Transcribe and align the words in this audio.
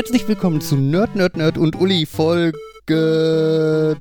Herzlich 0.00 0.26
willkommen 0.26 0.62
zu 0.62 0.76
Nerd, 0.76 1.14
Nerd, 1.14 1.36
Nerd 1.36 1.58
und 1.58 1.78
Uli 1.78 2.06
Folge. 2.06 3.98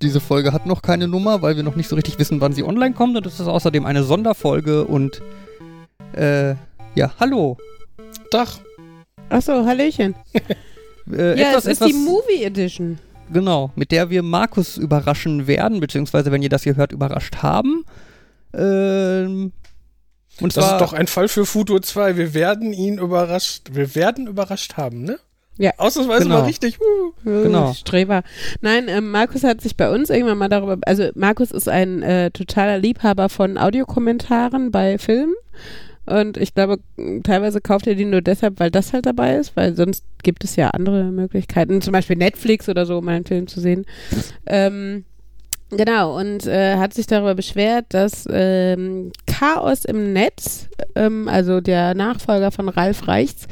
Diese 0.00 0.18
Folge 0.18 0.50
hat 0.50 0.64
noch 0.64 0.80
keine 0.80 1.08
Nummer, 1.08 1.42
weil 1.42 1.56
wir 1.56 1.62
noch 1.62 1.76
nicht 1.76 1.88
so 1.90 1.94
richtig 1.94 2.18
wissen, 2.18 2.40
wann 2.40 2.54
sie 2.54 2.62
online 2.62 2.94
kommt. 2.94 3.18
Und 3.18 3.26
es 3.26 3.38
ist 3.38 3.46
außerdem 3.46 3.84
eine 3.84 4.02
Sonderfolge. 4.02 4.86
Und 4.86 5.20
äh, 6.14 6.54
ja, 6.94 7.12
hallo. 7.20 7.58
Dach. 8.30 8.60
Achso, 9.28 9.66
Hallöchen. 9.66 10.14
Äh, 11.12 11.38
ja, 11.38 11.48
etwas, 11.50 11.66
es 11.66 11.72
ist 11.72 11.82
etwas, 11.82 11.88
die 11.88 11.98
Movie 11.98 12.44
Edition. 12.44 12.98
Genau, 13.30 13.72
mit 13.74 13.90
der 13.90 14.08
wir 14.08 14.22
Markus 14.22 14.78
überraschen 14.78 15.48
werden, 15.48 15.80
beziehungsweise 15.80 16.30
wenn 16.32 16.42
ihr 16.42 16.48
das 16.48 16.62
hier 16.62 16.76
hört, 16.76 16.92
überrascht 16.92 17.42
haben. 17.42 17.84
Ähm, 18.54 19.52
und 20.40 20.56
Das 20.56 20.64
zwar, 20.64 20.76
ist 20.76 20.80
doch 20.80 20.92
ein 20.94 21.08
Fall 21.08 21.28
für 21.28 21.44
Futur 21.44 21.82
2. 21.82 22.16
Wir 22.16 22.32
werden 22.32 22.72
ihn 22.72 22.98
überrascht. 22.98 23.70
Wir 23.72 23.94
werden 23.96 24.28
überrascht 24.28 24.78
haben, 24.78 25.02
ne? 25.02 25.18
Ja. 25.58 25.72
Ausnahmsweise 25.78 26.24
Genau. 26.24 26.38
mal 26.38 26.44
richtig. 26.44 26.78
Uh. 26.80 27.12
Genau. 27.24 27.72
Streber. 27.74 28.22
Nein, 28.60 28.86
ähm, 28.88 29.10
Markus 29.10 29.44
hat 29.44 29.60
sich 29.60 29.76
bei 29.76 29.90
uns 29.90 30.10
irgendwann 30.10 30.38
mal 30.38 30.48
darüber, 30.48 30.78
also 30.86 31.08
Markus 31.14 31.50
ist 31.52 31.68
ein 31.68 32.02
äh, 32.02 32.30
totaler 32.30 32.78
Liebhaber 32.78 33.28
von 33.28 33.58
Audiokommentaren 33.58 34.70
bei 34.70 34.98
Filmen. 34.98 35.34
Und 36.04 36.36
ich 36.36 36.54
glaube, 36.54 36.78
teilweise 37.22 37.60
kauft 37.60 37.86
er 37.86 37.94
die 37.94 38.04
nur 38.04 38.22
deshalb, 38.22 38.58
weil 38.58 38.72
das 38.72 38.92
halt 38.92 39.06
dabei 39.06 39.36
ist, 39.36 39.54
weil 39.54 39.76
sonst 39.76 40.04
gibt 40.24 40.42
es 40.42 40.56
ja 40.56 40.70
andere 40.70 41.04
Möglichkeiten, 41.04 41.80
zum 41.80 41.92
Beispiel 41.92 42.16
Netflix 42.16 42.68
oder 42.68 42.86
so, 42.86 42.98
um 42.98 43.06
einen 43.06 43.24
Film 43.24 43.46
zu 43.46 43.60
sehen. 43.60 43.86
Ähm, 44.46 45.04
genau, 45.70 46.18
und 46.18 46.44
äh, 46.46 46.76
hat 46.76 46.92
sich 46.92 47.06
darüber 47.06 47.36
beschwert, 47.36 47.86
dass 47.90 48.26
ähm, 48.28 49.12
Chaos 49.28 49.84
im 49.84 50.12
Netz, 50.12 50.68
ähm, 50.96 51.28
also 51.28 51.60
der 51.60 51.94
Nachfolger 51.94 52.50
von 52.50 52.68
Ralf 52.68 53.06
Reichts, 53.06 53.46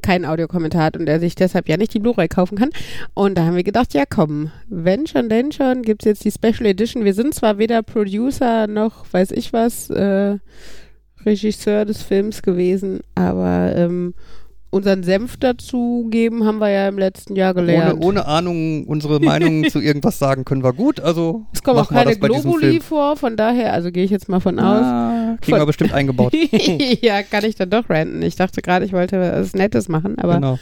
keinen 0.00 0.24
Audiokommentar 0.24 0.82
hat 0.82 0.96
und 0.96 1.08
er 1.08 1.20
sich 1.20 1.34
deshalb 1.34 1.68
ja 1.68 1.76
nicht 1.76 1.94
die 1.94 2.00
Blu-ray 2.00 2.28
kaufen 2.28 2.58
kann. 2.58 2.70
Und 3.14 3.36
da 3.36 3.44
haben 3.44 3.56
wir 3.56 3.64
gedacht, 3.64 3.94
ja 3.94 4.04
komm, 4.08 4.50
wenn 4.68 5.06
schon, 5.06 5.28
denn 5.28 5.52
schon, 5.52 5.82
gibt 5.82 6.02
es 6.02 6.06
jetzt 6.06 6.24
die 6.24 6.30
Special 6.30 6.66
Edition. 6.66 7.04
Wir 7.04 7.14
sind 7.14 7.34
zwar 7.34 7.58
weder 7.58 7.82
Producer 7.82 8.66
noch 8.66 9.12
weiß 9.12 9.32
ich 9.32 9.52
was, 9.52 9.90
äh, 9.90 10.38
Regisseur 11.24 11.84
des 11.84 12.02
Films 12.02 12.42
gewesen, 12.42 13.00
aber 13.14 13.74
ähm, 13.76 14.14
unseren 14.70 15.02
Senf 15.02 15.36
dazu 15.36 16.06
geben 16.10 16.44
haben 16.46 16.58
wir 16.58 16.70
ja 16.70 16.88
im 16.88 16.96
letzten 16.96 17.34
Jahr 17.34 17.54
ohne, 17.56 17.66
gelernt. 17.66 18.04
ohne 18.04 18.26
Ahnung 18.26 18.84
unsere 18.84 19.18
Meinung 19.20 19.64
zu 19.70 19.80
irgendwas 19.80 20.18
sagen 20.18 20.44
können 20.44 20.62
wir 20.62 20.72
gut. 20.72 21.00
Also 21.00 21.42
es 21.52 21.62
kommen 21.62 21.78
auch 21.80 21.90
wir 21.90 22.04
keine 22.04 22.16
Globuli 22.16 22.80
vor, 22.80 23.16
von 23.16 23.36
daher, 23.36 23.72
also 23.72 23.90
gehe 23.90 24.04
ich 24.04 24.10
jetzt 24.10 24.28
mal 24.28 24.40
von 24.40 24.58
aus. 24.60 24.82
Ah, 24.82 25.36
kriegen 25.40 25.56
wir 25.56 25.60
Von- 25.60 25.66
bestimmt 25.66 25.92
eingebaut. 25.92 26.32
ja, 27.02 27.22
kann 27.22 27.44
ich 27.44 27.56
dann 27.56 27.70
doch 27.70 27.90
ranten. 27.90 28.22
Ich 28.22 28.36
dachte 28.36 28.62
gerade, 28.62 28.84
ich 28.84 28.92
wollte 28.92 29.20
was 29.20 29.54
Nettes 29.54 29.88
machen, 29.88 30.18
aber 30.18 30.34
genau. 30.34 30.58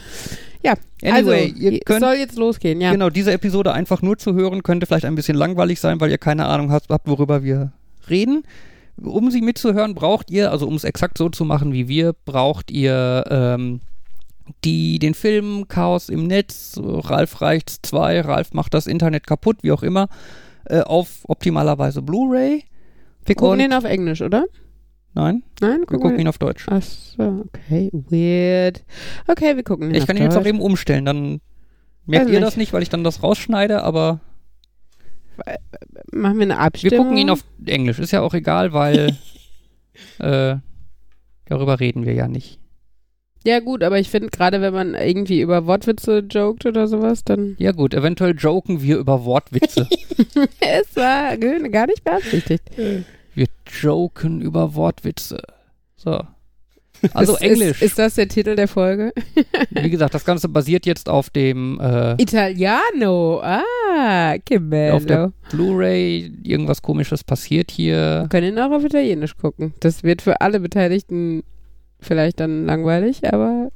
ja. 0.63 0.73
Anyway, 1.03 1.43
also, 1.51 1.59
ihr 1.59 1.73
es 1.73 1.79
könnt 1.85 2.01
soll 2.01 2.15
jetzt 2.15 2.37
losgehen, 2.37 2.81
ja. 2.81 2.91
Genau, 2.91 3.09
diese 3.11 3.31
Episode 3.31 3.73
einfach 3.73 4.01
nur 4.01 4.17
zu 4.17 4.33
hören, 4.33 4.63
könnte 4.63 4.87
vielleicht 4.87 5.05
ein 5.05 5.15
bisschen 5.15 5.37
langweilig 5.37 5.79
sein, 5.79 6.01
weil 6.01 6.09
ihr 6.09 6.17
keine 6.17 6.47
Ahnung 6.47 6.71
habt, 6.71 6.89
habt, 6.89 7.07
worüber 7.07 7.43
wir 7.43 7.73
reden. 8.09 8.43
Um 9.01 9.31
sie 9.31 9.41
mitzuhören, 9.41 9.95
braucht 9.95 10.29
ihr, 10.31 10.51
also 10.51 10.67
um 10.67 10.75
es 10.75 10.83
exakt 10.83 11.17
so 11.17 11.29
zu 11.29 11.45
machen 11.45 11.71
wie 11.71 11.87
wir, 11.87 12.13
braucht 12.25 12.69
ihr 12.69 13.23
ähm, 13.29 13.79
die, 14.63 14.99
den 14.99 15.13
Film 15.13 15.67
Chaos 15.67 16.09
im 16.09 16.27
Netz, 16.27 16.79
Ralf 16.81 17.41
Reichts 17.41 17.79
2, 17.83 18.21
Ralf 18.21 18.53
macht 18.53 18.73
das 18.73 18.87
Internet 18.87 19.27
kaputt, 19.27 19.57
wie 19.61 19.71
auch 19.71 19.83
immer, 19.83 20.07
äh, 20.65 20.81
auf 20.81 21.19
optimalerweise 21.27 22.01
Blu-ray. 22.01 22.63
Wir 23.25 23.35
gucken 23.35 23.59
den 23.59 23.73
auf 23.73 23.83
Englisch, 23.83 24.21
oder? 24.21 24.45
Nein, 25.13 25.43
Nein, 25.59 25.81
wir 25.87 25.99
gucken 25.99 26.19
ihn 26.19 26.27
auf 26.27 26.37
Deutsch. 26.37 26.67
Ach 26.69 26.81
so, 26.81 27.45
okay, 27.47 27.89
weird. 27.91 28.83
Okay, 29.27 29.55
wir 29.55 29.63
gucken 29.63 29.89
ihn 29.89 29.95
Ich 29.95 30.01
auf 30.03 30.07
kann 30.07 30.17
ihn 30.17 30.23
jetzt 30.23 30.33
auch 30.33 30.39
Deutsch. 30.39 30.49
eben 30.49 30.61
umstellen, 30.61 31.05
dann 31.05 31.41
merkt 32.05 32.27
Weiß 32.27 32.33
ihr 32.33 32.39
nicht. 32.39 32.47
das 32.47 32.57
nicht, 32.57 32.73
weil 32.73 32.83
ich 32.83 32.89
dann 32.89 33.03
das 33.03 33.23
rausschneide, 33.23 33.83
aber 33.83 34.19
Machen 36.11 36.37
wir 36.37 36.43
eine 36.43 36.55
Wir 36.55 36.59
Abstimmung? 36.59 36.97
gucken 36.97 37.17
ihn 37.17 37.29
auf 37.29 37.43
Englisch, 37.65 37.99
ist 37.99 38.11
ja 38.11 38.21
auch 38.21 38.33
egal, 38.33 38.73
weil 38.73 39.15
äh, 40.19 40.57
darüber 41.45 41.79
reden 41.79 42.05
wir 42.05 42.13
ja 42.13 42.27
nicht. 42.27 42.58
Ja 43.45 43.59
gut, 43.59 43.83
aber 43.83 43.99
ich 43.99 44.09
finde 44.09 44.29
gerade, 44.29 44.61
wenn 44.61 44.73
man 44.73 44.95
irgendwie 44.95 45.41
über 45.41 45.65
Wortwitze 45.65 46.19
joked 46.29 46.65
oder 46.65 46.87
sowas, 46.87 47.23
dann 47.23 47.55
Ja 47.57 47.71
gut, 47.71 47.93
eventuell 47.93 48.35
joken 48.37 48.81
wir 48.81 48.97
über 48.97 49.23
Wortwitze. 49.23 49.87
es 50.59 50.95
war 50.95 51.37
gar 51.37 51.87
nicht 51.87 52.03
beabsichtigt. 52.03 52.63
wir 53.35 53.47
joken 53.81 54.41
über 54.41 54.75
Wortwitze. 54.75 55.41
So. 55.95 56.19
Also 57.13 57.35
ist, 57.35 57.41
Englisch. 57.41 57.81
Ist, 57.81 57.91
ist 57.91 57.99
das 57.99 58.15
der 58.15 58.27
Titel 58.27 58.57
der 58.57 58.67
Folge? 58.67 59.13
Wie 59.69 59.89
gesagt, 59.89 60.13
das 60.13 60.25
Ganze 60.25 60.49
basiert 60.49 60.85
jetzt 60.85 61.07
auf 61.07 61.29
dem 61.29 61.79
äh, 61.79 62.21
Italiano. 62.21 63.41
Ah, 63.41 64.37
che 64.45 64.59
bello. 64.59 64.97
auf 64.97 65.05
der 65.05 65.31
Blu-ray. 65.49 66.29
Irgendwas 66.43 66.81
komisches 66.81 67.23
passiert 67.23 67.71
hier. 67.71 68.23
Wir 68.23 68.27
können 68.27 68.47
ihn 68.53 68.59
auch 68.59 68.71
auf 68.71 68.83
Italienisch 68.83 69.37
gucken. 69.37 69.73
Das 69.79 70.03
wird 70.03 70.21
für 70.21 70.41
alle 70.41 70.59
Beteiligten 70.59 71.43
vielleicht 71.99 72.39
dann 72.39 72.65
langweilig, 72.65 73.31
aber 73.31 73.69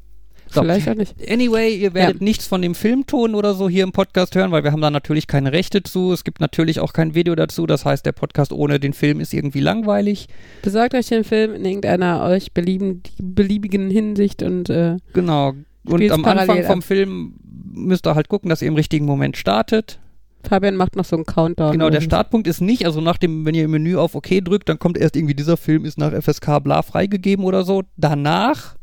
So. 0.50 0.62
vielleicht 0.62 0.88
auch 0.90 0.96
nicht. 0.96 1.16
Anyway, 1.30 1.76
ihr 1.76 1.94
werdet 1.94 2.22
nichts 2.22 2.46
von 2.48 2.62
dem 2.62 2.76
Filmton 2.76 3.34
oder 3.36 3.54
so 3.54 3.68
hier 3.70 3.84
im 3.84 3.92
Podcast 3.92 4.36
hören, 4.36 4.52
weil 4.52 4.64
wir 4.64 4.72
haben 4.72 4.82
da 4.82 4.92
natürlich 4.92 5.26
keine 5.28 5.52
Rechte 5.52 5.82
zu. 5.84 6.12
Es 6.14 6.24
gibt 6.24 6.40
natürlich 6.40 6.80
auch 6.80 6.94
kein 6.94 7.16
Video 7.16 7.34
dazu. 7.36 7.66
Das 7.66 7.86
heißt, 7.86 8.06
der 8.06 8.12
Podcast 8.12 8.52
ohne 8.54 8.80
den 8.80 8.94
Film 8.94 9.20
ist 9.20 9.34
irgendwie 9.34 9.62
langweilig. 9.62 10.28
Besorgt 10.62 10.94
euch 10.94 11.08
den 11.08 11.24
Film 11.24 11.54
in 11.56 11.66
irgendeiner 11.66 12.24
euch 12.24 12.54
belieben, 12.54 13.02
beliebigen 13.20 13.90
Hinsicht 13.90 14.44
und 14.44 14.70
äh, 14.70 14.98
Genau. 15.14 15.54
Und 15.86 16.02
am 16.12 16.24
Anfang 16.24 16.46
parallel 16.46 16.64
vom 16.66 16.80
ab. 16.80 16.86
Film 16.86 17.34
müsst 17.74 18.06
ihr 18.08 18.16
halt 18.16 18.30
gucken, 18.30 18.50
dass 18.50 18.62
ihr 18.62 18.68
im 18.70 18.76
richtigen 18.76 19.06
Moment 19.06 19.36
startet. 19.38 20.00
Fabian 20.48 20.76
macht 20.76 20.96
noch 20.96 21.06
so 21.06 21.16
einen 21.16 21.26
Countdown. 21.26 21.72
Genau, 21.72 21.90
der. 21.90 22.02
Startpunkt 22.02 22.48
ist 22.48 22.62
nicht, 22.62 22.86
also 22.86 23.00
nach 23.02 23.18
dem, 23.18 23.46
wenn 23.46 23.56
ihr 23.56 23.64
im 23.66 23.72
Menü 23.72 23.96
auf 23.96 24.14
OK 24.16 24.28
drückt, 24.44 24.68
dann 24.70 24.78
kommt 24.80 24.98
erst 24.98 25.16
irgendwie 25.16 25.34
dieser 25.36 25.58
Film 25.58 25.86
ist 25.86 25.98
nach 25.98 26.12
FSK 26.12 26.60
bla 26.64 26.82
freigegeben 26.82 27.46
oder 27.46 27.64
so. 27.64 27.84
Danach, 27.98 28.76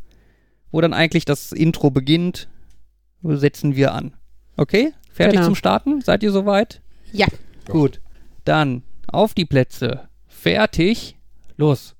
wo 0.70 0.80
dann 0.80 0.92
eigentlich 0.94 1.24
das 1.24 1.52
Intro 1.52 1.90
beginnt, 1.90 2.48
setzen 3.22 3.76
wir 3.76 3.92
an. 3.92 4.14
Okay? 4.56 4.92
Fertig 5.12 5.34
Genau. 5.34 5.46
zum 5.46 5.54
Starten? 5.54 6.00
Seid 6.00 6.22
ihr 6.22 6.32
soweit? 6.32 6.80
Ja. 7.12 7.26
Gut. 7.68 8.00
Dann 8.44 8.82
auf 9.06 9.34
die 9.34 9.44
Plätze. 9.44 10.08
Fertig. 10.26 11.16
Los. 11.56 11.94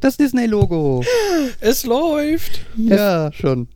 Das 0.00 0.16
Disney-Logo. 0.16 1.02
Es 1.60 1.84
läuft. 1.84 2.64
Ja, 2.76 3.32
schon. 3.32 3.68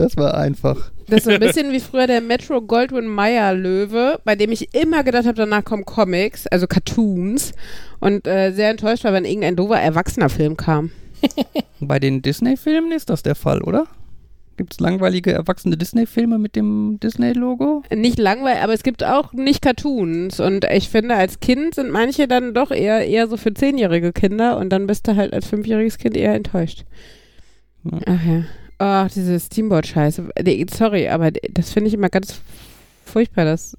Das 0.00 0.16
war 0.16 0.34
einfach. 0.34 0.90
Das 1.08 1.18
ist 1.18 1.24
so 1.24 1.30
ein 1.30 1.40
bisschen 1.40 1.72
wie 1.72 1.80
früher 1.80 2.06
der 2.06 2.22
Metro 2.22 2.62
Goldwyn 2.62 3.06
Mayer 3.06 3.52
Löwe, 3.52 4.18
bei 4.24 4.34
dem 4.34 4.50
ich 4.50 4.74
immer 4.74 5.04
gedacht 5.04 5.26
habe, 5.26 5.34
danach 5.34 5.62
kommen 5.62 5.84
Comics, 5.84 6.46
also 6.46 6.66
Cartoons. 6.66 7.52
Und 7.98 8.26
äh, 8.26 8.52
sehr 8.52 8.70
enttäuscht 8.70 9.04
war, 9.04 9.12
wenn 9.12 9.26
irgendein 9.26 9.56
doofer 9.56 9.78
Erwachsener-Film 9.78 10.56
kam. 10.56 10.90
Bei 11.80 11.98
den 11.98 12.22
Disney-Filmen 12.22 12.92
ist 12.92 13.10
das 13.10 13.22
der 13.22 13.34
Fall, 13.34 13.60
oder? 13.60 13.88
Gibt 14.56 14.72
es 14.72 14.80
langweilige 14.80 15.32
erwachsene 15.32 15.76
Disney-Filme 15.76 16.38
mit 16.38 16.56
dem 16.56 16.98
Disney-Logo? 17.02 17.82
Nicht 17.94 18.18
langweilig, 18.18 18.62
aber 18.62 18.72
es 18.72 18.82
gibt 18.82 19.04
auch 19.04 19.34
nicht 19.34 19.60
Cartoons. 19.60 20.40
Und 20.40 20.64
ich 20.64 20.88
finde, 20.88 21.14
als 21.14 21.40
Kind 21.40 21.74
sind 21.74 21.90
manche 21.90 22.26
dann 22.26 22.54
doch 22.54 22.70
eher, 22.70 23.06
eher 23.06 23.28
so 23.28 23.36
für 23.36 23.52
zehnjährige 23.52 24.14
Kinder 24.14 24.56
und 24.56 24.70
dann 24.70 24.86
bist 24.86 25.06
du 25.08 25.16
halt 25.16 25.34
als 25.34 25.46
fünfjähriges 25.46 25.98
Kind 25.98 26.16
eher 26.16 26.34
enttäuscht. 26.34 26.84
Ja. 27.84 27.98
Ach 28.06 28.26
ja. 28.26 28.44
Ach, 28.82 29.10
diese 29.10 29.38
Steamboat-Scheiße. 29.38 30.30
Sorry, 30.72 31.08
aber 31.08 31.32
das 31.32 31.70
finde 31.70 31.88
ich 31.88 31.94
immer 31.94 32.08
ganz 32.08 32.40
furchtbar. 33.04 33.44
Das, 33.44 33.76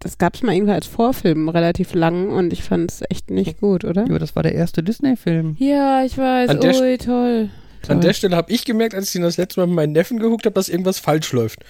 das 0.00 0.18
gab 0.18 0.34
es 0.34 0.42
mal 0.42 0.56
irgendwie 0.56 0.72
als 0.72 0.88
Vorfilm 0.88 1.48
relativ 1.48 1.94
lang 1.94 2.30
und 2.30 2.52
ich 2.52 2.64
fand 2.64 2.90
es 2.90 3.02
echt 3.08 3.30
nicht 3.30 3.60
gut, 3.60 3.84
oder? 3.84 4.08
Ja, 4.08 4.18
das 4.18 4.34
war 4.34 4.42
der 4.42 4.56
erste 4.56 4.82
Disney-Film. 4.82 5.54
Ja, 5.60 6.04
ich 6.04 6.18
weiß. 6.18 6.50
Ui, 6.50 6.58
toll. 6.58 6.98
toll. 6.98 7.50
An 7.86 8.00
der 8.00 8.12
Stelle 8.12 8.34
habe 8.34 8.50
ich 8.50 8.64
gemerkt, 8.64 8.96
als 8.96 9.10
ich 9.10 9.14
ihn 9.14 9.22
das 9.22 9.36
letzte 9.36 9.60
Mal 9.60 9.68
mit 9.68 9.76
meinen 9.76 9.92
Neffen 9.92 10.18
geguckt 10.18 10.44
habe, 10.46 10.54
dass 10.54 10.68
irgendwas 10.68 10.98
falsch 10.98 11.30
läuft. 11.30 11.60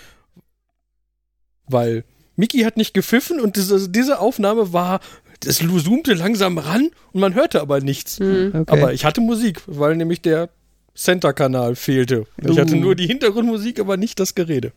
Weil 1.69 2.05
Mickey 2.35 2.61
hat 2.61 2.79
nicht 2.79 2.95
gepfiffen 2.95 3.41
und 3.41 3.57
diese, 3.57 3.91
diese 3.91 4.21
Aufnahme 4.21 4.73
war, 4.73 5.01
es 5.45 5.59
zoomte 5.59 6.15
langsam 6.15 6.57
ran 6.57 6.89
und 7.13 7.21
man 7.21 7.35
hörte 7.35 7.61
aber 7.61 7.81
nichts. 7.81 8.21
Hm. 8.21 8.53
Okay. 8.55 8.73
Aber 8.73 8.95
ich 8.95 9.05
hatte 9.05 9.21
Musik, 9.21 9.61
weil 9.67 9.97
nämlich 9.97 10.23
der 10.23 10.49
Center-Kanal 11.01 11.77
fehlte. 11.77 12.27
Ich 12.43 12.59
hatte 12.59 12.75
Uh. 12.77 12.81
nur 12.81 12.95
die 12.95 13.07
Hintergrundmusik, 13.07 13.81
aber 13.81 13.97
nicht 13.97 14.21
das 14.21 14.35
Gerede. 14.35 14.73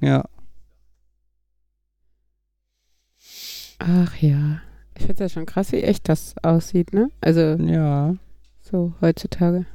ja. 0.00 0.24
Ach 3.78 4.16
ja. 4.18 4.60
Ich 4.96 5.06
finde 5.06 5.14
es 5.14 5.18
ja 5.20 5.28
schon 5.28 5.46
krass, 5.46 5.72
wie 5.72 5.82
echt 5.82 6.08
das 6.08 6.34
aussieht, 6.42 6.92
ne? 6.92 7.08
Also 7.20 7.40
Ja. 7.40 8.14
so 8.60 8.92
heutzutage. 9.00 9.66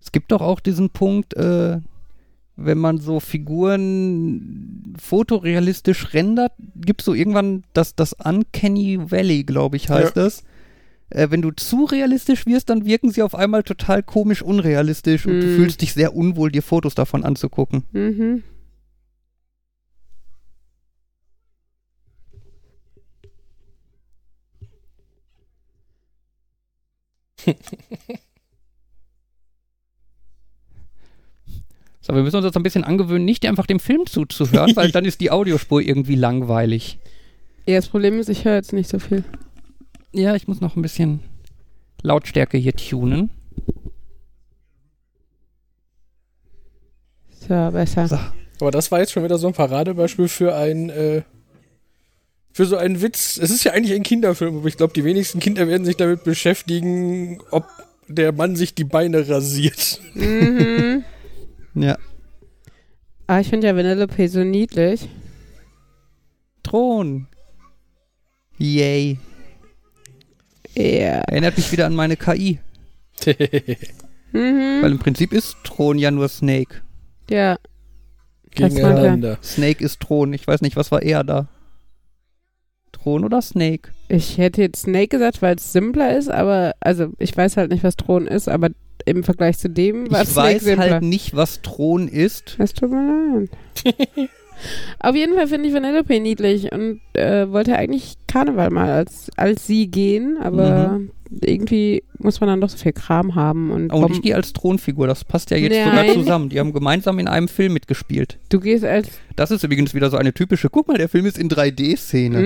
Es 0.00 0.12
gibt 0.12 0.30
doch 0.30 0.40
auch 0.40 0.60
diesen 0.60 0.90
Punkt, 0.90 1.34
äh, 1.34 1.80
wenn 2.56 2.78
man 2.78 2.98
so 2.98 3.18
Figuren 3.20 4.94
fotorealistisch 5.00 6.14
rendert, 6.14 6.52
gibt 6.76 7.00
es 7.00 7.06
so 7.06 7.14
irgendwann 7.14 7.64
das, 7.72 7.94
das 7.96 8.12
Uncanny 8.12 8.98
Valley, 9.10 9.42
glaube 9.44 9.76
ich, 9.76 9.88
heißt 9.90 10.16
das. 10.16 10.44
Äh, 11.10 11.28
wenn 11.30 11.42
du 11.42 11.50
zu 11.52 11.84
realistisch 11.84 12.46
wirst, 12.46 12.68
dann 12.70 12.84
wirken 12.84 13.10
sie 13.10 13.22
auf 13.22 13.34
einmal 13.34 13.62
total 13.62 14.02
komisch 14.02 14.42
unrealistisch 14.42 15.26
und 15.26 15.40
du 15.40 15.46
Mhm. 15.46 15.56
fühlst 15.56 15.80
dich 15.82 15.92
sehr 15.94 16.14
unwohl, 16.14 16.50
dir 16.50 16.62
Fotos 16.62 16.94
davon 16.94 17.24
anzugucken. 17.24 17.84
Mhm. 17.92 18.42
So, 32.00 32.14
wir 32.14 32.22
müssen 32.22 32.36
uns 32.36 32.46
jetzt 32.46 32.56
ein 32.56 32.62
bisschen 32.62 32.84
angewöhnen, 32.84 33.24
nicht 33.24 33.44
einfach 33.44 33.66
dem 33.66 33.80
Film 33.80 34.06
zuzuhören, 34.06 34.74
weil 34.76 34.90
dann 34.92 35.04
ist 35.04 35.20
die 35.20 35.30
Audiospur 35.30 35.82
irgendwie 35.82 36.14
langweilig. 36.14 36.98
Ja, 37.66 37.76
das 37.76 37.88
Problem 37.88 38.18
ist, 38.18 38.28
ich 38.30 38.44
höre 38.44 38.54
jetzt 38.54 38.72
nicht 38.72 38.88
so 38.88 38.98
viel. 38.98 39.24
Ja, 40.12 40.34
ich 40.34 40.48
muss 40.48 40.60
noch 40.60 40.76
ein 40.76 40.82
bisschen 40.82 41.20
Lautstärke 42.02 42.58
hier 42.58 42.74
tunen. 42.74 43.30
So, 47.48 47.70
besser. 47.70 48.08
So. 48.08 48.18
Aber 48.60 48.70
das 48.70 48.90
war 48.90 49.00
jetzt 49.00 49.12
schon 49.12 49.24
wieder 49.24 49.38
so 49.38 49.46
ein 49.46 49.52
Paradebeispiel 49.52 50.28
für 50.28 50.54
ein, 50.54 50.90
äh, 50.90 51.22
für 52.52 52.66
so 52.66 52.76
einen 52.76 53.00
Witz. 53.00 53.38
Es 53.38 53.50
ist 53.50 53.64
ja 53.64 53.72
eigentlich 53.72 53.94
ein 53.94 54.02
Kinderfilm, 54.02 54.58
aber 54.58 54.68
ich 54.68 54.76
glaube, 54.76 54.92
die 54.92 55.04
wenigsten 55.04 55.40
Kinder 55.40 55.68
werden 55.68 55.84
sich 55.84 55.96
damit 55.96 56.24
beschäftigen, 56.24 57.40
ob 57.50 57.66
der 58.08 58.32
Mann 58.32 58.56
sich 58.56 58.74
die 58.74 58.84
Beine 58.84 59.28
rasiert. 59.28 60.00
mhm. 60.14 61.04
Ja. 61.74 61.96
Aber 63.28 63.40
ich 63.40 63.48
finde 63.48 63.68
ja 63.68 63.76
Vanellope 63.76 64.26
so 64.28 64.42
niedlich. 64.42 65.08
Thron. 66.64 67.28
Yay. 68.56 69.18
Ja. 70.82 71.20
Erinnert 71.26 71.56
mich 71.56 71.72
wieder 71.72 71.86
an 71.86 71.94
meine 71.94 72.16
KI. 72.16 72.58
Mhm. 74.30 74.82
Weil 74.82 74.92
im 74.92 74.98
Prinzip 74.98 75.32
ist 75.32 75.56
Thron 75.64 75.98
ja 75.98 76.10
nur 76.10 76.28
Snake. 76.28 76.82
Ja. 77.30 77.56
Gegeneinander. 78.50 79.38
Snake 79.42 79.82
ist 79.82 80.00
Thron. 80.00 80.34
Ich 80.34 80.46
weiß 80.46 80.60
nicht, 80.60 80.76
was 80.76 80.90
war 80.92 81.02
er 81.02 81.24
da? 81.24 81.48
Thron 82.92 83.24
oder 83.24 83.40
Snake? 83.40 83.90
Ich 84.08 84.36
hätte 84.36 84.60
jetzt 84.60 84.82
Snake 84.82 85.08
gesagt, 85.08 85.40
weil 85.40 85.56
es 85.56 85.72
simpler 85.72 86.16
ist, 86.16 86.30
aber, 86.30 86.74
also 86.80 87.08
ich 87.18 87.34
weiß 87.34 87.56
halt 87.56 87.70
nicht, 87.70 87.84
was 87.84 87.96
Thron 87.96 88.26
ist, 88.26 88.48
aber 88.48 88.68
im 89.06 89.24
Vergleich 89.24 89.56
zu 89.56 89.70
dem 89.70 90.10
war 90.10 90.22
Ich 90.22 90.28
Snake 90.28 90.56
weiß 90.56 90.64
simpler. 90.64 90.90
halt 90.90 91.02
nicht, 91.04 91.34
was 91.34 91.62
Thron 91.62 92.06
ist. 92.08 92.56
Das 92.58 92.74
tut 92.74 92.90
mir 92.90 93.46
leid. 93.84 93.94
Auf 95.00 95.14
jeden 95.14 95.34
Fall 95.34 95.46
finde 95.46 95.68
ich 95.68 95.74
Vanellope 95.74 96.18
niedlich 96.20 96.72
und 96.72 97.00
äh, 97.14 97.50
wollte 97.50 97.76
eigentlich 97.76 98.14
Karneval 98.26 98.70
mal 98.70 98.90
als, 98.90 99.30
als 99.36 99.66
sie 99.66 99.88
gehen, 99.88 100.36
aber 100.42 101.00
irgendwie 101.42 102.02
muss 102.18 102.40
man 102.40 102.48
dann 102.48 102.60
doch 102.60 102.70
so 102.70 102.78
viel 102.78 102.92
Kram 102.92 103.34
haben. 103.34 103.70
Und 103.70 103.92
Oh, 103.92 103.98
und 104.04 104.12
ich 104.12 104.22
gehe 104.22 104.34
als 104.34 104.52
Thronfigur. 104.54 105.06
Das 105.06 105.24
passt 105.24 105.50
ja 105.50 105.56
jetzt 105.58 105.76
sogar 105.76 105.92
Nein. 105.94 106.12
zusammen. 106.14 106.48
Die 106.48 106.58
haben 106.58 106.72
gemeinsam 106.72 107.18
in 107.18 107.28
einem 107.28 107.48
Film 107.48 107.74
mitgespielt. 107.74 108.38
du 108.48 108.58
gehst 108.60 108.84
als 108.84 109.08
Das 109.36 109.50
ist 109.50 109.62
übrigens 109.62 109.94
wieder 109.94 110.08
so 110.10 110.16
eine 110.16 110.32
typische, 110.32 110.70
guck 110.70 110.88
mal, 110.88 110.96
der 110.98 111.08
Film 111.08 111.26
ist 111.26 111.36
in 111.38 111.48
3D-Szene. 111.50 112.38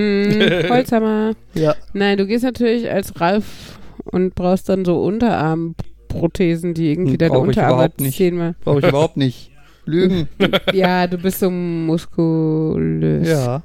mm, 0.67 0.69
Holzhammer. 0.69 1.31
Ja. 1.55 1.75
Nein, 1.93 2.17
du 2.17 2.27
gehst 2.27 2.43
natürlich 2.43 2.89
als 2.91 3.19
Ralf 3.21 3.79
und 4.03 4.35
brauchst 4.35 4.67
dann 4.69 4.83
so 4.85 5.01
Unterarmprothesen, 5.01 6.73
die 6.73 6.91
irgendwie 6.91 7.11
Hm, 7.13 7.17
deine 7.19 7.39
Unterarme 7.39 7.73
überhaupt 7.75 8.01
nicht. 8.01 8.17
zehnmal. 8.17 8.55
Brauche 8.63 8.79
ich 8.79 8.87
überhaupt 8.87 9.17
nicht. 9.17 9.49
Lügen. 9.85 10.27
Ja, 10.73 11.07
du 11.07 11.17
bist 11.17 11.39
so 11.39 11.49
muskulös. 11.49 13.27
ja. 13.27 13.61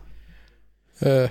Äh, 1.01 1.29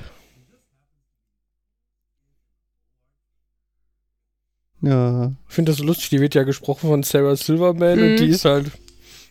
Ja. 4.81 5.31
ich 5.49 5.53
finde 5.55 5.71
das 5.71 5.79
so 5.79 5.83
lustig, 5.83 6.09
die 6.09 6.21
wird 6.21 6.35
ja 6.35 6.43
gesprochen 6.43 6.89
von 6.89 7.03
Sarah 7.03 7.35
Silverman 7.35 7.97
Mhm. 7.99 8.05
und 8.11 8.19
die 8.19 8.27
ist 8.29 8.45
halt, 8.45 8.67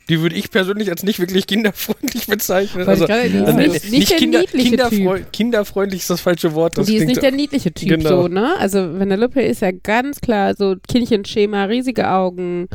die 0.09 0.21
würde 0.21 0.35
ich 0.35 0.51
persönlich 0.51 0.91
als 0.91 1.03
nicht 1.05 1.21
wirklich 1.21 1.47
kinderfreundlich 1.47 2.27
bezeichnen. 2.27 2.87
Also, 2.89 3.05
ist 3.05 3.11
also 3.11 3.53
nicht, 3.59 3.91
nicht, 3.91 4.11
der 4.11 4.19
kinder, 4.19 4.41
niedliche 4.41 4.71
kinderfreu 4.71 5.19
Typ. 5.19 5.33
kinderfreundlich 5.33 6.01
ist 6.03 6.11
das 6.11 6.21
falsche 6.21 6.55
Wort. 6.55 6.79
Das 6.79 6.87
die 6.87 6.97
ist 6.97 7.07
nicht 7.07 7.23
der 7.23 7.31
niedliche 7.33 7.73
Typ 7.73 7.89
Genau. 7.91 8.23
so, 8.23 8.29
ne? 8.29 8.57
Also 8.59 8.99
Vanellope 8.99 9.41
ist 9.41 9.63
ja 9.63 9.71
ganz 9.71 10.21
klar 10.21 10.55
so 10.57 10.75
Kindchenschema, 10.89 11.65
riesige 11.65 12.11
Augen, 12.11 12.67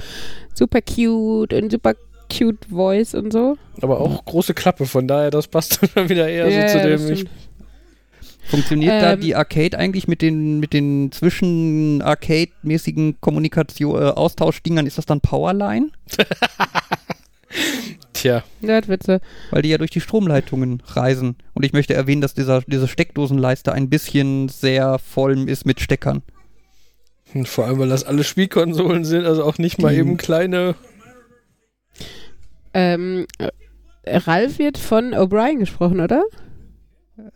super 0.53 0.79
cute 0.81 1.53
und 1.53 1.71
super 1.71 1.93
cute 2.31 2.65
Voice 2.69 3.13
und 3.15 3.33
so. 3.33 3.57
aber 3.81 3.99
auch 3.99 4.23
große 4.25 4.53
Klappe, 4.53 4.85
von 4.85 5.07
daher, 5.07 5.31
das 5.31 5.47
passt 5.47 5.79
dann 5.95 6.07
wieder 6.09 6.27
eher 6.29 6.49
Ja, 6.49 6.67
so 6.69 6.77
zu 6.79 6.89
ja, 6.89 6.97
dem. 6.97 7.11
Ich. 7.13 7.25
Funktioniert 8.49 9.01
da 9.01 9.13
Ähm. 9.13 9.21
die 9.21 9.35
Arcade 9.35 9.77
eigentlich 9.77 10.07
mit 10.07 10.21
den, 10.21 10.59
mit 10.59 10.73
den 10.73 11.11
zwischen-Arcade-mäßigen 11.11 13.21
Kommunikation, 13.21 14.01
äh, 14.01 14.05
Austauschdingern? 14.09 14.85
Ist 14.87 14.97
das 14.97 15.05
dann 15.05 15.21
Powerline? 15.21 15.89
tja, 18.13 18.43
Nerdwitze. 18.61 19.21
Weil 19.51 19.61
die 19.61 19.69
ja 19.69 19.77
durch 19.77 19.91
die 19.91 20.01
Stromleitungen 20.01 20.81
reisen. 20.87 21.35
Und 21.53 21.63
ich 21.65 21.73
möchte 21.73 21.93
erwähnen, 21.93 22.21
dass 22.21 22.33
dieser, 22.33 22.61
diese 22.61 22.87
Steckdosenleiste 22.87 23.71
ein 23.73 23.89
bisschen 23.89 24.49
sehr 24.49 24.97
voll 24.99 25.47
ist 25.49 25.65
mit 25.65 25.79
Steckern. 25.79 26.21
Und 27.33 27.47
vor 27.47 27.65
allem, 27.67 27.79
weil 27.79 27.89
das 27.89 28.03
alle 28.03 28.23
Spielkonsolen 28.25 29.05
sind, 29.05 29.25
also 29.25 29.43
auch 29.45 29.57
nicht 29.57 29.79
mal 29.81 29.93
Die- 29.93 29.99
eben 29.99 30.17
kleine. 30.17 30.75
Ähm, 32.73 33.25
äh, 33.37 33.49
Ralf 34.17 34.59
wird 34.59 34.77
von 34.77 35.13
O'Brien 35.13 35.59
gesprochen, 35.59 35.99
oder? 35.99 36.23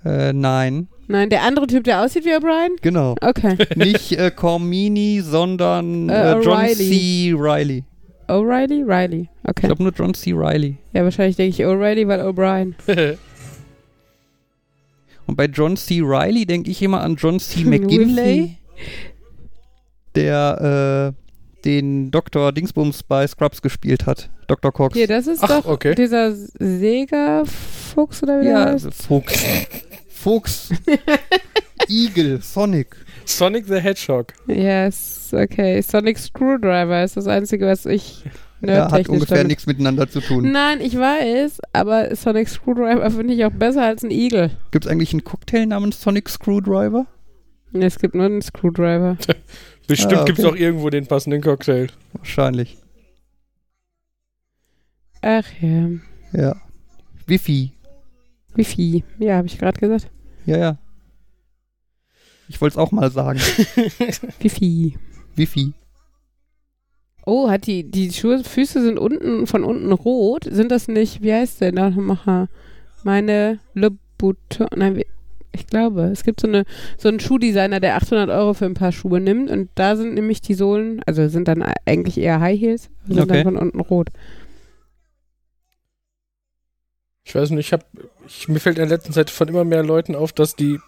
Äh, 0.03 0.33
nein. 0.33 0.87
Nein, 1.07 1.29
der 1.29 1.43
andere 1.43 1.67
Typ, 1.67 1.83
der 1.83 2.01
aussieht 2.03 2.25
wie 2.25 2.33
O'Brien? 2.33 2.69
Genau. 2.81 3.15
Okay. 3.21 3.57
Nicht 3.75 4.13
äh, 4.13 4.31
Cormini, 4.31 5.21
sondern 5.21 6.09
Äh, 6.09 6.31
äh, 6.33 6.41
John. 6.41 6.65
C. 6.69 7.33
Riley. 7.37 7.83
O'Reilly? 8.27 8.83
Riley. 8.83 9.21
Ich 9.43 9.49
Okay. 9.49 9.67
glaube 9.67 9.83
nur 9.83 9.91
John 9.93 10.13
C. 10.15 10.31
Riley. 10.33 10.77
Ja, 10.93 11.03
wahrscheinlich 11.03 11.35
denke 11.35 11.51
ich 11.61 11.63
O'Reilly, 11.67 12.07
weil 12.07 12.21
O'Brien. 12.21 12.73
Und 15.27 15.35
bei 15.35 15.45
John 15.45 15.77
C. 15.77 16.01
Riley 16.01 16.45
denke 16.45 16.71
ich 16.71 16.81
immer 16.81 17.01
an 17.01 17.15
John 17.15 17.39
C. 17.39 17.63
McGinley, 17.65 18.57
der 20.15 21.13
äh, 21.15 21.24
den 21.65 22.11
Dr. 22.11 22.51
Dingsbums 22.51 23.03
bei 23.03 23.25
Scrubs 23.27 23.61
gespielt 23.61 24.05
hat. 24.05 24.29
Dr. 24.47 24.71
Cox. 24.71 24.95
Hier, 24.95 25.07
das 25.07 25.27
ist 25.27 25.43
Ach, 25.43 25.47
doch 25.47 25.65
okay. 25.65 25.95
dieser 25.95 26.33
Sega-Fuchs 26.33 28.23
oder 28.23 28.41
wie 28.41 28.45
ja, 28.47 28.65
der 28.65 28.73
heißt? 28.73 28.93
Fuchs. 28.93 29.43
Fuchs. 30.07 30.69
Igel. 31.89 32.41
Sonic. 32.41 32.95
Sonic 33.25 33.65
the 33.67 33.79
Hedgehog. 33.79 34.33
Yes, 34.47 35.31
okay. 35.33 35.81
Sonic 35.81 36.17
Screwdriver 36.19 37.03
ist 37.03 37.17
das 37.17 37.27
Einzige, 37.27 37.65
was 37.67 37.85
ich 37.85 38.23
Ja, 38.61 38.91
hat 38.91 39.09
ungefähr 39.09 39.37
damit- 39.37 39.47
nichts 39.49 39.65
miteinander 39.67 40.09
zu 40.09 40.21
tun. 40.21 40.51
Nein, 40.51 40.79
ich 40.81 40.97
weiß, 40.97 41.59
aber 41.73 42.15
Sonic 42.15 42.47
Screwdriver 42.49 43.09
finde 43.11 43.33
ich 43.33 43.45
auch 43.45 43.51
besser 43.51 43.83
als 43.83 44.03
ein 44.03 44.11
Igel. 44.11 44.51
Gibt 44.71 44.85
es 44.85 44.91
eigentlich 44.91 45.11
einen 45.13 45.23
Cocktail 45.23 45.65
namens 45.65 46.01
Sonic 46.01 46.29
Screwdriver? 46.29 47.05
Nee, 47.71 47.85
Es 47.85 47.99
gibt 47.99 48.15
nur 48.15 48.25
einen 48.25 48.41
Screwdriver. 48.41 49.17
Bestimmt 49.87 50.13
Ah, 50.13 50.21
okay. 50.21 50.33
gibt's 50.33 50.45
auch 50.45 50.55
irgendwo 50.55 50.89
den 50.89 51.05
passenden 51.07 51.41
Cocktail. 51.41 51.87
Wahrscheinlich. 52.13 52.77
Ach 55.21 55.45
ja. 55.61 55.89
Ja. 56.33 56.55
Wifi. 57.27 57.71
Wifi. 58.55 59.03
Ja, 59.19 59.37
habe 59.37 59.47
ich 59.47 59.57
gerade 59.57 59.79
gesagt. 59.79 60.09
Ja, 60.45 60.57
ja. 60.57 60.77
Ich 62.47 62.61
wollte 62.61 62.73
es 62.73 62.77
auch 62.77 62.91
mal 62.91 63.09
sagen. 63.11 63.39
Wifi. 64.39 64.97
Wifi. 65.35 65.73
Oh, 67.25 67.49
hat 67.49 67.65
die, 67.65 67.89
die 67.89 68.11
Schuhe, 68.13 68.43
Füße 68.43 68.83
sind 68.83 68.99
unten, 68.99 69.47
von 69.47 69.63
unten 69.63 69.91
rot. 69.91 70.43
Sind 70.49 70.69
das 70.71 70.87
nicht, 70.87 71.23
wie 71.23 71.33
heißt 71.33 71.59
der 71.61 71.71
Nachmacher? 71.71 72.49
Meine 73.03 73.59
Le 73.73 73.91
Bouton, 74.19 74.67
nein, 74.75 74.95
wie- 74.97 75.07
ich 75.55 75.67
glaube, 75.67 76.03
es 76.03 76.23
gibt 76.23 76.39
so, 76.41 76.47
eine, 76.47 76.65
so 76.97 77.07
einen 77.09 77.19
Schuhdesigner, 77.19 77.79
der 77.79 77.95
800 77.95 78.29
Euro 78.29 78.53
für 78.53 78.65
ein 78.65 78.73
paar 78.75 78.91
Schuhe 78.91 79.19
nimmt 79.19 79.49
und 79.49 79.69
da 79.75 79.95
sind 79.95 80.13
nämlich 80.13 80.41
die 80.41 80.53
Sohlen, 80.53 81.01
also 81.05 81.27
sind 81.27 81.47
dann 81.47 81.63
eigentlich 81.85 82.17
eher 82.17 82.39
High 82.39 82.59
Heels, 82.59 82.89
sind 83.07 83.19
Okay. 83.19 83.43
dann 83.43 83.43
von 83.43 83.57
unten 83.57 83.79
rot. 83.79 84.09
Ich 87.23 87.33
weiß 87.33 87.49
nicht, 87.49 87.67
ich 87.67 87.73
hab, 87.73 87.85
ich, 88.27 88.47
mir 88.47 88.59
fällt 88.59 88.77
in 88.77 88.87
der 88.87 88.97
letzten 88.97 89.13
Zeit 89.13 89.31
von 89.31 89.47
immer 89.47 89.63
mehr 89.63 89.83
Leuten 89.83 90.13
auf, 90.15 90.31
dass 90.31 90.55
die 90.55 90.79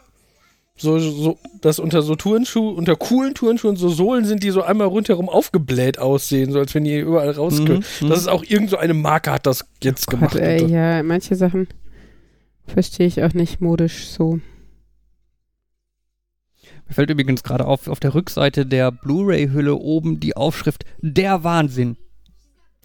so, 0.79 0.99
so, 0.99 1.39
dass 1.61 1.79
unter 1.79 2.03
so 2.03 2.15
Turnschuhen, 2.15 2.75
unter 2.75 2.95
coolen 2.95 3.33
Turnschuhen 3.33 3.75
so 3.75 3.89
Sohlen 3.89 4.25
sind, 4.25 4.43
die 4.43 4.51
so 4.51 4.61
einmal 4.61 4.85
rundherum 4.85 5.27
aufgebläht 5.27 5.97
aussehen, 5.97 6.51
so 6.51 6.59
als 6.59 6.75
wenn 6.75 6.83
die 6.83 6.99
überall 6.99 7.31
rausgehören. 7.31 7.83
Mhm, 7.99 8.05
mhm. 8.05 8.09
Dass 8.09 8.19
es 8.19 8.27
auch 8.27 8.43
irgend 8.43 8.69
so 8.69 8.77
eine 8.77 8.93
Marke 8.93 9.31
hat, 9.31 9.47
das 9.47 9.65
jetzt 9.81 10.07
gemacht. 10.07 10.33
Gott, 10.33 10.41
ey, 10.41 10.59
hat. 10.59 10.69
ja, 10.69 11.01
manche 11.01 11.35
Sachen 11.35 11.67
verstehe 12.67 13.07
ich 13.07 13.23
auch 13.23 13.33
nicht 13.33 13.59
modisch 13.59 14.07
so. 14.09 14.39
Mir 16.87 16.93
fällt 16.93 17.09
übrigens 17.09 17.43
gerade 17.43 17.65
auf, 17.65 17.87
auf 17.87 17.99
der 17.99 18.13
Rückseite 18.13 18.65
der 18.65 18.91
Blu-ray-Hülle 18.91 19.75
oben 19.75 20.19
die 20.19 20.35
Aufschrift 20.35 20.85
Der 21.01 21.43
Wahnsinn. 21.43 21.97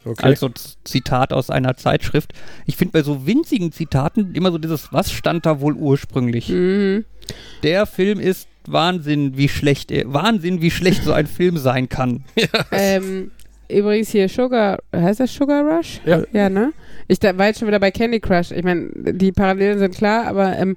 Okay. 0.04 0.25
Also 0.25 0.50
Zitat 0.85 1.32
aus 1.32 1.49
einer 1.49 1.76
Zeitschrift. 1.76 2.32
Ich 2.66 2.76
finde 2.76 2.92
bei 2.92 3.02
so 3.02 3.26
winzigen 3.26 3.71
Zitaten 3.71 4.35
immer 4.35 4.50
so 4.50 4.59
dieses, 4.59 4.92
was 4.92 5.12
stand 5.12 5.47
da 5.47 5.61
wohl 5.61 5.75
ursprünglich? 5.75 6.49
Mhm. 6.49 7.04
Der 7.62 7.87
Film 7.87 8.18
ist 8.18 8.49
Wahnsinn, 8.66 9.37
wie 9.37 9.49
schlecht, 9.49 9.92
äh, 9.92 10.04
Wahnsinn, 10.06 10.61
wie 10.61 10.71
schlecht 10.71 11.04
so 11.04 11.12
ein 11.12 11.26
Film 11.28 11.56
sein 11.56 11.88
kann. 11.88 12.25
Ähm, 12.73 13.30
übrigens 13.68 14.11
hier 14.11 14.28
Sugar, 14.28 14.80
heißt 14.94 15.21
das 15.21 15.32
Sugar 15.32 15.62
Rush? 15.64 16.00
Ja. 16.04 16.23
Ja, 16.32 16.49
ne? 16.49 16.73
Ich 17.06 17.21
da, 17.21 17.37
war 17.38 17.47
jetzt 17.47 17.61
schon 17.61 17.68
wieder 17.68 17.80
bei 17.80 17.90
Candy 17.90 18.21
Crush. 18.21 18.50
Ich 18.50 18.64
meine, 18.64 18.90
die 18.94 19.32
Parallelen 19.32 19.78
sind 19.78 19.94
klar, 19.94 20.26
aber 20.26 20.59
ähm, 20.59 20.76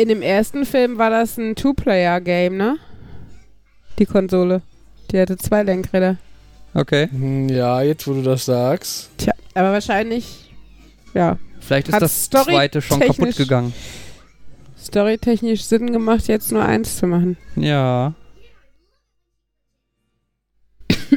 in 0.00 0.08
dem 0.08 0.22
ersten 0.22 0.64
Film 0.64 0.96
war 0.98 1.10
das 1.10 1.36
ein 1.36 1.54
Two-Player-Game, 1.56 2.56
ne? 2.56 2.78
Die 3.98 4.06
Konsole. 4.06 4.62
Die 5.10 5.20
hatte 5.20 5.36
zwei 5.36 5.62
Lenkräder. 5.62 6.16
Okay. 6.72 7.08
Hm, 7.10 7.48
Ja, 7.48 7.82
jetzt 7.82 8.06
wo 8.08 8.14
du 8.14 8.22
das 8.22 8.44
sagst. 8.46 9.10
Tja, 9.18 9.34
aber 9.54 9.72
wahrscheinlich, 9.72 10.50
ja, 11.12 11.38
Vielleicht 11.60 11.88
ist 11.88 12.00
das 12.00 12.24
Story 12.24 12.52
zweite 12.52 12.80
schon 12.80 13.00
kaputt 13.00 13.36
gegangen. 13.36 13.74
storytechnisch 14.78 15.64
Sinn 15.64 15.92
gemacht, 15.92 16.28
jetzt 16.28 16.50
nur 16.52 16.64
eins 16.64 16.96
zu 16.96 17.06
machen. 17.06 17.36
Ja. 17.56 18.14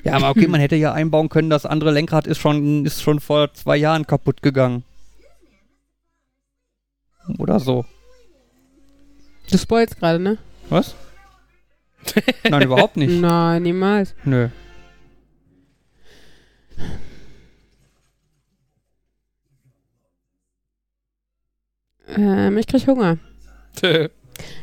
Ja, 0.03 0.13
aber 0.15 0.29
okay, 0.31 0.47
man 0.47 0.59
hätte 0.59 0.75
ja 0.75 0.91
einbauen 0.91 1.29
können, 1.29 1.49
das 1.49 1.65
andere 1.65 1.91
Lenkrad 1.91 2.27
ist 2.27 2.39
schon, 2.39 2.85
ist 2.85 3.01
schon 3.01 3.19
vor 3.19 3.53
zwei 3.53 3.77
Jahren 3.77 4.05
kaputt 4.07 4.41
gegangen. 4.41 4.83
Oder 7.37 7.59
so. 7.59 7.85
Du 9.51 9.57
spoilst 9.57 9.99
gerade, 9.99 10.19
ne? 10.19 10.37
Was? 10.69 10.95
Nein, 12.49 12.61
überhaupt 12.61 12.97
nicht. 12.97 13.19
Nein, 13.19 13.63
niemals. 13.63 14.15
Nö. 14.25 14.49
Ähm, 22.15 22.57
ich 22.57 22.67
krieg 22.67 22.85
Hunger. 22.87 23.17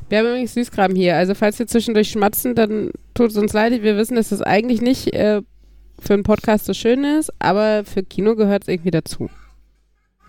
Wir 0.09 0.19
haben 0.19 0.27
übrigens 0.27 0.55
Süßkram 0.55 0.95
hier. 0.95 1.17
Also 1.17 1.35
falls 1.35 1.59
wir 1.61 1.67
zwischendurch 1.69 2.11
schmatzen, 2.11 2.57
dann 2.57 2.91
tut 3.15 3.31
es 3.31 3.37
uns 3.37 3.53
leid. 3.53 3.81
Wir 3.83 3.97
wissen, 3.97 4.17
dass 4.17 4.31
das 4.31 4.43
eigentlich 4.43 4.81
nicht 4.81 5.15
äh, 5.15 5.43
für 6.01 6.15
einen 6.15 6.25
Podcast 6.25 6.65
so 6.65 6.75
schön 6.75 7.05
ist, 7.05 7.33
aber 7.39 7.85
für 7.85 8.03
Kino 8.03 8.35
gehört 8.35 8.63
es 8.65 8.69
irgendwie 8.69 8.91
dazu. 8.91 9.31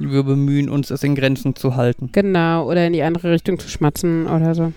Wir 0.09 0.23
bemühen 0.23 0.69
uns, 0.69 0.89
es 0.89 1.03
in 1.03 1.15
Grenzen 1.15 1.55
zu 1.55 1.75
halten. 1.75 2.09
Genau, 2.11 2.67
oder 2.67 2.87
in 2.87 2.93
die 2.93 3.03
andere 3.03 3.31
Richtung 3.31 3.59
zu 3.59 3.67
schmatzen 3.69 4.27
oder 4.27 4.55
so. 4.55 4.73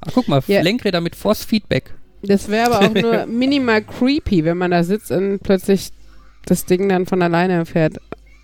Ach, 0.00 0.10
guck 0.12 0.28
mal, 0.28 0.42
Ja. 0.46 0.60
Lenkräder 0.62 1.00
mit 1.00 1.16
Force 1.16 1.44
Feedback. 1.44 1.94
Das 2.22 2.48
wäre 2.48 2.72
aber 2.72 2.86
auch 2.86 2.94
nur 2.94 3.26
minimal 3.26 3.82
creepy, 3.82 4.44
wenn 4.44 4.58
man 4.58 4.70
da 4.70 4.82
sitzt 4.82 5.10
und 5.10 5.40
plötzlich 5.42 5.90
das 6.46 6.64
Ding 6.66 6.88
dann 6.88 7.06
von 7.06 7.22
alleine 7.22 7.64
fährt. 7.66 7.98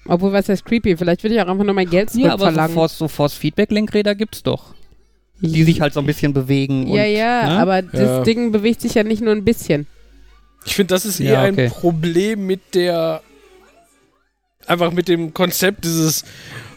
Obwohl, 0.06 0.32
was 0.32 0.48
heißt 0.48 0.64
creepy? 0.64 0.96
Vielleicht 0.96 1.22
würde 1.22 1.34
ich 1.36 1.42
auch 1.42 1.48
einfach 1.48 1.64
nur 1.64 1.74
mein 1.74 1.88
Geld 1.88 2.10
Ja, 2.14 2.28
aber 2.32 2.32
so 2.32 2.36
zurückverlangen. 2.38 2.74
Force, 2.74 2.98
so 2.98 3.08
Force 3.08 3.34
Feedback 3.34 3.70
Lenkräder 3.70 4.14
gibt's 4.14 4.42
doch. 4.42 4.74
Die 5.42 5.64
sich 5.64 5.80
halt 5.80 5.94
so 5.94 6.00
ein 6.00 6.06
bisschen 6.06 6.32
bewegen. 6.34 6.86
ja, 6.86 7.02
und, 7.04 7.10
ja, 7.12 7.46
ne? 7.48 7.58
aber 7.60 7.82
das 7.82 8.00
Ja. 8.00 8.22
Ding 8.24 8.52
bewegt 8.52 8.80
sich 8.82 8.94
ja 8.94 9.02
nicht 9.04 9.22
nur 9.22 9.32
ein 9.32 9.44
bisschen. 9.44 9.86
Ich 10.66 10.74
finde, 10.76 10.94
das 10.94 11.06
ist 11.06 11.18
Ja, 11.18 11.44
eher 11.44 11.52
okay. 11.52 11.64
ein 11.64 11.70
Problem 11.70 12.46
mit 12.46 12.74
der. 12.74 13.22
Einfach 14.70 14.92
mit 14.92 15.08
dem 15.08 15.34
Konzept 15.34 15.84
dieses. 15.84 16.24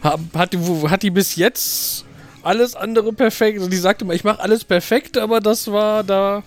ha- 0.02 0.18
Hat 0.34 0.52
die, 0.52 0.58
hat 0.88 1.02
die 1.02 1.10
bis 1.10 1.36
jetzt 1.36 2.04
alles 2.42 2.74
andere 2.74 3.12
perfekt? 3.12 3.58
Also 3.58 3.70
die 3.70 3.76
sagte 3.76 4.04
immer, 4.04 4.14
ich 4.14 4.24
mache 4.24 4.40
alles 4.40 4.64
perfekt, 4.64 5.16
aber 5.16 5.40
das 5.40 5.70
war 5.70 6.02
da. 6.04 6.42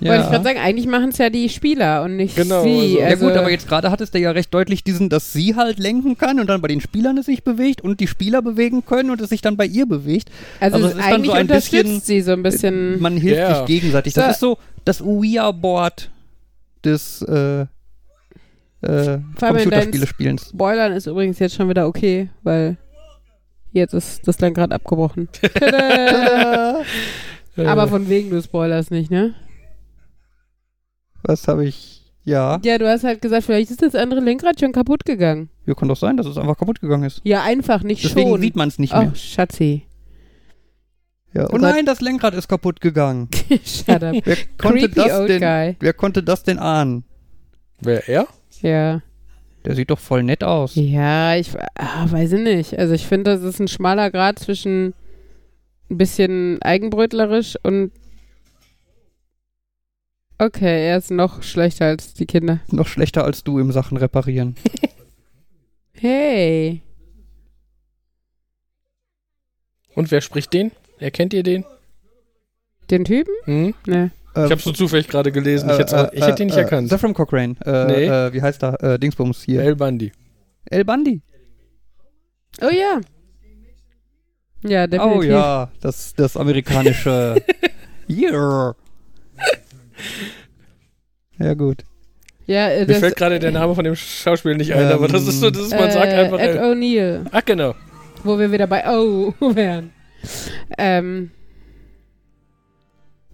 Wollte 0.00 0.22
ich 0.24 0.28
gerade 0.30 0.44
sagen, 0.44 0.58
eigentlich 0.58 0.86
machen 0.88 1.10
es 1.10 1.18
ja 1.18 1.30
die 1.30 1.48
Spieler 1.48 2.02
und 2.02 2.16
nicht 2.16 2.34
Genau, 2.34 2.64
sie. 2.64 2.78
also- 2.78 2.98
Ja 2.98 3.06
Also, 3.06 3.26
gut, 3.28 3.36
aber 3.36 3.50
jetzt 3.50 3.68
gerade 3.68 3.90
hattest 3.92 4.12
du 4.12 4.18
ja 4.18 4.32
recht 4.32 4.52
deutlich 4.52 4.82
diesen, 4.82 5.08
dass 5.08 5.32
sie 5.32 5.54
halt 5.54 5.78
lenken 5.78 6.18
kann 6.18 6.40
und 6.40 6.48
dann 6.48 6.60
bei 6.60 6.66
den 6.68 6.80
Spielern 6.80 7.16
es 7.16 7.26
sich 7.26 7.44
bewegt 7.44 7.80
und 7.80 8.00
die 8.00 8.08
Spieler 8.08 8.42
bewegen 8.42 8.84
können 8.84 9.10
und 9.10 9.20
es 9.20 9.30
sich 9.30 9.40
dann 9.40 9.56
bei 9.56 9.64
ihr 9.64 9.86
bewegt. 9.86 10.28
also, 10.58 10.76
also 10.76 10.88
es 10.88 10.94
ist 10.96 11.00
eigentlich 11.04 11.26
so 11.30 11.32
ein 11.36 11.42
unterstützt 11.42 11.84
bisschen- 11.84 12.00
sie 12.00 12.20
so 12.20 12.32
ein 12.32 12.42
bisschen. 12.42 13.00
Man 13.00 13.16
hilft 13.16 13.38
Ja. 13.38 13.54
sich 13.58 13.66
gegenseitig. 13.66 14.12
So. 14.14 14.20
Das 14.20 14.32
ist 14.32 14.40
so 14.40 14.58
das 14.84 15.00
Ouija-Board 15.00 16.10
des 16.84 17.22
äh, 17.22 17.66
äh, 18.84 19.14
in 19.14 19.34
Computerspielespielens. 19.36 20.48
Spoilern 20.50 20.92
ist 20.92 21.06
übrigens 21.06 21.38
jetzt 21.38 21.54
schon 21.54 21.68
wieder 21.68 21.86
okay, 21.86 22.28
weil 22.42 22.76
jetzt 23.72 23.94
ist 23.94 24.26
das 24.26 24.40
Lenkrad 24.40 24.72
abgebrochen. 24.72 25.28
Tada! 25.54 26.82
Äh, 27.56 27.66
aber 27.66 27.88
von 27.88 28.08
wegen 28.08 28.30
du 28.30 28.42
spoilerst 28.42 28.90
nicht, 28.90 29.10
ne? 29.10 29.34
Was 31.22 31.48
habe 31.48 31.64
ich? 31.66 32.02
Ja, 32.26 32.58
Ja, 32.64 32.78
du 32.78 32.88
hast 32.88 33.04
halt 33.04 33.20
gesagt, 33.20 33.44
vielleicht 33.44 33.70
ist 33.70 33.82
das 33.82 33.94
andere 33.94 34.20
Lenkrad 34.20 34.58
schon 34.58 34.72
kaputt 34.72 35.04
gegangen. 35.04 35.50
ja, 35.66 35.74
kann 35.74 35.88
doch 35.88 35.96
sein, 35.96 36.16
dass 36.16 36.26
es 36.26 36.38
einfach 36.38 36.56
kaputt 36.56 36.80
gegangen 36.80 37.04
ist. 37.04 37.20
Ja, 37.22 37.42
einfach 37.42 37.82
nicht 37.82 38.02
Deswegen 38.02 38.30
schon. 38.30 38.40
sieht 38.40 38.56
man 38.56 38.68
es 38.68 38.78
nicht 38.78 38.94
mehr. 38.94 39.10
Oh, 39.12 39.14
Schatzi. 39.14 39.86
Ja. 41.34 41.44
Oh, 41.50 41.54
oh 41.54 41.58
nein, 41.58 41.84
das 41.84 42.00
Lenkrad 42.00 42.32
ist 42.34 42.48
kaputt 42.48 42.80
gegangen. 42.80 43.28
Shut 43.64 44.02
up. 44.02 44.14
Wer 44.24 44.36
konnte, 44.56 44.88
Creepy 44.88 44.94
das 44.94 45.26
denn, 45.26 45.40
guy. 45.40 45.76
wer 45.80 45.92
konnte 45.92 46.22
das 46.22 46.44
denn 46.44 46.58
ahnen? 46.58 47.04
Wer 47.80 48.08
er? 48.08 48.26
Ja. 48.62 49.02
Der 49.64 49.74
sieht 49.74 49.90
doch 49.90 49.98
voll 49.98 50.22
nett 50.22 50.44
aus. 50.44 50.74
Ja, 50.74 51.36
ich 51.36 51.50
ah, 51.74 52.10
weiß 52.10 52.32
ich 52.32 52.42
nicht. 52.42 52.78
Also 52.78 52.94
ich 52.94 53.06
finde, 53.06 53.30
das 53.30 53.42
ist 53.42 53.60
ein 53.60 53.68
schmaler 53.68 54.10
Grad 54.10 54.38
zwischen 54.38 54.94
ein 55.90 55.98
bisschen 55.98 56.60
eigenbrötlerisch 56.62 57.56
und 57.62 57.92
okay, 60.38 60.88
er 60.88 60.98
ist 60.98 61.10
noch 61.10 61.42
schlechter 61.42 61.86
als 61.86 62.14
die 62.14 62.26
Kinder. 62.26 62.60
Noch 62.70 62.86
schlechter 62.86 63.24
als 63.24 63.44
du 63.44 63.58
im 63.58 63.72
Sachen 63.72 63.96
reparieren. 63.96 64.56
Hey. 65.96 66.82
Und 69.94 70.10
wer 70.10 70.20
spricht 70.20 70.52
den? 70.52 70.72
Erkennt 70.98 71.32
ihr 71.32 71.42
den? 71.42 71.64
Den 72.90 73.04
Typen? 73.04 73.32
Hm? 73.44 73.74
Ne. 73.86 74.10
Ich 74.36 74.50
habe 74.50 74.56
so 74.60 74.72
zufällig 74.72 75.06
gerade 75.08 75.30
gelesen. 75.30 75.70
Ich, 75.70 75.78
hätte- 75.78 76.10
ich 76.12 76.26
hätte 76.26 76.42
ihn 76.42 76.46
nicht 76.46 76.56
erkannt. 76.58 76.88
Zephram 76.88 77.14
Cochrane. 77.14 77.54
Äh, 77.64 77.84
Nee. 77.86 78.04
äh, 78.06 78.32
wie 78.32 78.42
heißt 78.42 78.62
er? 78.64 78.82
Äh, 78.82 78.98
Dingsbums 78.98 79.42
hier. 79.44 79.62
El 79.62 79.76
Bundy. 79.76 80.12
El 80.70 80.84
Bundy. 80.84 81.22
Oh 82.60 82.68
ja. 82.70 83.00
Ja, 84.66 84.86
definitiv. 84.86 85.18
Oh 85.18 85.22
ja, 85.22 85.70
das, 85.80 86.14
das 86.14 86.36
amerikanische. 86.36 87.36
yeah. 88.08 88.74
Ja, 91.38 91.54
gut. 91.54 91.84
Ja, 92.46 92.68
äh, 92.68 92.86
Mir 92.86 92.94
fällt 92.96 93.16
gerade 93.16 93.38
der 93.38 93.52
Name 93.52 93.74
von 93.74 93.84
dem 93.84 93.94
Schauspieler 93.96 94.54
nicht 94.54 94.72
ein, 94.72 94.86
Ähm, 94.86 94.92
aber 94.92 95.08
das 95.08 95.26
ist 95.26 95.40
so, 95.40 95.50
das 95.50 95.62
ist, 95.62 95.70
man 95.72 95.88
äh, 95.88 95.92
sagt 95.92 96.12
einfach. 96.12 96.38
Ed. 96.38 96.58
O'Neill, 96.60 97.24
Ach, 97.30 97.44
genau. 97.44 97.74
wo 98.22 98.38
wir 98.38 98.50
wieder 98.52 98.66
bei 98.66 98.84
Oh 98.86 99.32
wären. 99.54 99.92
Ähm. 100.78 101.30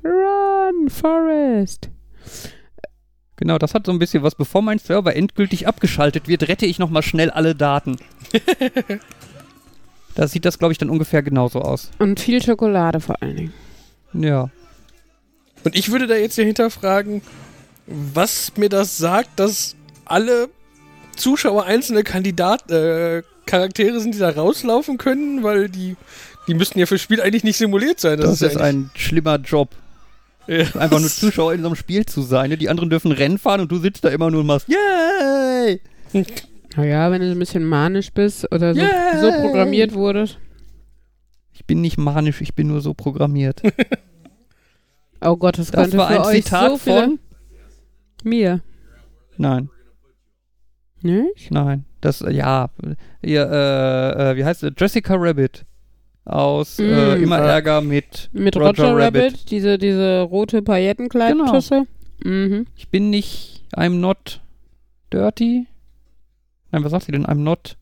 Run, 0.05 0.89
Forest. 0.89 1.91
Genau, 3.37 3.59
das 3.59 3.75
hat 3.75 3.87
so 3.87 3.93
ein 3.93 3.99
bisschen 3.99 4.23
was. 4.23 4.35
Bevor 4.35 4.63
mein 4.63 4.79
Server 4.79 5.17
endgültig 5.17 5.67
abgeschaltet 5.67 6.29
wird, 6.29 6.49
rette 6.49 6.67
ich 6.67 6.79
nochmal 6.79 7.03
schnell 7.03 7.31
alle 7.31 7.55
Daten. 7.55 7.97
da 10.15 10.29
sieht 10.29 10.45
das, 10.45 10.59
glaube 10.59 10.73
ich, 10.73 10.79
dann 10.79 10.91
ungefähr 10.91 11.23
genauso 11.23 11.63
aus. 11.63 11.91
Und 11.99 12.21
viel 12.21 12.43
Schokolade 12.43 13.01
vor 13.01 13.23
allen 13.23 13.37
Dingen. 13.37 13.55
Ja. 14.13 14.51
Und 15.65 15.75
ich 15.75 15.91
würde 15.91 16.07
da 16.07 16.17
jetzt 16.17 16.35
hier 16.35 16.45
hinterfragen, 16.45 17.23
was 17.87 18.53
mir 18.57 18.69
das 18.69 18.99
sagt, 18.99 19.41
dass 19.41 19.77
alle 20.05 20.49
Zuschauer 21.17 21.65
einzelne 21.65 22.03
Kandidat 22.03 22.71
äh, 22.71 23.23
Charaktere 23.47 24.01
sind, 24.01 24.15
die 24.15 24.19
da 24.19 24.31
rauslaufen 24.31 24.97
können, 24.97 25.43
weil 25.43 25.69
die 25.69 25.97
die 26.47 26.55
müssten 26.55 26.79
ja 26.79 26.87
fürs 26.87 27.01
Spiel 27.01 27.21
eigentlich 27.21 27.45
nicht 27.45 27.59
simuliert 27.59 28.01
sein. 28.01 28.19
Das, 28.19 28.41
ja 28.41 28.49
ist 28.49 28.57
ein 28.57 28.91
schlimmer 28.95 29.37
Job. 29.37 29.71
Ja. 30.51 30.65
Einfach 30.81 30.99
nur 30.99 31.09
Zuschauer 31.09 31.55
in 31.55 31.61
so 31.61 31.69
einem 31.69 31.77
Spiel 31.77 32.05
zu 32.07 32.23
sein. 32.23 32.51
ne? 32.51 32.57
Die 32.59 32.69
anderen 32.69 32.91
dürfen 32.91 33.13
Rennen 33.13 33.39
fahren 33.39 33.61
und 33.61 33.71
du 33.71 33.77
sitzt 33.79 34.05
da 34.05 34.09
immer 34.09 34.31
nur 34.33 34.41
und 34.41 34.47
machst 34.49 34.67
Yay! 34.69 35.81
Naja, 36.77 37.11
wenn 37.13 37.21
du 37.21 37.29
so 37.29 37.33
ein 37.35 37.39
bisschen 37.39 37.65
manisch 37.65 38.13
bist 38.13 38.51
oder 38.53 38.75
so, 38.75 38.81
Yay! 38.81 39.21
so 39.21 39.31
programmiert 39.41 39.95
wurdest. 39.95 40.39
Ich 41.53 41.65
bin 41.67 41.81
nicht 41.81 41.99
manisch, 41.99 42.41
ich 42.41 42.55
bin 42.57 42.67
nur 42.67 42.81
so 42.81 42.95
programmiert. 42.95 43.63
Oh 45.23 45.37
Gott, 45.37 45.59
das, 45.59 45.71
Das 45.71 45.83
könnte 45.83 45.99
war 45.99 46.09
für 46.09 46.15
ein 46.15 46.27
euch 46.27 46.45
Zitat 46.45 46.71
so 46.71 46.77
viele... 46.79 47.01
von. 47.03 47.19
Mir. 48.25 48.63
Nein, 49.37 49.69
Nicht? 51.03 51.51
nein. 51.51 51.85
Das, 52.01 52.21
ja. 52.27 52.71
Ihr, 53.21 53.43
äh, 53.51 54.31
äh, 54.31 54.37
wie 54.37 54.45
heißt 54.47 54.63
es? 54.63 54.73
Jessica 54.79 55.15
Rabbit. 55.19 55.67
Aus 56.25 56.79
äh, 56.79 57.17
Mm, 57.17 57.23
Immer 57.23 57.39
äh, 57.41 57.49
Ärger 57.49 57.81
mit, 57.81 58.29
Mit 58.33 58.57
Roger, 58.57 58.97
Rabbit, 58.97 59.51
diese, 59.51 59.79
diese 59.79 60.21
rote 60.23 60.63
Paillettenkleidtusse. 60.63 61.87
Mhm. 62.23 62.67
Ich 62.77 62.89
bin 62.89 63.11
nicht. 63.11 63.65
I'm 63.75 64.01
not 64.01 64.41
dirty. 65.11 65.67
Nein, 66.73 66.85
was 66.85 66.91
sagt 66.91 67.07
sie 67.07 67.13
denn? 67.13 67.27
I'm 67.27 67.43
not. 67.43 67.77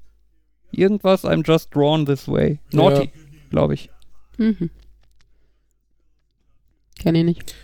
Irgendwas, 0.71 1.25
I'm 1.25 1.45
just 1.47 1.75
drawn 1.75 2.07
this 2.07 2.29
way. 2.29 2.59
Naughty, 2.73 3.11
glaube 3.51 3.75
ich. 3.75 3.91
Mhm. 4.37 4.71
Kenn 6.99 7.15
ich 7.15 7.25
nicht. 7.25 7.55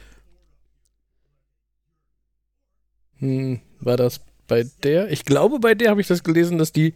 Hm, 3.19 3.61
war 3.81 3.97
das 3.97 4.21
bei 4.47 4.64
der? 4.83 5.11
Ich 5.11 5.25
glaube, 5.25 5.59
bei 5.61 5.75
der 5.75 5.90
habe 5.90 6.00
ich 6.00 6.07
das 6.07 6.23
gelesen, 6.25 6.59
dass 6.59 6.73
die 6.73 6.95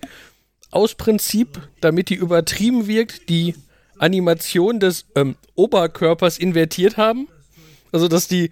aus 0.70 0.94
Prinzip, 0.94 1.68
damit 1.80 2.10
die 2.10 2.14
übertrieben 2.14 2.86
wirkt, 2.86 3.28
die 3.28 3.54
Animation 3.98 4.80
des 4.80 5.06
ähm, 5.14 5.36
Oberkörpers 5.54 6.38
invertiert 6.38 6.96
haben. 6.96 7.28
Also, 7.92 8.08
dass 8.08 8.28
die, 8.28 8.50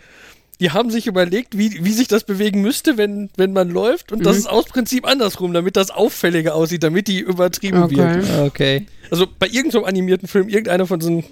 die 0.61 0.71
haben 0.71 0.91
sich 0.91 1.07
überlegt, 1.07 1.59
wie, 1.59 1.85
wie 1.85 1.93
sich 1.93 2.09
das 2.09 2.25
bewegen 2.25 2.62
müsste, 2.62 2.97
wenn, 2.97 3.31
wenn 3.37 3.53
man 3.53 3.71
läuft. 3.71 4.12
Und 4.12 4.25
das 4.26 4.37
Mhm. 4.37 4.41
ist 4.41 4.47
aus 4.49 4.65
Prinzip 4.67 5.07
andersrum, 5.07 5.53
damit 5.53 5.76
das 5.76 5.91
auffälliger 5.91 6.55
aussieht, 6.55 6.83
damit 6.83 7.09
die 7.09 7.21
übertrieben 7.21 7.83
Okay. 7.85 7.97
wirkt. 7.97 8.31
Okay. 8.53 8.87
Also 9.11 9.26
bei 9.38 9.47
irgendeinem 9.49 9.85
animierten 9.85 10.29
Film, 10.29 10.49
irgendeiner 10.49 10.87
von 10.87 10.99
diesen 11.00 11.25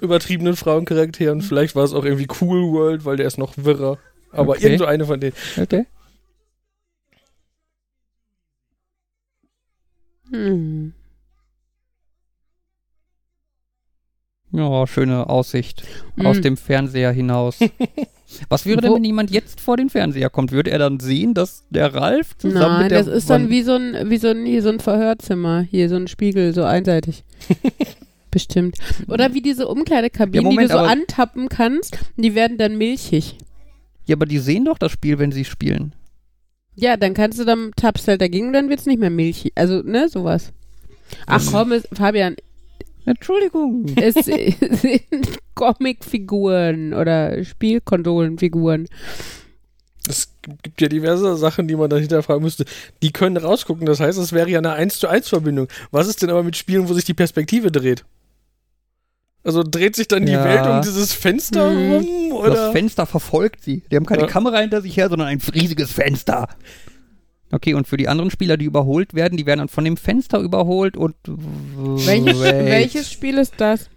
übertriebenen 0.00 0.54
Frauencharakteren, 0.54 1.42
vielleicht 1.42 1.74
war 1.74 1.84
es 1.84 1.92
auch 1.92 2.04
irgendwie 2.04 2.28
Cool 2.40 2.70
World, 2.72 3.04
weil 3.04 3.16
der 3.16 3.26
ist 3.26 3.38
noch 3.38 3.54
wirrer. 3.56 3.98
Aber 4.30 4.54
Okay. 4.54 4.64
irgend 4.64 4.78
so 4.80 4.84
eine 4.84 5.06
von 5.06 5.18
denen. 5.18 5.34
Okay. 5.60 5.86
Hm. 10.30 10.92
Ja, 14.50 14.86
schöne 14.86 15.28
Aussicht 15.28 15.82
Mhm. 16.16 16.26
aus 16.26 16.40
dem 16.40 16.56
Fernseher 16.56 17.12
hinaus. 17.12 17.58
Was 18.48 18.66
wäre 18.66 18.80
denn, 18.80 18.94
wenn 18.94 19.04
jemand 19.04 19.30
jetzt 19.30 19.60
vor 19.60 19.76
den 19.76 19.88
Fernseher 19.90 20.28
kommt? 20.30 20.52
Würde 20.52 20.70
er 20.70 20.78
dann 20.78 21.00
sehen, 21.00 21.32
dass 21.34 21.64
der 21.70 21.94
Ralf 21.94 22.36
zusammen 22.36 22.74
Nein, 22.74 22.82
mit 22.82 22.90
der 22.90 22.98
das 23.04 23.06
ist 23.14 23.30
dann 23.30 23.48
wie 23.50 23.62
so 23.62 23.72
ein, 23.74 24.10
wie 24.10 24.18
so 24.18 24.28
ein, 24.28 24.44
hier 24.44 24.62
so 24.62 24.68
ein 24.68 24.80
Verhörzimmer. 24.80 25.62
Hier 25.62 25.88
so 25.88 25.96
ein 25.96 26.08
Spiegel, 26.08 26.52
so 26.54 26.62
einseitig. 26.64 27.24
Bestimmt. 28.30 28.76
Oder 29.08 29.32
wie 29.32 29.40
diese 29.40 29.66
Umkleidekabinen, 29.68 30.34
Ja, 30.44 30.50
Moment, 30.50 30.68
die 30.68 30.72
du 30.72 30.78
so 30.78 30.84
antappen 30.84 31.48
kannst, 31.48 31.98
die 32.16 32.34
werden 32.34 32.58
dann 32.58 32.76
milchig. 32.76 33.36
Ja, 34.06 34.16
aber 34.16 34.26
die 34.26 34.38
sehen 34.38 34.66
doch 34.66 34.78
das 34.78 34.92
Spiel, 34.92 35.18
wenn 35.18 35.32
sie 35.32 35.44
spielen. 35.46 35.94
Ja, 36.74 36.96
dann 36.96 37.14
kannst 37.14 37.38
du 37.38 37.44
dann 37.44 37.72
tappst 37.76 38.06
halt 38.08 38.20
dagegen 38.20 38.48
und 38.48 38.52
dann 38.52 38.68
wird's 38.68 38.86
nicht 38.86 39.00
mehr 39.00 39.10
milchig. 39.10 39.52
Also, 39.54 39.80
ne, 39.82 40.08
sowas. 40.08 40.52
Ach 41.26 41.42
komm, 41.50 41.72
es, 41.72 41.88
Fabian, 41.92 42.36
Entschuldigung. 43.10 43.86
es 43.96 44.14
sind 44.24 45.38
Comicfiguren 45.54 46.94
oder 46.94 47.42
Spielkonsolenfiguren. 47.44 48.88
Es 50.08 50.32
gibt 50.62 50.80
ja 50.80 50.88
diverse 50.88 51.36
Sachen, 51.36 51.68
die 51.68 51.76
man 51.76 51.90
dahinter 51.90 52.22
fragen 52.22 52.42
müsste. 52.42 52.64
Die 53.02 53.12
können 53.12 53.36
rausgucken, 53.36 53.84
das 53.86 54.00
heißt, 54.00 54.18
es 54.18 54.32
wäre 54.32 54.48
ja 54.48 54.58
eine 54.58 54.72
1 54.72 54.98
zu 54.98 55.08
1 55.08 55.28
Verbindung. 55.28 55.68
Was 55.90 56.06
ist 56.08 56.22
denn 56.22 56.30
aber 56.30 56.42
mit 56.42 56.56
Spielen, 56.56 56.88
wo 56.88 56.94
sich 56.94 57.04
die 57.04 57.14
Perspektive 57.14 57.70
dreht? 57.70 58.04
Also 59.44 59.62
dreht 59.62 59.96
sich 59.96 60.08
dann 60.08 60.26
Ja. 60.26 60.42
die 60.42 60.48
Welt 60.48 60.66
um 60.66 60.80
dieses 60.82 61.12
Fenster 61.12 61.70
Hm. 61.70 61.92
rum? 61.92 62.30
Das 62.30 62.50
Oder? 62.52 62.72
Fenster 62.72 63.06
verfolgt 63.06 63.62
sie. 63.64 63.82
Die 63.90 63.96
haben 63.96 64.06
keine 64.06 64.22
Ja. 64.22 64.28
Kamera 64.28 64.58
hinter 64.58 64.80
sich 64.82 64.96
her, 64.96 65.08
sondern 65.08 65.28
ein 65.28 65.40
riesiges 65.54 65.90
Fenster. 65.92 66.48
Okay, 67.50 67.74
und 67.74 67.86
für 67.88 67.96
die 67.96 68.08
anderen 68.08 68.30
Spieler, 68.30 68.56
die 68.56 68.66
überholt 68.66 69.14
werden, 69.14 69.36
die 69.38 69.46
werden 69.46 69.60
dann 69.60 69.68
von 69.68 69.84
dem 69.84 69.96
Fenster 69.96 70.38
überholt 70.40 70.96
und. 70.96 71.14
Welches, 71.26 72.40
welches 72.40 73.10
Spiel 73.12 73.38
ist 73.38 73.54
das? 73.56 73.88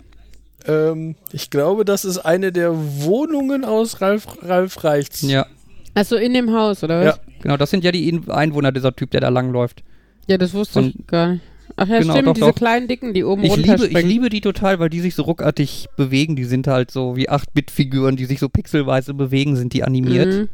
Ähm, 0.65 1.15
ich 1.33 1.49
glaube, 1.49 1.83
das 1.85 2.05
ist 2.05 2.19
eine 2.19 2.51
der 2.51 2.71
Wohnungen 3.03 3.65
aus 3.65 3.99
Ralf, 3.99 4.27
Ralf 4.41 4.83
Reichts. 4.83 5.21
Ja, 5.23 5.45
Achso, 5.93 6.15
in 6.15 6.33
dem 6.33 6.53
Haus, 6.53 6.83
oder 6.83 6.99
was? 7.03 7.15
Ja. 7.17 7.21
genau, 7.41 7.57
das 7.57 7.69
sind 7.71 7.83
ja 7.83 7.91
die 7.91 8.07
In- 8.07 8.29
Einwohner 8.31 8.71
dieser 8.71 8.95
Typ, 8.95 9.11
der 9.11 9.19
da 9.21 9.29
langläuft. 9.29 9.83
Ja, 10.27 10.37
das 10.37 10.53
wusste 10.53 10.79
Und- 10.79 10.95
ich 10.95 11.07
gar 11.07 11.33
nicht. 11.33 11.41
Ach 11.77 11.87
ja, 11.87 11.99
Genau, 11.99 12.13
stimmt, 12.13 12.27
doch, 12.27 12.33
diese 12.33 12.47
doch. 12.47 12.55
kleinen 12.55 12.87
Dicken, 12.87 13.13
die 13.13 13.23
oben 13.23 13.43
Ich 13.43 13.55
liebe, 13.55 13.87
ich 13.87 14.03
liebe 14.05 14.29
die 14.29 14.41
total, 14.41 14.79
weil 14.79 14.89
die 14.89 14.99
sich 14.99 15.15
so 15.15 15.23
ruckartig 15.23 15.87
bewegen. 15.97 16.35
Die 16.35 16.43
sind 16.43 16.67
halt 16.67 16.91
so 16.91 17.15
wie 17.15 17.29
8-Bit-Figuren, 17.29 18.17
die 18.17 18.25
sich 18.25 18.39
so 18.39 18.49
pixelweise 18.49 19.13
bewegen, 19.13 19.55
sind 19.55 19.73
die 19.73 19.83
animiert. 19.83 20.49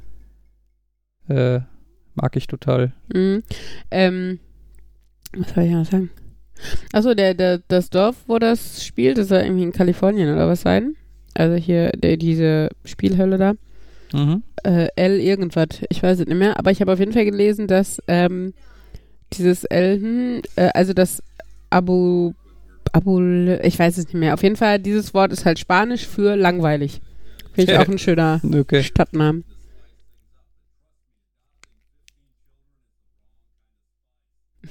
Mhm. 1.27 1.35
Äh, 1.35 1.59
mag 2.17 2.35
ich 2.35 2.47
total. 2.47 2.91
Mhm. 3.13 3.43
Ähm, 3.91 4.39
was 5.35 5.53
soll 5.53 5.63
ich 5.63 5.71
noch 5.71 5.85
sagen? 5.85 6.09
Achso, 6.91 7.13
der, 7.13 7.33
der, 7.33 7.59
das 7.67 7.89
Dorf, 7.89 8.15
wo 8.27 8.39
das 8.39 8.83
spielt, 8.83 9.17
ist 9.17 9.31
ja 9.31 9.41
irgendwie 9.41 9.63
in 9.63 9.71
Kalifornien 9.71 10.33
oder 10.33 10.47
was 10.47 10.61
sein? 10.61 10.95
Also 11.33 11.55
hier 11.55 11.91
der, 11.91 12.17
diese 12.17 12.69
Spielhölle 12.83 13.37
da. 13.37 13.53
Mhm. 14.13 14.43
Äh, 14.63 14.87
L 14.95 15.19
irgendwas, 15.19 15.67
ich 15.89 16.01
weiß 16.01 16.19
es 16.19 16.25
nicht 16.25 16.37
mehr. 16.37 16.57
Aber 16.57 16.71
ich 16.71 16.81
habe 16.81 16.91
auf 16.91 16.99
jeden 16.99 17.13
Fall 17.13 17.25
gelesen, 17.25 17.67
dass 17.67 18.01
ähm, 18.07 18.53
dieses 19.33 19.63
L, 19.65 19.99
hm, 20.01 20.41
äh, 20.55 20.69
also 20.73 20.93
das 20.93 21.21
Abu, 21.69 22.33
Abu, 22.91 23.19
ich 23.61 23.77
weiß 23.77 23.97
es 23.97 24.05
nicht 24.05 24.15
mehr. 24.15 24.33
Auf 24.33 24.43
jeden 24.43 24.55
Fall, 24.55 24.79
dieses 24.79 25.13
Wort 25.13 25.31
ist 25.31 25.45
halt 25.45 25.59
Spanisch 25.59 26.07
für 26.07 26.35
langweilig. 26.35 27.01
Finde 27.53 27.73
ich 27.73 27.77
auch 27.77 27.87
ein 27.87 27.97
schöner 27.99 28.41
Okay. 28.55 28.83
Stadtnamen. 28.83 29.43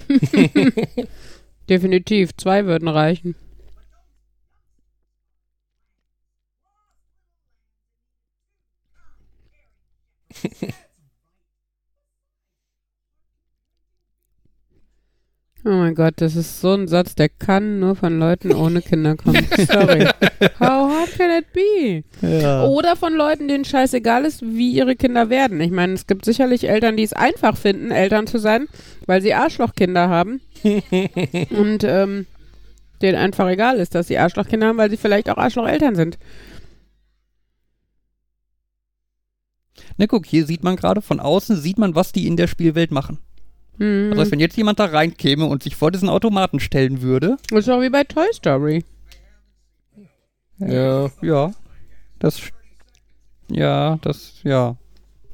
Definitiv, 1.69 2.31
zwei 2.37 2.67
würden 2.67 2.89
reichen. 2.89 3.35
Oh 15.67 15.71
mein 15.73 15.97
Gott, 15.97 16.15
das 16.19 16.37
ist 16.37 16.61
so 16.61 16.75
ein 16.75 16.87
Satz, 16.87 17.17
der 17.17 17.29
kann 17.29 17.81
nur 17.81 17.97
von 17.97 18.21
Leuten 18.21 18.53
ohne 18.53 18.83
Kinder 18.83 19.17
kommen. 19.17 19.45
Sorry. 19.57 20.05
How 20.61 20.93
hard 20.93 21.13
can 21.19 21.43
it 21.43 21.53
be? 21.53 22.05
Ja. 22.25 22.67
Oder 22.67 22.95
von 22.95 23.15
Leuten, 23.15 23.49
denen 23.49 23.65
scheißegal 23.65 24.25
ist, 24.25 24.43
wie 24.43 24.71
ihre 24.71 24.95
Kinder 24.95 25.29
werden. 25.29 25.61
Ich 25.61 25.73
meine, 25.73 25.95
es 25.95 26.07
gibt 26.07 26.25
sicherlich 26.25 26.69
Eltern, 26.69 26.97
die 26.97 27.03
es 27.03 27.13
einfach 27.13 27.57
finden, 27.57 27.91
Eltern 27.91 28.29
zu 28.29 28.39
sein, 28.39 28.69
weil 29.07 29.21
sie 29.23 29.35
Arschlochkinder 29.35 30.09
haben. 30.09 30.41
und 30.63 31.83
ähm, 31.83 32.27
denen 33.03 33.19
einfach 33.19 33.49
egal 33.49 33.79
ist, 33.79 33.97
dass 33.97 34.07
sie 34.07 34.19
Arschlochkinder 34.19 34.69
haben, 34.69 34.79
weil 34.79 34.91
sie 34.91 34.97
vielleicht 34.97 35.29
auch 35.29 35.37
Arschlocheltern 35.37 35.97
sind. 35.97 36.17
Ne, 39.97 40.07
guck, 40.07 40.27
hier 40.27 40.47
sieht 40.47 40.63
man 40.63 40.77
gerade 40.77 41.03
von 41.03 41.19
außen, 41.19 41.57
sieht 41.57 41.79
man, 41.79 41.97
was 41.97 42.13
die 42.13 42.29
in 42.29 42.37
der 42.37 42.47
Spielwelt 42.47 42.93
machen. 42.93 43.19
Mhm. 43.79 44.11
Das 44.11 44.21
heißt, 44.21 44.33
wenn 44.33 44.41
jetzt 44.41 44.57
jemand 44.57 44.79
da 44.79 44.87
reinkäme 44.87 45.47
und 45.47 45.63
sich 45.63 45.77
vor 45.77 45.91
diesen 45.91 46.09
Automaten 46.09 46.61
stellen 46.61 47.03
würde, 47.03 47.37
Das 47.51 47.61
ist 47.61 47.69
auch 47.69 47.81
wie 47.81 47.91
bei 47.91 48.05
Toy 48.05 48.27
Story. 48.33 48.85
Ja. 50.59 51.11
ja, 51.21 51.53
das, 52.19 52.41
ja, 53.49 53.99
das, 54.03 54.41
ja. 54.43 54.77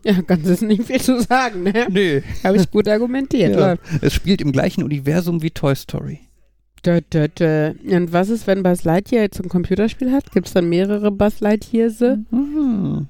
Ja, 0.05 0.21
kannst 0.23 0.47
es 0.49 0.63
nicht 0.63 0.85
viel 0.85 1.01
zu 1.01 1.21
sagen, 1.23 1.63
ne? 1.63 1.87
Nee. 1.89 2.23
Habe 2.43 2.57
ich 2.57 2.69
gut 2.71 2.89
argumentiert. 2.89 3.55
Ja. 3.55 3.77
Es 4.01 4.13
spielt 4.13 4.41
im 4.41 4.51
gleichen 4.51 4.83
Universum 4.83 5.43
wie 5.43 5.51
Toy 5.51 5.77
Story. 5.77 6.19
Dö, 6.85 7.01
dö, 7.13 7.29
dö. 7.29 7.73
Und 7.85 8.13
was 8.13 8.29
ist, 8.29 8.49
wenn 8.49 8.65
Buzz 8.65 8.83
Lightyear 8.83 9.23
jetzt 9.23 9.41
ein 9.41 9.49
Computerspiel 9.49 10.11
hat? 10.11 10.33
Gibt 10.33 10.49
es 10.49 10.53
dann 10.53 10.69
mehrere 10.69 11.13
Buzz 11.13 11.39
Lightyears? 11.39 12.01
Mhm. 12.33 13.07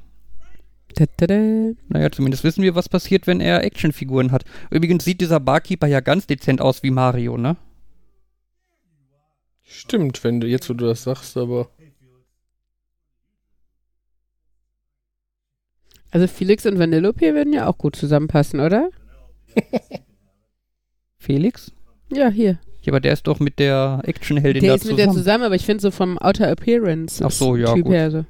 Dö. 0.99 1.75
Naja, 1.89 2.11
zumindest 2.11 2.45
wissen 2.45 2.63
wir, 2.63 2.75
was 2.75 2.89
passiert, 2.89 3.27
wenn 3.27 3.41
er 3.41 3.65
Actionfiguren 3.65 4.33
hat. 4.33 4.45
Übrigens 4.71 5.05
sieht 5.05 5.21
dieser 5.21 5.41
Barkeeper 5.41 5.87
ja 5.87 6.01
ganz 6.01 6.27
dezent 6.27 6.61
aus 6.61 6.83
wie 6.83 6.91
Mario, 6.91 7.37
ne? 7.37 7.57
Stimmt, 9.63 10.23
wenn 10.25 10.41
du 10.41 10.47
jetzt, 10.47 10.69
wo 10.69 10.75
du 10.75 10.87
das 10.87 11.03
sagst, 11.03 11.37
aber. 11.37 11.71
Also 16.11 16.27
Felix 16.27 16.67
und 16.67 16.79
Vanellope 16.79 17.35
würden 17.35 17.53
ja 17.55 17.67
auch 17.67 17.79
gut 17.79 17.97
zusammenpassen, 17.97 18.61
oder? 18.61 18.91
Felix? 21.17 21.73
Ja, 22.13 22.29
hier. 22.29 22.59
Ja, 22.83 22.93
aber 22.93 23.01
der 23.01 23.13
ist 23.15 23.27
doch 23.27 23.41
mit 23.41 23.59
der 23.59 24.03
Actionheldin 24.05 24.61
Der 24.61 24.71
da 24.73 24.75
ist 24.75 24.85
mit 24.85 24.99
der 24.99 25.07
zusammen. 25.07 25.19
zusammen, 25.19 25.45
aber 25.45 25.55
ich 25.55 25.65
finde 25.65 25.81
so 25.81 25.91
vom 25.91 26.19
Outer 26.19 26.49
Appearance 26.51 27.25
Ach 27.25 27.31
so, 27.31 27.57
ja, 27.57 27.73
Typ 27.75 27.85
gut. 27.85 27.95
her 27.95 28.11
so. 28.11 28.25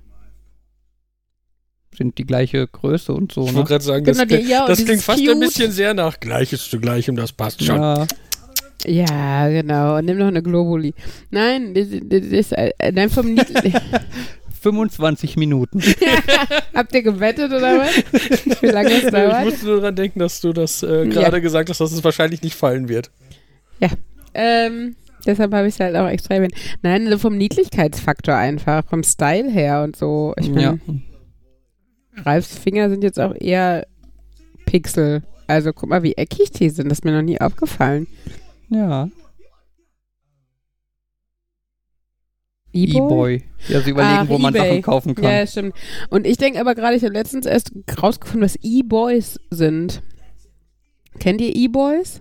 Sind 1.97 2.17
die 2.19 2.25
gleiche 2.25 2.67
Größe 2.67 3.13
und 3.13 3.33
so, 3.33 3.43
Ich 3.45 3.51
ne? 3.53 3.57
wollte 3.59 3.69
gerade 3.69 3.85
sagen, 3.85 4.05
Genau, 4.05 4.19
das, 4.19 4.27
die- 4.29 4.35
klingt- 4.37 4.49
ja, 4.49 4.67
das 4.67 4.85
klingt 4.85 5.03
fast 5.03 5.19
cute. 5.21 5.31
ein 5.33 5.41
bisschen 5.41 5.73
sehr 5.73 5.93
nach 5.95 6.19
Gleiches 6.21 6.69
zu 6.71 6.81
Gleichem, 6.81 7.17
das 7.17 7.33
passt 7.33 7.63
schon. 7.63 7.77
Ja, 7.77 8.07
Ja, 8.87 9.49
genau. 9.49 9.97
Und 9.99 10.07
nimm 10.07 10.19
noch 10.19 10.27
eine 10.29 10.43
Globuli. 10.43 10.95
Nein, 11.31 11.75
das, 11.75 11.87
das 12.05 12.27
ist 12.27 12.53
äh, 12.53 12.73
nein, 12.93 13.11
vom 13.11 13.27
Niedl 13.35 13.55
25 14.63 15.37
Minuten. 15.37 15.83
Habt 16.75 16.95
ihr 16.95 17.03
gewettet 17.03 17.53
oder 17.53 17.79
was? 17.81 18.63
Wie 18.63 18.67
lange 18.67 18.91
es 18.93 19.05
Ich 19.05 19.11
dauert? 19.11 19.45
musste 19.45 19.67
nur 19.67 19.77
daran 19.81 19.97
denken, 19.97 20.19
dass 20.21 20.41
du 20.41 20.53
das 20.53 20.83
äh, 20.83 21.07
gerade 21.09 21.41
gesagt 21.41 21.69
hast, 21.69 21.81
dass 21.81 21.93
es 21.93 22.03
wahrscheinlich 22.03 22.43
nicht 22.43 22.55
fallen 22.57 22.89
wird. 22.89 23.11
Ähm, 24.35 24.97
deshalb 25.27 25.53
habe 25.53 25.69
ich 25.69 25.75
es 25.75 25.81
halt 25.81 25.95
auch 25.97 26.09
extra 26.09 26.35
erwähnt. 26.37 26.55
Nein, 26.83 27.05
also 27.07 27.19
vom 27.19 27.37
Niedlichkeitsfaktor 27.37 28.35
einfach, 28.35 28.85
vom 28.89 29.03
Style 29.03 29.51
her 29.51 29.83
und 29.83 29.95
so. 29.97 30.33
Ich 30.39 30.47
ja. 30.49 30.77
Ralfs 32.17 32.59
Finger 32.59 32.91
sind 32.91 33.03
jetzt 33.03 33.19
auch 33.19 33.35
eher 33.35 33.87
Pixel. 34.67 35.23
Also 35.47 35.73
guck 35.73 35.89
mal, 35.89 36.03
wie 36.03 36.15
eckig 36.15 36.51
die 36.51 36.71
sind. 36.71 36.89
Das 36.89 36.99
ist 36.99 37.05
mir 37.05 37.13
noch 37.13 37.23
nie 37.23 37.41
aufgefallen. 37.41 38.07
Ja. 38.69 39.09
E-Boy? 42.73 42.97
E-Boy. 42.97 43.43
Ja, 43.69 43.81
sie 43.81 43.91
überlegen, 43.91 44.21
Ach, 44.23 44.29
wo 44.29 44.39
man 44.39 44.55
eBay. 44.55 44.69
Sachen 44.69 44.83
kaufen 44.83 45.15
kann. 45.15 45.25
Ja, 45.25 45.47
stimmt. 45.47 45.75
Und 46.09 46.27
ich 46.27 46.39
denke 46.39 46.61
aber 46.61 46.75
gerade, 46.75 46.97
ich 46.97 47.05
habe 47.05 47.13
letztens 47.13 47.47
erst 47.47 47.73
rausgefunden, 48.01 48.45
was 48.45 48.57
E-Boys 48.63 49.39
sind. 49.51 50.03
Kennt 51.19 51.41
ihr 51.41 51.55
E-Boys? 51.55 52.21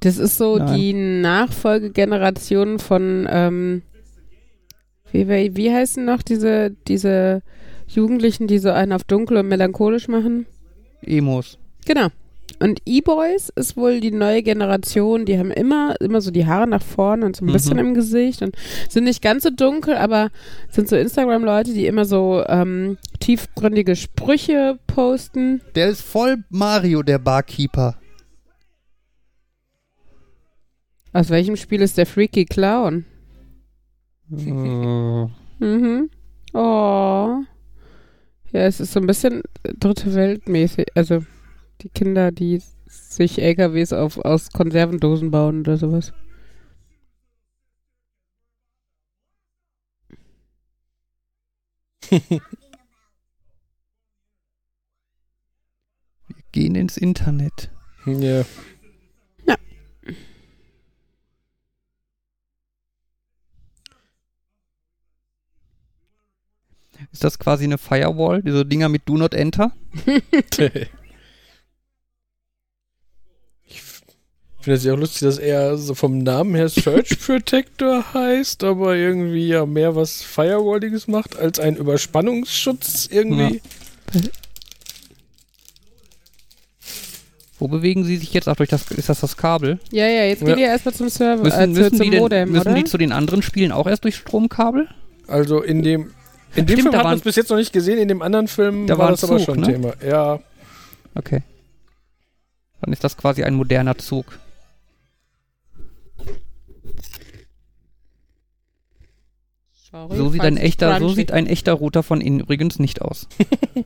Das 0.00 0.16
ist 0.16 0.38
so 0.38 0.56
Nein. 0.56 0.76
die 0.76 0.92
Nachfolgegeneration 0.94 2.78
von, 2.78 3.26
ähm, 3.30 3.82
wie, 5.12 5.28
wie, 5.28 5.56
wie 5.56 5.72
heißen 5.72 6.04
noch 6.04 6.22
diese, 6.22 6.70
diese 6.86 7.42
Jugendlichen, 7.88 8.46
die 8.46 8.58
so 8.58 8.70
einen 8.70 8.92
auf 8.92 9.04
dunkel 9.04 9.38
und 9.38 9.48
melancholisch 9.48 10.08
machen? 10.08 10.46
Emos. 11.02 11.58
Genau. 11.86 12.08
Und 12.60 12.80
E-Boys 12.86 13.50
ist 13.54 13.76
wohl 13.76 14.00
die 14.00 14.10
neue 14.10 14.42
Generation, 14.42 15.26
die 15.26 15.38
haben 15.38 15.50
immer, 15.50 15.94
immer 16.00 16.20
so 16.20 16.30
die 16.30 16.46
Haare 16.46 16.66
nach 16.66 16.82
vorne 16.82 17.26
und 17.26 17.36
so 17.36 17.44
ein 17.44 17.48
Mhm. 17.48 17.52
bisschen 17.52 17.78
im 17.78 17.94
Gesicht 17.94 18.42
und 18.42 18.56
sind 18.88 19.04
nicht 19.04 19.22
ganz 19.22 19.42
so 19.44 19.50
dunkel, 19.50 19.94
aber 19.96 20.30
sind 20.70 20.88
so 20.88 20.96
Instagram-Leute, 20.96 21.72
die 21.74 21.86
immer 21.86 22.04
so 22.04 22.42
ähm, 22.48 22.96
tiefgründige 23.20 23.94
Sprüche 23.96 24.78
posten. 24.86 25.60
Der 25.74 25.88
ist 25.88 26.02
voll 26.02 26.38
Mario, 26.48 27.02
der 27.02 27.18
Barkeeper. 27.18 27.96
Aus 31.12 31.30
welchem 31.30 31.56
Spiel 31.56 31.80
ist 31.82 31.96
der 31.98 32.06
Freaky 32.06 32.44
Clown? 32.44 33.04
Äh, 34.30 35.26
Mhm. 35.60 36.10
Oh. 36.54 37.38
Ja, 38.52 38.60
es 38.62 38.80
ist 38.80 38.92
so 38.92 39.00
ein 39.00 39.06
bisschen 39.06 39.42
dritte 39.62 40.14
Weltmäßig. 40.14 40.86
Also 40.94 41.24
die 41.82 41.90
Kinder, 41.90 42.32
die 42.32 42.62
sich 42.86 43.40
LKWs 43.40 43.92
auf, 43.92 44.18
aus 44.18 44.50
Konservendosen 44.50 45.30
bauen 45.30 45.60
oder 45.60 45.76
sowas. 45.76 46.12
gehen 56.52 56.74
ins 56.74 56.96
Internet. 56.96 57.70
Ja. 58.06 58.44
Ist 67.18 67.24
das 67.24 67.40
quasi 67.40 67.64
eine 67.64 67.78
Firewall, 67.78 68.44
diese 68.44 68.64
Dinger 68.64 68.88
mit 68.88 69.08
Do 69.08 69.16
Not 69.16 69.34
Enter? 69.34 69.72
Ich 73.66 73.82
finde 74.60 74.76
es 74.76 74.84
ja 74.84 74.92
auch 74.92 74.98
lustig, 74.98 75.20
dass 75.22 75.38
er 75.38 75.76
so 75.78 75.94
vom 75.96 76.18
Namen 76.18 76.54
her 76.54 76.68
Search 76.68 77.18
Protector 77.20 78.04
heißt, 78.14 78.62
aber 78.62 78.94
irgendwie 78.94 79.48
ja 79.48 79.66
mehr 79.66 79.96
was 79.96 80.22
Firewalliges 80.22 81.08
macht 81.08 81.36
als 81.36 81.58
ein 81.58 81.74
Überspannungsschutz 81.76 83.08
irgendwie. 83.10 83.62
Wo 87.58 87.66
bewegen 87.66 88.04
sie 88.04 88.16
sich 88.16 88.32
jetzt? 88.32 88.46
Ach, 88.46 88.54
durch 88.56 88.68
das, 88.68 88.88
ist 88.92 89.08
das 89.08 89.20
das 89.20 89.36
Kabel? 89.36 89.80
Ja, 89.90 90.06
ja, 90.06 90.22
jetzt 90.24 90.42
Ja. 90.42 90.48
geht 90.48 90.58
ihr 90.58 90.66
erstmal 90.66 90.94
zum 90.94 91.08
Server, 91.08 91.42
Müssen, 91.42 91.60
äh, 91.60 91.66
müssen, 91.66 91.84
zu, 91.84 91.90
die, 91.90 91.96
zum 91.98 92.10
denn, 92.12 92.20
Modem, 92.20 92.52
müssen 92.52 92.68
oder? 92.68 92.74
die 92.74 92.84
zu 92.84 92.96
den 92.98 93.10
anderen 93.10 93.42
Spielen 93.42 93.72
auch 93.72 93.86
erst 93.88 94.04
durch 94.04 94.14
Stromkabel? 94.16 94.86
Also 95.26 95.62
in 95.62 95.82
dem 95.82 96.12
in 96.54 96.66
dem 96.66 96.78
Stimmt, 96.78 96.88
Film 96.90 96.96
hat 96.96 97.04
man 97.04 97.16
es 97.16 97.22
bis 97.22 97.36
jetzt 97.36 97.50
noch 97.50 97.56
nicht 97.56 97.72
gesehen, 97.72 97.98
in 97.98 98.08
dem 98.08 98.22
anderen 98.22 98.48
Film 98.48 98.86
Da 98.86 98.98
war 98.98 99.10
das 99.10 99.24
aber 99.24 99.36
Zug, 99.38 99.46
schon 99.46 99.60
ne? 99.60 99.66
Thema. 99.66 99.94
Ja, 100.04 100.40
Okay. 101.14 101.42
Dann 102.80 102.92
ist 102.92 103.02
das 103.02 103.16
quasi 103.16 103.42
ein 103.42 103.54
moderner 103.54 103.98
Zug. 103.98 104.38
Sorry, 109.90 110.16
So 110.16 110.30
sieht, 110.30 110.42
ein 110.42 110.56
echter, 110.56 110.98
so 111.00 111.08
sieht 111.08 111.32
ein 111.32 111.46
echter 111.46 111.72
Router 111.72 112.02
von 112.04 112.20
innen 112.20 112.40
übrigens 112.40 112.78
nicht 112.78 113.02
aus. 113.02 113.26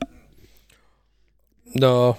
na, 1.73 2.17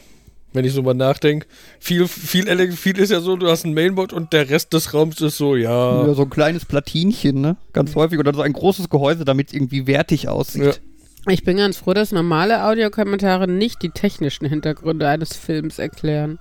wenn 0.54 0.64
ich 0.64 0.72
so 0.72 0.82
mal 0.82 0.94
nachdenke, 0.94 1.46
viel, 1.80 2.06
viel, 2.06 2.72
viel 2.72 2.98
ist 2.98 3.10
ja 3.10 3.20
so, 3.20 3.36
du 3.36 3.48
hast 3.48 3.64
ein 3.64 3.74
Mainboard 3.74 4.12
und 4.12 4.32
der 4.32 4.48
Rest 4.48 4.72
des 4.72 4.94
Raums 4.94 5.20
ist 5.20 5.36
so, 5.36 5.56
ja. 5.56 6.06
Ja, 6.06 6.14
so 6.14 6.22
ein 6.22 6.30
kleines 6.30 6.64
Platinchen, 6.64 7.40
ne? 7.40 7.56
Ganz 7.72 7.94
häufig. 7.96 8.20
Oder 8.20 8.32
so 8.32 8.40
ein 8.40 8.52
großes 8.52 8.88
Gehäuse, 8.88 9.24
damit 9.24 9.48
es 9.48 9.54
irgendwie 9.54 9.86
wertig 9.86 10.28
aussieht. 10.28 10.80
Ich 11.28 11.42
bin 11.42 11.56
ganz 11.56 11.78
froh, 11.78 11.92
dass 11.92 12.12
normale 12.12 12.64
Audiokommentare 12.64 13.48
nicht 13.48 13.82
die 13.82 13.90
technischen 13.90 14.46
Hintergründe 14.46 15.08
eines 15.08 15.36
Films 15.36 15.78
erklären. 15.78 16.38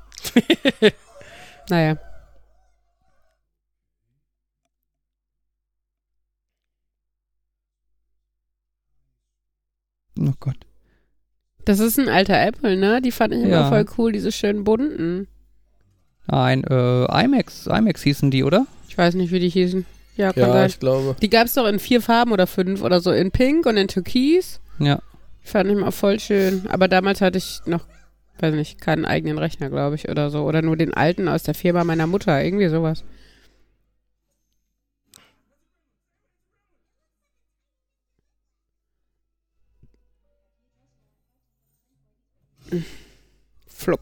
naja. 1.69 1.97
Oh 10.19 10.33
Gott. 10.39 10.57
Das 11.65 11.79
ist 11.79 11.97
ein 11.99 12.09
alter 12.09 12.39
Apple, 12.41 12.75
ne? 12.77 13.01
Die 13.01 13.11
fand 13.11 13.33
ich 13.33 13.41
immer 13.41 13.49
Ja. 13.49 13.69
voll 13.69 13.85
cool, 13.97 14.11
diese 14.11 14.31
schönen 14.31 14.63
bunten. 14.63 15.27
Ein 16.27 16.63
äh, 16.63 17.23
IMAX, 17.23 17.67
IMAX 17.67 18.01
hießen 18.03 18.31
die, 18.31 18.43
oder? 18.43 18.65
Ich 18.87 18.97
weiß 18.97 19.15
nicht, 19.15 19.31
wie 19.31 19.39
die 19.39 19.49
hießen. 19.49 19.85
Ja, 20.15 20.31
kann 20.31 20.43
Ja, 20.43 20.53
sein. 20.53 20.69
ich 20.69 20.79
glaube. 20.79 21.15
Die 21.21 21.29
gab 21.29 21.47
es 21.47 21.53
doch 21.53 21.67
in 21.67 21.79
vier 21.79 22.01
Farben 22.01 22.31
oder 22.31 22.47
fünf 22.47 22.81
oder 22.83 22.99
so. 23.01 23.11
In 23.11 23.31
Pink 23.31 23.65
und 23.65 23.77
in 23.77 23.87
Türkis. 23.87 24.59
Ja. 24.79 24.99
Die 25.43 25.47
fand 25.47 25.69
ich 25.71 25.77
mal 25.77 25.91
voll 25.91 26.19
schön. 26.19 26.63
Aber 26.69 26.87
damals 26.87 27.19
hatte 27.21 27.39
ich 27.39 27.61
noch, 27.65 27.85
weiß 28.39 28.53
nicht, 28.53 28.79
keinen 28.79 29.05
eigenen 29.05 29.37
Rechner, 29.37 29.69
glaube 29.69 29.95
ich, 29.95 30.07
oder 30.09 30.29
so. 30.29 30.43
Oder 30.43 30.61
nur 30.61 30.77
den 30.77 30.93
alten 30.93 31.27
aus 31.27 31.43
der 31.43 31.55
Firma 31.55 31.83
meiner 31.83 32.07
Mutter. 32.07 32.41
Irgendwie 32.43 32.67
sowas. 32.69 33.03
Flop. 43.67 44.01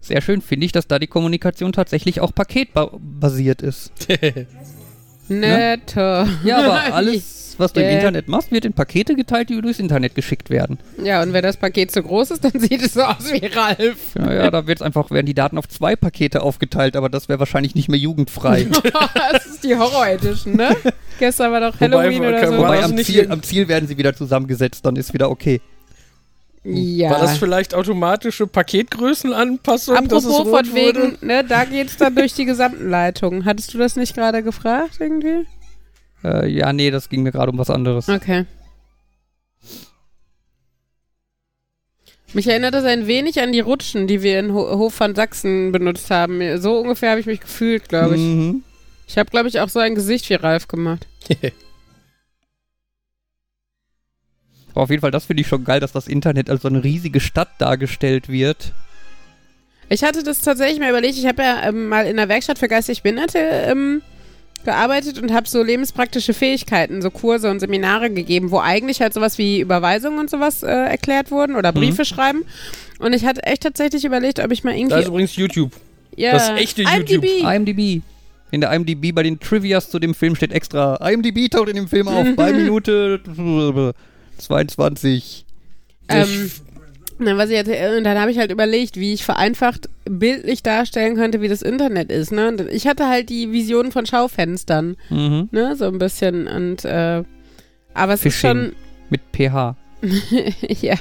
Sehr 0.00 0.20
schön 0.20 0.42
finde 0.42 0.66
ich, 0.66 0.72
dass 0.72 0.86
da 0.86 0.98
die 0.98 1.06
Kommunikation 1.06 1.72
tatsächlich 1.72 2.20
auch 2.20 2.34
paketbasiert 2.34 3.62
ist. 3.62 3.90
Netter. 5.28 6.28
Ja, 6.44 6.58
aber 6.58 6.94
alles, 6.94 7.54
was 7.56 7.72
du 7.72 7.80
im 7.80 7.86
Äh. 7.86 7.94
Internet 7.96 8.28
machst, 8.28 8.50
wird 8.52 8.66
in 8.66 8.74
Pakete 8.74 9.14
geteilt, 9.14 9.48
die 9.48 9.58
durchs 9.60 9.78
Internet 9.78 10.14
geschickt 10.14 10.50
werden. 10.50 10.78
Ja, 11.02 11.22
und 11.22 11.32
wenn 11.32 11.42
das 11.42 11.56
Paket 11.56 11.90
zu 11.90 12.02
groß 12.02 12.32
ist, 12.32 12.44
dann 12.44 12.52
sieht 12.60 12.82
es 12.82 12.92
so 12.94 13.02
aus 13.02 13.32
wie 13.32 13.46
Ralf. 13.46 14.14
Ja, 14.18 14.32
ja 14.34 14.50
da 14.50 14.66
wird's 14.66 14.82
einfach, 14.82 15.10
werden 15.10 15.24
die 15.26 15.32
Daten 15.34 15.56
auf 15.56 15.68
zwei 15.68 15.96
Pakete 15.96 16.42
aufgeteilt, 16.42 16.96
aber 16.96 17.08
das 17.08 17.28
wäre 17.30 17.38
wahrscheinlich 17.38 17.74
nicht 17.74 17.88
mehr 17.88 17.98
jugendfrei. 17.98 18.66
das 19.32 19.46
ist 19.46 19.64
die 19.64 19.74
Horror-Edition, 19.76 20.56
ne? 20.56 20.76
Gestern 21.18 21.52
war 21.52 21.60
doch 21.60 21.80
Wobei, 21.80 21.86
Halloween 21.96 22.20
oder 22.26 22.40
kann- 22.40 22.48
so. 22.50 22.58
War 22.58 22.64
Wobei 22.68 22.82
am 22.84 22.90
nicht 22.94 23.06
Ziel, 23.06 23.30
am 23.30 23.42
Ziel 23.42 23.68
werden 23.68 23.88
sie 23.88 23.96
wieder 23.96 24.14
zusammengesetzt, 24.14 24.84
dann 24.84 24.96
ist 24.96 25.14
wieder 25.14 25.30
okay. 25.30 25.62
Ja. 26.64 27.10
War 27.10 27.20
das 27.20 27.36
vielleicht 27.36 27.74
automatische 27.74 28.46
Paketgrößenanpassung? 28.46 30.08
dass 30.08 30.24
es 30.24 30.30
Apropos 30.30 30.46
rot 30.52 30.66
von 30.66 30.74
wegen, 30.74 31.02
wurde? 31.12 31.26
ne, 31.26 31.44
da 31.44 31.64
geht's 31.66 31.98
dann 31.98 32.14
durch 32.14 32.32
die 32.32 32.46
gesamten 32.46 32.88
Leitungen. 32.88 33.44
Hattest 33.44 33.74
du 33.74 33.78
das 33.78 33.96
nicht 33.96 34.14
gerade 34.14 34.42
gefragt 34.42 34.96
irgendwie? 34.98 35.46
Äh, 36.24 36.48
ja, 36.48 36.72
nee, 36.72 36.90
das 36.90 37.10
ging 37.10 37.22
mir 37.22 37.32
gerade 37.32 37.52
um 37.52 37.58
was 37.58 37.68
anderes. 37.68 38.08
Okay. 38.08 38.46
Mich 42.32 42.48
erinnert 42.48 42.74
das 42.74 42.84
ein 42.84 43.06
wenig 43.06 43.40
an 43.40 43.52
die 43.52 43.60
Rutschen, 43.60 44.06
die 44.06 44.22
wir 44.22 44.40
in 44.40 44.52
Ho 44.54 44.78
Hof 44.78 44.98
van 44.98 45.14
Sachsen 45.14 45.70
benutzt 45.70 46.10
haben. 46.10 46.60
So 46.60 46.78
ungefähr 46.78 47.10
habe 47.10 47.20
ich 47.20 47.26
mich 47.26 47.40
gefühlt, 47.40 47.88
glaube 47.88 48.16
ich. 48.16 48.20
Mhm. 48.22 48.64
Ich 49.06 49.18
habe, 49.18 49.30
glaube 49.30 49.48
ich, 49.48 49.60
auch 49.60 49.68
so 49.68 49.80
ein 49.80 49.94
Gesicht 49.94 50.28
wie 50.30 50.34
Ralf 50.34 50.66
gemacht. 50.66 51.06
Aber 54.74 54.82
auf 54.82 54.90
jeden 54.90 55.00
Fall, 55.00 55.12
das 55.12 55.26
finde 55.26 55.42
ich 55.42 55.46
schon 55.46 55.64
geil, 55.64 55.80
dass 55.80 55.92
das 55.92 56.08
Internet 56.08 56.50
als 56.50 56.62
so 56.62 56.68
eine 56.68 56.82
riesige 56.82 57.20
Stadt 57.20 57.48
dargestellt 57.58 58.28
wird. 58.28 58.72
Ich 59.88 60.02
hatte 60.02 60.22
das 60.22 60.40
tatsächlich 60.40 60.80
mal 60.80 60.90
überlegt. 60.90 61.16
Ich 61.16 61.26
habe 61.26 61.42
ja 61.42 61.68
ähm, 61.68 61.88
mal 61.88 62.06
in 62.06 62.16
der 62.16 62.28
Werkstatt 62.28 62.58
für 62.58 62.68
geistig 62.68 63.02
Behinderte 63.02 63.38
ähm, 63.38 64.02
gearbeitet 64.64 65.20
und 65.20 65.32
habe 65.32 65.48
so 65.48 65.62
lebenspraktische 65.62 66.34
Fähigkeiten, 66.34 67.02
so 67.02 67.10
Kurse 67.10 67.50
und 67.50 67.60
Seminare 67.60 68.10
gegeben, 68.10 68.50
wo 68.50 68.58
eigentlich 68.58 69.00
halt 69.00 69.14
sowas 69.14 69.38
wie 69.38 69.60
Überweisungen 69.60 70.18
und 70.18 70.30
sowas 70.30 70.62
äh, 70.62 70.68
erklärt 70.68 71.30
wurden 71.30 71.54
oder 71.54 71.72
Briefe 71.72 72.04
schreiben. 72.04 72.44
Und 72.98 73.12
ich 73.12 73.24
hatte 73.24 73.44
echt 73.44 73.62
tatsächlich 73.62 74.04
überlegt, 74.04 74.40
ob 74.40 74.50
ich 74.50 74.64
mal 74.64 74.74
irgendwie. 74.74 74.94
Da 74.94 75.00
ist 75.00 75.08
übrigens 75.08 75.36
YouTube. 75.36 75.72
ja, 76.16 76.32
das 76.32 76.48
echte 76.50 76.82
IMDb. 76.82 77.42
IMDb. 77.42 78.02
In 78.50 78.60
der 78.60 78.72
IMDb 78.72 79.14
bei 79.14 79.22
den 79.22 79.38
Trivias 79.38 79.90
zu 79.90 79.98
dem 79.98 80.14
Film 80.14 80.34
steht 80.34 80.52
extra, 80.52 80.96
IMDb 80.96 81.50
taucht 81.50 81.68
in 81.68 81.76
dem 81.76 81.88
Film 81.88 82.08
auf 82.08 82.26
bei 82.36 82.52
Minute 82.52 83.20
22. 84.38 85.44
Ähm, 86.08 86.50
Na, 87.18 87.36
was 87.36 87.48
ich 87.48 87.54
jetzt, 87.56 87.68
äh, 87.70 87.96
und 87.96 88.04
dann 88.04 88.18
habe 88.18 88.30
ich 88.30 88.38
halt 88.38 88.50
überlegt, 88.50 88.96
wie 88.96 89.12
ich 89.14 89.24
vereinfacht 89.24 89.88
bildlich 90.04 90.62
darstellen 90.62 91.14
könnte, 91.16 91.40
wie 91.40 91.48
das 91.48 91.62
Internet 91.62 92.10
ist. 92.10 92.32
Ne? 92.32 92.48
Und 92.48 92.60
ich 92.62 92.86
hatte 92.86 93.08
halt 93.08 93.28
die 93.30 93.52
Vision 93.52 93.92
von 93.92 94.04
Schaufenstern, 94.06 94.96
Mhm. 95.10 95.48
ne, 95.52 95.76
so 95.76 95.86
ein 95.86 95.98
bisschen. 95.98 96.46
Und 96.48 96.84
äh, 96.84 97.22
aber 97.94 98.14
es. 98.14 98.24
Mit 98.24 98.32
PH. 99.32 99.76
ist 100.02 100.28
schon, 100.30 100.74
ja, 100.80 100.94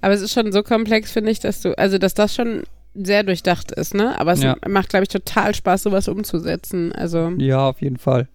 aber 0.00 0.14
es 0.14 0.20
ist 0.22 0.32
schon 0.32 0.50
so 0.52 0.62
komplex, 0.62 1.12
finde 1.12 1.30
ich, 1.30 1.40
dass 1.40 1.60
du, 1.62 1.76
also 1.78 1.98
dass 1.98 2.14
das 2.14 2.34
schon 2.34 2.64
sehr 2.94 3.22
durchdacht 3.22 3.70
ist, 3.72 3.94
ne? 3.94 4.18
Aber 4.18 4.32
es 4.32 4.42
Ja. 4.42 4.56
macht, 4.68 4.88
glaube 4.90 5.04
ich, 5.04 5.08
total 5.08 5.54
Spaß, 5.54 5.84
sowas 5.84 6.08
umzusetzen. 6.08 6.92
Also 6.92 7.32
Ja, 7.38 7.68
auf 7.68 7.80
jeden 7.80 7.96
Fall. 7.98 8.28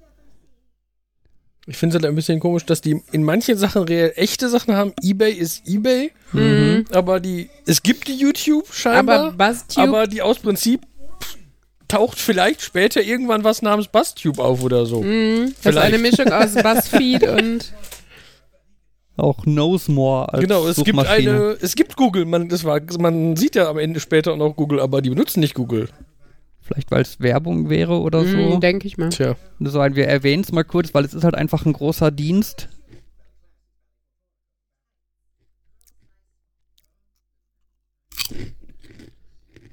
Ich 1.70 1.76
finde 1.78 1.98
es 1.98 2.02
halt 2.02 2.10
ein 2.10 2.16
bisschen 2.16 2.40
komisch, 2.40 2.66
dass 2.66 2.80
die 2.80 3.02
in 3.12 3.24
manchen 3.24 3.58
Sachen 3.58 3.84
reell 3.84 4.14
echte 4.16 4.48
Sachen 4.48 4.74
haben. 4.74 4.94
Ebay 5.02 5.34
ist 5.34 5.68
Ebay, 5.68 6.12
mhm. 6.32 6.86
aber 6.92 7.20
die 7.20 7.50
es 7.66 7.84
gibt 7.84 8.08
die 8.08 8.16
YouTube 8.16 8.64
aber 8.64 8.74
scheinbar, 8.74 9.20
aber, 9.20 9.32
BuzzTube, 9.34 10.10
die 10.10 10.22
aus 10.22 10.40
Prinzip 10.40 10.82
taucht 11.88 12.20
vielleicht 12.20 12.62
später 12.62 13.02
irgendwann 13.02 13.44
was 13.44 13.62
namens 13.62 13.88
Bustube 13.88 14.44
auf 14.44 14.64
oder 14.64 14.86
so. 14.86 15.02
Mhm. 15.02 15.40
Das 15.42 15.50
ist 15.50 15.62
Vielleicht. 15.62 15.86
eine 15.88 15.98
Mischung 15.98 16.32
aus 16.32 16.54
Buzzfeed 16.64 17.24
und 17.24 17.74
Auch 19.18 19.44
Knows 19.44 19.88
More 19.88 20.32
als 20.34 20.42
Genau, 20.42 20.68
es 20.68 20.84
gibt 20.84 21.00
eine, 21.00 21.58
es 21.60 21.76
gibt 21.76 21.96
Google, 21.96 22.26
man, 22.26 22.50
das 22.50 22.64
war, 22.64 22.82
man 23.00 23.36
sieht 23.36 23.56
ja 23.56 23.70
am 23.70 23.78
Ende 23.78 24.00
später 24.00 24.34
auch 24.34 24.38
noch 24.38 24.56
Google, 24.56 24.80
aber 24.80 25.02
die 25.02 25.10
benutzen 25.10 25.40
nicht 25.40 25.54
Google. 25.54 25.90
Vielleicht, 26.68 26.92
weil 26.92 27.02
es 27.02 27.22
Werbung 27.22 27.70
wäre 27.70 28.02
oder 28.02 28.26
so. 28.26 28.36
Mhm, 28.36 28.60
denke 28.60 28.88
ich 28.88 28.98
mal. 28.98 29.08
Tja. 29.10 29.38
so 29.60 29.80
ein, 29.80 29.96
wir 29.96 30.06
erwähnen 30.08 30.44
es 30.44 30.52
mal 30.52 30.66
kurz, 30.66 30.94
weil 30.94 31.06
es 31.06 31.14
ist 31.14 31.24
halt 31.24 31.36
einfach 31.36 31.66
ein 31.66 31.72
großer 31.72 32.12
Dienst. 32.12 32.68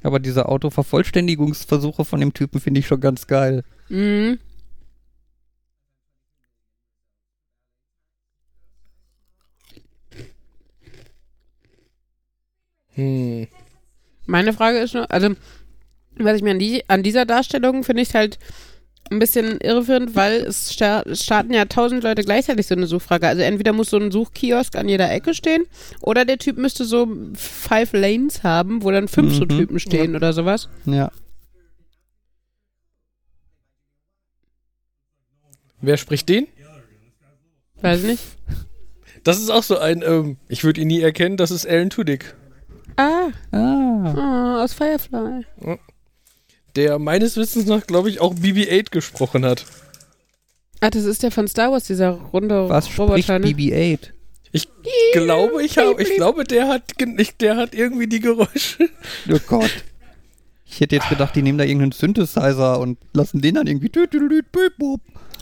Aber 0.05 0.21
diese 0.21 0.49
Autovervollständigungsversuche 0.49 2.05
von 2.05 2.21
dem 2.21 2.33
Typen 2.33 2.61
finde 2.61 2.79
ich 2.79 2.87
schon 2.87 3.01
ganz 3.01 3.27
geil. 3.27 3.65
Mhm. 3.89 4.39
Hm. 12.91 13.49
Meine 14.27 14.53
Frage 14.53 14.79
ist 14.79 14.95
nur, 14.95 15.11
also, 15.11 15.35
was 16.19 16.37
ich 16.37 16.43
mir 16.43 16.53
an, 16.53 16.59
die, 16.59 16.83
an 16.89 17.03
dieser 17.03 17.25
Darstellung 17.27 17.85
finde 17.85 18.03
ich 18.03 18.15
halt 18.15 18.39
ein 19.11 19.19
bisschen 19.19 19.59
irreführend, 19.61 20.17
weil 20.17 20.37
es 20.45 20.73
sta 20.73 21.03
starten 21.15 21.53
ja 21.53 21.67
tausend 21.67 22.03
Leute 22.03 22.23
gleichzeitig 22.25 22.67
so 22.67 22.75
eine 22.75 22.87
Suchfrage. 22.87 23.29
Also 23.29 23.43
entweder 23.43 23.73
muss 23.75 23.91
so 23.91 23.99
ein 23.99 24.11
Suchkiosk 24.11 24.77
an 24.77 24.89
jeder 24.89 25.11
Ecke 25.13 25.35
stehen 25.35 25.65
oder 26.01 26.25
der 26.25 26.39
Typ 26.39 26.57
müsste 26.57 26.85
so 26.87 27.07
five 27.35 27.93
Lanes 27.93 28.43
haben, 28.43 28.83
wo 28.83 28.91
dann 28.91 29.09
fünf 29.09 29.35
so 29.35 29.43
Mhm. 29.45 29.49
Typen 29.51 29.79
stehen 29.81 30.17
oder 30.17 30.33
sowas. 30.33 30.69
Ja. 30.87 31.11
Wer 35.81 35.97
spricht 35.99 36.29
den? 36.29 36.47
Weiß 37.83 38.01
ich 38.01 38.07
nicht. 38.07 38.23
Das 39.23 39.39
ist 39.39 39.51
auch 39.51 39.63
so 39.63 39.79
ein, 39.79 40.03
ähm, 40.03 40.37
ich 40.49 40.65
würde 40.65 40.81
ihn 40.81 40.89
nie 40.89 41.01
erkennen, 41.03 41.37
das 41.37 41.51
ist 41.51 41.67
Alan 41.67 41.91
Tudyk. 41.91 42.35
Ah, 42.97 43.29
Ah. 43.53 44.15
oh, 44.61 44.63
aus 44.65 44.73
Firefly. 44.75 45.45
Der 46.77 46.99
meines 46.99 47.37
Wissens 47.37 47.67
nach, 47.67 47.87
glaube 47.87 48.11
ich, 48.11 48.21
auch 48.21 48.35
BB-8 48.35 48.91
gesprochen 48.91 49.45
hat. 49.45 49.65
Ah, 50.81 50.91
das 50.91 51.05
ist 51.05 51.23
der 51.23 51.31
von 51.31 51.47
Star 51.49 51.71
Wars, 51.73 51.85
dieser 51.85 52.11
runde 52.11 52.69
Was 52.69 52.87
spricht 52.89 52.99
Roboter. 52.99 53.39
Ne? 53.39 53.47
BB-8? 53.49 53.99
Ich 54.53 54.69
glaube, 55.13 55.65
ich 55.65 55.79
habe, 55.79 56.01
ich 56.03 56.15
glaube, 56.15 56.45
der 56.45 56.69
hat, 56.69 56.83
der 57.41 57.57
hat 57.57 57.75
irgendwie 57.75 58.07
die 58.07 58.21
Geräusche. 58.21 58.89
Oh 59.31 59.39
Gott. 59.47 59.71
Ich 60.67 60.81
hätte 60.81 60.97
jetzt 60.97 61.09
gedacht, 61.09 61.35
die 61.37 61.43
nehmen 61.43 61.59
da 61.59 61.65
irgendeinen 61.65 61.93
Synthesizer 61.93 62.79
und 62.81 62.99
lassen 63.13 63.41
den 63.41 63.55
dann 63.57 63.67
irgendwie. 63.67 63.91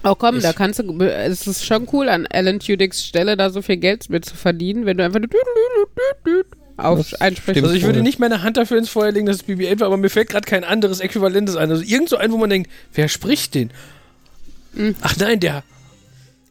Oh 0.04 0.14
komm, 0.14 0.36
Ich- 0.36 0.42
da 0.42 0.52
kannst 0.52 0.78
du, 0.78 0.98
es 1.02 1.46
ist 1.46 1.64
schon 1.64 1.88
cool, 1.92 2.08
an 2.08 2.26
Alan 2.26 2.58
Tudyks 2.58 3.04
Stelle 3.04 3.36
da 3.36 3.50
so 3.50 3.62
viel 3.62 3.76
Geld 3.78 4.08
mit 4.10 4.24
zu 4.24 4.34
verdienen, 4.34 4.84
wenn 4.86 4.96
du 4.98 5.04
einfach 5.04 5.20
auf 6.84 7.06
stimmt. 7.06 7.48
Also 7.48 7.70
ich 7.72 7.84
würde 7.84 8.02
nicht 8.02 8.18
meine 8.18 8.42
Hand 8.42 8.56
dafür 8.56 8.78
ins 8.78 8.88
Feuer 8.88 9.12
legen, 9.12 9.26
dass 9.26 9.36
es 9.36 9.44
BB-8 9.46 9.80
war, 9.80 9.86
aber 9.86 9.96
mir 9.96 10.10
fällt 10.10 10.28
gerade 10.28 10.46
kein 10.46 10.64
anderes 10.64 11.00
Äquivalentes 11.00 11.56
ein. 11.56 11.70
Also 11.70 11.82
irgend 11.82 12.08
so 12.08 12.16
ein, 12.16 12.32
wo 12.32 12.36
man 12.36 12.50
denkt, 12.50 12.70
wer 12.94 13.08
spricht 13.08 13.54
den? 13.54 13.70
Mhm. 14.74 14.94
Ach 15.02 15.16
nein, 15.16 15.40
der. 15.40 15.62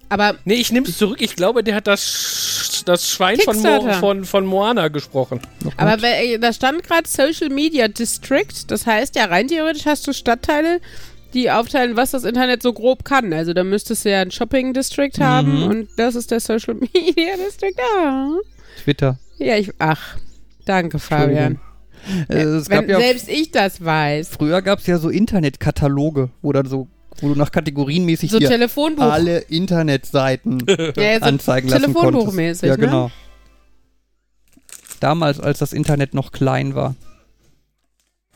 Aber 0.09 0.35
Nee, 0.43 0.55
ich 0.55 0.71
nehme 0.73 0.87
es 0.87 0.97
zurück. 0.97 1.21
Ich 1.21 1.37
glaube, 1.37 1.63
der 1.63 1.73
hat 1.75 1.87
das, 1.87 2.83
das 2.85 3.09
Schwein 3.09 3.39
von, 3.39 3.61
Mo 3.61 3.93
von, 3.93 4.25
von 4.25 4.45
Moana 4.45 4.89
gesprochen. 4.89 5.39
Aber 5.77 5.95
da 5.95 6.51
stand 6.51 6.83
gerade 6.83 7.07
Social 7.07 7.47
Media 7.49 7.87
District. 7.87 8.47
Das 8.67 8.85
heißt 8.85 9.15
ja, 9.15 9.25
rein 9.25 9.47
theoretisch 9.47 9.85
hast 9.85 10.05
du 10.07 10.13
Stadtteile, 10.13 10.81
die 11.33 11.49
aufteilen, 11.49 11.95
was 11.95 12.11
das 12.11 12.25
Internet 12.25 12.61
so 12.61 12.73
grob 12.73 13.05
kann. 13.05 13.31
Also 13.31 13.53
da 13.53 13.63
müsstest 13.63 14.03
du 14.03 14.11
ja 14.11 14.19
ein 14.19 14.31
Shopping 14.31 14.73
District 14.73 15.17
haben 15.19 15.61
Mhm. 15.63 15.67
und 15.69 15.89
das 15.95 16.15
ist 16.15 16.29
der 16.31 16.41
Social 16.41 16.73
Media 16.93 17.37
District. 17.37 17.75
Ah. 17.97 18.31
Twitter. 18.83 19.17
Ja, 19.37 19.55
ich. 19.57 19.71
Ach, 19.79 20.17
danke, 20.65 20.99
Fabian. 20.99 21.59
Äh, 22.29 22.35
es 22.41 22.69
Wenn 22.69 22.81
gab 22.81 22.89
ja, 22.89 22.99
selbst 22.99 23.29
ich 23.29 23.51
das 23.51 23.83
weiß. 23.83 24.29
früher 24.29 24.61
gab 24.61 24.79
es 24.79 24.87
ja 24.87 24.97
so 24.97 25.09
Internetkataloge, 25.09 26.29
wo 26.41 26.51
dann 26.51 26.65
so, 26.67 26.87
wo 27.19 27.29
du 27.29 27.35
nach 27.35 27.51
kategorienmäßig 27.51 28.31
So 28.31 28.39
hier 28.39 28.49
Telefonbuch. 28.49 29.03
alle 29.03 29.39
Internetseiten 29.39 30.63
ja, 30.95 31.19
so 31.19 31.25
anzeigen 31.25 31.69
lassen 31.69 31.83
konntest. 31.93 32.03
Telefonbuchmäßig, 32.03 32.69
Ja, 32.69 32.77
ne? 32.77 32.85
genau. 32.85 33.11
Damals, 34.99 35.39
als 35.39 35.59
das 35.59 35.73
Internet 35.73 36.13
noch 36.13 36.31
klein 36.31 36.75
war. 36.75 36.95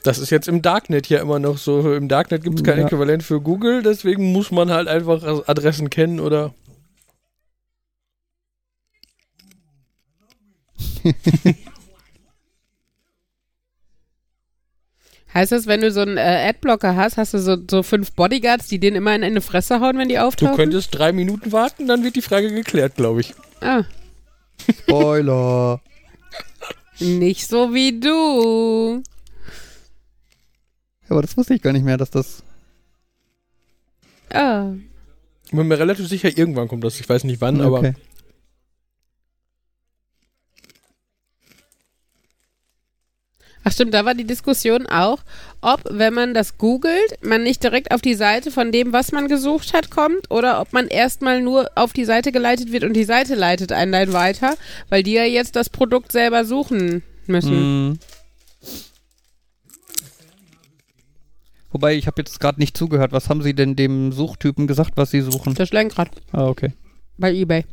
Das 0.03 0.19
ist 0.19 0.29
jetzt 0.29 0.47
im 0.47 0.61
Darknet 0.61 1.09
ja 1.09 1.19
immer 1.19 1.39
noch 1.39 1.57
so. 1.57 1.93
Im 1.95 2.07
Darknet 2.07 2.43
gibt 2.43 2.59
es 2.59 2.63
kein 2.63 2.77
Ja. 2.79 2.85
Äquivalent 2.85 3.23
für 3.23 3.41
Google, 3.41 3.81
deswegen 3.81 4.31
muss 4.31 4.51
man 4.51 4.69
halt 4.71 4.87
einfach 4.87 5.23
Adressen 5.47 5.89
kennen 5.89 6.19
oder. 6.19 6.53
Heißt 15.33 15.51
das, 15.51 15.67
wenn 15.67 15.81
du 15.81 15.91
so 15.91 15.99
einen 16.01 16.17
äh, 16.17 16.47
Adblocker 16.49 16.95
hast, 16.95 17.17
hast 17.17 17.33
du 17.33 17.39
so, 17.39 17.57
so 17.69 17.83
fünf 17.83 18.13
Bodyguards, 18.13 18.67
die 18.67 18.79
den 18.79 18.95
immer 18.95 19.13
in 19.15 19.23
eine 19.23 19.41
Fresse 19.41 19.81
hauen, 19.81 19.97
wenn 19.97 20.07
die 20.07 20.15
Du 20.15 20.21
auftauchen? 20.23 20.55
könntest 20.55 20.97
drei 20.97 21.11
Minuten 21.11 21.51
warten, 21.51 21.87
dann 21.87 22.03
wird 22.03 22.15
die 22.15 22.21
Frage 22.21 22.53
geklärt, 22.53 22.95
glaube 22.95 23.19
ich. 23.21 23.33
ah, 23.61 23.83
Spoiler. 24.83 25.81
nicht 26.99 27.47
so 27.47 27.73
wie 27.73 27.99
du. 27.99 29.03
Aber 31.09 31.21
das 31.21 31.35
wusste 31.35 31.53
ich 31.53 31.61
gar 31.61 31.73
nicht 31.73 31.83
mehr, 31.83 31.97
dass 31.97 32.09
das. 32.11 32.41
Ah. 34.33 34.71
Ich 35.45 35.51
bin 35.51 35.67
mir 35.67 35.77
relativ 35.77 36.07
sicher, 36.07 36.35
irgendwann 36.35 36.67
kommt 36.69 36.83
das. 36.85 36.97
Ich 36.99 37.07
weiß 37.09 37.25
nicht 37.25 37.41
wann, 37.41 37.59
aber. 37.61 37.93
Ach 43.67 43.71
stimmt, 43.71 43.95
da 43.95 44.05
war 44.05 44.13
die 44.13 44.25
Diskussion 44.27 44.85
auch, 44.85 45.23
ob, 45.61 45.81
wenn 45.89 46.13
man 46.13 46.35
das 46.35 46.59
googelt, 46.59 47.17
man 47.23 47.41
nicht 47.41 47.63
direkt 47.63 47.91
auf 47.91 47.99
die 48.01 48.13
Seite 48.13 48.51
von 48.51 48.71
dem, 48.71 48.93
was 48.93 49.11
man 49.11 49.27
gesucht 49.27 49.73
hat, 49.73 49.89
kommt 49.89 50.29
oder 50.29 50.61
ob 50.61 50.71
man 50.71 50.87
erstmal 50.87 51.41
nur 51.41 51.71
auf 51.73 51.91
die 51.91 52.05
Seite 52.05 52.31
geleitet 52.31 52.71
wird 52.71 52.83
und 52.83 52.93
die 52.93 53.05
Seite 53.05 53.33
leitet 53.33 53.71
einen 53.71 53.91
dann 53.91 54.13
weiter, 54.13 54.55
weil 54.89 55.01
die 55.01 55.13
ja 55.13 55.23
jetzt 55.23 55.55
das 55.55 55.71
Produkt 55.71 56.11
selber 56.11 56.45
suchen 56.45 57.01
müssen. 57.25 57.89
Mhm. 57.89 57.99
Wobei, 61.71 61.95
ich 61.95 62.05
habe 62.05 62.21
jetzt 62.21 62.39
gerade 62.39 62.59
nicht 62.59 62.77
zugehört. 62.77 63.11
Was 63.13 63.29
haben 63.29 63.41
Sie 63.41 63.55
denn 63.55 63.75
dem 63.75 64.11
Suchtypen 64.11 64.67
gesagt, 64.67 64.91
was 64.95 65.09
Sie 65.09 65.21
suchen? 65.21 65.55
Das 65.55 65.71
Lenkrad 65.71 66.09
Ah, 66.31 66.47
okay. 66.47 66.71
bei 67.17 67.33
eBay. 67.33 67.65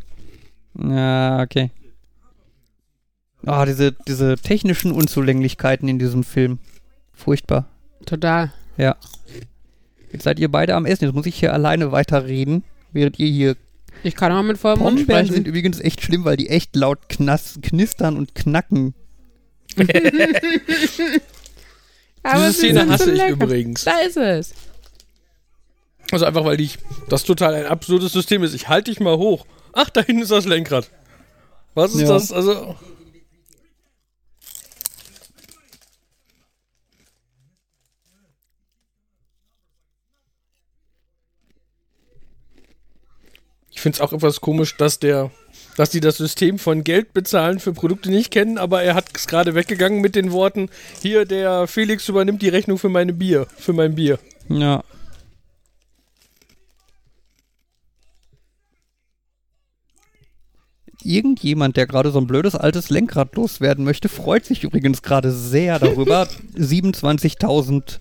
Ja, 0.83 1.42
okay. 1.42 1.70
Ah, 3.44 3.64
diese, 3.66 3.92
diese 4.07 4.37
technischen 4.37 4.92
Unzulänglichkeiten 4.92 5.88
in 5.88 5.98
diesem 5.98 6.22
Film. 6.24 6.59
Furchtbar. 7.12 7.66
Total. 8.07 8.52
Ja. 8.76 8.96
Jetzt 10.12 10.24
seid 10.24 10.38
ihr 10.38 10.50
beide 10.50 10.74
am 10.74 10.87
Essen. 10.87 11.05
Jetzt 11.07 11.14
muss 11.14 11.26
ich 11.26 11.35
hier 11.37 11.52
alleine 11.52 11.90
weiterreden, 11.92 12.64
während 12.92 13.18
ihr 13.18 13.28
hier. 13.28 13.57
Ich 14.05 14.14
kann 14.16 14.33
auch 14.33 14.42
mit 14.42 14.59
vollem 14.59 14.81
Mund 14.81 15.00
sprechen. 15.00 15.33
sind 15.33 15.46
übrigens 15.46 15.81
echt 15.81 16.02
schlimm, 16.02 16.24
weil 16.24 16.37
die 16.37 16.48
echt 16.48 16.74
laut 16.76 17.09
knas 17.09 17.59
knistern 17.62 18.16
und 18.16 18.35
knacken. 18.35 18.94
Aber 22.22 22.46
Diese 22.48 22.52
Szene 22.52 22.88
hasse 22.88 23.05
so 23.07 23.11
ich 23.12 23.16
lecker. 23.16 23.33
übrigens. 23.33 23.85
Da 23.85 23.98
ist 23.98 24.16
es. 24.16 24.55
Also 26.11 26.24
einfach, 26.26 26.44
weil 26.44 26.61
ich 26.61 26.78
das 27.09 27.24
total 27.24 27.55
ein 27.55 27.66
absurdes 27.66 28.12
System 28.12 28.42
ist. 28.42 28.55
Ich 28.55 28.68
halte 28.68 28.90
dich 28.90 29.00
mal 29.00 29.16
hoch. 29.16 29.46
Ach, 29.72 29.88
da 29.90 30.02
hinten 30.02 30.22
ist 30.22 30.31
das 30.31 30.44
Lenkrad. 30.44 30.90
Was 31.74 31.94
ist 31.94 32.02
Ja. 32.02 32.09
das? 32.09 32.31
Also. 32.33 32.76
Finde 43.83 43.97
es 43.97 44.01
auch 44.01 44.12
etwas 44.12 44.40
komisch, 44.40 44.77
dass 44.77 44.99
der, 44.99 45.31
dass 45.77 45.90
die 45.90 46.01
das 46.01 46.16
System 46.16 46.59
von 46.59 46.85
Geld 46.85 47.12
bezahlen 47.12 47.61
für 47.61 47.73
Produkte 47.73 48.11
nicht 48.11 48.31
kennen, 48.31 48.59
aber 48.59 48.83
er 48.83 48.95
hat 48.95 49.07
es 49.14 49.27
gerade 49.27 49.55
weggegangen 49.55 50.01
mit 50.01 50.14
den 50.14 50.33
Worten: 50.33 50.68
Hier, 51.01 51.25
der 51.25 51.66
Felix 51.66 52.09
übernimmt 52.09 52.42
die 52.42 52.49
Rechnung 52.49 52.79
für 52.79 52.88
meine 52.88 53.12
Bier, 53.12 53.47
für 53.59 53.73
mein 53.73 53.95
Bier. 53.95 54.18
Ja. 54.49 54.83
Irgendjemand, 61.05 61.77
der 61.77 61.87
gerade 61.87 62.12
so 62.12 62.18
ein 62.21 62.27
blödes 62.29 62.55
altes 62.55 62.88
Lenkrad 62.90 63.35
loswerden 63.35 63.85
möchte, 63.85 64.09
freut 64.09 64.45
sich 64.45 64.62
übrigens 64.62 65.03
gerade 65.03 65.33
sehr 65.33 65.79
darüber, 65.79 66.29
27.000 66.57 67.99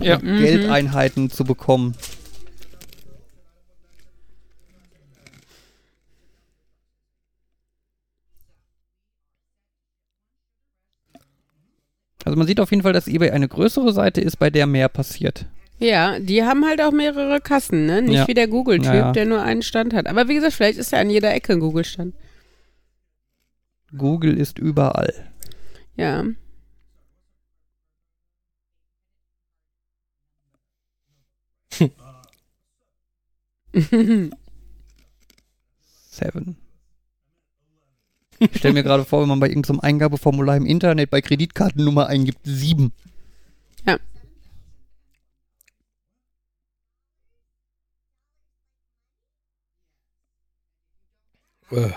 Ja. 0.00 0.16
Geldeinheiten 0.16 1.30
zu 1.30 1.44
bekommen. 1.44 1.94
Also 12.26 12.36
man 12.36 12.48
sieht 12.48 12.58
auf 12.58 12.72
jeden 12.72 12.82
Fall, 12.82 12.92
dass 12.92 13.06
eBay 13.06 13.30
eine 13.30 13.46
größere 13.46 13.92
Seite 13.92 14.20
ist, 14.20 14.40
bei 14.40 14.50
der 14.50 14.66
mehr 14.66 14.88
passiert. 14.88 15.46
Ja, 15.78 16.18
die 16.18 16.42
haben 16.42 16.64
halt 16.66 16.82
auch 16.82 16.90
mehrere 16.90 17.40
Kassen, 17.40 17.86
ne? 17.86 18.02
Nicht 18.02 18.14
Ja. 18.14 18.26
wie 18.26 18.34
der 18.34 18.48
Google-Typ, 18.48 18.92
ja. 18.92 19.12
der 19.12 19.26
nur 19.26 19.42
einen 19.42 19.62
Stand 19.62 19.94
hat. 19.94 20.08
Aber 20.08 20.26
wie 20.26 20.34
gesagt, 20.34 20.54
vielleicht 20.54 20.76
ist 20.76 20.90
ja 20.90 20.98
an 20.98 21.08
jeder 21.08 21.32
Ecke 21.32 21.52
ein 21.52 21.60
Google-Stand. 21.60 22.16
Google 23.96 24.36
ist 24.36 24.58
überall. 24.58 25.14
Ja. 25.94 26.24
Seven. 36.10 36.56
Ich 38.38 38.58
stelle 38.58 38.74
mir 38.74 38.82
gerade 38.82 39.04
vor, 39.04 39.22
wenn 39.22 39.28
man 39.28 39.40
bei 39.40 39.48
irgendeinem 39.48 39.80
Eingabeformular 39.80 40.56
im 40.56 40.66
Internet 40.66 41.10
bei 41.10 41.20
Kreditkartennummer 41.20 42.06
eingibt, 42.06 42.40
sieben. 42.44 42.92
Ja. 43.86 43.98
Äh. 51.70 51.90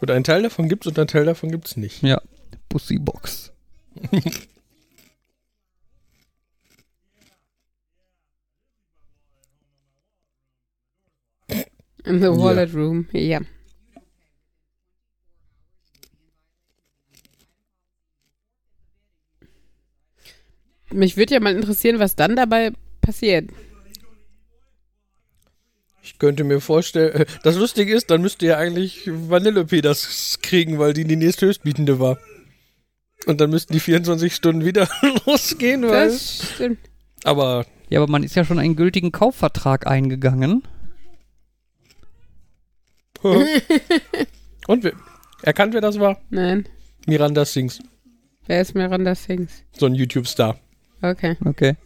Und 0.00 0.10
einen 0.10 0.24
Teil 0.24 0.42
davon 0.42 0.68
gibt's 0.68 0.86
und 0.86 0.98
einen 0.98 1.08
Teil 1.08 1.24
davon 1.24 1.50
gibt's 1.50 1.76
nicht. 1.76 2.02
Ja, 2.02 2.20
Pussybox. 2.68 3.52
In 12.04 12.20
the 12.20 12.28
Wallet 12.28 12.74
Room, 12.74 13.08
ja. 13.12 13.40
Mich 20.92 21.16
würde 21.16 21.34
ja 21.34 21.40
mal 21.40 21.54
interessieren, 21.56 21.98
was 21.98 22.14
dann 22.14 22.36
dabei 22.36 22.72
passiert. 23.00 23.50
Ich 26.02 26.18
könnte 26.18 26.44
mir 26.44 26.60
vorstellen, 26.60 27.22
äh, 27.22 27.26
das 27.42 27.56
Lustige 27.56 27.94
ist, 27.94 28.10
dann 28.10 28.20
müsste 28.20 28.46
ja 28.46 28.58
eigentlich 28.58 29.08
Vanellope 29.10 29.80
das 29.80 30.38
kriegen, 30.42 30.78
weil 30.78 30.92
die 30.92 31.04
die 31.04 31.16
nächsthöchstbietende 31.16 31.98
war. 31.98 32.18
Und 33.26 33.40
dann 33.40 33.48
müssten 33.50 33.72
die 33.72 33.80
24 33.80 34.34
Stunden 34.34 34.64
wieder 34.66 34.88
losgehen, 35.26 35.82
weil. 35.82 36.08
Das 36.08 36.52
stimmt. 36.54 36.78
Aber 37.24 37.64
Ja, 37.88 38.00
aber 38.00 38.12
man 38.12 38.22
ist 38.22 38.36
ja 38.36 38.44
schon 38.44 38.58
einen 38.58 38.76
gültigen 38.76 39.12
Kaufvertrag 39.12 39.86
eingegangen. 39.86 40.62
Und 44.66 44.84
wer, 44.84 44.92
erkannt, 45.42 45.74
wer 45.74 45.80
das 45.80 45.98
war? 45.98 46.18
Nein. 46.30 46.66
Miranda 47.06 47.44
Sings, 47.44 47.80
Wer 48.46 48.60
ist 48.60 48.74
Miranda 48.74 49.14
Sings? 49.14 49.62
so 49.72 49.86
ein 49.86 49.94
YouTube-Star. 49.94 50.58
Okay. 51.02 51.36
Okay. 51.44 51.76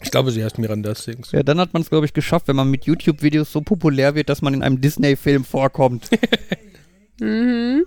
Ich 0.00 0.10
glaube, 0.10 0.32
sie 0.32 0.42
heißt 0.44 0.58
Miranda 0.58 0.94
Sings. 0.94 1.30
Ja, 1.32 1.42
dann 1.44 1.60
hat 1.60 1.72
man 1.72 1.82
es, 1.82 1.90
glaube 1.90 2.06
ich, 2.06 2.12
geschafft, 2.12 2.48
wenn 2.48 2.56
man 2.56 2.70
mit 2.70 2.84
YouTube-Videos 2.86 3.52
so 3.52 3.60
populär 3.60 4.14
wird, 4.16 4.28
dass 4.28 4.42
man 4.42 4.54
in 4.54 4.62
einem 4.62 4.80
Disney-Film 4.80 5.44
vorkommt. 5.44 6.08
Mhm. 7.20 7.84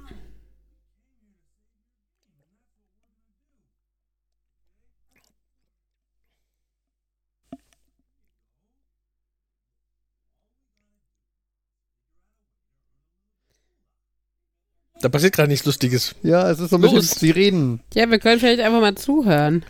Da 15.02 15.10
passiert 15.10 15.34
gerade 15.34 15.50
nichts 15.50 15.66
Lustiges. 15.66 16.16
ja, 16.24 16.50
es 16.50 16.60
ist 16.60 16.70
so 16.72 16.78
ein 16.78 16.82
Los. 16.82 16.94
bisschen, 16.94 17.20
sie 17.20 17.32
reden. 17.32 17.82
Ja, 17.94 18.10
wir 18.10 18.18
können 18.20 18.40
vielleicht 18.40 18.62
einfach 18.62 18.82
mal 18.82 18.96
zuhören. 18.96 19.66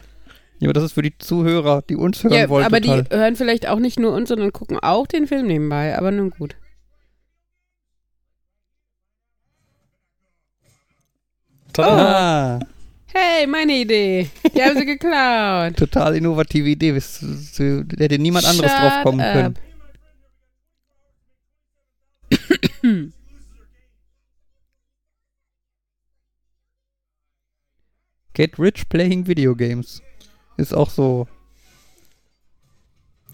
Ja, 0.60 0.68
aber 0.68 0.74
das 0.74 0.84
ist 0.86 0.92
für 0.94 1.02
die 1.02 1.18
Zuhörer, 1.18 1.82
die 1.82 1.96
uns 1.96 2.24
hören 2.24 2.34
Ja, 2.34 2.48
wollen, 2.50 2.66
aber 2.66 2.80
total. 2.80 3.04
die 3.04 3.16
hören 3.16 3.36
vielleicht 3.36 3.68
auch 3.68 3.80
nicht 3.80 4.00
nur 4.00 4.14
uns, 4.14 4.30
sondern 4.30 4.54
gucken 4.54 4.80
auch 4.80 5.08
den 5.08 5.28
Film 5.28 5.48
nebenbei. 5.48 5.98
Aber 5.98 6.12
nun 6.12 6.30
gut. 6.30 6.56
Tada! 11.74 12.58
Ah, 12.58 12.68
Hey, 13.18 13.48
meine 13.48 13.72
Idee. 13.78 14.30
Die 14.54 14.62
haben 14.62 14.78
sie 14.78 14.86
geklaut. 14.86 15.78
total 15.78 16.16
innovative 16.18 16.68
Idee. 16.68 16.92
Das- 16.94 17.20
das- 17.22 17.54
Da 17.56 18.04
hätte 18.04 18.20
niemand 18.20 18.46
anderes 18.46 18.70
Shut 18.72 18.82
drauf 18.82 19.04
kommen 19.04 19.22
up. 19.22 19.56
können. 22.82 23.14
Get 28.36 28.60
rich 28.60 28.88
playing 28.90 29.26
video 29.26 29.56
games. 29.56 30.04
Ist 30.58 30.74
auch 30.74 30.90
so. 30.92 31.28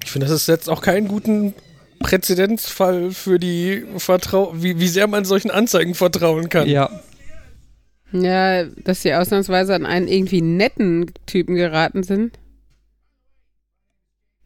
Ich 0.04 0.12
finde, 0.12 0.28
das 0.28 0.36
ist 0.36 0.48
jetzt 0.48 0.70
auch 0.70 0.82
keinen 0.82 1.08
guten 1.10 1.54
Präzedenzfall 2.00 3.12
für 3.12 3.38
die 3.38 3.86
Vertrau 3.98 4.54
wie, 4.56 4.80
wie 4.80 4.88
sehr 4.88 5.08
man 5.08 5.26
solchen 5.26 5.52
Anzeigen 5.52 5.94
vertrauen 5.94 6.50
kann. 6.50 6.68
Ja, 6.70 6.90
Ja, 8.12 8.64
dass 8.66 9.02
sie 9.04 9.14
ausnahmsweise 9.14 9.76
an 9.76 9.86
einen 9.86 10.08
irgendwie 10.08 10.42
netten 10.42 11.12
Typen 11.26 11.56
geraten 11.56 12.04
sind. 12.04 12.40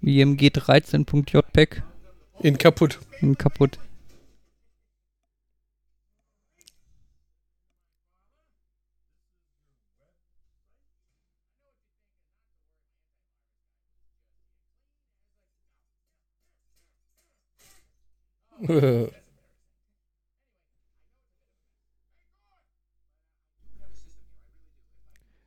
img13.jpg 0.03 1.81
In 2.41 2.57
kaputt. 2.57 2.99
in 3.21 3.37
kaputt. 3.37 3.79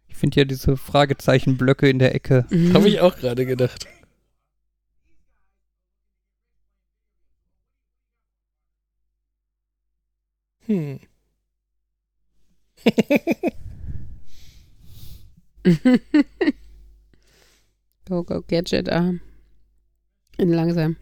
Ich 0.08 0.16
finde 0.16 0.40
ja 0.40 0.44
diese 0.44 0.76
Fragezeichenblöcke 0.76 1.88
in 1.88 1.98
der 1.98 2.14
Ecke. 2.14 2.46
Habe 2.74 2.88
ich 2.88 3.00
auch 3.00 3.16
gerade 3.16 3.46
gedacht. 3.46 3.86
Hm. 10.66 11.00
Go, 18.08 18.22
go, 18.24 18.42
Gadget 18.42 18.88
Arm. 18.88 19.20
In 20.38 20.50
langsam. 20.50 20.96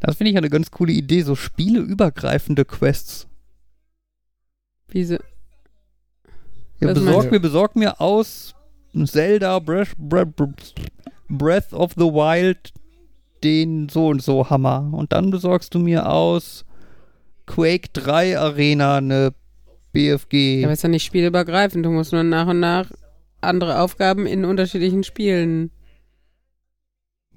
Das 0.00 0.16
finde 0.16 0.30
ich 0.30 0.36
eine 0.36 0.50
ganz 0.50 0.70
coole 0.70 0.92
Idee, 0.92 1.22
so 1.22 1.34
spieleübergreifende 1.34 2.64
Quests. 2.64 3.26
Wieso? 4.88 5.16
Ja, 6.80 6.92
besorg 6.92 7.30
mir, 7.30 7.40
besorg 7.40 7.76
mir 7.76 8.00
aus 8.00 8.54
Zelda 9.04 9.58
Breath, 9.58 9.96
Breath, 9.98 11.72
of 11.72 11.92
the 11.96 12.04
Wild 12.04 12.72
den 13.42 13.88
so 13.88 14.08
und 14.08 14.22
so 14.22 14.50
Hammer. 14.50 14.90
Und 14.92 15.12
dann 15.12 15.30
besorgst 15.30 15.74
du 15.74 15.78
mir 15.78 16.08
aus 16.08 16.64
Quake 17.46 17.88
3 17.92 18.38
Arena 18.38 18.98
eine 18.98 19.34
BFG. 19.92 20.60
Ja, 20.60 20.66
aber 20.66 20.72
ist 20.72 20.82
ja 20.82 20.88
nicht 20.88 21.04
spielübergreifend. 21.04 21.84
Du 21.84 21.90
musst 21.90 22.12
nur 22.12 22.22
nach 22.22 22.48
und 22.48 22.60
nach 22.60 22.90
andere 23.40 23.80
Aufgaben 23.80 24.26
in 24.26 24.44
unterschiedlichen 24.44 25.04
Spielen. 25.04 25.70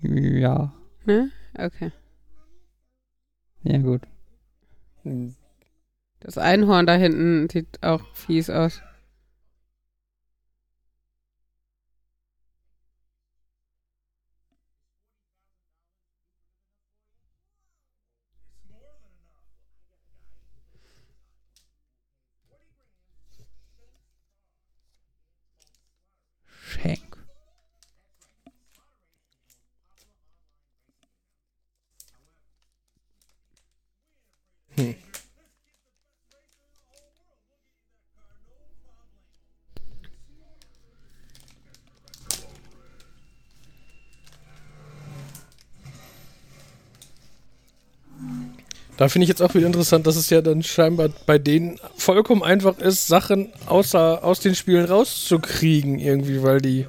ja, 0.01 0.73
Ne? 1.05 1.31
Okay. 1.57 1.91
Ja 3.69 3.77
gut. 3.77 4.01
Das 6.19 6.37
Einhorn 6.37 6.85
da 6.87 6.95
hinten 6.95 7.49
sieht 7.49 7.81
auch 7.83 8.01
fies 8.13 8.49
aus. 8.49 8.81
Schenk. 26.47 27.08
Da 48.99 49.07
finde 49.07 49.23
ich 49.23 49.29
jetzt 49.29 49.41
auch 49.41 49.53
wieder 49.53 49.65
interessant, 49.65 50.05
dass 50.07 50.17
es 50.17 50.29
ja 50.29 50.41
dann 50.41 50.61
scheinbar 50.61 51.07
bei 51.25 51.37
denen 51.37 51.79
vollkommen 51.95 52.43
einfach 52.43 52.79
ist, 52.79 53.07
Sachen 53.07 53.53
außer, 53.65 54.25
aus 54.25 54.41
den 54.41 54.55
Spielen 54.55 54.83
rauszukriegen, 54.83 55.99
irgendwie, 55.99 56.43
weil 56.43 56.59
die 56.59 56.85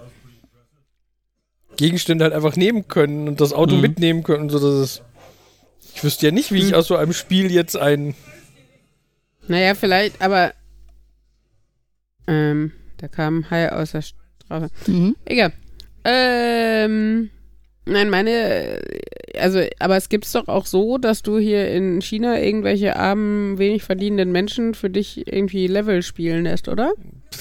Gegenstände 1.76 2.24
halt 2.24 2.34
einfach 2.34 2.56
nehmen 2.56 2.88
können 2.88 3.28
und 3.28 3.40
das 3.40 3.52
Auto 3.52 3.76
Mhm. 3.76 3.80
mitnehmen 3.82 4.22
können. 4.24 4.42
Und 4.42 4.50
so, 4.50 4.58
dass 4.58 4.74
es 4.80 5.02
ich 5.94 6.02
wüsste 6.02 6.26
ja 6.26 6.32
nicht, 6.32 6.50
wie 6.50 6.58
ich 6.58 6.74
aus 6.74 6.88
so 6.88 6.96
einem 6.96 7.12
Spiel 7.12 7.48
jetzt 7.52 7.76
ein. 7.76 8.16
Naja, 9.46 9.76
vielleicht, 9.76 10.20
aber 10.20 10.52
ähm, 12.26 12.72
da 12.96 13.06
kam 13.06 13.48
Hai 13.50 13.70
aus 13.70 13.92
der 13.92 14.02
Straße. 14.02 14.68
Mhm. 14.88 15.14
Egal. 15.26 15.52
Ähm, 16.04 17.30
nein, 17.86 18.10
meine, 18.10 18.30
äh, 18.30 19.00
also, 19.40 19.60
aber 19.78 19.96
es 19.96 20.08
gibt's 20.08 20.32
doch 20.32 20.48
auch 20.48 20.66
so, 20.66 20.98
dass 20.98 21.22
du 21.22 21.38
hier 21.38 21.70
in 21.70 22.00
China 22.00 22.40
irgendwelche 22.40 22.96
armen, 22.96 23.58
wenig 23.58 23.82
verdienenden 23.82 24.32
Menschen 24.32 24.74
für 24.74 24.90
dich 24.90 25.26
irgendwie 25.26 25.66
Level 25.66 26.02
spielen 26.02 26.44
lässt, 26.44 26.68
oder? 26.68 26.92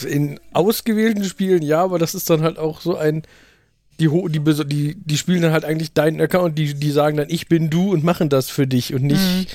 In 0.08 0.40
ausgewählten 0.54 1.24
Spielen 1.24 1.62
ja, 1.62 1.84
aber 1.84 2.00
das 2.00 2.16
ist 2.16 2.30
dann 2.30 2.42
halt 2.42 2.58
auch 2.58 2.82
so 2.82 2.96
ein. 2.96 3.24
Die, 4.00 4.08
die, 4.08 4.40
die, 4.40 4.96
die 4.96 5.18
spielen 5.18 5.42
dann 5.42 5.52
halt 5.52 5.66
eigentlich 5.66 5.92
deinen 5.92 6.22
Account, 6.22 6.58
die, 6.58 6.74
die 6.74 6.92
sagen 6.92 7.18
dann, 7.18 7.30
ich 7.30 7.50
bin 7.50 7.70
du 7.70 7.92
und 7.92 8.02
machen 8.04 8.30
das 8.30 8.50
für 8.50 8.66
dich 8.66 8.94
und 8.94 9.04
nicht. 9.04 9.54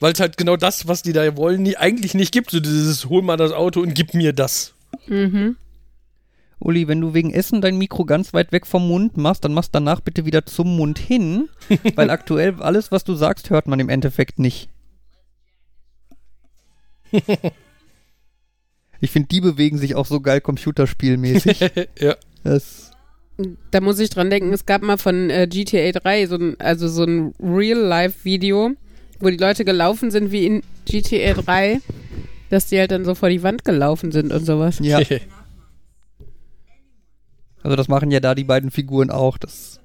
Weil 0.00 0.12
es 0.12 0.18
halt 0.18 0.36
genau 0.36 0.56
das, 0.56 0.88
was 0.88 1.02
die 1.02 1.12
da 1.12 1.36
wollen, 1.36 1.62
nie, 1.62 1.76
eigentlich 1.76 2.14
nicht 2.14 2.32
gibt. 2.32 2.50
So 2.50 2.58
dieses, 2.58 3.08
hol 3.08 3.22
mal 3.22 3.36
das 3.36 3.52
Auto 3.52 3.80
und 3.80 3.94
gib 3.94 4.12
mir 4.14 4.32
das. 4.32 4.74
Mhm. 5.06 5.56
Uli, 6.58 6.88
wenn 6.88 7.00
du 7.00 7.12
wegen 7.14 7.32
Essen 7.32 7.60
dein 7.60 7.76
Mikro 7.76 8.04
ganz 8.04 8.32
weit 8.32 8.50
weg 8.52 8.66
vom 8.66 8.88
Mund 8.88 9.16
machst, 9.16 9.44
dann 9.44 9.52
machst 9.52 9.74
danach 9.74 10.00
bitte 10.00 10.24
wieder 10.24 10.46
zum 10.46 10.76
Mund 10.76 10.98
hin, 10.98 11.48
weil 11.94 12.10
aktuell 12.10 12.54
alles, 12.60 12.90
was 12.90 13.04
du 13.04 13.14
sagst, 13.14 13.50
hört 13.50 13.68
man 13.68 13.80
im 13.80 13.88
Endeffekt 13.88 14.38
nicht. 14.38 14.68
Ich 19.00 19.10
finde, 19.10 19.28
die 19.28 19.40
bewegen 19.40 19.78
sich 19.78 19.94
auch 19.94 20.06
so 20.06 20.20
geil 20.20 20.40
computerspielmäßig. 20.40 21.60
ja. 22.00 22.16
Das, 22.44 22.92
Da 23.70 23.80
muss 23.80 23.98
ich 23.98 24.10
dran 24.10 24.30
denken, 24.30 24.52
es 24.52 24.66
gab 24.66 24.82
mal 24.82 24.96
von 24.96 25.30
äh, 25.30 25.46
GTA 25.46 25.92
3 25.92 26.26
so 26.26 26.36
ein, 26.36 26.56
also 26.60 26.88
so 26.88 27.04
ein 27.04 27.34
Real-Life-Video, 27.40 28.72
wo 29.20 29.28
die 29.28 29.36
Leute 29.36 29.64
gelaufen 29.64 30.10
sind 30.10 30.32
wie 30.32 30.46
in 30.46 30.62
GTA 30.86 31.34
3, 31.34 31.80
dass 32.50 32.66
die 32.68 32.78
halt 32.78 32.90
dann 32.90 33.04
so 33.04 33.14
vor 33.14 33.28
die 33.28 33.42
Wand 33.42 33.64
gelaufen 33.64 34.12
sind 34.12 34.32
und 34.32 34.46
sowas. 34.46 34.78
ja, 34.80 35.00
also 37.66 37.74
das 37.74 37.88
machen 37.88 38.12
ja 38.12 38.20
da 38.20 38.36
die 38.36 38.44
beiden 38.44 38.70
Figuren 38.70 39.10
auch. 39.10 39.38
Das 39.38 39.80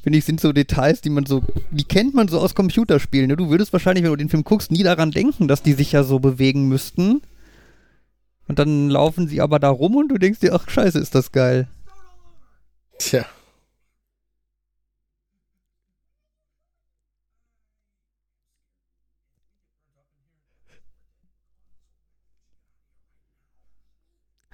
finde 0.00 0.18
ich 0.20 0.24
sind 0.24 0.40
so 0.40 0.52
Details, 0.52 1.00
die 1.00 1.10
man 1.10 1.26
so, 1.26 1.42
die 1.72 1.82
kennt 1.82 2.14
man 2.14 2.28
so 2.28 2.38
aus 2.38 2.54
Computerspielen. 2.54 3.26
Ne? 3.26 3.36
Du 3.36 3.50
würdest 3.50 3.72
wahrscheinlich, 3.72 4.04
wenn 4.04 4.12
du 4.12 4.16
den 4.16 4.28
Film 4.28 4.44
guckst, 4.44 4.70
nie 4.70 4.84
daran 4.84 5.10
denken, 5.10 5.48
dass 5.48 5.64
die 5.64 5.72
sich 5.72 5.90
ja 5.90 6.04
so 6.04 6.20
bewegen 6.20 6.68
müssten. 6.68 7.22
Und 8.46 8.60
dann 8.60 8.88
laufen 8.88 9.26
sie 9.26 9.40
aber 9.40 9.58
da 9.58 9.70
rum 9.70 9.96
und 9.96 10.06
du 10.12 10.16
denkst 10.16 10.38
dir, 10.38 10.54
ach 10.54 10.70
scheiße, 10.70 11.00
ist 11.00 11.16
das 11.16 11.32
geil. 11.32 11.66
Tja. 13.00 13.24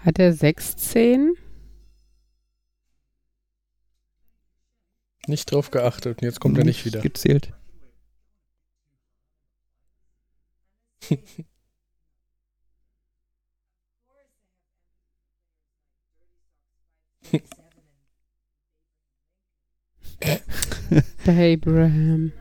Hat 0.07 0.19
er 0.21 0.33
sechs 0.33 0.77
Zehen? 0.77 1.35
Nicht 5.27 5.51
drauf 5.51 5.73
geachtet 5.73 6.23
und 6.23 6.25
jetzt 6.25 6.39
kommt 6.39 6.57
er 6.57 6.65
nicht 6.65 6.85
wieder. 6.85 7.01
Gezählt. 7.01 7.53
Abraham. 21.27 22.33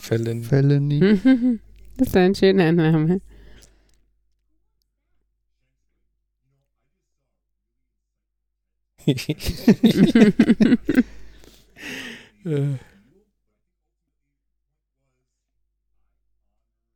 Fällen. 0.00 0.42
Felony. 0.42 1.60
Das 1.96 2.08
ist 2.08 2.16
ein 2.16 2.34
schöner 2.34 2.72
Name. 2.72 3.20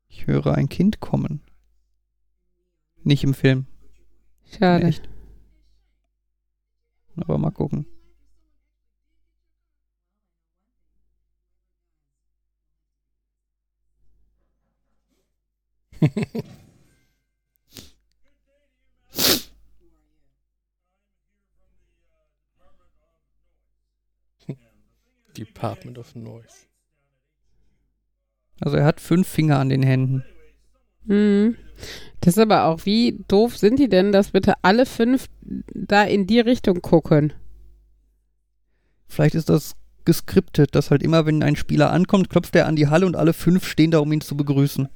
Ich 0.08 0.26
höre 0.26 0.54
ein 0.54 0.70
Kind 0.70 1.00
kommen. 1.00 1.42
Nicht 3.02 3.24
im 3.24 3.34
Film. 3.34 3.66
Schade. 4.56 4.94
Aber 7.16 7.36
mal 7.36 7.50
gucken. 7.50 7.84
Department 25.36 25.98
of 25.98 26.14
Noise. 26.14 26.66
Also 28.60 28.76
er 28.76 28.84
hat 28.84 29.00
fünf 29.00 29.26
Finger 29.26 29.58
an 29.58 29.68
den 29.68 29.82
Händen. 29.82 30.24
Mhm. 31.04 31.56
Das 32.20 32.36
ist 32.36 32.42
aber 32.42 32.64
auch, 32.66 32.86
wie 32.86 33.24
doof 33.28 33.58
sind 33.58 33.78
die 33.78 33.88
denn, 33.88 34.12
dass 34.12 34.30
bitte 34.30 34.54
alle 34.62 34.86
fünf 34.86 35.26
da 35.74 36.04
in 36.04 36.26
die 36.26 36.40
Richtung 36.40 36.80
gucken? 36.80 37.32
Vielleicht 39.08 39.34
ist 39.34 39.48
das 39.48 39.74
geskriptet, 40.04 40.74
dass 40.74 40.90
halt 40.90 41.02
immer, 41.02 41.26
wenn 41.26 41.42
ein 41.42 41.56
Spieler 41.56 41.90
ankommt, 41.90 42.30
klopft 42.30 42.54
er 42.56 42.66
an 42.66 42.76
die 42.76 42.88
Halle 42.88 43.06
und 43.06 43.16
alle 43.16 43.32
fünf 43.32 43.66
stehen 43.66 43.90
da, 43.90 43.98
um 43.98 44.12
ihn 44.12 44.20
zu 44.20 44.36
begrüßen. 44.36 44.88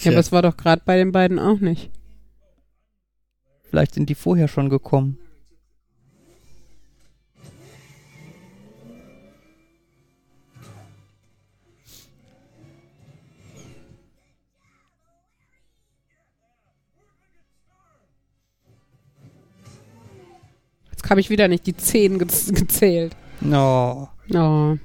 Ja, 0.00 0.12
aber 0.12 0.20
es 0.20 0.32
war 0.32 0.42
doch 0.42 0.56
gerade 0.56 0.82
bei 0.84 0.96
den 0.96 1.12
beiden 1.12 1.38
auch 1.38 1.60
nicht. 1.60 1.90
Vielleicht 3.64 3.94
sind 3.94 4.08
die 4.08 4.14
vorher 4.14 4.48
schon 4.48 4.68
gekommen. 4.68 5.18
Jetzt 20.90 21.10
habe 21.10 21.20
ich 21.20 21.30
wieder 21.30 21.48
nicht 21.48 21.66
die 21.66 21.76
zehn 21.76 22.18
gez 22.18 22.52
gezählt. 22.52 23.16
No. 23.40 24.08
Oh. 24.34 24.76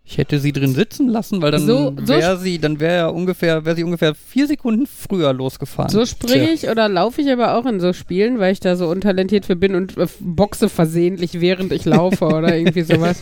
Ich 0.03 0.17
hätte 0.17 0.39
sie 0.39 0.51
drin 0.51 0.73
sitzen 0.73 1.07
lassen, 1.07 1.41
weil 1.41 1.51
dann 1.51 1.65
So- 1.65 1.93
so 1.97 2.07
wäre 2.09 2.37
sie, 2.37 2.59
dann 2.59 2.81
wäre 2.81 3.13
ungefähr, 3.13 3.63
wäre 3.63 3.77
sie 3.77 3.83
ungefähr 3.85 4.13
vier 4.13 4.45
Sekunden 4.45 4.85
früher 4.85 5.31
losgefahren. 5.31 5.89
So 5.89 6.05
springe 6.05 6.51
ich 6.51 6.67
oder 6.67 6.89
laufe 6.89 7.21
ich 7.21 7.31
aber 7.31 7.55
auch 7.57 7.65
in 7.65 7.79
so 7.79 7.93
Spielen, 7.93 8.37
weil 8.37 8.51
ich 8.51 8.59
da 8.59 8.75
so 8.75 8.89
untalentiert 8.89 9.45
für 9.45 9.55
bin 9.55 9.73
und 9.73 9.97
äh, 9.97 10.07
boxe 10.19 10.67
versehentlich, 10.67 11.39
während 11.39 11.71
ich 11.71 11.85
laufe 11.85 12.25
oder 12.25 12.57
irgendwie 12.57 12.81
sowas. 12.81 13.21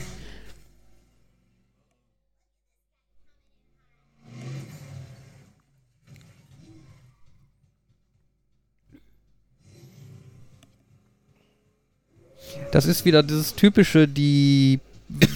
Das 12.71 12.85
ist 12.85 13.05
wieder 13.05 13.23
dieses 13.23 13.55
typische, 13.55 14.07
die 14.07 14.79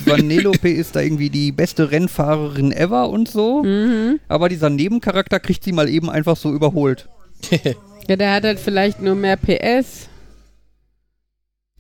Vanellope 0.06 0.70
ist 0.72 0.96
da 0.96 1.02
irgendwie 1.02 1.30
die 1.30 1.52
beste 1.52 1.92
Rennfahrerin 1.92 2.72
ever 2.72 3.10
und 3.10 3.28
so. 3.28 3.64
Mhm. 3.64 4.20
Aber 4.28 4.50
dieser 4.50 4.70
Nebencharakter 4.70 5.40
kriegt 5.40 5.64
sie 5.64 5.72
mal 5.72 5.90
eben 5.90 6.10
einfach 6.10 6.38
so 6.38 6.52
überholt. 6.54 7.08
Ja, 8.10 8.18
der 8.18 8.34
hat 8.34 8.44
halt 8.44 8.60
vielleicht 8.60 9.02
nur 9.02 9.16
mehr 9.16 9.38
PS. 9.38 10.10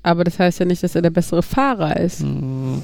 Aber 0.03 0.23
das 0.23 0.39
heißt 0.39 0.57
ja 0.59 0.65
nicht, 0.65 0.81
dass 0.81 0.95
er 0.95 1.01
der 1.01 1.09
bessere 1.09 1.43
Fahrer 1.43 1.97
ist. 1.99 2.21
Hm. 2.21 2.81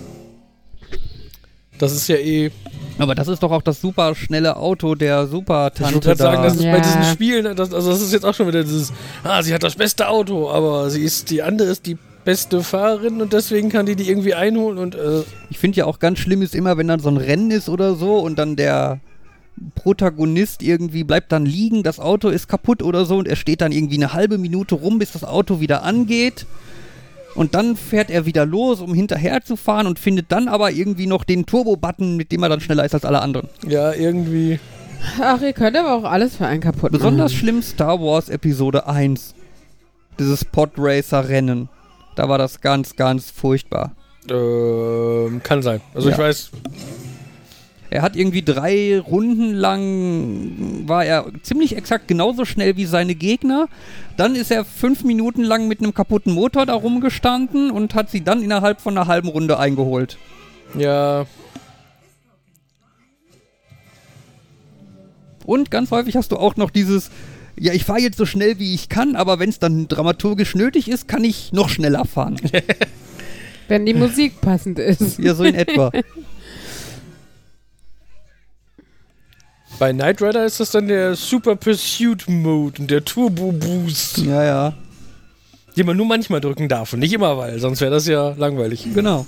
Das 1.77 1.93
ist 1.93 2.09
ja 2.09 2.17
eh. 2.17 2.51
Aber 2.97 3.15
das 3.15 3.29
ist 3.29 3.41
doch 3.41 3.51
auch 3.51 3.61
das 3.61 3.79
super 3.79 4.13
schnelle 4.13 4.57
Auto 4.57 4.93
der 4.95 5.23
Ich 5.23 5.29
Super-Tante 5.31 5.93
wollte 5.93 6.07
gerade 6.07 6.17
sagen, 6.21 6.35
da. 6.37 6.43
das 6.43 6.55
ist 6.55 6.63
bei 6.63 6.67
Ja. 6.69 6.79
diesen 6.81 7.03
Spielen, 7.05 7.55
das, 7.55 7.73
also 7.73 7.91
das 7.91 8.01
ist 8.01 8.11
jetzt 8.11 8.25
auch 8.25 8.33
schon 8.33 8.47
wieder 8.49 8.61
dieses, 8.61 8.91
ah, 9.23 9.41
sie 9.41 9.53
hat 9.53 9.63
das 9.63 9.75
beste 9.75 10.09
Auto, 10.09 10.49
aber 10.51 10.89
sie 10.89 11.01
ist, 11.01 11.29
die 11.29 11.41
andere 11.41 11.69
ist 11.69 11.85
die 11.85 11.97
beste 12.29 12.61
Fahrerin 12.61 13.23
und 13.23 13.33
deswegen 13.33 13.69
kann 13.69 13.87
die 13.87 13.95
die 13.95 14.07
irgendwie 14.07 14.35
einholen 14.35 14.77
und 14.77 14.93
äh, 14.93 15.23
Ich 15.49 15.57
finde 15.57 15.77
ja 15.79 15.85
auch 15.85 15.97
ganz 15.97 16.19
schlimm 16.19 16.43
ist 16.43 16.53
immer, 16.53 16.77
wenn 16.77 16.87
dann 16.87 16.99
so 16.99 17.09
ein 17.09 17.17
Rennen 17.17 17.49
ist 17.49 17.69
oder 17.69 17.95
so 17.95 18.19
und 18.19 18.37
dann 18.37 18.55
der 18.55 18.99
Protagonist 19.73 20.61
irgendwie 20.61 21.03
bleibt 21.03 21.31
dann 21.31 21.47
liegen, 21.47 21.81
das 21.81 21.99
Auto 21.99 22.29
ist 22.29 22.47
kaputt 22.47 22.83
oder 22.83 23.05
so 23.05 23.17
und 23.17 23.27
er 23.27 23.35
steht 23.35 23.61
dann 23.61 23.71
irgendwie 23.71 23.95
eine 23.95 24.13
halbe 24.13 24.37
Minute 24.37 24.75
rum, 24.75 24.99
bis 24.99 25.13
das 25.13 25.23
Auto 25.23 25.59
wieder 25.59 25.81
angeht. 25.81 26.45
Und 27.33 27.55
dann 27.55 27.75
fährt 27.75 28.11
er 28.11 28.27
wieder 28.27 28.45
los, 28.45 28.79
um 28.79 28.93
hinterher 28.93 29.41
zu 29.41 29.55
fahren 29.55 29.87
und 29.87 29.97
findet 29.97 30.31
dann 30.31 30.47
aber 30.47 30.69
irgendwie 30.71 31.07
noch 31.07 31.23
den 31.23 31.47
Turbo-Button, 31.47 32.15
mit 32.15 32.31
dem 32.31 32.43
er 32.43 32.49
dann 32.49 32.61
schneller 32.61 32.85
ist 32.85 32.93
als 32.93 33.05
alle 33.05 33.21
anderen. 33.21 33.47
ja, 33.67 33.91
irgendwie. 33.91 34.59
Ach, 35.19 35.41
ihr 35.41 35.53
könnt 35.53 35.75
aber 35.77 35.95
auch 35.95 36.03
alles 36.03 36.35
für 36.35 36.45
einen 36.45 36.61
kaputt 36.61 36.91
machen. 36.91 36.93
Besonders 36.93 37.33
schlimm 37.33 37.63
Star 37.63 37.99
Wars 37.99 38.29
Episode 38.29 38.85
1. 38.85 39.33
Dieses 40.19 40.45
Podracer-Rennen. 40.45 41.69
Da 42.19 42.27
war 42.27 42.37
das 42.37 42.59
ganz, 42.59 42.97
ganz 42.97 43.31
furchtbar. 43.31 43.93
Ähm, 44.29 45.39
kann 45.41 45.61
sein. 45.61 45.79
Also 45.93 46.09
ich 46.09 46.17
Ja. 46.17 46.23
weiß, 46.25 46.51
Er 47.91 48.01
hat 48.01 48.17
irgendwie 48.17 48.43
drei 48.43 48.99
Runden 48.99 49.53
lang, 49.53 50.83
war 50.85 51.05
er 51.05 51.25
ziemlich 51.43 51.77
exakt 51.77 52.09
genauso 52.09 52.43
schnell 52.43 52.75
wie 52.75 52.83
seine 52.85 53.15
Gegner. 53.15 53.69
Dann 54.17 54.35
ist 54.35 54.51
er 54.51 54.65
fünf 54.65 55.05
Minuten 55.05 55.43
lang 55.43 55.69
mit 55.69 55.79
einem 55.79 55.93
kaputten 55.93 56.33
Motor 56.33 56.65
da 56.65 56.73
rumgestanden 56.73 57.71
und 57.71 57.95
hat 57.95 58.09
sie 58.11 58.21
dann 58.21 58.43
innerhalb 58.43 58.81
von 58.81 58.97
einer 58.97 59.07
halben 59.07 59.29
Runde 59.29 59.57
eingeholt. 59.57 60.17
ja, 60.77 61.25
Und 65.45 65.71
ganz 65.71 65.89
häufig 65.91 66.17
hast 66.17 66.33
du 66.33 66.35
auch 66.37 66.57
noch 66.57 66.69
dieses, 66.69 67.09
ja, 67.59 67.73
ich 67.73 67.83
fahre 67.85 67.99
jetzt 67.99 68.17
so 68.17 68.25
schnell 68.25 68.57
wie 68.59 68.73
ich 68.73 68.89
kann, 68.89 69.15
aber 69.15 69.39
wenn 69.39 69.49
es 69.49 69.59
dann 69.59 69.87
dramaturgisch 69.87 70.55
nötig 70.55 70.89
ist, 70.89 71.07
kann 71.07 71.23
ich 71.23 71.51
noch 71.51 71.69
schneller 71.69 72.05
fahren. 72.05 72.39
Wenn 73.67 73.85
die 73.85 73.93
Musik 73.93 74.41
passend 74.41 74.79
ist. 74.79 75.19
ja, 75.19 75.35
so 75.35 75.43
in 75.43 75.53
etwa. 75.53 75.91
bei 79.77 79.93
Knight 79.93 80.21
Rider 80.21 80.45
ist 80.45 80.59
das 80.59 80.71
dann 80.71 80.87
der 80.87 81.15
Super 81.15 81.55
Pursuit 81.55 82.27
Mode 82.27 82.81
und 82.81 82.89
der 82.89 83.05
Turbo 83.05 83.51
Boost, 83.51 84.17
Ja, 84.19 84.43
ja, 84.43 84.73
den 85.77 85.85
man 85.85 85.95
nur 85.97 86.07
manchmal 86.07 86.41
drücken 86.41 86.67
darf 86.67 86.93
und 86.93 86.99
nicht 86.99 87.13
immer, 87.13 87.37
weil 87.37 87.59
sonst 87.59 87.79
wäre 87.81 87.91
das 87.91 88.07
ja 88.07 88.29
langweilig. 88.37 88.87
genau. 88.93 89.25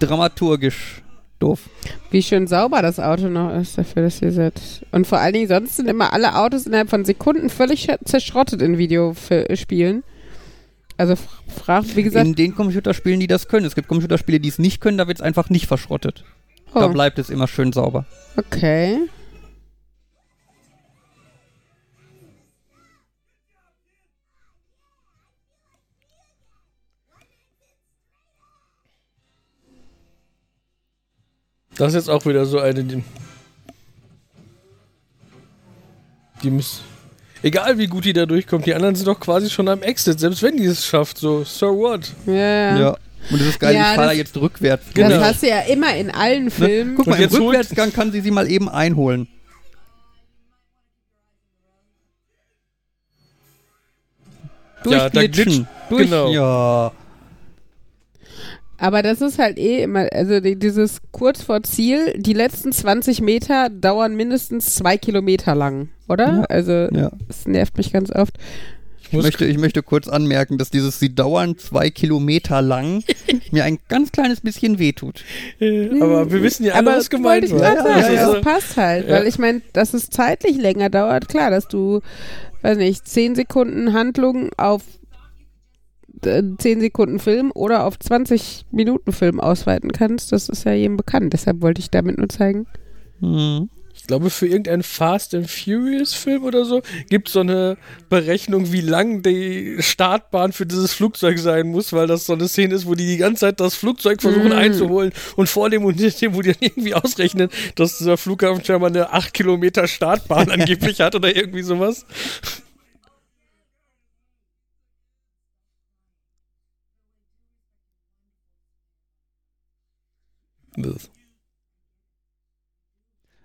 Dramaturgisch 0.00 1.03
doof. 1.38 1.60
Wie 2.10 2.22
schön 2.22 2.46
sauber 2.46 2.80
das 2.82 2.98
Auto 3.00 3.28
noch 3.28 3.54
ist, 3.54 3.76
dafür, 3.78 4.02
dass 4.02 4.22
ihr 4.22 4.32
seid. 4.32 4.60
Und 4.92 5.06
vor 5.06 5.18
allen 5.18 5.32
Dingen, 5.34 5.48
sonst 5.48 5.76
sind 5.76 5.88
immer 5.88 6.12
alle 6.12 6.36
Autos 6.36 6.66
innerhalb 6.66 6.90
von 6.90 7.04
Sekunden 7.04 7.50
völlig 7.50 7.88
sch- 7.88 8.04
zerschrottet 8.04 8.62
in 8.62 8.78
Videospielen. 8.78 10.02
Also 10.96 11.14
fragt, 11.48 11.96
wie 11.96 12.04
gesagt, 12.04 12.24
In 12.26 12.34
den 12.34 12.54
Computerspielen, 12.54 13.18
die 13.20 13.26
das 13.26 13.48
können. 13.48 13.66
Es 13.66 13.74
gibt 13.74 13.88
Computerspiele, 13.88 14.38
die 14.40 14.48
es 14.48 14.58
nicht 14.58 14.80
können, 14.80 14.96
da 14.98 15.08
wird 15.08 15.18
es 15.18 15.22
einfach 15.22 15.50
nicht 15.50 15.66
verschrottet. 15.66 16.24
Da 16.72 16.86
oh, 16.86 16.88
bleibt 16.92 17.18
es 17.18 17.30
immer 17.30 17.48
schön 17.48 17.72
sauber. 17.72 18.06
okay. 18.36 18.98
Das 31.76 31.88
ist 31.88 31.94
jetzt 31.94 32.08
auch 32.10 32.24
wieder 32.26 32.46
so 32.46 32.60
eine, 32.60 32.84
die, 32.84 33.02
die 36.42 36.50
muss, 36.50 36.82
egal 37.42 37.78
wie 37.78 37.86
gut 37.88 38.04
die 38.04 38.12
da 38.12 38.26
durchkommt, 38.26 38.64
die 38.66 38.74
anderen 38.74 38.94
sind 38.94 39.06
doch 39.08 39.18
quasi 39.18 39.50
schon 39.50 39.68
am 39.68 39.82
Exit, 39.82 40.20
selbst 40.20 40.42
wenn 40.42 40.56
die 40.56 40.66
es 40.66 40.86
schafft, 40.86 41.18
so, 41.18 41.42
so 41.44 41.76
what? 41.76 42.12
Ja, 42.26 42.78
ja. 42.78 42.96
Und 43.30 43.40
das 43.40 43.48
ist 43.48 43.58
geil, 43.60 43.74
Ja, 43.74 43.90
ich 43.90 43.96
fahre 43.96 44.08
das- 44.08 44.16
jetzt 44.18 44.36
rückwärts. 44.36 44.84
Das 44.86 44.94
Genau. 44.94 45.20
hast 45.20 45.42
du 45.42 45.48
ja 45.48 45.60
immer 45.62 45.96
in 45.96 46.10
allen 46.10 46.50
Filmen. 46.50 46.90
Ne? 46.90 46.96
Guck 46.96 47.06
mal, 47.06 47.18
im 47.20 47.30
Rückwärtsgang 47.30 47.92
kann 47.92 48.12
sie 48.12 48.20
sie 48.20 48.30
mal 48.30 48.50
eben 48.50 48.68
einholen. 48.68 49.26
Ja, 54.86 55.08
da 55.08 55.20
Durchglitschen. 55.20 55.66
glitscht- 55.66 55.88
Durch, 55.88 56.04
genau. 56.04 56.30
Ja. 56.32 56.92
Aber 58.84 59.00
das 59.02 59.22
ist 59.22 59.38
halt 59.38 59.58
eh 59.58 59.82
immer, 59.82 60.08
also 60.12 60.40
die, 60.40 60.56
dieses 60.58 61.00
kurz 61.10 61.42
vor 61.42 61.62
Ziel, 61.62 62.12
die 62.18 62.34
letzten 62.34 62.70
20 62.70 63.22
Meter 63.22 63.70
dauern 63.70 64.14
mindestens 64.14 64.74
zwei 64.74 64.98
Kilometer 64.98 65.54
lang, 65.54 65.88
oder? 66.06 66.26
Ja. 66.26 66.42
Also 66.50 66.72
ja. 66.72 67.10
das 67.26 67.46
nervt 67.46 67.78
mich 67.78 67.94
ganz 67.94 68.10
oft. 68.14 68.36
Ich 69.10 69.22
möchte, 69.22 69.46
ich 69.46 69.56
möchte 69.56 69.82
kurz 69.82 70.06
anmerken, 70.06 70.58
dass 70.58 70.68
dieses 70.68 70.98
Sie 71.00 71.14
dauern 71.14 71.56
zwei 71.56 71.88
Kilometer 71.88 72.60
lang 72.60 73.02
mir 73.52 73.64
ein 73.64 73.78
ganz 73.88 74.12
kleines 74.12 74.42
bisschen 74.42 74.78
wehtut. 74.78 75.24
äh, 75.60 75.88
aber 76.02 76.30
wir 76.30 76.42
wissen 76.42 76.64
ja 76.66 76.74
alle, 76.74 76.88
Aber 76.90 76.98
was 76.98 77.08
gemeint 77.08 77.50
war. 77.52 77.58
gerade 77.58 77.76
Ja, 77.76 78.02
sagen, 78.02 78.14
ja, 78.16 78.26
das 78.26 78.34
ja. 78.34 78.40
passt 78.42 78.76
halt, 78.76 79.08
Ja. 79.08 79.14
weil 79.14 79.26
ich 79.26 79.38
meine, 79.38 79.62
dass 79.72 79.94
es 79.94 80.10
zeitlich 80.10 80.58
länger 80.58 80.90
dauert, 80.90 81.28
klar, 81.28 81.50
dass 81.50 81.68
du, 81.68 82.00
weiß 82.60 82.76
nicht, 82.76 83.08
10 83.08 83.34
Sekunden 83.34 83.94
Handlung 83.94 84.50
auf 84.58 84.82
äh, 86.24 86.42
10 86.58 86.80
Sekunden 86.80 87.18
Film 87.18 87.50
oder 87.54 87.84
auf 87.84 87.98
20 87.98 88.66
Minuten 88.70 89.12
Film 89.12 89.40
ausweiten 89.40 89.92
kannst, 89.92 90.32
das 90.32 90.48
ist 90.48 90.64
ja 90.64 90.72
jedem 90.72 90.96
bekannt. 90.96 91.32
Deshalb 91.32 91.62
wollte 91.62 91.80
ich 91.80 91.90
damit 91.90 92.18
nur 92.18 92.28
zeigen. 92.28 92.66
Hm. 93.20 93.68
Ich 93.96 94.08
glaube, 94.08 94.28
für 94.28 94.46
irgendeinen 94.46 94.82
Fast 94.82 95.34
and 95.34 95.48
Furious 95.48 96.12
Film 96.12 96.44
oder 96.44 96.64
so 96.64 96.82
gibt 97.08 97.28
es 97.28 97.34
so 97.34 97.40
eine 97.40 97.78
Berechnung, 98.10 98.70
wie 98.72 98.80
lang 98.80 99.22
die 99.22 99.76
Startbahn 99.78 100.52
für 100.52 100.66
dieses 100.66 100.92
Flugzeug 100.92 101.38
sein 101.38 101.68
muss, 101.68 101.92
weil 101.92 102.06
das 102.06 102.26
so 102.26 102.32
eine 102.34 102.48
Szene 102.48 102.74
ist, 102.74 102.86
wo 102.86 102.94
die 102.94 103.06
die 103.06 103.16
ganze 103.16 103.42
Zeit 103.42 103.60
das 103.60 103.76
Flugzeug 103.76 104.20
versuchen 104.20 104.48
Mm. 104.50 104.52
einzuholen 104.52 105.12
und 105.36 105.48
vor 105.48 105.70
dem 105.70 105.84
und 105.84 105.98
dem, 106.00 106.34
wo 106.34 106.42
die 106.42 106.52
dann 106.52 106.60
irgendwie 106.60 106.92
ausrechnen, 106.94 107.48
dass 107.76 107.96
dieser 107.96 108.16
Flughafen 108.18 108.64
scheinbar 108.64 108.90
eine 108.90 109.12
8 109.12 109.32
Kilometer 109.32 109.86
Startbahn 109.86 110.50
angeblich 110.50 111.00
hat 111.00 111.14
oder 111.14 111.34
irgendwie 111.34 111.62
sowas. 111.62 112.04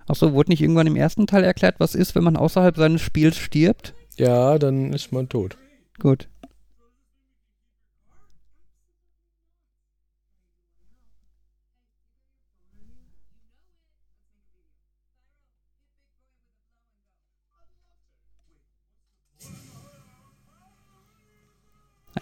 Achso, 0.07 0.33
wurde 0.33 0.51
nicht 0.51 0.61
irgendwann 0.61 0.87
im 0.87 0.95
ersten 0.95 1.27
Teil 1.27 1.43
erklärt, 1.43 1.79
was 1.79 1.93
ist, 1.93 2.15
wenn 2.15 2.23
man 2.23 2.35
außerhalb 2.35 2.75
seines 2.75 3.01
Spiels 3.01 3.37
stirbt? 3.37 3.93
Ja, 4.17 4.57
dann 4.57 4.91
ist 4.91 5.11
man 5.11 5.29
tot. 5.29 5.57
Gut. 5.99 6.27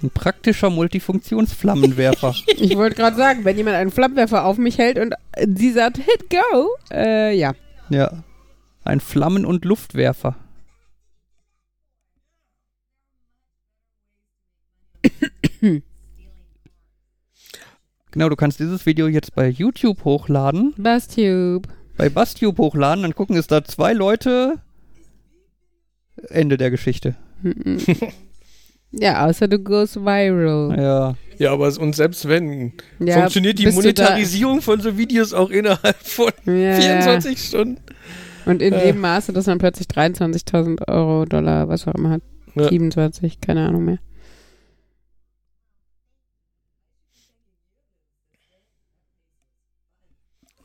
Ein 0.02 0.10
praktischer 0.12 0.70
Multifunktionsflammenwerfer. 0.70 2.36
Ich 2.48 2.76
wollte 2.76 2.96
gerade 2.96 3.16
sagen, 3.16 3.46
wenn 3.46 3.58
jemand 3.58 3.78
einen 3.78 3.92
Flammenwerfer 3.92 4.46
auf 4.46 4.58
mich 4.58 4.78
hält 4.78 5.00
und 5.00 5.14
sie 5.56 5.72
sagt, 5.72 5.98
hit 5.98 6.30
go, 6.30 6.70
äh, 6.92 7.36
ja. 7.38 7.54
ja. 7.90 8.24
Ein 8.84 9.00
Flammen- 9.00 9.46
und 9.46 9.66
Luftwerfer. 9.66 10.36
genau, 18.12 18.30
du 18.30 18.36
kannst 18.36 18.60
dieses 18.60 18.86
Video 18.86 19.08
jetzt 19.08 19.34
bei 19.36 19.48
YouTube 19.48 20.04
hochladen. 20.04 20.74
Bastube. 20.78 21.70
Bei 21.96 22.10
Bastube 22.10 22.62
hochladen, 22.62 23.04
dann 23.04 23.16
gucken 23.16 23.38
es 23.38 23.48
da 23.48 23.64
zwei 23.64 23.94
Leute. 23.94 24.60
Ende 26.30 26.58
der 26.58 26.72
Geschichte. 26.72 27.16
Ja, 28.92 29.26
außer 29.26 29.48
du 29.48 29.60
goes 29.60 29.96
viral. 29.98 30.76
Ja. 30.80 31.16
Ja, 31.40 31.52
aber 31.54 31.72
und 31.80 31.96
selbst 31.96 32.28
wenn, 32.28 32.74
Ja, 33.00 33.20
funktioniert 33.20 33.60
die 33.60 33.68
Monetarisierung 33.72 34.62
von 34.62 34.82
so 34.82 34.98
Videos 34.98 35.34
auch 35.34 35.52
innerhalb 35.52 35.98
von 36.02 36.32
Ja, 36.46 36.74
24 36.74 37.40
Stunden. 37.40 37.78
Und 38.46 38.62
in 38.62 38.74
Äh. 38.74 38.88
dem 38.88 39.00
Maße, 39.02 39.34
dass 39.34 39.46
man 39.46 39.60
plötzlich 39.60 39.88
23.000 39.88 40.88
Euro, 40.88 41.26
Dollar, 41.26 41.68
was 41.68 41.88
auch 41.88 41.94
immer 41.94 42.10
hat. 42.10 42.22
Ja. 42.56 42.70
27, 42.70 43.40
keine 43.40 43.68
Ahnung 43.68 43.86
mehr. 43.86 44.00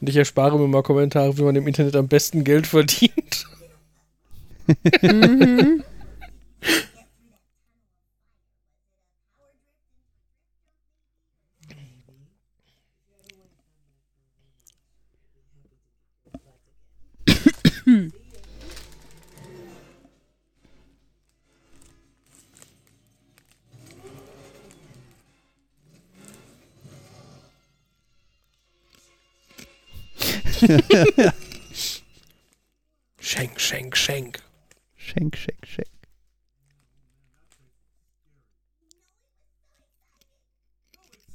Und 0.00 0.08
ich 0.08 0.16
erspare 0.16 0.58
mir 0.58 0.66
mal 0.68 0.82
Kommentare, 0.82 1.36
wie 1.38 1.42
man 1.42 1.54
im 1.54 1.66
Internet 1.68 1.94
am 1.96 2.08
besten 2.08 2.44
Geld 2.44 2.66
verdient. 2.66 3.46
mhm. 5.02 5.82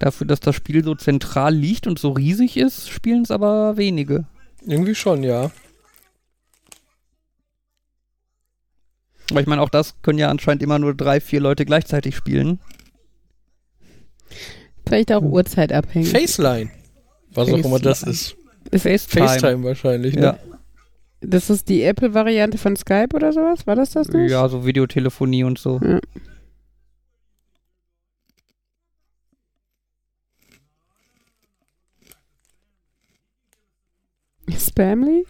Dafür, 0.07 0.25
dass 0.25 0.39
das 0.39 0.55
Spiel 0.55 0.85
so 0.85 0.95
zentral 0.95 1.53
liegt 1.53 1.85
und 1.85 1.99
so 1.99 2.11
riesig 2.11 2.55
ist, 2.55 2.89
spielen 2.89 3.23
es 3.23 3.29
aber 3.29 3.75
wenige. 3.75 4.25
Irgendwie 4.65 4.95
schon, 4.95 5.21
ja. 5.21 5.51
Aber 9.29 9.41
ich 9.41 9.47
meine, 9.47 9.61
auch 9.61 9.67
das 9.67 9.95
können 10.03 10.17
ja 10.17 10.29
anscheinend 10.29 10.63
immer 10.63 10.79
nur 10.79 10.95
drei, 10.95 11.19
vier 11.19 11.41
Leute 11.41 11.65
gleichzeitig 11.65 12.15
spielen. 12.15 12.61
Vielleicht 14.87 15.11
auch 15.11 15.23
uhrzeitabhängig. 15.23 16.09
Faceline. 16.09 16.71
Was 17.33 17.49
auch 17.49 17.57
immer 17.57 17.79
das 17.79 17.99
Faceline. 17.99 18.13
ist. 18.13 18.35
Ist 18.71 18.83
FaceTime. 18.83 19.27
FaceTime 19.27 19.63
wahrscheinlich, 19.65 20.15
ne? 20.15 20.21
Ja. 20.21 20.37
Das 21.19 21.49
ist 21.49 21.67
die 21.67 21.83
Apple-Variante 21.83 22.57
von 22.57 22.77
Skype 22.77 23.13
oder 23.13 23.33
sowas? 23.33 23.67
War 23.67 23.75
das 23.75 23.89
das 23.91 24.07
nicht? 24.07 24.31
ja, 24.31 24.47
so 24.47 24.65
Videotelefonie 24.65 25.43
und 25.43 25.59
so. 25.59 25.81
Ja. 25.83 25.99
Spamly? 34.49 35.25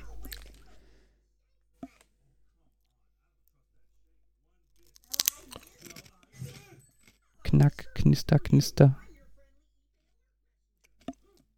Knack, 7.44 7.94
knister, 7.96 8.40
knister. 8.40 8.98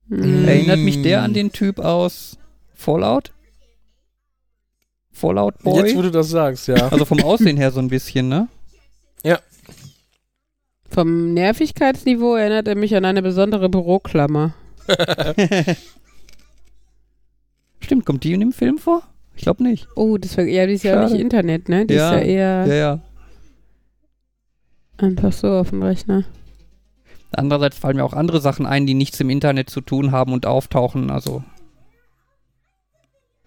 Hm. 0.08 0.48
Erinnert 0.48 0.80
mich 0.80 1.02
der 1.02 1.24
an 1.24 1.34
den 1.34 1.52
Typ 1.52 1.80
aus 1.80 2.38
Fallout? 2.74 3.34
Fallout 5.12 5.58
Boy? 5.64 5.82
Jetzt, 5.82 5.98
wo 5.98 6.02
du 6.02 6.12
das 6.12 6.30
sagst, 6.30 6.68
ja. 6.68 6.88
also 6.88 7.06
vom 7.06 7.22
Aussehen 7.24 7.58
her 7.58 7.72
so 7.72 7.80
ein 7.80 7.90
bisschen, 7.90 8.30
ne? 8.30 8.48
Vom 10.90 11.34
Nervigkeitsniveau 11.34 12.36
erinnert 12.36 12.68
er 12.68 12.76
mich 12.76 12.96
an 12.96 13.06
eine 13.06 13.22
besondere 13.22 13.70
Büroklammer. 13.70 14.54
Stimmt, 17.80 18.06
kommt 18.06 18.24
die 18.24 18.34
in 18.34 18.40
dem 18.42 18.52
Film 18.52 18.78
vor? 18.78 19.04
Ich 19.36 19.44
glaube 19.44 19.64
nicht. 19.64 19.88
Oh, 19.96 20.18
das 20.18 20.38
war, 20.38 20.44
ja, 20.46 20.66
die 20.68 20.74
ist 20.74 20.84
ja 20.84 20.94
auch 20.96 21.04
Schade. 21.04 21.14
nicht 21.14 21.22
Internet, 21.22 21.70
ne? 21.70 21.86
Die 21.86 21.94
Ja, 21.94 22.16
ist 22.16 22.22
ja 22.22 22.28
eher 22.28 22.66
Ja, 22.68 22.74
ja. 22.76 23.00
einfach 24.98 25.32
so 25.32 25.48
auf 25.48 25.70
dem 25.70 25.82
Rechner. 25.82 26.26
Andererseits 27.32 27.78
fallen 27.78 27.96
mir 27.98 28.04
auch 28.04 28.14
andere 28.14 28.42
Sachen 28.42 28.66
ein, 28.66 28.86
die 28.86 28.96
nichts 28.96 29.20
im 29.20 29.30
Internet 29.30 29.70
zu 29.70 29.82
tun 29.82 30.12
haben 30.12 30.34
und 30.34 30.46
auftauchen. 30.46 31.10
Also, 31.12 31.44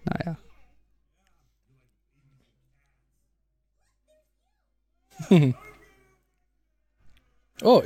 naja. 0.04 0.36
Oh, 7.64 7.80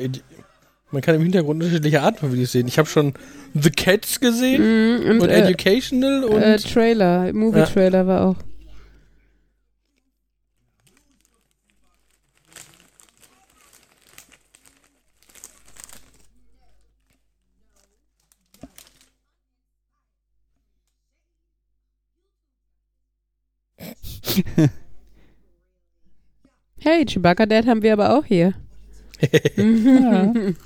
man 0.97 1.03
kann 1.03 1.15
im 1.15 1.21
Hintergrund 1.21 1.63
unterschiedliche 1.63 2.01
Arten 2.01 2.17
von 2.17 2.33
Videos 2.33 2.53
sehen. 2.53 2.67
Ich 2.67 2.79
habe 2.79 2.89
schon 2.89 3.13
The 3.53 3.69
Cats 3.69 4.19
gesehen 4.19 4.63
Mhm, 4.63 5.11
und 5.11 5.21
und 5.21 5.29
äh, 5.29 5.43
Educational 5.43 6.25
und 6.25 6.41
äh, 6.41 6.57
Trailer, 6.57 7.35
Movie-Trailer 7.35 8.07
war 8.07 8.25
auch. 8.25 8.37
Hey, 26.79 27.05
Chewbacca 27.05 27.47
Dad 27.47 27.67
haben 27.67 27.83
wir 27.83 27.93
aber 27.93 28.17
auch 28.17 28.25
hier. 28.25 28.55
Ja. 29.57 30.33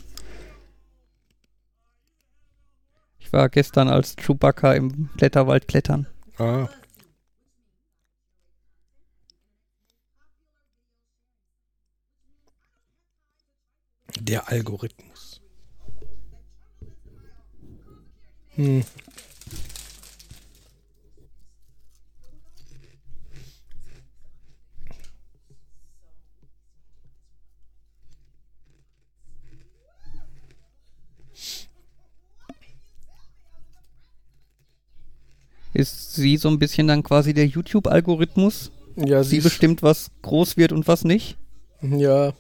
War 3.30 3.48
gestern 3.48 3.88
als 3.88 4.16
Chewbacca 4.16 4.72
im 4.74 5.08
Kletterwald 5.16 5.68
klettern. 5.68 6.06
ah. 6.38 6.68
Der 14.18 14.48
Algorithmus. 14.48 15.40
Hm. 18.56 18.84
Ist 35.80 36.14
sie 36.14 36.36
so 36.36 36.48
ein 36.48 36.58
bisschen 36.58 36.86
dann 36.86 37.02
quasi 37.02 37.32
der 37.34 37.46
YouTube-Algorithmus? 37.46 38.70
Ja, 38.96 39.22
Sie 39.22 39.36
sie 39.36 39.40
bestimmt, 39.40 39.82
was 39.82 40.10
groß 40.22 40.56
wird 40.56 40.72
und 40.72 40.86
was 40.86 41.04
nicht? 41.04 41.38
ja, 41.80 42.32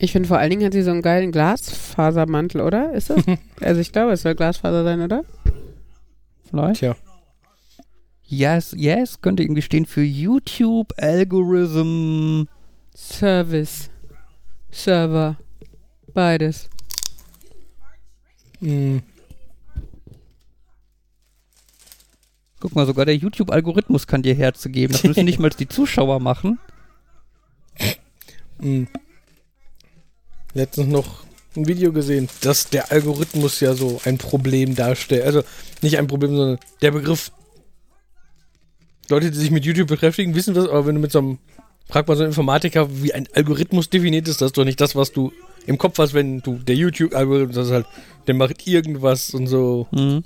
Ich 0.00 0.10
finde 0.12 0.26
vor 0.28 0.38
allen 0.38 0.50
Dingen 0.50 0.64
hat 0.64 0.72
sie 0.72 0.82
so 0.82 0.90
einen 0.90 1.02
geilen 1.02 1.30
Glasfasermantel, 1.30 2.60
oder? 2.60 2.92
Ist 2.92 3.10
das? 3.10 3.22
also 3.60 3.80
ich 3.80 3.92
glaube, 3.92 4.12
es 4.12 4.22
soll 4.22 4.34
Glasfaser 4.34 4.82
sein, 4.84 5.00
oder? 5.02 5.22
Vielleicht? 6.50 6.80
tja. 6.80 6.96
Yes, 8.24 8.74
yes, 8.76 9.20
könnte 9.20 9.42
irgendwie 9.42 9.62
stehen 9.62 9.84
für 9.86 10.02
YouTube 10.02 10.92
Algorithm. 10.96 12.48
Service. 12.96 13.90
Server. 14.70 15.36
Beides. 16.14 16.68
Hm. 18.60 19.02
Guck 22.62 22.76
mal, 22.76 22.86
sogar 22.86 23.06
der 23.06 23.16
YouTube-Algorithmus 23.16 24.06
kann 24.06 24.22
dir 24.22 24.36
Herze 24.36 24.70
geben. 24.70 24.92
Das 24.92 25.02
müssen 25.02 25.24
nicht 25.24 25.40
mal 25.40 25.50
die 25.50 25.66
Zuschauer 25.66 26.20
machen. 26.20 26.60
Hm. 28.60 28.86
Letztens 30.54 30.86
noch 30.86 31.24
ein 31.56 31.66
Video 31.66 31.92
gesehen, 31.92 32.28
dass 32.40 32.70
der 32.70 32.92
Algorithmus 32.92 33.58
ja 33.58 33.74
so 33.74 34.00
ein 34.04 34.16
Problem 34.16 34.76
darstellt. 34.76 35.24
Also 35.24 35.42
nicht 35.80 35.98
ein 35.98 36.06
Problem, 36.06 36.36
sondern 36.36 36.58
der 36.82 36.92
Begriff. 36.92 37.32
Leute, 39.08 39.32
die 39.32 39.38
sich 39.38 39.50
mit 39.50 39.64
YouTube 39.64 39.88
beschäftigen, 39.88 40.36
wissen 40.36 40.54
das, 40.54 40.68
aber 40.68 40.86
wenn 40.86 40.94
du 40.94 41.00
mit 41.00 41.10
so 41.10 41.18
einem, 41.18 41.38
frag 41.88 42.06
mal 42.06 42.16
so 42.16 42.22
einen 42.22 42.30
Informatiker, 42.30 43.02
wie 43.02 43.12
ein 43.12 43.26
Algorithmus 43.34 43.90
definiert 43.90 44.28
ist, 44.28 44.40
das 44.40 44.50
ist 44.50 44.56
doch 44.56 44.64
nicht 44.64 44.80
das, 44.80 44.94
was 44.94 45.10
du 45.10 45.32
im 45.66 45.78
Kopf 45.78 45.98
hast, 45.98 46.14
wenn 46.14 46.42
du 46.42 46.58
der 46.58 46.76
YouTube-Algorithmus, 46.76 47.56
das 47.56 47.66
ist 47.66 47.72
halt, 47.72 47.86
der 48.28 48.34
macht 48.34 48.68
irgendwas 48.68 49.34
und 49.34 49.48
so. 49.48 49.88
Mhm. 49.90 50.22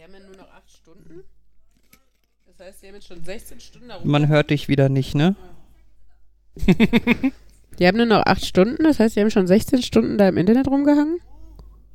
Die 0.00 0.04
haben 0.04 0.14
ja 0.14 0.20
nur 0.20 0.36
noch 0.36 0.50
acht 0.52 0.70
Stunden. 0.70 1.24
Das 2.60 2.68
heißt, 2.68 2.82
die 2.82 2.88
haben 2.88 2.94
jetzt 2.96 3.06
schon 3.06 3.24
16 3.24 3.60
Stunden 3.60 3.88
darum. 3.88 4.10
Man 4.10 4.28
hört 4.28 4.50
dich 4.50 4.68
wieder 4.68 4.90
nicht, 4.90 5.14
ne? 5.14 5.34
Die 7.78 7.86
haben 7.86 7.96
nur 7.96 8.04
noch 8.04 8.26
acht 8.26 8.44
Stunden, 8.44 8.84
das 8.84 9.00
heißt, 9.00 9.16
die 9.16 9.20
haben 9.20 9.30
schon 9.30 9.46
16 9.46 9.80
Stunden 9.82 10.18
da 10.18 10.28
im 10.28 10.36
Internet 10.36 10.68
rumgehangen. 10.68 11.20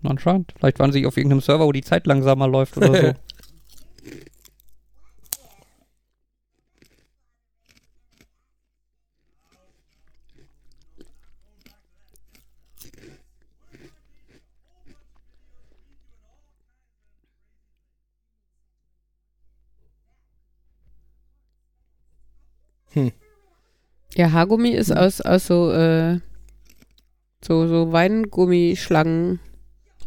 Anscheinend. 0.01 0.53
Vielleicht 0.57 0.79
waren 0.79 0.91
sie 0.91 1.05
auf 1.05 1.17
irgendeinem 1.17 1.41
Server, 1.41 1.67
wo 1.67 1.71
die 1.71 1.83
Zeit 1.83 2.07
langsamer 2.07 2.47
läuft 2.47 2.77
oder 2.77 2.95
so. 2.95 3.13
Ja, 24.15 24.31
Haargummi 24.31 24.69
ist 24.69 24.95
aus, 24.95 25.21
aus 25.21 25.47
so, 25.47 25.71
äh, 25.71 26.19
so, 27.43 27.67
so 27.67 27.91
Weingummischlangen. 27.91 29.39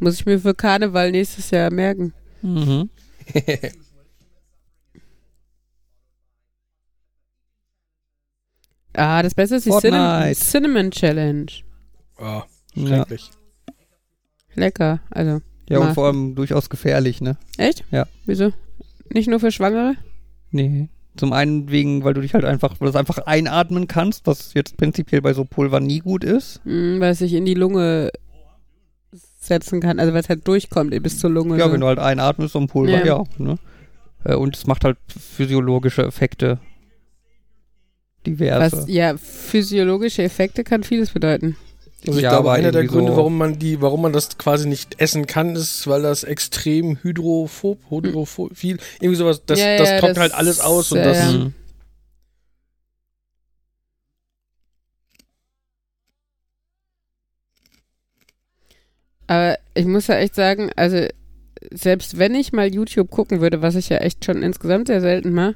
Muss 0.01 0.15
ich 0.15 0.27
mir 0.27 0.39
für 0.41 0.55
Karneval 0.55 1.11
nächstes 1.11 1.51
Jahr 1.51 1.71
merken. 1.71 2.15
mhm. 2.43 2.89
Ah, 8.95 9.23
das 9.23 9.35
Beste 9.35 9.57
ist 9.57 9.67
die. 9.67 9.71
Cinnamon, 9.71 10.35
Cinnamon 10.35 10.91
Challenge. 10.91 11.47
Ah, 12.17 12.45
Ja. 12.75 12.87
schrecklich. 12.87 13.31
Lecker, 14.55 15.01
also. 15.11 15.41
ja, 15.69 15.79
Mal. 15.79 15.89
und 15.89 15.95
vor 15.95 16.07
allem 16.07 16.35
durchaus 16.35 16.69
gefährlich, 16.69 17.21
ne? 17.21 17.37
Echt? 17.59 17.85
Ja. 17.91 18.07
Wieso? 18.27 18.53
Nicht 19.11 19.29
nur 19.29 19.39
für 19.41 19.53
Schwangere? 19.53 19.95
Nee. 20.51 20.89
Zum 21.19 21.33
einen 21.33 21.71
wegen, 21.71 22.05
weil 22.05 22.15
du 22.15 22.21
dich 22.21 22.33
halt 22.35 22.45
einfach, 22.45 22.77
weil 22.79 22.87
du 22.87 22.91
es 22.91 22.97
einfach 22.97 23.19
einatmen 23.19 23.89
kannst, 23.89 24.27
was 24.27 24.55
jetzt 24.55 24.77
prinzipiell 24.77 25.21
bei 25.21 25.35
so 25.35 25.45
Pulver 25.45 25.81
nie 25.81 25.99
gut 25.99 26.25
ist. 26.25 26.61
Hm, 26.65 27.01
weil 27.01 27.11
es 27.13 27.19
sich 27.19 27.35
in 27.35 27.45
die 27.45 27.55
Lunge 27.55 28.11
setzen 29.41 29.81
kann, 29.81 29.99
also 29.99 30.13
weil 30.13 30.21
es 30.21 30.29
halt 30.29 30.47
durchkommt 30.47 30.91
bis 31.03 31.19
zur 31.19 31.31
Lunge. 31.31 31.59
Ja, 31.59 31.67
so. 31.67 31.73
wenn 31.73 31.81
du 31.81 31.87
halt 31.87 31.99
einatmest, 31.99 32.53
so 32.53 32.61
ein 32.61 32.69
Pulver, 32.69 33.05
Ja. 33.05 33.19
ja. 33.19 33.25
ne? 33.39 33.59
Äh, 34.25 34.35
Und 34.35 34.57
es 34.57 34.67
macht 34.67 34.85
halt 34.85 34.97
physiologische 35.09 36.05
Effekte. 36.05 36.59
Diverse. 38.27 38.77
Was, 38.77 38.89
ja, 38.89 39.17
physiologische 39.17 40.23
Effekte 40.23 40.65
kann 40.65 40.83
vieles 40.83 41.11
bedeuten. 41.11 41.57
Also 42.07 42.19
ich 42.19 42.23
Ja, 42.23 42.31
glaube, 42.31 42.53
einer 42.53 42.71
der 42.71 42.85
Gründe, 42.85 43.13
so- 43.13 43.19
warum 43.19 43.37
man 43.37 43.59
die, 43.59 43.81
warum 43.81 44.03
man 44.03 44.13
das 44.13 44.39
quasi 44.39 44.69
nicht 44.69 45.01
essen 45.01 45.27
kann, 45.27 45.57
ist, 45.57 45.87
weil 45.89 46.03
das 46.03 46.23
extrem 46.23 46.97
hydrophob, 47.03 47.79
hydrophil, 47.91 48.79
irgendwie 49.01 49.17
sowas, 49.17 49.43
das, 49.45 49.59
Ja, 49.59 49.77
das 49.79 49.89
ja, 49.91 49.99
trocknet 49.99 50.17
das- 50.17 50.23
halt 50.23 50.35
alles 50.35 50.61
aus 50.61 50.93
und 50.93 50.99
ja, 50.99 51.05
das. 51.05 51.19
ja. 51.19 51.33
Mhm. 51.33 51.55
Aber 59.27 59.59
ich 59.75 59.87
muss 59.87 60.07
ja 60.07 60.17
echt 60.17 60.35
sagen, 60.35 60.71
also 60.77 61.07
selbst 61.73 62.19
wenn 62.19 62.35
ich 62.35 62.53
mal 62.53 62.73
YouTube 62.73 63.11
gucken 63.11 63.41
würde, 63.41 63.63
was 63.63 63.75
ich 63.75 63.89
ja 63.89 63.99
echt 63.99 64.25
schon 64.25 64.43
insgesamt 64.43 64.87
sehr 64.89 65.01
selten 65.01 65.33
mache, 65.33 65.55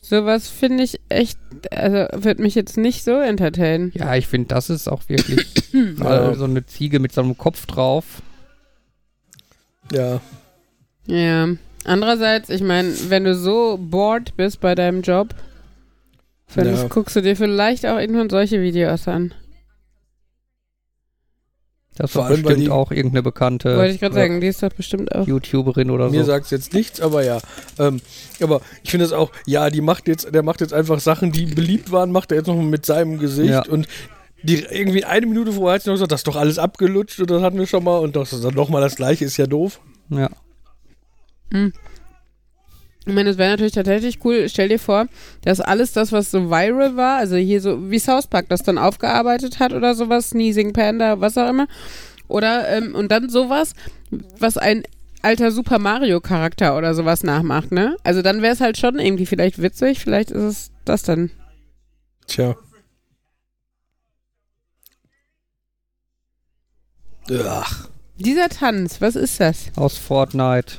sowas 0.00 0.48
finde 0.48 0.84
ich 0.84 1.00
echt, 1.08 1.38
also 1.70 2.06
wird 2.22 2.38
mich 2.38 2.54
jetzt 2.54 2.76
nicht 2.76 3.04
so 3.04 3.12
entertainen. 3.20 3.92
Ja, 3.94 4.14
ich 4.14 4.26
finde, 4.26 4.48
das 4.48 4.70
ist 4.70 4.88
auch 4.88 5.08
wirklich 5.08 5.46
Ja. 5.74 6.30
äh, 6.30 6.34
so 6.36 6.44
eine 6.44 6.64
Ziege 6.66 7.00
mit 7.00 7.12
so 7.12 7.20
einem 7.20 7.36
Kopf 7.36 7.66
drauf. 7.66 8.22
Ja. 9.92 10.20
Ja. 11.06 11.48
Andererseits, 11.84 12.48
ich 12.48 12.62
meine, 12.62 12.94
wenn 13.08 13.24
du 13.24 13.34
so 13.34 13.76
bored 13.78 14.36
bist 14.36 14.60
bei 14.60 14.74
deinem 14.74 15.02
Job, 15.02 15.34
dann 16.54 16.74
Ja. 16.74 16.84
guckst 16.88 17.16
du 17.16 17.20
dir 17.20 17.36
vielleicht 17.36 17.84
auch 17.86 17.98
irgendwann 17.98 18.30
solche 18.30 18.62
Videos 18.62 19.06
an. 19.08 19.34
Das 21.96 22.10
ist 22.10 22.16
doch 22.16 22.28
weil 22.28 22.38
bestimmt 22.38 22.60
die- 22.66 22.70
auch 22.70 22.90
irgendeine 22.90 23.22
bekannte 23.22 23.76
Wollte 23.76 23.94
ich 23.94 24.00
gerade 24.00 24.16
ja. 24.16 24.22
sagen, 24.22 24.40
die 24.40 24.48
ist 24.48 24.62
doch 24.62 24.70
bestimmt 24.72 25.14
auch. 25.14 25.26
YouTuberin 25.28 25.90
oder 25.90 26.10
Mir 26.10 26.20
so. 26.20 26.26
sagt 26.26 26.46
es 26.46 26.50
jetzt 26.50 26.72
nichts, 26.74 27.00
aber 27.00 27.22
ja. 27.24 27.38
Ähm, 27.78 28.00
aber 28.40 28.62
ich 28.82 28.90
finde 28.90 29.06
es 29.06 29.12
auch, 29.12 29.30
ja, 29.46 29.70
die 29.70 29.80
macht 29.80 30.08
jetzt, 30.08 30.34
der 30.34 30.42
macht 30.42 30.60
jetzt 30.60 30.72
einfach 30.72 30.98
Sachen, 30.98 31.30
die 31.30 31.46
beliebt 31.46 31.92
waren, 31.92 32.10
macht 32.10 32.32
er 32.32 32.38
jetzt 32.38 32.48
noch 32.48 32.60
mit 32.60 32.84
seinem 32.84 33.18
Gesicht 33.18 33.50
Ja. 33.50 33.64
und 33.66 33.86
die 34.44 34.58
irgendwie 34.58 35.04
eine 35.04 35.26
Minute 35.26 35.52
vorher 35.52 35.76
hat 35.76 35.82
sie 35.82 35.88
noch 35.88 35.94
gesagt, 35.94 36.12
das 36.12 36.20
ist 36.20 36.26
doch 36.26 36.36
alles 36.36 36.58
abgelutscht 36.58 37.18
und 37.18 37.30
das 37.30 37.42
hatten 37.42 37.58
wir 37.58 37.66
schon 37.66 37.82
mal 37.82 37.98
und 37.98 38.14
das 38.14 38.32
ist 38.32 38.44
dann 38.44 38.54
nochmal 38.54 38.82
das 38.82 38.96
gleiche, 38.96 39.24
ist 39.24 39.38
ja 39.38 39.46
doof. 39.46 39.80
Ja. 40.10 40.28
Ich 43.06 43.12
meine, 43.12 43.30
es 43.30 43.38
wäre 43.38 43.50
natürlich 43.50 43.72
tatsächlich 43.72 44.18
cool, 44.24 44.48
stell 44.48 44.68
dir 44.68 44.78
vor, 44.78 45.06
dass 45.42 45.60
alles 45.60 45.92
das, 45.92 46.12
was 46.12 46.30
so 46.30 46.50
viral 46.50 46.96
war, 46.96 47.16
also 47.18 47.36
hier 47.36 47.60
so 47.60 47.90
wie 47.90 47.98
South 47.98 48.26
Park 48.26 48.46
das 48.48 48.62
dann 48.62 48.76
aufgearbeitet 48.76 49.60
hat 49.60 49.72
oder 49.72 49.94
sowas, 49.94 50.30
Sneezing 50.30 50.72
Panda, 50.72 51.20
was 51.20 51.38
auch 51.38 51.48
immer, 51.48 51.66
oder, 52.28 52.68
ähm, 52.68 52.94
und 52.94 53.12
dann 53.12 53.30
sowas, 53.30 53.74
was 54.38 54.58
ein 54.58 54.82
alter 55.22 55.50
Super 55.50 55.78
Mario 55.78 56.20
Charakter 56.20 56.76
oder 56.76 56.94
sowas 56.94 57.22
nachmacht, 57.22 57.72
ne? 57.72 57.96
Also 58.04 58.20
dann 58.20 58.42
wäre 58.42 58.52
es 58.52 58.60
halt 58.60 58.76
schon 58.76 58.98
irgendwie 58.98 59.26
vielleicht 59.26 59.60
witzig, 59.60 60.00
vielleicht 60.00 60.30
ist 60.30 60.42
es 60.42 60.70
das 60.84 61.02
dann. 61.02 61.30
Tja. 62.26 62.56
Ach. 67.30 67.88
Dieser 68.18 68.48
Tanz, 68.48 69.00
was 69.00 69.16
ist 69.16 69.40
das? 69.40 69.66
Aus 69.76 69.96
Fortnite. 69.98 70.74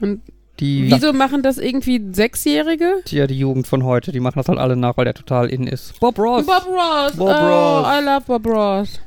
Und 0.00 0.22
Die, 0.60 0.90
Wieso 0.90 1.12
machen 1.12 1.42
das 1.42 1.58
irgendwie 1.58 2.00
Sechsjährige? 2.12 3.02
ja, 3.08 3.26
die 3.26 3.38
Jugend 3.38 3.66
von 3.66 3.84
heute, 3.84 4.12
die 4.12 4.20
machen 4.20 4.38
das 4.38 4.48
halt 4.48 4.58
alle 4.58 4.76
nach, 4.76 4.96
weil 4.96 5.04
der 5.06 5.14
total 5.14 5.48
in 5.48 5.66
ist. 5.66 5.98
Bob 6.00 6.18
Ross! 6.18 6.46
Bob 6.46 6.66
Ross. 6.66 7.16
Bob 7.16 7.28
oh, 7.28 7.32
Ross. 7.32 7.86
I 7.88 8.04
love 8.04 8.22
Bob 8.26 8.46
Ross. 8.46 9.00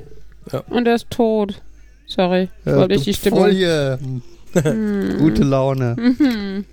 Ja. 0.52 0.60
Und 0.70 0.88
er 0.88 0.96
ist 0.96 1.10
tot. 1.10 1.62
Sorry, 2.08 2.50
ich 2.60 2.66
Ja, 2.66 2.78
wollte 2.78 2.96
du 2.98 3.02
die 3.02 3.14
Stimmung. 3.14 3.40
Folie. 3.40 4.00
Hm. 4.02 5.18
Gute 5.18 5.44
Laune. 5.44 5.96
Mhm. 5.98 6.66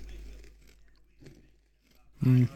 Hm. 2.21 2.49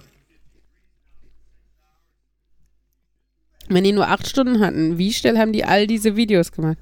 Wenn 3.70 3.84
die 3.84 3.91
nur 3.91 4.08
acht 4.08 4.28
Stunden 4.28 4.60
hatten, 4.60 4.98
wie 4.98 5.12
schnell 5.12 5.38
haben 5.38 5.52
die 5.54 5.66
all 5.66 5.88
diese 5.88 6.16
Videos 6.16 6.52
gemacht? 6.52 6.78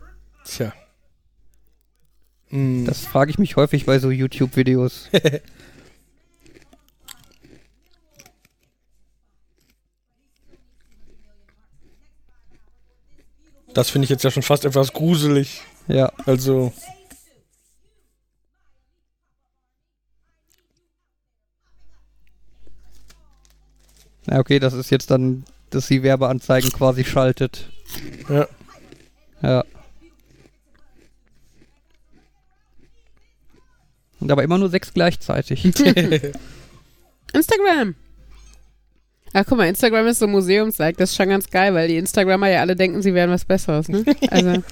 Tja. 0.45 0.73
Hm. 2.49 2.85
Das 2.85 3.05
frage 3.05 3.31
ich 3.31 3.37
mich 3.37 3.55
häufig 3.55 3.85
bei 3.85 3.99
so 3.99 4.09
YouTube-Videos. 4.11 5.09
Das 13.75 13.89
finde 13.89 14.05
ich 14.05 14.09
jetzt 14.09 14.23
ja 14.23 14.31
schon 14.31 14.41
fast 14.41 14.63
etwas 14.63 14.93
gruselig. 14.93 15.61
ja. 15.89 16.09
Also. 16.25 16.71
Na 24.27 24.39
okay, 24.39 24.59
das 24.59 24.73
ist 24.73 24.91
jetzt 24.91 25.11
dann, 25.11 25.43
dass 25.71 25.87
sie 25.87 26.03
Werbeanzeigen 26.03 26.71
quasi 26.71 27.03
schaltet. 27.03 27.69
Ja. 28.29 28.47
Ja. 29.41 29.65
Und 34.25 34.31
aber 34.31 34.43
immer 34.43 34.57
nur 34.57 34.69
sechs 34.69 34.91
gleichzeitig. 34.91 35.63
Instagram. 37.33 37.93
Ach, 39.33 39.45
guck 39.47 39.59
mal, 39.59 39.67
Instagram 39.67 40.07
ist 40.07 40.17
so 40.17 40.25
Museumsleik. 40.25 40.97
Das 40.97 41.11
ist 41.11 41.15
schon 41.15 41.29
ganz 41.29 41.47
geil, 41.51 41.75
weil 41.75 41.87
die 41.89 41.97
Instagrammer 41.97 42.49
ja 42.49 42.61
alle 42.61 42.75
denken, 42.75 43.03
sie 43.03 43.13
wären 43.13 43.29
was 43.29 43.45
Besseres, 43.45 43.87
ne? 43.87 44.03
Also. 44.31 44.63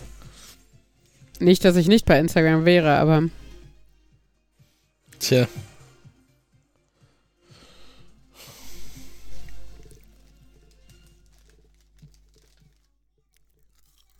nicht, 1.39 1.63
dass 1.65 1.75
ich 1.75 1.87
nicht 1.87 2.07
bei 2.07 2.17
Instagram 2.17 2.65
wäre, 2.65 2.95
aber. 2.95 3.29
Tja. 5.19 5.47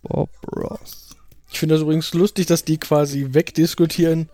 Bob 0.02 0.30
Ross. 0.54 1.16
Ich 1.50 1.58
finde 1.58 1.74
das 1.74 1.82
übrigens 1.82 2.14
lustig, 2.14 2.46
dass 2.46 2.64
die 2.64 2.78
quasi 2.78 3.30
wegdiskutieren. 3.30 4.28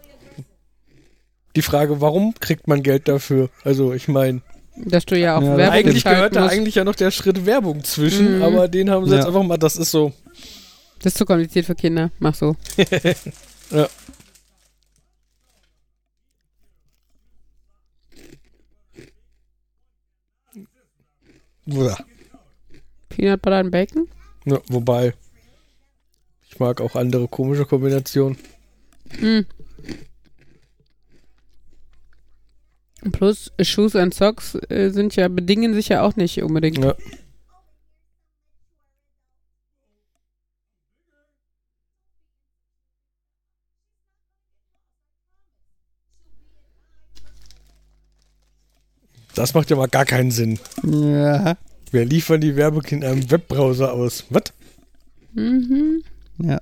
Die 1.56 1.62
Frage, 1.62 2.00
warum 2.00 2.34
kriegt 2.38 2.68
man 2.68 2.82
Geld 2.82 3.08
dafür? 3.08 3.50
Also, 3.64 3.92
ich 3.92 4.08
meine, 4.08 4.40
Dass 4.76 5.04
du 5.04 5.18
ja 5.18 5.36
auch 5.36 5.42
Ja, 5.42 5.56
Werbung 5.56 5.74
eigentlich 5.74 6.04
gehört 6.04 6.36
da 6.36 6.46
eigentlich 6.46 6.76
ja 6.76 6.84
noch 6.84 6.94
der 6.94 7.10
Schritt 7.10 7.44
Werbung 7.44 7.82
zwischen, 7.84 8.36
Mhm. 8.38 8.42
aber 8.42 8.68
den 8.68 8.88
haben 8.90 9.04
sie 9.06 9.12
jetzt 9.14 9.22
Ja. 9.24 9.28
einfach 9.28 9.42
mal, 9.42 9.58
das 9.58 9.76
ist 9.76 9.90
so. 9.90 10.12
Das 11.02 11.12
ist 11.12 11.18
zu 11.18 11.24
kompliziert 11.26 11.66
für 11.66 11.74
Kinder. 11.74 12.10
Mach 12.18 12.34
so. 12.34 12.56
Ja. 13.72 13.88
Uah. 21.66 21.96
Peanut 23.08 23.42
Butter 23.42 23.60
und 23.60 23.70
Bacon? 23.70 24.08
Ja, 24.44 24.58
wobei, 24.68 25.14
ich 26.48 26.58
mag 26.58 26.80
auch 26.80 26.94
andere 26.96 27.28
komische 27.28 27.66
Kombinationen. 27.66 28.38
Hm. 29.18 29.46
Plus 33.12 33.50
Shoes 33.62 33.96
and 33.96 34.12
Socks 34.14 34.56
äh, 34.68 34.90
sind 34.90 35.16
ja, 35.16 35.28
bedingen 35.28 35.74
sich 35.74 35.88
ja 35.88 36.02
auch 36.02 36.16
nicht 36.16 36.42
unbedingt. 36.42 36.78
Ja. 36.78 36.94
Das 49.34 49.54
macht 49.54 49.70
ja 49.70 49.76
mal 49.76 49.88
gar 49.88 50.04
keinen 50.04 50.30
Sinn. 50.30 50.58
Ja. 50.84 51.56
Wir 51.90 52.04
liefern 52.04 52.40
die 52.40 52.56
Werbung 52.56 52.84
in 52.84 53.02
einem 53.02 53.30
Webbrowser 53.30 53.92
aus. 53.92 54.24
Was? 54.28 54.44
Mhm. 55.32 56.02
Ja. 56.38 56.60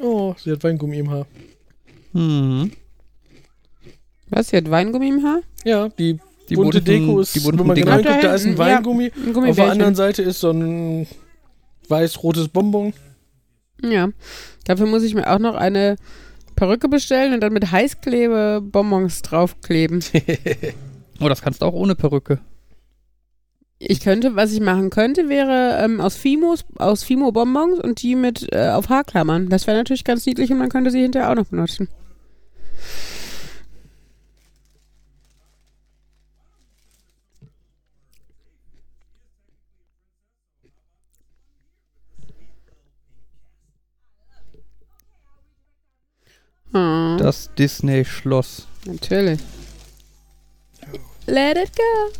Oh, 0.00 0.34
sie 0.38 0.52
hat 0.52 0.62
Weingummi 0.62 0.98
im 0.98 1.10
Haar. 1.10 1.26
Hm. 2.12 2.70
Was, 4.28 4.48
sie 4.48 4.56
hat 4.56 4.70
Weingummi 4.70 5.08
im 5.08 5.22
Haar? 5.22 5.40
Ja, 5.64 5.88
die, 5.88 6.18
Die 6.48 6.54
bunte 6.54 6.78
bunten- 6.80 6.84
Deko 6.84 7.20
ist, 7.20 7.34
die 7.34 7.40
bunten 7.40 7.60
wenn 7.60 7.66
man 7.68 7.76
Dinger. 7.76 7.96
genau 7.98 8.08
da 8.10 8.20
da 8.20 8.34
ist 8.34 8.42
ein 8.42 8.48
hinten, 8.48 8.60
ja. 8.62 8.76
Weingummi. 8.76 9.12
Ein 9.26 9.36
Auf 9.50 9.56
der 9.56 9.70
anderen 9.70 9.94
Seite 9.94 10.22
ist 10.22 10.40
so 10.40 10.50
ein 10.50 11.06
weiß-rotes 11.88 12.48
Bonbon. 12.48 12.92
Ja. 13.82 14.08
Dafür 14.64 14.86
muss 14.86 15.02
ich 15.02 15.14
mir 15.14 15.30
auch 15.30 15.38
noch 15.38 15.54
eine 15.54 15.96
Perücke 16.56 16.88
bestellen 16.88 17.34
und 17.34 17.40
dann 17.40 17.52
mit 17.52 17.70
Heißklebe 17.70 18.60
Bonbons 18.62 19.22
draufkleben. 19.22 20.02
Oh, 21.18 21.30
das 21.30 21.40
kannst 21.40 21.62
du 21.62 21.66
auch 21.66 21.72
ohne 21.72 21.94
Perücke. 21.94 22.40
Ich 23.78 24.00
könnte, 24.00 24.36
was 24.36 24.52
ich 24.52 24.60
machen 24.60 24.88
könnte, 24.90 25.28
wäre 25.28 25.78
ähm, 25.84 26.00
aus 26.00 26.16
Fimos, 26.16 26.64
aus 26.76 27.04
Fimo-Bonbons 27.04 27.78
und 27.80 28.00
die 28.02 28.14
mit 28.14 28.46
äh, 28.52 28.70
auf 28.70 28.88
Haarklammern. 28.88 29.50
Das 29.50 29.66
wäre 29.66 29.76
natürlich 29.76 30.04
ganz 30.04 30.24
niedlich 30.24 30.50
und 30.50 30.58
man 30.58 30.70
könnte 30.70 30.90
sie 30.90 31.02
hinterher 31.02 31.30
auch 31.30 31.34
noch 31.34 31.46
benutzen. 31.46 31.88
Ah, 46.72 47.16
Das 47.18 47.50
Disney-Schloss. 47.54 48.66
natürlich. 48.86 49.40
Let 51.26 51.56
it 51.56 51.70
go. 51.76 52.12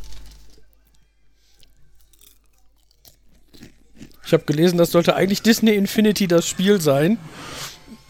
Ich 4.26 4.32
habe 4.32 4.44
gelesen, 4.44 4.76
das 4.76 4.90
sollte 4.90 5.14
eigentlich 5.14 5.42
Disney 5.42 5.74
Infinity 5.74 6.26
das 6.26 6.48
Spiel 6.48 6.80
sein. 6.80 7.18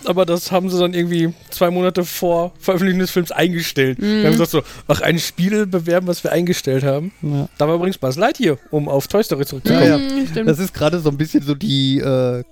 Aber 0.04 0.24
das 0.24 0.52
haben 0.52 0.70
sie 0.70 0.78
dann 0.78 0.94
irgendwie 0.94 1.34
zwei 1.50 1.70
Monate 1.70 2.04
vor 2.04 2.52
Veröffentlichung 2.58 3.00
des 3.00 3.10
Films 3.10 3.32
eingestellt. 3.32 3.98
Wir 4.00 4.24
haben 4.24 4.32
gesagt 4.32 4.50
so, 4.50 4.62
ach, 4.88 5.00
ein 5.00 5.18
Spiel 5.18 5.66
bewerben, 5.66 6.06
was 6.06 6.22
wir 6.22 6.32
eingestellt 6.32 6.84
haben. 6.84 7.12
Ja. 7.22 7.48
Da 7.58 7.66
war 7.66 7.74
übrigens 7.74 7.98
Buzz 7.98 8.16
Lightyear, 8.16 8.58
um 8.70 8.88
auf 8.88 9.08
Toy 9.08 9.22
Story 9.24 9.44
zurückzukommen. 9.46 10.18
Ja, 10.18 10.26
stimmt. 10.26 10.48
Das 10.48 10.58
ist 10.58 10.72
gerade 10.72 11.00
so 11.00 11.10
ein 11.10 11.16
bisschen 11.16 11.42
so 11.42 11.54
die 11.54 11.98
äh, 11.98 12.44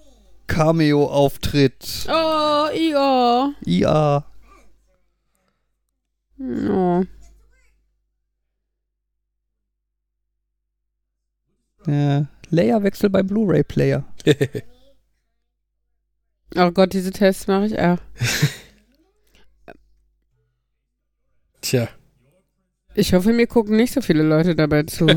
Cameo-Auftritt. 0.47 2.07
oh, 2.09 2.69
ja. 2.75 3.53
IA. 3.65 4.25
Oh. 6.41 7.05
Ja. 11.87 12.27
Layerwechsel 12.55 13.11
beim 13.11 13.27
Blu-ray-Player. 13.27 14.05
oh 16.57 16.71
Gott, 16.71 16.93
diese 16.93 17.11
Tests 17.11 17.47
mache 17.47 17.67
ich 17.67 17.79
auch. 17.79 17.99
Tja. 21.61 21.89
Ich 22.95 23.13
hoffe, 23.13 23.33
mir 23.33 23.47
gucken 23.47 23.77
nicht 23.77 23.93
so 23.93 24.01
viele 24.01 24.23
Leute 24.23 24.55
dabei 24.55 24.85
zu. 24.85 25.07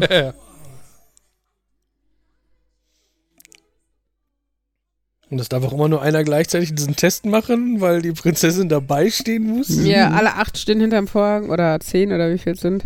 Und 5.30 5.42
es 5.42 5.50
darf 5.50 5.64
auch 5.66 5.74
immer 5.74 5.90
nur 5.90 6.02
einer 6.02 6.24
gleichzeitig 6.24 6.74
diesen 6.74 6.96
Test 6.96 7.26
machen, 7.26 7.82
weil 7.82 8.02
die 8.02 8.14
Prinzessin 8.14 8.70
dabei 8.70 9.10
stehen 9.10 9.46
muss. 9.46 9.84
ja, 9.84 10.12
alle 10.12 10.36
acht 10.36 10.58
stehen 10.58 10.80
hinterm 10.80 11.08
Vorhang 11.08 11.50
oder 11.50 11.78
zehn 11.82 12.14
oder 12.14 12.32
wie 12.32 12.38
viel 12.38 12.54
es 12.54 12.62
sind. 12.62 12.86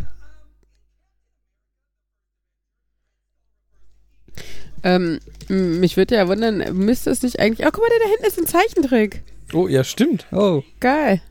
Ähm, 4.83 5.19
mich 5.47 5.97
würde 5.97 6.15
ja 6.15 6.27
wundern, 6.27 6.57
müsste 6.75 7.11
es 7.11 7.21
nicht 7.21 7.39
eigentlich. 7.39 7.67
Oh, 7.67 7.71
guck 7.71 7.83
mal, 7.83 7.89
der 7.89 7.99
da 7.99 8.09
hinten 8.09 8.25
ist 8.25 8.39
ein 8.39 8.47
Zeichentrick. 8.47 9.23
Oh, 9.53 9.67
ja, 9.67 9.83
stimmt. 9.83 10.25
Oh, 10.31 10.63
Geil. 10.79 11.21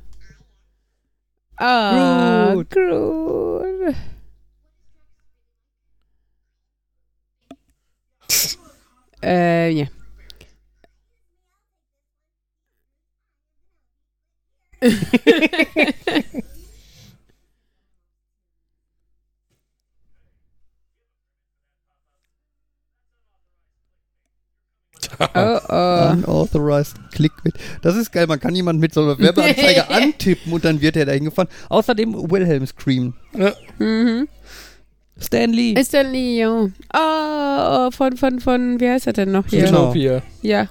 Ah, 1.56 2.52
Groot. 2.54 2.70
Groot. 2.70 3.94
äh, 9.22 9.70
ja. 9.70 9.86
oh, 25.34 25.60
oh. 25.68 25.99
Unauthorized 26.12 26.96
Clickbait. 27.12 27.54
Das 27.82 27.96
ist 27.96 28.12
geil, 28.12 28.26
man 28.26 28.38
kann 28.40 28.54
jemanden 28.54 28.80
mit 28.80 28.92
so 28.94 29.02
einer 29.02 29.18
Werbeanzeige 29.18 29.88
antippen 29.90 30.52
und 30.52 30.64
dann 30.64 30.80
wird 30.80 30.96
er 30.96 31.06
dahin 31.06 31.24
gefahren. 31.24 31.48
Außerdem 31.68 32.30
Wilhelm 32.30 32.66
Scream. 32.66 33.14
Ja. 33.36 33.52
Mhm. 33.78 34.28
Stanley. 35.18 35.74
Der 35.74 36.04
Leo. 36.04 36.70
Oh, 36.94 36.98
oh, 36.98 37.90
von, 37.90 38.16
von, 38.16 38.40
von, 38.40 38.80
wie 38.80 38.88
heißt 38.88 39.06
er 39.06 39.12
denn 39.12 39.32
noch 39.32 39.46
hier? 39.46 39.64
Genau. 39.66 39.88
Zootopia. 39.92 40.22
Ja. 40.42 40.68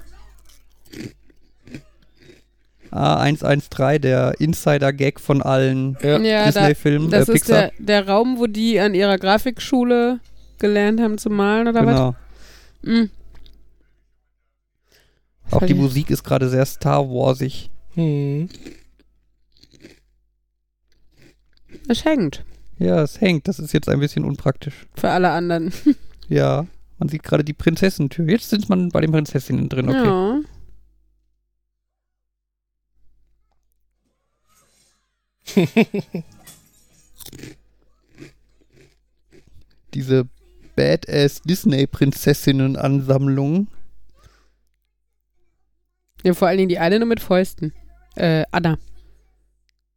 A113, 2.92 4.00
der 4.00 4.34
Insider-Gag 4.40 5.20
von 5.20 5.42
allen 5.44 5.96
Ja. 6.02 6.18
Ja, 6.20 6.52
da, 6.52 6.62
Disney-Filmen, 6.68 7.12
das 7.12 7.30
äh, 7.30 7.34
ist 7.34 7.46
Pixar. 7.46 7.72
der, 7.78 8.04
der 8.04 8.08
Raum, 8.08 8.40
wo 8.40 8.48
die 8.48 8.80
an 8.80 8.96
ihrer 8.96 9.18
Grafikschule 9.20 10.20
gelernt 10.58 11.00
haben 11.00 11.18
zu 11.20 11.30
malen 11.30 11.68
oder 11.68 11.82
Genau. 11.82 12.16
was? 12.82 12.90
Mhm. 12.90 13.10
Auch 15.52 15.66
die 15.66 15.74
Musik 15.74 16.10
ist 16.10 16.24
gerade 16.24 16.50
sehr 16.50 16.66
Star 16.66 17.10
Warsig. 17.10 17.70
Hm. 17.96 18.50
Es 21.88 22.06
hängt. 22.06 22.46
Ja, 22.78 23.02
es 23.02 23.20
hängt. 23.20 23.48
Das 23.48 23.58
ist 23.60 23.74
jetzt 23.74 23.90
ein 23.90 24.00
bisschen 24.00 24.26
unpraktisch. 24.26 24.86
Für 24.96 25.10
alle 25.10 25.32
anderen. 25.32 25.74
Ja, 26.32 26.68
man 27.00 27.10
sieht 27.10 27.24
gerade 27.24 27.44
die 27.44 27.54
Prinzessentür. 27.54 28.30
Jetzt 28.30 28.52
sind 28.52 28.70
man 28.70 28.90
bei 28.90 29.02
den 29.02 29.12
Prinzessinnen 29.12 29.68
drin, 29.68 29.90
okay. 29.90 30.06
Ja. 30.06 30.42
Diese 39.96 40.28
Badass 40.76 41.42
Disney-Prinzessinnen-Ansammlung. 41.42 43.70
Ja, 46.24 46.34
vor 46.34 46.48
allen 46.48 46.58
Dingen 46.58 46.70
die 46.70 46.80
eine 46.80 47.00
nur 47.00 47.08
mit 47.08 47.20
Fäusten. 47.20 47.74
Äh, 48.16 48.46
Anna. 48.52 48.78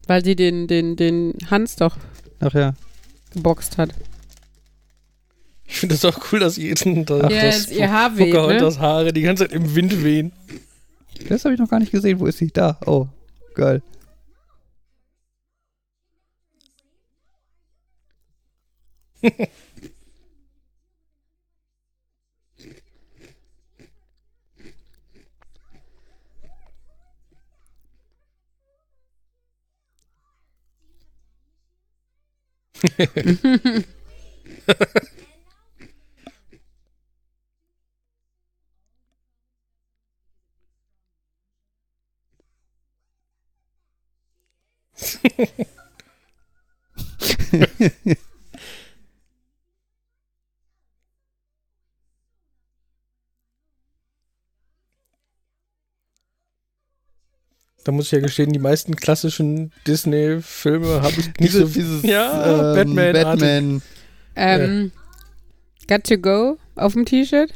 Weil 0.07 0.25
sie 0.25 0.37
den, 0.37 0.67
den, 0.67 0.97
den 0.97 1.35
Hans 1.51 1.77
doch 1.77 1.97
Ach 2.41 2.53
ja. 2.55 2.75
geboxt 3.33 3.79
hat. 3.79 3.91
Ich 5.65 5.77
finde 5.79 5.95
das 5.95 6.05
auch 6.05 6.19
cool, 6.33 6.41
dass 6.41 6.57
jeden 6.57 7.07
da, 7.07 7.29
Ja, 7.29 7.43
das 7.43 7.61
ist 7.61 7.73
ihr 7.73 7.91
Haar 7.91 8.17
weht, 8.19 8.33
Fucker 8.33 8.47
und 8.47 8.55
ne? 8.55 8.61
das 8.61 8.79
Haare 8.79 9.13
die 9.13 9.23
ganze 9.23 9.45
Zeit 9.45 9.53
im 9.53 9.75
Wind 9.75 10.05
wehen. 10.05 10.33
Das 11.29 11.45
habe 11.45 11.55
ich 11.55 11.61
noch 11.61 11.71
gar 11.71 11.79
nicht 11.81 11.93
gesehen. 11.93 12.21
Wo 12.21 12.27
ist 12.27 12.39
sie? 12.39 12.49
Da. 12.49 12.79
Oh, 12.85 13.07
geil. 13.55 13.83
Yeah. 32.83 33.83
Da 57.85 57.91
muss 57.93 58.07
ich 58.07 58.13
ja 58.13 58.21
gestehen, 58.21 58.53
die 58.53 58.59
meisten 58.61 58.95
klassischen 58.95 59.73
Disney-Filme 59.87 61.03
habe 61.03 61.13
ich 61.19 61.27
nicht 61.27 61.41
Diese, 61.41 61.67
so 61.67 61.73
dieses 61.73 62.03
Ja, 62.05 62.77
ähm, 62.81 62.95
Batman. 62.95 63.13
Batman. 63.13 63.83
Ähm, 64.37 64.93
Got 65.89 66.05
to 66.05 66.19
Go 66.19 66.59
auf 66.77 66.93
dem 66.93 67.05
T-Shirt. 67.05 67.53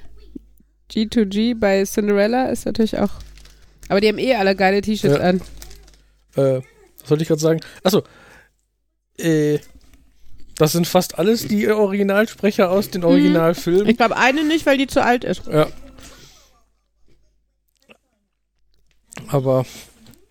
G2G 0.90 1.58
bei 1.58 1.84
Cinderella 1.84 2.46
ist 2.46 2.66
natürlich 2.66 2.98
auch. 2.98 3.10
Aber 3.88 4.00
die 4.00 4.08
haben 4.08 4.18
eh 4.18 4.34
alle 4.34 4.56
geile 4.56 4.80
T-Shirts 4.82 5.16
Ja. 5.18 5.22
an. 5.22 5.40
Äh, 6.34 6.60
was 7.00 7.08
sollte 7.08 7.22
ich 7.22 7.28
gerade 7.28 7.40
sagen? 7.40 7.60
Achso. 7.84 8.02
Äh, 9.18 9.58
das 10.58 10.72
sind 10.72 10.88
fast 10.88 11.18
alles 11.18 11.46
die 11.46 11.68
Originalsprecher 11.68 12.70
aus 12.70 12.90
den 12.90 13.04
Originalfilmen. 13.04 13.86
Ich 13.88 13.96
glaube 13.96 14.16
eine 14.16 14.42
nicht, 14.44 14.66
weil 14.66 14.78
die 14.78 14.86
zu 14.88 15.02
alt 15.04 15.22
ist. 15.22 15.46
Ja. 15.46 15.68
Aber 19.28 19.64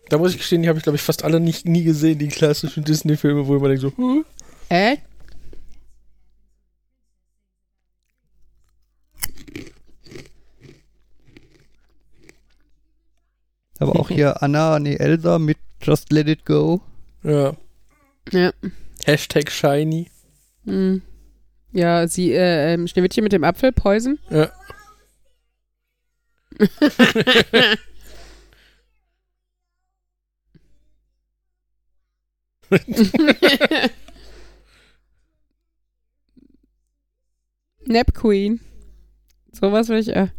da 0.09 0.17
muss 0.17 0.31
ich 0.31 0.37
gestehen, 0.37 0.61
die 0.61 0.69
habe 0.69 0.77
ich, 0.77 0.83
glaube 0.83 0.95
ich, 0.95 1.01
fast 1.01 1.23
alle 1.23 1.39
nicht 1.39 1.65
nie 1.65 1.83
gesehen, 1.83 2.19
die 2.19 2.27
klassischen 2.27 2.83
Disney-Filme, 2.83 3.47
wo 3.47 3.53
man 3.59 3.69
denkt 3.69 3.81
so, 3.81 3.91
huh? 3.97 4.23
Äh? 4.69 4.97
Aber 13.79 13.99
auch 13.99 14.09
hier 14.09 14.41
Anna, 14.43 14.79
nee, 14.79 14.95
Elsa 14.95 15.39
mit 15.39 15.57
Just 15.81 16.11
Let 16.11 16.27
It 16.27 16.45
Go. 16.45 16.81
Ja. 17.23 17.55
Ja. 18.31 18.51
Hashtag 19.05 19.51
Shiny. 19.51 20.09
Hm. 20.65 21.01
Ja, 21.71 22.07
sie, 22.07 22.31
äh, 22.31 22.73
ähm, 22.73 22.87
Schneewittchen 22.87 23.23
mit 23.23 23.33
dem 23.33 23.43
Apfel, 23.43 23.71
Poison. 23.71 24.17
Ja. 24.29 24.49
Nap 37.85 38.13
Queen. 38.13 38.59
Sowas 39.51 39.89
will 39.89 39.99
ich, 39.99 40.09
äh. 40.09 40.29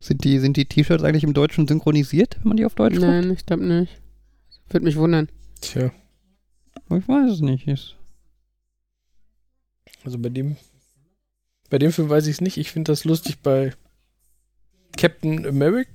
Sind 0.00 0.24
die, 0.24 0.38
sind 0.40 0.56
die 0.56 0.66
T-Shirts 0.66 1.04
eigentlich 1.04 1.24
im 1.24 1.32
Deutschen 1.32 1.68
synchronisiert, 1.68 2.36
wenn 2.38 2.48
man 2.48 2.56
die 2.56 2.66
auf 2.66 2.74
Deutsch 2.74 2.94
guckt? 2.96 3.06
Nein, 3.06 3.30
ich 3.30 3.46
glaube 3.46 3.64
nicht. 3.64 4.00
Würde 4.68 4.84
mich 4.84 4.96
wundern. 4.96 5.28
Tja, 5.60 5.92
Ich 6.90 7.08
weiß 7.08 7.30
es 7.30 7.40
nicht. 7.40 7.68
Ist 7.68 7.96
also 10.04 10.18
bei 10.18 10.28
dem, 10.28 10.56
bei 11.70 11.78
dem 11.78 11.92
Film 11.92 12.08
weiß 12.08 12.26
ich 12.26 12.32
es 12.32 12.40
nicht. 12.40 12.56
Ich 12.56 12.72
finde 12.72 12.90
das 12.90 13.04
lustig 13.04 13.38
bei 13.38 13.74
Captain 14.96 15.46
America. 15.46 15.90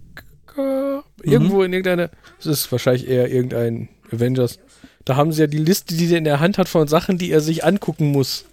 Irgendwo 1.24 1.64
in 1.64 1.74
irgendeiner, 1.74 2.10
es 2.40 2.46
ist 2.46 2.72
wahrscheinlich 2.72 3.08
eher 3.08 3.30
irgendein 3.32 3.90
Avengers. 4.12 4.60
Da 5.06 5.16
haben 5.16 5.32
sie 5.32 5.42
ja 5.42 5.48
die 5.48 5.58
Liste, 5.58 5.96
die 5.96 6.12
er 6.12 6.18
in 6.18 6.24
der 6.24 6.40
Hand 6.40 6.58
hat 6.58 6.68
von 6.68 6.88
Sachen, 6.88 7.18
die 7.18 7.32
er 7.32 7.42
sich 7.42 7.64
angucken 7.64 8.12
muss. 8.12 8.46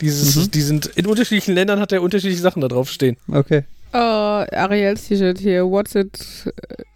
Dieses, 0.00 0.34
Mhm. 0.36 0.50
die 0.50 0.60
sind 0.62 0.86
in 0.96 1.06
unterschiedlichen 1.06 1.54
Ländern 1.54 1.78
hat 1.78 1.92
er 1.92 2.02
unterschiedliche 2.02 2.40
Sachen 2.42 2.60
da 2.62 2.68
drauf 2.68 2.90
stehen. 2.90 3.16
Okay. 3.30 3.62
Oh, 3.92 3.96
Ariels 3.98 5.06
T-Shirt 5.06 5.38
hier. 5.38 5.64
What's 5.66 5.94
it? 5.94 6.18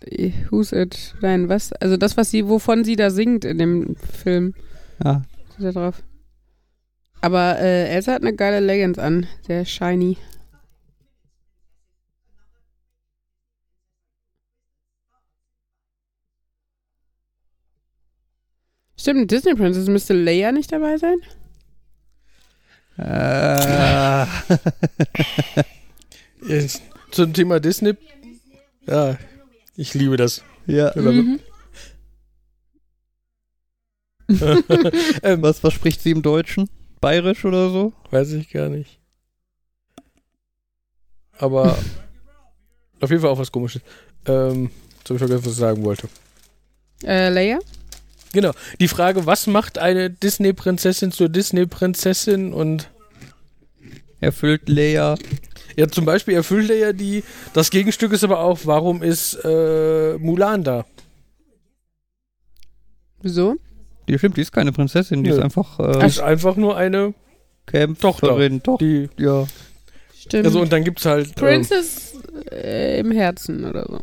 äh, 0.06 0.30
Who's 0.50 0.72
it? 0.72 1.14
Nein, 1.20 1.48
was? 1.48 1.72
Also 1.74 1.96
das, 1.98 2.16
was 2.16 2.30
sie, 2.30 2.48
wovon 2.48 2.84
sie 2.84 2.96
da 2.96 3.10
singt 3.10 3.44
in 3.44 3.58
dem 3.58 3.96
Film. 3.96 4.54
Ja. 5.04 5.22
Steht 5.54 5.66
da 5.66 5.72
drauf. 5.72 6.02
Aber 7.20 7.58
äh, 7.60 7.88
Elsa 7.90 8.12
hat 8.14 8.22
eine 8.22 8.34
geile 8.34 8.60
Leggings 8.60 8.98
an. 8.98 9.26
Sehr 9.46 9.64
shiny. 9.66 10.16
Stimmt, 19.06 19.30
Disney 19.30 19.54
Princess 19.54 19.86
müsste 19.86 20.14
Leia 20.14 20.50
nicht 20.50 20.72
dabei 20.72 20.96
sein? 20.98 21.18
Äh, 22.98 24.26
Zum 27.12 27.32
Thema 27.32 27.60
Disney. 27.60 27.94
Ja, 28.84 29.16
ich 29.76 29.94
liebe 29.94 30.16
das. 30.16 30.42
ja. 30.66 30.90
Mhm. 30.96 31.38
ähm, 35.22 35.40
Was, 35.40 35.62
was 35.62 35.72
spricht 35.72 36.02
sie 36.02 36.10
im 36.10 36.22
Deutschen? 36.22 36.68
Bayerisch 37.00 37.44
oder 37.44 37.70
so? 37.70 37.92
Weiß 38.10 38.32
ich 38.32 38.50
gar 38.50 38.68
nicht. 38.68 38.98
Aber 41.38 41.78
auf 43.00 43.10
jeden 43.10 43.22
Fall 43.22 43.30
auch 43.30 43.38
was 43.38 43.52
komisches. 43.52 43.82
Ähm, 44.26 44.72
jetzt 44.98 45.10
habe 45.10 45.14
ich 45.14 45.18
vergessen, 45.20 45.44
was 45.44 45.52
ich 45.52 45.58
sagen 45.58 45.84
wollte. 45.84 46.08
Äh, 47.04 47.28
Leia? 47.28 47.60
Genau. 48.36 48.52
Die 48.80 48.88
Frage, 48.88 49.24
was 49.24 49.46
macht 49.46 49.78
eine 49.78 50.10
Disney-Prinzessin 50.10 51.10
zur 51.10 51.30
Disney-Prinzessin? 51.30 52.52
Und 52.52 52.90
Erfüllt 54.20 54.68
Leia. 54.68 55.14
ja, 55.74 55.88
zum 55.88 56.04
Beispiel 56.04 56.34
erfüllt 56.34 56.68
er 56.68 56.76
ja 56.76 56.92
die. 56.92 57.24
Das 57.54 57.70
Gegenstück 57.70 58.12
ist 58.12 58.24
aber 58.24 58.40
auch, 58.40 58.58
warum 58.64 59.02
ist 59.02 59.42
äh, 59.42 60.18
Mulan 60.18 60.64
da? 60.64 60.84
Wieso? 63.22 63.56
Die 64.06 64.18
stimmt, 64.18 64.36
die 64.36 64.42
ist 64.42 64.52
keine 64.52 64.70
Prinzessin, 64.70 65.24
die 65.24 65.30
Nö. 65.30 65.36
ist 65.36 65.42
einfach 65.42 65.78
Das 65.78 66.02
äh, 66.02 66.06
ist 66.06 66.20
einfach 66.20 66.56
nur 66.56 66.76
eine, 66.76 67.14
Kämpferin. 67.64 68.62
Doch, 68.62 68.76
die. 68.76 69.08
ja. 69.16 69.46
Stimmt. 70.14 70.44
Also, 70.44 70.60
und 70.60 70.70
dann 70.74 70.84
gibt's 70.84 71.06
halt. 71.06 71.28
Ähm, 71.28 71.34
Princess 71.36 72.12
äh, 72.50 73.00
im 73.00 73.12
Herzen 73.12 73.64
oder 73.64 73.86
so. 73.88 74.00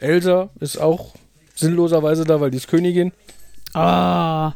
Elsa 0.00 0.48
ist 0.58 0.78
auch 0.80 1.14
sinnloserweise 1.54 2.24
da, 2.24 2.40
weil 2.40 2.50
die 2.50 2.56
ist 2.58 2.68
Königin. 2.68 3.12
Ah. 3.74 4.52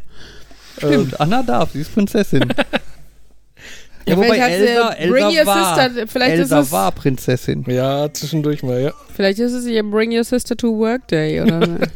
Stimmt, 0.79 1.21
Anna 1.21 1.43
darf, 1.43 1.73
sie 1.73 1.81
ist 1.83 1.95
Prinzessin. 1.95 2.49
ja, 4.07 4.17
wobei 4.17 4.25
vielleicht 4.27 4.43
hat 4.43 4.51
sie- 4.51 4.67
Elsa, 4.67 4.95
Bring 5.09 5.25
Elsa 5.25 5.41
Your 5.41 5.47
war, 5.47 5.89
Sister, 5.89 6.07
vielleicht 6.09 6.33
Elsa 6.33 6.61
ist 6.61 6.67
es, 6.67 6.73
war 6.73 6.93
Prinzessin. 6.93 7.65
Ähm, 7.67 7.75
ja, 7.75 8.13
zwischendurch 8.13 8.63
mal, 8.63 8.81
ja. 8.83 8.93
vielleicht 9.15 9.39
ist 9.39 9.53
es 9.53 9.67
ihr 9.67 9.83
Bring 9.83 10.11
Your 10.17 10.25
Sister 10.25 10.57
to 10.57 10.77
Work 10.79 11.09
Day 11.09 11.41
oder. 11.41 11.79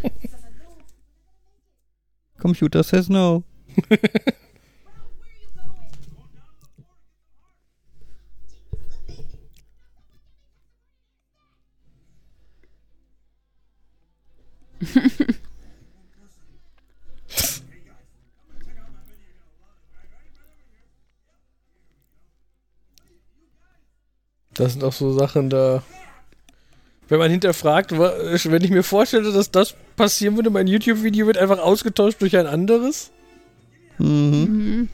Computer 2.38 2.84
says 2.84 3.08
no. 3.08 3.42
Das 24.54 24.72
sind 24.72 24.82
auch 24.82 24.92
so 24.92 25.16
Sachen 25.16 25.50
da. 25.50 25.84
Wenn 27.08 27.20
man 27.20 27.30
hinterfragt, 27.30 27.92
wenn 27.92 28.64
ich 28.64 28.70
mir 28.70 28.82
vorstelle, 28.82 29.32
dass 29.32 29.50
das 29.50 29.74
passieren 29.96 30.34
würde, 30.36 30.50
mein 30.50 30.66
YouTube-Video 30.66 31.26
wird 31.26 31.38
einfach 31.38 31.58
ausgetauscht 31.58 32.20
durch 32.20 32.36
ein 32.36 32.46
anderes. 32.46 33.10
Mhm. 33.98 34.88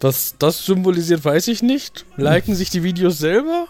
Was 0.00 0.36
das 0.38 0.64
symbolisiert, 0.64 1.24
weiß 1.24 1.48
ich 1.48 1.60
nicht. 1.62 2.06
Liken 2.16 2.54
sich 2.54 2.70
die 2.70 2.82
Videos 2.82 3.18
selber? 3.18 3.66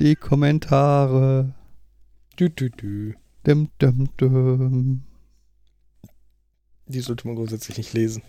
Die 0.00 0.16
Kommentare. 0.16 1.54
Dü, 2.38 2.48
dü, 2.48 2.70
dü. 2.70 3.14
Dum, 3.46 3.68
dum, 3.78 4.08
dum. 4.16 5.02
Die 6.86 7.00
sollte 7.00 7.26
man 7.26 7.36
grundsätzlich 7.36 7.76
nicht 7.76 7.92
lesen, 7.92 8.22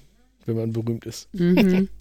wenn 0.46 0.58
man 0.58 0.74
berühmt 0.74 1.06
ist. 1.06 1.34
Mhm. 1.34 1.88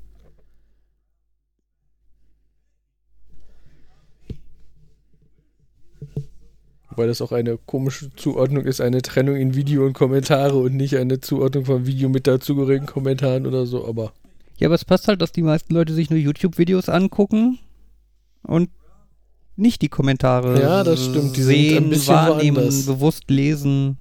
Wobei 6.90 7.06
das 7.06 7.22
auch 7.22 7.30
eine 7.30 7.56
komische 7.56 8.12
Zuordnung 8.16 8.64
ist, 8.64 8.80
eine 8.80 9.02
Trennung 9.02 9.36
in 9.36 9.54
Video 9.54 9.86
und 9.86 9.92
Kommentare 9.92 10.56
und 10.56 10.74
nicht 10.74 10.96
eine 10.96 11.20
Zuordnung 11.20 11.66
von 11.66 11.86
Video 11.86 12.08
mit 12.08 12.26
dazugehörigen 12.26 12.86
Kommentaren 12.88 13.46
oder 13.46 13.66
so, 13.66 13.86
aber. 13.86 14.12
Ja, 14.58 14.66
aber 14.66 14.74
es 14.74 14.84
passt 14.84 15.06
halt, 15.06 15.22
dass 15.22 15.30
die 15.30 15.42
meisten 15.42 15.72
Leute 15.72 15.94
sich 15.94 16.10
nur 16.10 16.18
YouTube-Videos 16.18 16.88
angucken 16.88 17.60
und 18.42 18.68
nicht 19.60 19.82
die 19.82 19.88
Kommentare 19.88 20.60
Ja, 20.60 20.82
das 20.84 21.04
stimmt, 21.04 21.36
die 21.36 21.42
sehen, 21.42 21.90
wahrnehmen, 22.06 22.56
woanders. 22.56 22.86
bewusst 22.86 23.30
lesen. 23.30 23.98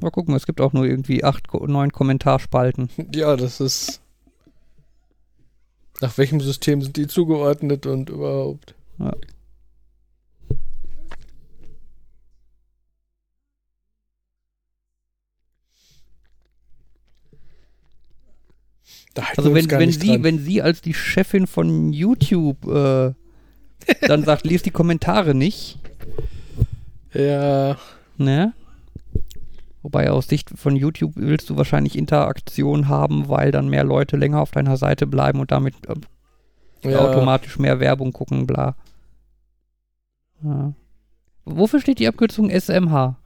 Mal 0.00 0.10
gucken, 0.10 0.34
es 0.34 0.46
gibt 0.46 0.60
auch 0.60 0.72
nur 0.72 0.84
irgendwie 0.86 1.24
acht, 1.24 1.52
neun 1.52 1.92
Kommentarspalten. 1.92 2.88
Ja, 3.12 3.36
das 3.36 3.60
ist. 3.60 4.00
Nach 6.00 6.16
welchem 6.16 6.40
System 6.40 6.80
sind 6.80 6.96
die 6.96 7.08
zugeordnet 7.08 7.86
und 7.86 8.08
überhaupt? 8.08 8.74
Ja. 8.98 9.14
Also 19.36 19.54
wenn, 19.54 19.70
wenn, 19.70 19.90
sie, 19.90 20.08
dran. 20.08 20.24
wenn 20.24 20.38
sie 20.38 20.62
als 20.62 20.80
die 20.80 20.94
Chefin 20.94 21.46
von 21.46 21.92
YouTube 21.92 22.64
äh, 22.66 23.14
dann 24.06 24.24
sagt, 24.24 24.44
lies 24.44 24.62
die 24.62 24.70
Kommentare 24.70 25.34
nicht, 25.34 25.78
Ja, 27.14 27.76
ne? 28.16 28.52
Wobei 29.82 30.10
aus 30.10 30.28
Sicht 30.28 30.50
von 30.56 30.76
YouTube 30.76 31.12
willst 31.14 31.48
du 31.48 31.56
wahrscheinlich 31.56 31.96
Interaktion 31.96 32.88
haben, 32.88 33.28
weil 33.28 33.50
dann 33.52 33.68
mehr 33.68 33.84
Leute 33.84 34.16
länger 34.16 34.40
auf 34.40 34.50
deiner 34.50 34.76
Seite 34.76 35.06
bleiben 35.06 35.40
und 35.40 35.50
damit 35.50 35.74
äh, 35.86 36.90
ja 36.90 36.98
automatisch 36.98 37.58
mehr 37.58 37.80
Werbung 37.80 38.12
gucken, 38.12 38.46
bla. 38.46 38.76
Ja. 40.42 40.74
Wofür 41.44 41.80
steht 41.80 41.98
die 41.98 42.08
Abkürzung 42.08 42.50
SMH? 42.50 43.16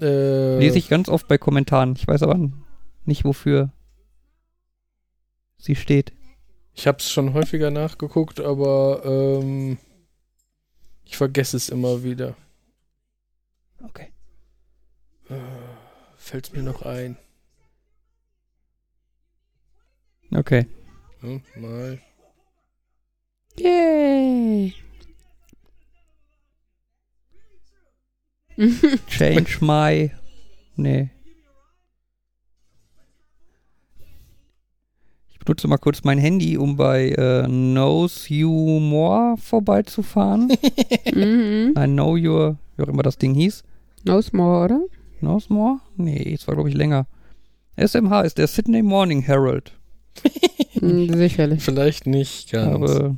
äh, 0.00 0.58
Lese 0.58 0.78
ich 0.78 0.88
ganz 0.88 1.08
oft 1.08 1.26
bei 1.28 1.38
Kommentaren. 1.38 1.94
Ich 1.96 2.06
weiß 2.06 2.22
aber 2.22 2.38
nicht, 3.04 3.24
wofür 3.24 3.72
sie 5.58 5.76
steht. 5.76 6.12
Ich 6.74 6.86
habe 6.86 6.98
es 6.98 7.10
schon 7.10 7.34
häufiger 7.34 7.70
nachgeguckt, 7.70 8.40
aber 8.40 9.02
ähm, 9.04 9.78
Ich 11.04 11.16
vergesse 11.16 11.56
es 11.56 11.68
immer 11.70 12.02
wieder. 12.02 12.36
Okay. 13.82 14.12
Äh, 15.30 15.34
Fällt's 16.16 16.52
mir 16.52 16.62
noch 16.62 16.82
ein. 16.82 17.16
Okay. 20.30 20.66
Hm, 21.20 21.42
mal. 21.56 22.00
Yay. 23.58 24.74
Change 29.08 29.58
my. 29.60 30.10
Nee. 30.76 31.10
Ich 35.48 35.50
benutze 35.50 35.68
mal 35.68 35.78
kurz 35.78 36.04
mein 36.04 36.18
Handy, 36.18 36.58
um 36.58 36.76
bei 36.76 37.08
äh, 37.08 37.44
Knows 37.44 38.28
You 38.28 38.50
More 38.80 39.38
vorbeizufahren. 39.38 40.48
mhm. 41.14 41.72
I 41.74 41.86
know 41.86 42.18
your, 42.18 42.58
wie 42.76 42.82
auch 42.82 42.88
immer 42.88 43.02
das 43.02 43.16
Ding 43.16 43.32
hieß. 43.32 43.62
No 44.04 44.20
more, 44.32 44.66
oder? 44.66 44.80
Knows 45.20 45.48
More? 45.48 45.80
Nee, 45.96 46.34
es 46.34 46.46
war 46.46 46.54
glaube 46.54 46.68
ich 46.68 46.74
länger. 46.74 47.06
SMH 47.78 48.20
ist 48.24 48.36
der 48.36 48.46
Sydney 48.46 48.82
Morning 48.82 49.22
Herald. 49.22 49.72
Hm, 50.80 51.12
sicherlich. 51.14 51.62
Vielleicht 51.62 52.06
nicht 52.06 52.52
ganz. 52.52 52.74
Aber 52.74 53.16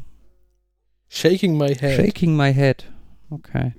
Shaking 1.09 1.59
my 1.59 1.74
head. 1.74 1.97
Shaking 1.97 2.37
my 2.37 2.55
head. 2.55 2.85
Okay. 3.28 3.74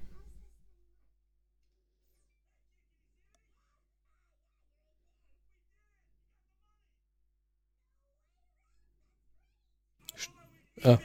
Ah. 10.84 10.98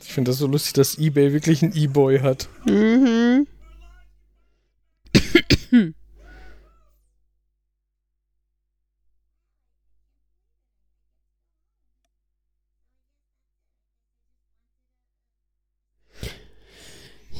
Ich 0.00 0.12
finde 0.14 0.30
das 0.30 0.38
so 0.38 0.46
lustig, 0.46 0.72
dass 0.74 0.98
eBay 0.98 1.32
wirklich 1.32 1.62
einen 1.62 1.74
E-Boy 1.74 2.20
hat. 2.20 2.48
Mhm. 2.64 3.46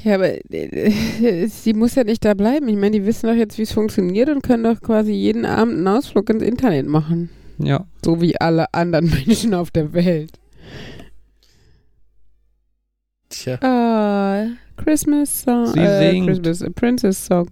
Ja, 0.08 0.14
aber 0.14 0.38
äh, 0.54 1.46
sie 1.48 1.74
muss 1.74 1.94
ja 1.94 2.02
nicht 2.02 2.24
da 2.24 2.32
bleiben. 2.32 2.66
Ich 2.68 2.76
meine, 2.76 2.92
die 2.92 3.04
wissen 3.04 3.26
doch 3.26 3.34
jetzt, 3.34 3.58
wie 3.58 3.62
es 3.62 3.72
funktioniert 3.72 4.30
und 4.30 4.42
können 4.42 4.64
doch 4.64 4.80
quasi 4.80 5.12
jeden 5.12 5.44
Abend 5.44 5.74
einen 5.74 5.88
Ausflug 5.88 6.30
ins 6.30 6.42
Internet 6.42 6.86
machen. 6.86 7.28
Ja. 7.58 7.84
So 8.02 8.22
wie 8.22 8.40
alle 8.40 8.72
anderen 8.72 9.10
Menschen 9.26 9.52
auf 9.52 9.70
der 9.70 9.92
Welt. 9.92 10.32
Tja. 13.28 13.58
Ah, 13.60 14.46
Christmas 14.82 15.42
Song. 15.42 15.66
Sie 15.66 15.80
äh, 15.80 16.10
singt. 16.10 16.26
Christmas, 16.26 16.72
Princess 16.74 17.26
Song. 17.26 17.50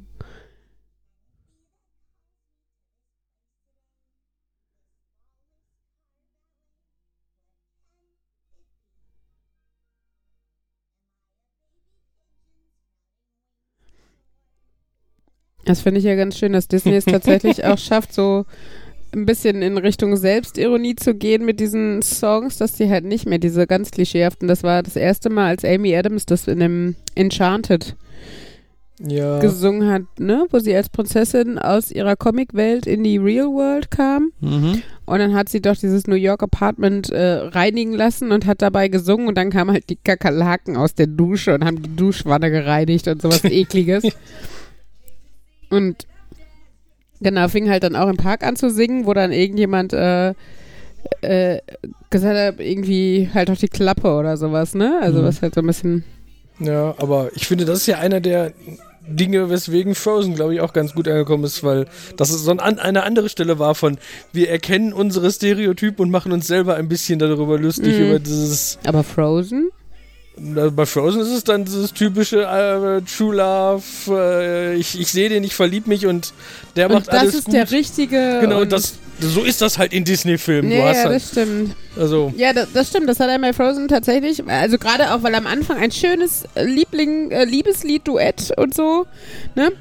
Das 15.66 15.80
finde 15.82 15.98
ich 15.98 16.04
ja 16.04 16.14
ganz 16.14 16.38
schön, 16.38 16.52
dass 16.52 16.68
Disney 16.68 16.94
es 16.94 17.04
tatsächlich 17.06 17.64
auch 17.64 17.78
schafft, 17.78 18.14
so 18.14 18.44
ein 19.14 19.24
bisschen 19.26 19.62
in 19.62 19.78
Richtung 19.78 20.16
Selbstironie 20.16 20.96
zu 20.96 21.14
gehen 21.14 21.44
mit 21.44 21.60
diesen 21.60 22.02
Songs, 22.02 22.58
dass 22.58 22.72
die 22.74 22.88
halt 22.90 23.04
nicht 23.04 23.26
mehr 23.26 23.38
diese 23.38 23.66
ganz 23.66 23.90
klischeehaften, 23.90 24.48
das 24.48 24.62
war 24.62 24.82
das 24.82 24.96
erste 24.96 25.30
Mal, 25.30 25.46
als 25.48 25.64
Amy 25.64 25.94
Adams 25.96 26.26
das 26.26 26.48
in 26.48 26.58
dem 26.60 26.96
Enchanted 27.14 27.94
Ja. 29.00 29.38
gesungen 29.38 29.90
hat, 29.90 30.02
ne, 30.18 30.46
wo 30.50 30.58
sie 30.58 30.74
als 30.74 30.88
Prinzessin 30.88 31.58
aus 31.58 31.90
ihrer 31.90 32.16
Comicwelt 32.16 32.86
in 32.86 33.04
die 33.04 33.16
Real 33.18 33.46
World 33.46 33.90
kam 33.90 34.32
Mhm. 34.40 34.82
und 35.06 35.18
dann 35.18 35.34
hat 35.34 35.48
sie 35.48 35.60
doch 35.62 35.76
dieses 35.76 36.06
New 36.06 36.14
York 36.16 36.42
Apartment 36.42 37.10
äh, 37.10 37.34
reinigen 37.48 37.92
lassen 37.92 38.32
und 38.32 38.44
hat 38.46 38.60
dabei 38.60 38.88
gesungen 38.88 39.28
und 39.28 39.36
dann 39.36 39.50
kamen 39.50 39.70
halt 39.72 39.88
die 39.88 39.96
Kakerlaken 39.96 40.76
aus 40.76 40.94
der 40.94 41.06
Dusche 41.06 41.54
und 41.54 41.64
haben 41.64 41.80
die 41.82 41.94
Duschwanne 41.96 42.50
gereinigt 42.50 43.06
und 43.08 43.22
sowas 43.22 43.44
ekliges. 43.44 44.04
Und 45.70 46.06
genau, 47.20 47.48
fing 47.48 47.68
halt 47.70 47.82
dann 47.82 47.96
auch 47.96 48.08
im 48.08 48.16
Park 48.16 48.44
an 48.44 48.56
zu 48.56 48.70
singen, 48.70 49.06
wo 49.06 49.14
dann 49.14 49.32
irgendjemand 49.32 49.92
äh, 49.92 50.34
äh, 51.22 51.60
gesagt 52.10 52.36
hat, 52.36 52.60
irgendwie 52.60 53.30
halt 53.32 53.48
doch 53.48 53.56
die 53.56 53.68
Klappe 53.68 54.14
oder 54.14 54.36
sowas, 54.36 54.74
ne? 54.74 54.98
Also 55.02 55.20
Mhm. 55.20 55.24
was 55.24 55.42
halt 55.42 55.54
so 55.54 55.60
ein 55.60 55.66
bisschen 55.66 56.04
Ja, 56.58 56.94
aber 56.98 57.30
ich 57.34 57.46
finde, 57.46 57.64
das 57.64 57.78
ist 57.80 57.86
ja 57.86 57.98
einer 57.98 58.20
der 58.20 58.52
Dinge, 59.08 59.50
weswegen 59.50 59.94
Frozen, 59.94 60.34
glaube 60.34 60.54
ich, 60.54 60.60
auch 60.60 60.72
ganz 60.72 60.92
gut 60.92 61.06
angekommen 61.06 61.44
ist, 61.44 61.62
weil 61.62 61.86
das 62.16 62.30
so 62.30 62.50
ein, 62.50 62.58
an- 62.58 62.80
eine 62.80 63.04
andere 63.04 63.28
Stelle 63.28 63.58
war 63.60 63.76
von, 63.76 63.98
wir 64.32 64.50
erkennen 64.50 64.92
unsere 64.92 65.30
Stereotypen 65.30 66.02
und 66.02 66.10
machen 66.10 66.32
uns 66.32 66.48
selber 66.48 66.74
ein 66.74 66.88
bisschen 66.88 67.20
darüber 67.20 67.56
lustig, 67.58 67.96
Mhm. 67.98 68.04
über 68.06 68.18
dieses, 68.18 68.78
aber 68.84 69.04
Frozen? 69.04 69.70
Bei 70.38 70.84
Frozen 70.84 71.20
ist 71.22 71.28
es 71.30 71.44
dann 71.44 71.64
dieses 71.64 71.94
typische 71.94 72.42
äh, 72.42 73.00
True 73.02 73.36
Love, 73.36 73.82
äh, 74.10 74.74
ich, 74.74 75.00
ich 75.00 75.08
sehe 75.08 75.30
den, 75.30 75.42
ich 75.44 75.54
verlieb 75.54 75.86
mich 75.86 76.06
und 76.06 76.34
der 76.76 76.88
Und 76.88 76.94
macht 76.94 77.08
das 77.08 77.20
alles 77.20 77.34
ist 77.34 77.44
gut. 77.46 77.54
der 77.54 77.70
richtige. 77.70 78.38
genau, 78.42 78.60
und 78.60 78.70
das, 78.70 78.98
so 79.18 79.42
ist 79.44 79.62
das 79.62 79.78
halt 79.78 79.94
in 79.94 80.04
Disney-Filmen. 80.04 80.70
Ja, 80.70 80.92
ja, 80.92 81.04
halt, 81.04 81.14
das 81.14 81.30
stimmt. 81.30 81.74
also, 81.96 82.34
Ja, 82.36 82.52
das, 82.52 82.68
das 82.74 82.88
stimmt. 82.90 83.08
Das 83.08 83.18
hat 83.18 83.30
er 83.30 83.38
bei 83.38 83.54
Frozen 83.54 83.88
tatsächlich. 83.88 84.46
Also 84.46 84.76
gerade 84.76 85.14
auch, 85.14 85.22
weil 85.22 85.34
am 85.34 85.46
Anfang 85.46 85.78
ein 85.78 85.90
schönes 85.90 86.44
äh, 86.54 86.64
Liebling, 86.64 87.30
äh, 87.30 87.44
Liebeslied-Duett 87.44 88.52
und 88.58 88.74
so. 88.74 89.06
Ne? 89.54 89.72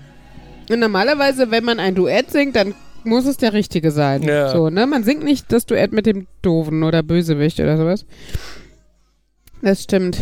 Und 0.69 0.79
normalerweise, 0.79 1.51
wenn 1.51 1.65
man 1.65 1.79
ein 1.81 1.95
Duett 1.95 2.31
singt, 2.31 2.55
dann 2.55 2.73
muss 3.03 3.25
es 3.25 3.35
der 3.35 3.51
Richtige 3.51 3.91
sein. 3.91 4.23
Ja. 4.23 4.51
So, 4.51 4.69
ne? 4.69 4.87
Man 4.87 5.03
singt 5.03 5.23
nicht 5.23 5.51
das 5.51 5.65
Duett 5.65 5.91
mit 5.91 6.05
dem 6.05 6.27
Doofen 6.41 6.83
oder 6.83 7.03
Bösewicht 7.03 7.59
oder 7.59 7.77
sowas. 7.77 8.05
Das 9.61 9.83
stimmt. 9.83 10.17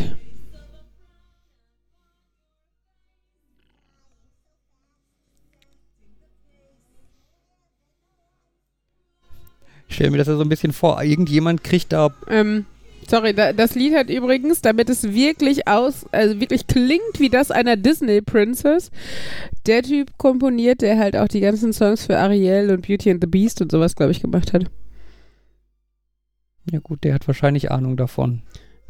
Ich 9.94 9.98
stelle 9.98 10.10
mir 10.10 10.18
das 10.18 10.28
ja 10.28 10.36
so 10.36 10.41
ein 10.41 10.49
bisschen 10.49 10.74
vor. 10.74 10.99
Irgendjemand 11.03 11.64
kriegt 11.64 11.94
da. 11.94 12.10
Ähm, 12.28 12.65
sorry, 13.07 13.36
da, 13.36 13.53
das 13.53 13.76
Lied 13.76 13.94
hat 13.94 14.10
übrigens, 14.10 14.60
damit 14.60 14.90
es 14.90 15.03
wirklich 15.14 15.68
aus, 15.68 16.07
also 16.11 16.40
wirklich 16.40 16.65
klingt 16.65 17.20
wie 17.20 17.30
das 17.30 17.52
einer 17.52 17.78
Disney 17.78 18.20
Princess, 18.22 18.90
der 19.68 19.84
Typ 19.84 20.18
komponiert, 20.18 20.82
der 20.82 20.98
halt 20.98 21.15
auch 21.15 21.28
die 21.28 21.41
ganzen 21.41 21.74
Songs 21.74 22.07
für 22.07 22.18
Ariel 22.18 22.72
und 22.72 22.88
Beauty 22.88 23.11
and 23.11 23.22
the 23.24 23.28
Beast 23.30 23.61
und 23.61 23.72
sowas, 23.72 23.95
glaube 23.95 24.11
ich, 24.14 24.20
gemacht 24.20 24.52
hat. 24.52 24.64
Ja, 26.72 26.80
gut, 26.80 27.03
der 27.03 27.14
hat 27.14 27.28
wahrscheinlich 27.28 27.70
Ahnung 27.70 27.95
davon. 27.95 28.41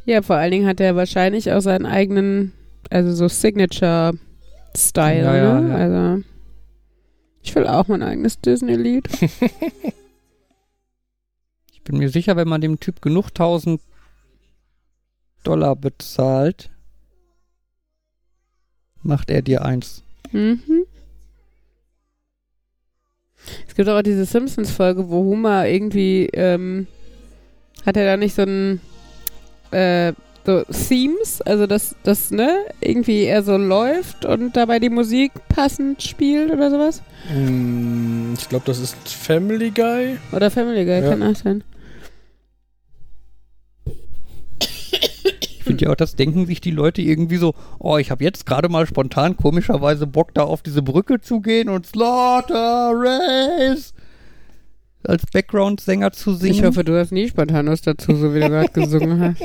Ja, 0.06 0.22
vor 0.22 0.38
allen 0.38 0.52
Dingen 0.52 0.68
hat 0.68 0.80
er 0.80 0.96
wahrscheinlich 0.96 1.52
auch 1.52 1.60
seinen 1.60 1.86
eigenen, 1.86 2.54
also 2.90 3.14
so 3.14 3.28
Signature-Style, 3.28 5.22
Ja, 5.26 5.36
ja, 5.36 5.60
ne? 5.60 5.70
ja. 5.70 5.76
Also, 5.76 6.24
ich 7.42 7.54
will 7.56 7.68
auch 7.68 7.90
mein 7.90 8.04
eigenes 8.04 8.40
Disney-Lied. 8.40 9.10
Ich 11.84 11.92
bin 11.92 11.98
mir 11.98 12.08
sicher, 12.08 12.38
wenn 12.38 12.48
man 12.48 12.62
dem 12.62 12.80
Typ 12.80 13.02
genug 13.02 13.34
tausend 13.36 13.82
Dollar 15.44 15.76
bezahlt, 15.76 16.70
macht 19.02 19.30
er 19.30 19.42
dir 19.42 19.66
eins. 19.66 20.02
Mhm. 20.32 20.62
Es 23.68 23.76
gibt 23.76 23.90
auch 23.90 24.02
diese 24.02 24.24
Simpsons-Folge, 24.24 25.10
wo 25.10 25.26
Homer 25.26 25.68
irgendwie, 25.68 26.28
ähm, 26.32 26.88
hat 27.86 27.98
er 27.98 28.06
da 28.06 28.16
nicht 28.16 28.34
so 28.34 28.44
ein, 28.44 28.80
äh, 29.72 30.14
so 30.46 30.64
Themes, 30.88 31.42
also 31.42 31.68
dass 31.68 31.98
das, 32.04 32.32
ne, 32.32 32.60
irgendwie 32.80 33.24
er 33.26 33.44
so 33.44 33.58
läuft 33.58 34.24
und 34.24 34.56
dabei 34.56 34.80
die 34.80 34.90
Musik 34.90 35.34
passend 35.50 36.02
spielt 36.02 36.50
oder 36.50 36.72
sowas? 36.72 37.02
mh, 37.36 38.36
ich 38.40 38.48
glaube, 38.48 38.64
das 38.68 38.80
ist 38.80 38.96
Family 39.10 39.70
Guy. 39.72 40.18
Oder 40.32 40.50
Family 40.50 40.86
Guy, 40.86 41.02
Ja. 41.02 41.10
kann 41.10 41.24
auch 41.24 41.36
sein. 41.36 41.62
Ich 45.64 45.68
finde 45.68 45.85
ja 45.85 45.91
auch, 45.91 45.95
das 45.95 46.15
denken 46.18 46.45
sich 46.45 46.60
die 46.60 46.72
Leute 46.72 47.02
irgendwie 47.02 47.38
so, 47.38 47.53
oh, 47.80 47.98
ich 47.98 48.11
habe 48.11 48.22
jetzt 48.22 48.45
gerade 48.45 48.68
mal 48.68 48.85
spontan 48.85 49.38
komischerweise 49.38 50.06
Bock, 50.07 50.34
da 50.34 50.44
auf 50.44 50.61
diese 50.61 50.81
Brücke 50.81 51.22
zu 51.22 51.40
gehen 51.40 51.69
und 51.69 51.85
Slaughter 51.85 52.91
Race 52.94 53.94
als 55.06 55.23
Background-Sänger 55.31 56.11
zu 56.11 56.34
singen. 56.34 56.53
Ich 56.56 56.64
hoffe, 56.64 56.84
du 56.84 56.98
hast 56.99 57.11
nie 57.14 57.30
spontan 57.30 57.68
was 57.68 57.81
dazu, 57.81 58.14
so 58.15 58.34
wie 58.34 58.41
du 58.41 58.49
gerade 58.49 58.69
gesungen 58.73 59.22
hast. 59.22 59.41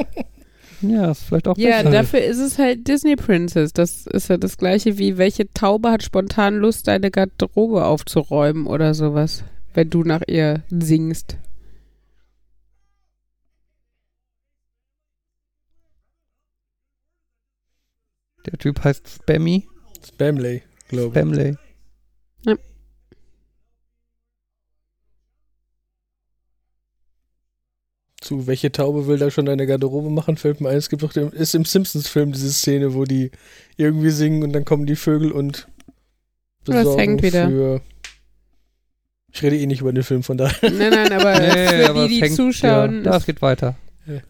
Ja, 0.82 1.10
ist 1.12 1.22
vielleicht 1.22 1.46
auch 1.46 1.56
Ja, 1.56 1.78
besser. 1.78 1.90
dafür 1.90 2.20
ist 2.20 2.38
es 2.38 2.58
halt 2.58 2.86
Disney 2.88 3.14
Princess. 3.16 3.72
Das 3.72 4.06
ist 4.08 4.28
ja 4.28 4.36
das 4.38 4.56
gleiche 4.58 4.98
wie, 4.98 5.18
welche 5.18 5.52
Taube 5.52 5.90
hat 5.90 6.02
spontan 6.02 6.56
Lust, 6.56 6.88
deine 6.88 7.10
Garderobe 7.12 7.84
aufzuräumen 7.84 8.66
oder 8.66 8.94
sowas, 8.94 9.44
wenn 9.74 9.88
du 9.90 10.02
nach 10.02 10.22
ihr 10.26 10.62
singst. 10.70 11.36
Der 18.50 18.58
Typ 18.58 18.82
heißt 18.84 19.08
Spammy. 19.08 19.66
Spamley, 20.06 20.62
glaube 20.88 21.06
ich. 21.08 21.12
Spamley. 21.24 21.56
Zu 28.20 28.48
welche 28.48 28.72
Taube 28.72 29.06
will 29.06 29.18
da 29.18 29.30
schon 29.30 29.46
deine 29.46 29.66
Garderobe 29.66 30.10
machen, 30.10 30.36
fällt 30.36 30.60
mir 30.60 30.70
ein. 30.70 30.76
Es 30.76 30.88
gibt 30.88 31.02
doch 31.04 31.12
den, 31.12 31.28
ist 31.30 31.54
im 31.54 31.64
Simpsons-Film 31.64 32.32
diese 32.32 32.52
Szene, 32.52 32.94
wo 32.94 33.04
die 33.04 33.30
irgendwie 33.76 34.10
singen 34.10 34.42
und 34.42 34.52
dann 34.52 34.64
kommen 34.64 34.86
die 34.86 34.96
Vögel 34.96 35.30
und 35.30 35.68
Das 36.64 36.76
besorgen 36.76 36.98
hängt 36.98 37.22
wieder. 37.22 37.48
für. 37.48 37.80
Ich 39.32 39.42
rede 39.42 39.56
eh 39.56 39.66
nicht 39.66 39.82
über 39.82 39.92
den 39.92 40.02
Film, 40.02 40.24
von 40.24 40.36
daher. 40.36 40.56
Nein, 40.70 40.90
nein, 40.90 41.12
aber 41.12 41.38
Nee, 41.38 41.68
für 41.84 41.90
aber 41.90 42.08
die, 42.08 42.14
die 42.16 42.22
hängt- 42.22 42.34
zuschauen. 42.34 43.04
Ja, 43.04 43.12
das 43.12 43.24
geht 43.24 43.40
weiter. 43.40 43.76
Ja. 44.06 44.20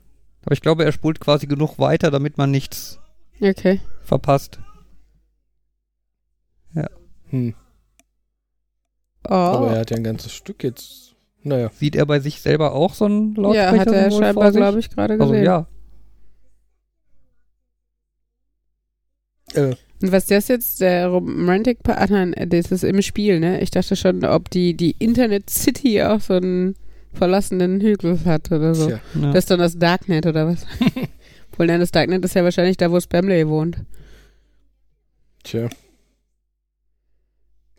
Aber 0.45 0.53
ich 0.53 0.61
glaube, 0.61 0.85
er 0.85 0.93
spult 0.93 1.19
quasi 1.19 1.47
genug 1.47 1.79
weiter, 1.79 2.11
damit 2.11 2.37
man 2.37 2.51
nichts 2.51 2.99
okay. 3.41 3.81
verpasst. 4.03 4.59
Hm. 7.31 7.55
Oh. 9.29 9.35
Aber 9.35 9.71
er 9.73 9.81
hat 9.81 9.91
ja 9.91 9.97
ein 9.99 10.05
ganzes 10.05 10.33
Stück 10.33 10.65
jetzt. 10.65 11.15
Naja. 11.43 11.71
Sieht 11.75 11.95
er 11.95 12.07
bei 12.07 12.21
sich 12.21 12.41
selber 12.41 12.73
auch 12.73 12.95
so 12.95 13.05
einen 13.05 13.35
ja, 13.35 13.43
Lautsprecher? 13.43 13.81
hat 13.81 13.89
er 13.89 14.11
scheinbar, 14.11 14.53
glaube 14.53 14.79
ich, 14.81 14.91
gerade 14.91 15.15
Also 15.15 15.27
gesehen. 15.33 15.45
ja. 15.45 15.67
Äh, 19.55 19.75
Und 20.03 20.13
was 20.13 20.27
das 20.27 20.49
jetzt, 20.49 20.81
der 20.81 21.09
Romantic 21.09 21.83
Part, 21.83 21.99
ach 22.01 22.09
nein, 22.09 22.35
das 22.49 22.73
ist 22.73 22.85
im 22.85 23.01
Spiel, 23.03 23.41
ne? 23.41 23.61
Ich 23.61 23.71
dachte 23.71 23.97
schon, 23.97 24.25
ob 24.25 24.51
die, 24.51 24.75
die 24.75 24.93
Internet 24.99 25.51
City 25.51 26.03
auch 26.03 26.21
so 26.21 26.35
einen 26.35 26.75
verlassenen 27.13 27.81
Hügel 27.81 28.25
hat 28.25 28.51
oder 28.53 28.75
so. 28.75 28.87
tja. 28.87 29.01
ja. 29.21 29.33
Das 29.33 29.45
ist 29.45 29.51
dann 29.51 29.59
das 29.61 29.79
Darknet 29.79 30.27
oder 30.27 30.47
was? 30.47 30.67
Wohl, 31.59 31.67
nein, 31.67 31.81
das 31.81 31.91
Darknet 31.91 32.25
ist 32.25 32.35
ja 32.35 32.45
wahrscheinlich 32.45 32.77
da, 32.77 32.91
wo 32.91 33.01
Spamley 33.01 33.49
wohnt. 33.49 33.79
Tja. 35.43 35.69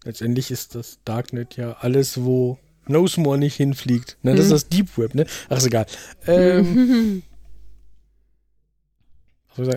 Letztendlich 0.03 0.51
ist 0.51 0.75
das 0.75 0.99
Darknet 1.05 1.55
ja 1.57 1.73
alles, 1.79 2.23
wo 2.23 2.57
Nosemore 2.87 3.37
nicht 3.37 3.55
hinfliegt. 3.55 4.17
Ne, 4.23 4.31
das 4.31 4.45
ist 4.45 4.47
Mhm. 4.47 4.53
das 4.53 4.67
Deep 4.69 4.97
Web, 4.97 5.15
ne? 5.15 5.25
Ach, 5.49 5.57
ist 5.57 5.67
egal. 5.67 5.85
Ähm, 6.27 6.63
was 6.67 6.67
soll 6.69 6.83
ich 6.83 6.89
sagen? 6.89 7.23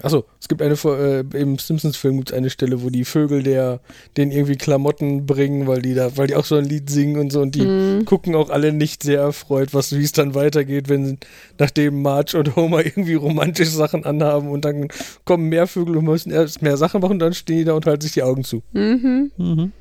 Achso, 0.03 0.25
es 0.41 0.47
gibt 0.47 0.63
eine, 0.63 0.77
Vor- 0.77 0.99
äh, 0.99 1.25
im 1.35 1.59
Simpsons-Film 1.59 2.19
gibt 2.19 2.31
es 2.31 2.37
eine 2.37 2.51
Stelle, 2.51 2.83
wo 2.85 2.91
die 2.91 3.05
Vögel 3.05 3.43
der, 3.43 3.81
denen 4.17 4.31
irgendwie 4.31 4.55
Klamotten 4.57 5.27
bringen, 5.27 5.67
weil 5.67 5.83
die 5.83 5.95
da, 5.95 6.17
weil 6.17 6.29
die 6.29 6.37
auch 6.37 6.45
so 6.45 6.55
ein 6.57 6.65
Lied 6.67 6.89
singen 6.89 7.19
und 7.19 7.33
so 7.33 7.41
und 7.41 7.55
die 7.57 7.63
Hm. 7.63 8.05
gucken 8.05 8.35
auch 8.37 8.51
alle 8.51 8.73
nicht 8.73 9.03
sehr 9.03 9.21
erfreut, 9.21 9.75
was, 9.75 9.97
wie 9.97 10.05
es 10.05 10.13
dann 10.13 10.35
weitergeht, 10.37 10.89
wenn, 10.89 11.19
nachdem 11.59 12.01
Marge 12.03 12.39
und 12.39 12.55
Homer 12.55 12.79
irgendwie 12.87 13.15
romantische 13.15 13.73
Sachen 13.73 14.05
anhaben 14.05 14.51
und 14.51 14.65
dann 14.65 14.87
kommen 15.25 15.49
mehr 15.49 15.67
Vögel 15.67 15.97
und 15.97 16.05
müssen 16.05 16.31
erst 16.31 16.63
mehr 16.63 16.77
Sachen 16.77 17.01
machen 17.01 17.15
und 17.15 17.19
dann 17.19 17.35
stehen 17.35 17.59
die 17.59 17.65
da 17.65 17.73
und 17.73 17.85
halten 17.87 18.03
sich 18.03 18.13
die 18.13 18.23
Augen 18.23 18.45
zu. 18.45 18.63
Mhm. 18.73 19.33
Mhm. 19.37 19.73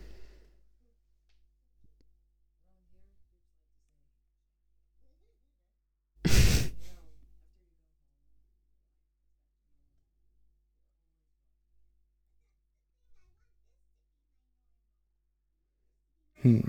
Hm. 16.41 16.63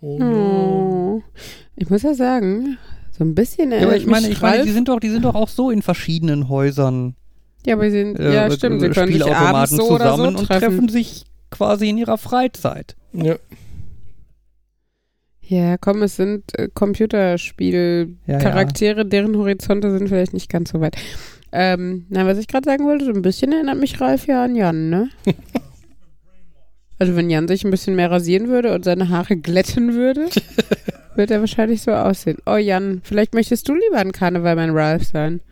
Oh 0.00 0.18
no. 0.18 0.26
Oh. 0.26 1.22
Ich 1.76 1.90
muss 1.90 2.02
ja 2.02 2.14
sagen, 2.14 2.78
so 3.10 3.24
ein 3.24 3.34
bisschen 3.34 3.70
Ja, 3.70 3.78
aber 3.78 3.86
erinnert 3.86 4.02
ich 4.02 4.06
meine, 4.06 4.28
ich 4.28 4.40
meine, 4.40 4.64
die 4.64 4.70
sind 4.70 4.88
doch, 4.88 5.00
die 5.00 5.10
sind 5.10 5.24
doch 5.24 5.34
auch 5.34 5.48
so 5.48 5.70
in 5.70 5.82
verschiedenen 5.82 6.48
Häusern. 6.48 7.16
Ja, 7.66 7.74
aber 7.74 7.90
sie 7.90 7.98
sind, 7.98 8.18
äh, 8.18 8.34
ja, 8.34 8.50
stimmt, 8.50 8.80
sie 8.80 8.88
äh, 8.88 8.90
können 8.90 9.12
sich 9.12 9.24
abends 9.24 9.70
so 9.70 9.90
oder 9.90 10.10
so 10.10 10.16
zusammen 10.16 10.36
und 10.36 10.46
treffen. 10.46 10.60
treffen 10.60 10.88
sich 10.88 11.24
quasi 11.50 11.88
in 11.88 11.98
ihrer 11.98 12.18
Freizeit. 12.18 12.96
Ja. 13.12 13.36
Ja, 15.46 15.76
komm, 15.76 16.02
es 16.02 16.16
sind 16.16 16.58
äh, 16.58 16.68
Computerspiel-Charaktere, 16.72 18.98
Ja, 18.98 19.04
deren 19.04 19.36
Horizonte 19.36 19.90
sind 19.96 20.08
vielleicht 20.08 20.32
nicht 20.32 20.50
ganz 20.50 20.70
so 20.70 20.80
weit. 20.80 20.96
Ähm, 21.56 22.06
na, 22.08 22.26
was 22.26 22.38
ich 22.38 22.48
gerade 22.48 22.68
sagen 22.68 22.84
wollte, 22.84 23.04
so 23.04 23.12
ein 23.12 23.22
bisschen 23.22 23.52
erinnert 23.52 23.78
mich 23.78 24.00
Ralf 24.00 24.26
ja 24.26 24.42
an 24.42 24.56
Jan, 24.56 24.90
ne? 24.90 25.08
also 26.98 27.14
wenn 27.14 27.30
Jan 27.30 27.46
sich 27.46 27.64
ein 27.64 27.70
bisschen 27.70 27.94
mehr 27.94 28.10
rasieren 28.10 28.48
würde 28.48 28.74
und 28.74 28.84
seine 28.84 29.08
Haare 29.08 29.36
glätten 29.36 29.94
würde, 29.94 30.30
würde 31.14 31.34
er 31.34 31.38
wahrscheinlich 31.38 31.80
so 31.80 31.92
aussehen. 31.92 32.38
Oh 32.44 32.56
Jan, 32.56 33.02
vielleicht 33.04 33.34
möchtest 33.34 33.68
du 33.68 33.74
lieber 33.74 33.98
ein 33.98 34.10
Karneval 34.10 34.56
mein 34.56 34.70
Ralf 34.70 35.04
sein. 35.04 35.42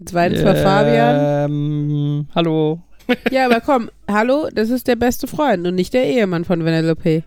Jetzt 0.00 0.12
weint 0.12 0.38
zwar 0.38 0.56
Fabian. 0.56 1.50
Ähm, 1.50 2.26
hallo. 2.34 2.80
Ja, 3.30 3.46
aber 3.46 3.60
komm, 3.60 3.90
hallo, 4.08 4.48
das 4.52 4.70
ist 4.70 4.88
der 4.88 4.96
beste 4.96 5.28
Freund 5.28 5.64
und 5.68 5.76
nicht 5.76 5.94
der 5.94 6.04
Ehemann 6.04 6.44
von 6.44 6.64
Vanellope. 6.64 7.22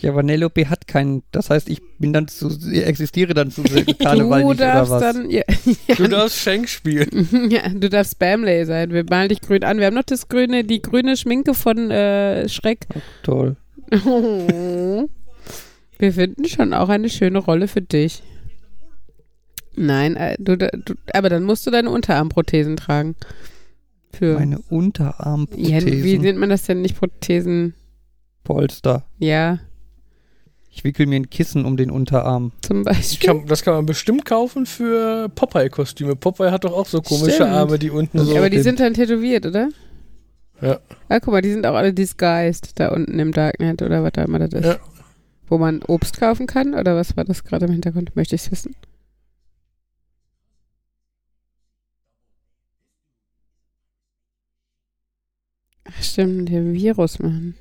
Ja, 0.00 0.14
Vanellope 0.14 0.70
hat 0.70 0.86
keinen, 0.86 1.24
das 1.32 1.50
heißt, 1.50 1.68
ich 1.68 1.80
bin 1.98 2.12
dann 2.12 2.28
zu, 2.28 2.48
existiere 2.70 3.34
dann 3.34 3.50
zu 3.50 3.64
Karneval 3.64 4.42
du 4.42 4.48
nicht, 4.48 4.60
oder 4.60 4.72
darfst 4.74 4.92
was? 4.92 5.00
dann, 5.02 5.28
ja, 5.30 5.42
Du 5.96 6.08
darfst 6.08 6.38
Schenk 6.38 6.68
spielen. 6.68 7.48
ja, 7.50 7.68
du 7.68 7.88
darfst 7.90 8.12
Spamley 8.12 8.64
sein. 8.64 8.92
Wir 8.92 9.04
malen 9.08 9.28
dich 9.28 9.40
grün 9.40 9.64
an. 9.64 9.78
Wir 9.78 9.86
haben 9.86 9.94
noch 9.94 10.04
das 10.04 10.28
grüne, 10.28 10.62
die 10.62 10.82
grüne 10.82 11.16
Schminke 11.16 11.54
von 11.54 11.90
äh, 11.90 12.48
Schreck. 12.48 12.86
Toll. 13.24 13.56
Wir 15.98 16.12
finden 16.12 16.44
schon 16.44 16.74
auch 16.74 16.88
eine 16.90 17.08
schöne 17.08 17.38
Rolle 17.38 17.66
für 17.66 17.82
dich. 17.82 18.22
Nein, 19.74 20.14
äh, 20.14 20.36
du, 20.38 20.56
du, 20.56 20.68
aber 21.12 21.28
dann 21.28 21.42
musst 21.42 21.66
du 21.66 21.72
deine 21.72 21.90
Unterarmprothesen 21.90 22.76
tragen. 22.76 23.16
Für 24.12 24.34
Meine 24.34 24.56
ja, 24.56 24.60
Unterarmprothesen. 24.68 26.04
wie 26.04 26.18
nennt 26.18 26.38
man 26.38 26.50
das 26.50 26.64
denn 26.64 26.82
nicht 26.82 26.96
Prothesen? 26.96 27.74
Polster. 28.44 29.04
Ja, 29.18 29.58
Ich 30.78 30.84
wickel 30.84 31.06
mir 31.06 31.16
ein 31.16 31.28
Kissen 31.28 31.64
um 31.64 31.76
den 31.76 31.90
Unterarm. 31.90 32.52
zum 32.62 32.84
Beispiel. 32.84 33.26
Kann, 33.26 33.46
das 33.48 33.64
kann 33.64 33.74
man 33.74 33.84
bestimmt 33.84 34.24
kaufen 34.24 34.64
für 34.64 35.28
Popeye-Kostüme. 35.28 36.14
Popeye 36.14 36.52
hat 36.52 36.62
doch 36.62 36.72
auch 36.72 36.86
so 36.86 37.02
komische 37.02 37.32
Stimmt. 37.32 37.50
Arme, 37.50 37.80
die 37.80 37.90
unten 37.90 38.20
so. 38.20 38.32
Ja, 38.32 38.38
aber 38.38 38.48
die 38.48 38.60
sind 38.60 38.78
dann 38.78 38.94
tätowiert, 38.94 39.44
oder? 39.44 39.70
Ja. 40.62 40.78
Ah, 41.08 41.18
guck 41.18 41.32
mal, 41.32 41.42
die 41.42 41.50
sind 41.50 41.66
auch 41.66 41.74
alle 41.74 41.92
disguised 41.92 42.78
da 42.78 42.90
unten 42.92 43.18
im 43.18 43.32
Darknet 43.32 43.82
oder 43.82 44.04
was 44.04 44.12
da 44.12 44.22
immer 44.22 44.38
das 44.38 44.52
ist. 44.52 44.66
Ja. 44.66 44.78
Wo 45.48 45.58
man 45.58 45.82
Obst 45.82 46.20
kaufen 46.20 46.46
kann 46.46 46.74
oder 46.74 46.94
was 46.94 47.16
war 47.16 47.24
das 47.24 47.42
gerade 47.42 47.66
im 47.66 47.72
Hintergrund? 47.72 48.14
Möchte 48.14 48.36
ich 48.36 48.48
wissen. 48.52 48.76
Ach, 55.88 56.02
stimmt, 56.04 56.50
der 56.50 56.72
Virus, 56.72 57.18
Mann. 57.18 57.56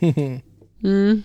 Hm. 0.00 1.24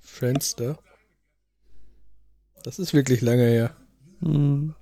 Friendster. 0.00 0.78
Das 2.62 2.78
ist 2.78 2.94
wirklich 2.94 3.20
lange 3.20 3.44
her. 3.44 3.76
Hm. 4.20 4.74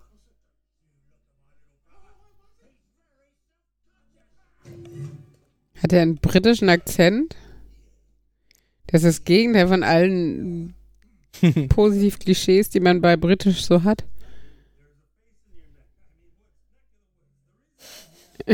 Hat 5.82 5.92
er 5.92 6.02
einen 6.02 6.16
britischen 6.16 6.68
Akzent? 6.68 7.34
Das 8.86 9.02
ist 9.02 9.18
das 9.18 9.24
Gegenteil 9.24 9.66
von 9.66 9.82
allen 9.82 10.76
positiv 11.68 12.18
Klischees, 12.18 12.70
die 12.70 12.80
man 12.80 13.00
bei 13.00 13.16
britisch 13.16 13.64
so 13.64 13.82
hat. 13.82 14.04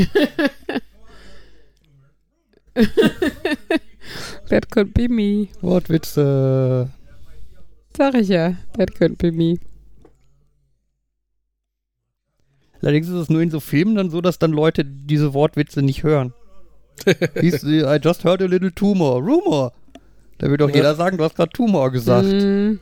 That 4.48 4.70
could 4.70 4.94
be 4.94 5.08
me. 5.08 5.48
Wortwitze. 5.60 6.90
Sag 7.96 8.14
ich 8.14 8.28
ja. 8.28 8.56
That 8.76 8.94
could 8.94 9.18
be 9.18 9.32
me. 9.32 9.58
Allerdings 12.80 13.08
ist 13.08 13.14
es 13.14 13.28
nur 13.28 13.42
in 13.42 13.50
so 13.50 13.60
Filmen 13.60 13.96
dann 13.96 14.10
so, 14.10 14.20
dass 14.20 14.38
dann 14.38 14.52
Leute 14.52 14.84
diese 14.84 15.34
Wortwitze 15.34 15.82
nicht 15.82 16.04
hören. 16.04 16.32
I 17.06 17.98
just 18.02 18.24
heard 18.24 18.40
a 18.42 18.46
little 18.46 18.72
tumor. 18.72 19.20
Rumor. 19.20 19.72
Da 20.38 20.48
wird 20.48 20.60
doch 20.60 20.68
Ja. 20.68 20.76
jeder 20.76 20.94
sagen, 20.94 21.18
du 21.18 21.24
hast 21.24 21.36
gerade 21.36 21.50
Tumor 21.50 21.90
gesagt. 21.90 22.26
Mm. 22.28 22.78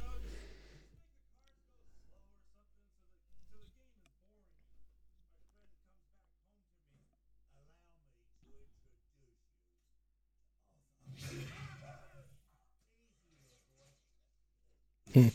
Hm. 15.13 15.31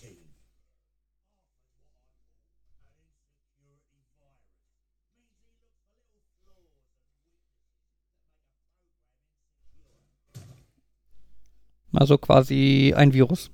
Also 11.94 12.18
quasi 12.18 12.94
ein 12.96 13.14
Virus. 13.14 13.52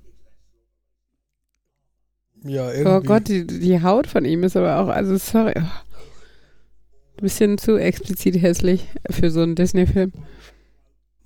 Ja, 2.44 2.70
irgendwie. 2.72 2.88
Oh 2.90 3.00
Gott, 3.00 3.28
die, 3.28 3.46
die 3.46 3.82
Haut 3.82 4.06
von 4.06 4.24
ihm 4.24 4.44
ist 4.44 4.56
aber 4.56 4.78
auch, 4.78 4.88
also 4.88 5.16
sorry. 5.16 5.54
Oh. 5.58 7.20
Bisschen 7.20 7.58
zu 7.58 7.76
explizit 7.76 8.40
hässlich 8.40 8.84
für 9.10 9.30
so 9.30 9.40
einen 9.40 9.56
Disney-Film. 9.56 10.12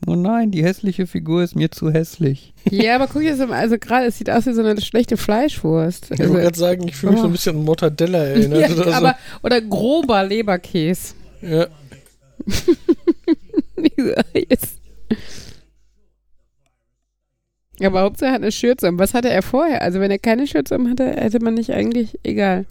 Oh 0.07 0.15
nein, 0.17 0.51
die 0.51 0.65
hässliche 0.65 1.07
Figur 1.07 1.43
ist 1.45 1.55
mir 1.55 1.71
zu 1.71 1.93
hässlich. 1.93 2.55
Ja, 2.71 2.97
aber 2.97 3.07
guck 3.09 3.23
jetzt 3.23 3.39
mal, 3.39 3.53
also 3.53 3.77
gerade, 3.79 4.07
es 4.07 4.17
sieht 4.19 4.31
aus 4.31 4.47
wie 4.47 4.53
so 4.55 4.63
eine 4.65 4.81
schlechte 4.81 5.17
Fleischwurst. 5.19 6.07
Ich 6.13 6.19
Also, 6.19 6.33
wollte 6.33 6.45
gerade 6.45 6.59
sagen, 6.59 6.89
ich 6.89 6.97
fühle 6.97 7.13
mich 7.13 7.21
so 7.21 7.27
ein 7.27 7.31
Oh. 7.31 7.33
bisschen 7.33 7.57
an 7.59 7.65
Mortadella 7.65 8.19
erinnert. 8.25 8.61
ja, 8.71 8.75
oder 8.75 8.85
so. 8.85 8.91
aber, 8.93 9.17
oder 9.43 9.61
grober 9.61 10.25
Leberkäse. 10.25 11.15
ja. 11.43 11.67
Yes. 14.35 14.79
Aber 17.81 18.03
Hauptsache 18.03 18.31
er 18.31 18.35
hat 18.35 18.43
eine 18.43 18.53
Schürze. 18.53 18.89
Und 18.89 18.99
was 18.99 19.15
hatte 19.15 19.31
er 19.31 19.43
vorher? 19.43 19.83
Also 19.83 20.01
wenn 20.01 20.11
er 20.11 20.19
keine 20.19 20.47
Schürze 20.47 20.77
um 20.77 20.89
hatte, 20.89 21.07
hätte 21.11 21.41
man 21.41 21.55
nicht 21.55 21.71
eigentlich, 21.73 22.19
egal. 22.23 22.67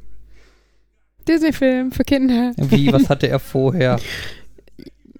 Disney-Film 1.27 1.91
für 1.91 2.03
Kinder. 2.03 2.53
Wie, 2.57 2.91
was 2.93 3.09
hatte 3.09 3.27
er 3.27 3.39
vorher? 3.39 3.99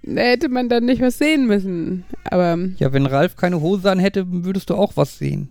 Da 0.03 0.21
hätte 0.21 0.49
man 0.49 0.69
dann 0.69 0.85
nicht 0.85 1.01
was 1.01 1.17
sehen 1.17 1.45
müssen. 1.47 2.05
Aber, 2.23 2.57
Ja, 2.77 2.93
wenn 2.93 3.05
Ralf 3.05 3.35
keine 3.35 3.61
Hose 3.61 3.89
an 3.91 3.99
hätte, 3.99 4.25
würdest 4.27 4.69
du 4.69 4.75
auch 4.75 4.93
was 4.95 5.17
sehen. 5.17 5.49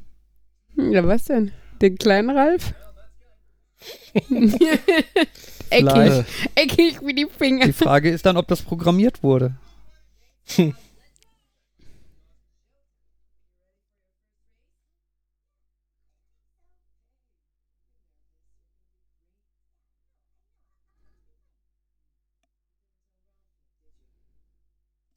hm, 0.77 0.93
ja, 0.93 1.07
was 1.07 1.25
denn? 1.25 1.53
Den 1.81 1.97
kleinen 1.97 2.31
Ralf? 2.31 2.75
eckig, 5.71 6.25
eckig 6.55 7.01
wie 7.03 7.15
die 7.15 7.27
Finger. 7.27 7.65
Die 7.65 7.73
Frage 7.73 8.11
ist 8.11 8.27
dann, 8.27 8.37
ob 8.37 8.47
das 8.49 8.63
programmiert 8.63 9.23
wurde. 9.23 9.55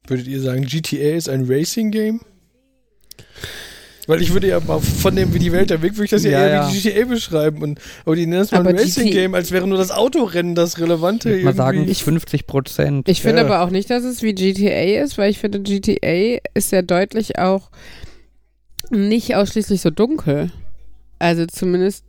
Würdet 0.06 0.26
ihr 0.26 0.40
sagen, 0.40 0.66
GTA 0.66 1.16
ist 1.16 1.28
ein 1.28 1.46
Racing-Game? 1.48 2.20
Weil 4.06 4.20
ich 4.20 4.34
würde 4.34 4.48
ja 4.48 4.60
mal 4.60 4.80
von 4.80 5.16
dem, 5.16 5.32
wie 5.32 5.38
die 5.38 5.50
Welt 5.50 5.70
erweckt, 5.70 5.96
würde 5.96 6.04
ich 6.04 6.10
das 6.10 6.24
ja, 6.24 6.30
Ja, 6.32 6.46
eher 6.46 6.54
ja. 6.54 6.72
wie 6.72 6.78
GTA 6.78 7.06
beschreiben. 7.06 7.62
Und, 7.62 7.80
aber 8.04 8.16
die 8.16 8.26
nennen 8.26 8.42
es 8.42 8.50
mal 8.52 8.58
Aber 8.60 8.68
ein 8.70 8.76
Racing-Game, 8.78 9.34
als 9.34 9.50
wäre 9.50 9.66
nur 9.66 9.78
das 9.78 9.90
Autorennen 9.90 10.54
das 10.54 10.78
Relevante. 10.78 11.30
Ich 11.30 11.36
würde 11.36 11.44
mal 11.46 11.54
sagen, 11.54 11.78
irgendwie. 11.78 11.94
50 11.94 12.46
Prozent. 12.46 13.08
Ich 13.08 13.22
finde 13.22 13.40
Ja. 13.40 13.46
aber 13.46 13.62
auch 13.62 13.70
nicht, 13.70 13.88
dass 13.88 14.04
es 14.04 14.20
wie 14.22 14.34
GTA 14.34 15.02
ist, 15.02 15.16
weil 15.16 15.30
ich 15.30 15.38
finde, 15.38 15.60
GTA 15.60 16.38
ist 16.52 16.70
ja 16.70 16.82
deutlich 16.82 17.38
auch 17.38 17.70
nicht 18.90 19.36
ausschließlich 19.36 19.80
so 19.80 19.88
dunkel. 19.90 20.50
Also 21.18 21.46
zumindest, 21.46 22.04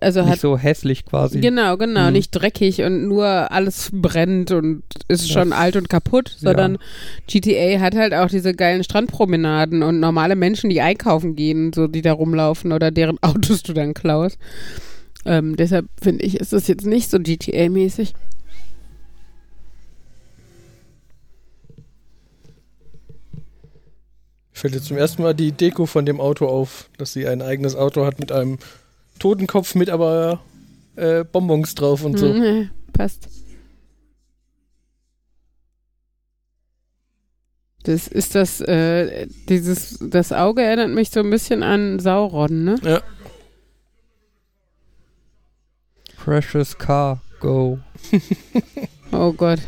also 0.00 0.22
hat 0.22 0.30
Nicht 0.30 0.40
so 0.40 0.56
hässlich 0.58 1.04
quasi. 1.04 1.40
Genau, 1.40 1.76
genau, 1.76 2.06
Mhm. 2.06 2.12
nicht 2.12 2.30
dreckig 2.32 2.82
und 2.82 3.06
nur 3.08 3.26
alles 3.52 3.90
brennt 3.92 4.50
und 4.52 4.82
ist 5.08 5.22
Das- 5.24 5.28
schon 5.30 5.52
alt 5.52 5.76
und 5.76 5.88
kaputt, 5.88 6.30
Ja. 6.40 6.50
sondern 6.50 6.78
GTA 7.26 7.80
hat 7.80 7.94
halt 7.96 8.14
auch 8.14 8.28
diese 8.28 8.54
geilen 8.54 8.84
Strandpromenaden 8.84 9.82
und 9.82 10.00
normale 10.00 10.36
Menschen, 10.36 10.70
die 10.70 10.80
einkaufen 10.80 11.36
gehen, 11.36 11.72
so 11.72 11.86
die 11.86 12.02
da 12.02 12.12
rumlaufen 12.12 12.72
oder 12.72 12.90
deren 12.90 13.18
Autos 13.22 13.62
du 13.62 13.72
dann 13.72 13.94
klaust. 13.94 14.38
Ähm, 15.26 15.56
deshalb 15.56 15.86
finde 16.02 16.24
ich, 16.24 16.36
ist 16.40 16.52
das 16.52 16.66
jetzt 16.68 16.86
nicht 16.86 17.10
so 17.10 17.18
GTA-mäßig. 17.18 18.14
Fällt 24.52 24.74
jetzt 24.74 24.86
zum 24.86 24.96
ersten 24.98 25.22
Mal 25.22 25.34
die 25.34 25.52
Deko 25.52 25.86
von 25.86 26.04
dem 26.04 26.20
Auto 26.20 26.46
auf, 26.46 26.90
dass 26.98 27.12
sie 27.12 27.26
ein 27.26 27.40
eigenes 27.40 27.76
Auto 27.76 28.04
hat 28.04 28.18
mit 28.18 28.32
einem 28.32 28.58
Totenkopf 29.20 29.76
mit 29.76 29.88
aber 29.88 30.40
äh, 30.96 31.22
Bonbons 31.24 31.76
drauf 31.76 32.04
und 32.04 32.18
so. 32.18 32.32
Mhm, 32.32 32.70
passt. 32.92 33.28
Das 37.84 38.08
ist 38.08 38.34
das, 38.34 38.60
äh, 38.60 39.26
dieses, 39.48 39.98
das 40.00 40.32
Auge 40.32 40.62
erinnert 40.62 40.90
mich 40.90 41.10
so 41.10 41.20
ein 41.20 41.30
bisschen 41.30 41.62
an 41.62 41.98
Sauron, 41.98 42.64
ne? 42.64 42.76
Ja. 42.82 43.00
Precious 46.16 46.76
Car, 46.76 47.22
go. 47.38 47.78
Oh 49.12 49.32
Gott. 49.32 49.58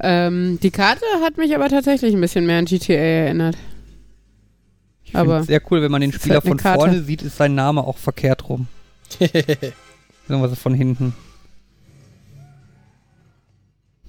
Ähm, 0.00 0.58
die 0.60 0.72
Karte 0.72 1.04
hat 1.22 1.36
mich 1.36 1.54
aber 1.54 1.68
tatsächlich 1.68 2.14
ein 2.14 2.20
bisschen 2.20 2.46
mehr 2.46 2.58
an 2.58 2.64
GTA 2.64 2.94
erinnert. 2.94 3.56
Ich 5.04 5.14
Aber 5.14 5.44
sehr 5.44 5.62
cool, 5.70 5.82
wenn 5.82 5.92
man 5.92 6.00
den 6.00 6.12
Spieler 6.12 6.36
halt 6.36 6.48
von 6.48 6.56
Karte. 6.56 6.80
vorne 6.80 7.02
sieht, 7.02 7.22
ist 7.22 7.36
sein 7.36 7.54
Name 7.54 7.84
auch 7.84 7.96
verkehrt 7.96 8.48
rum. 8.48 8.66
Irgendwas 10.28 10.58
von 10.58 10.74
hinten. 10.74 11.14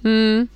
Hm. 0.02 0.48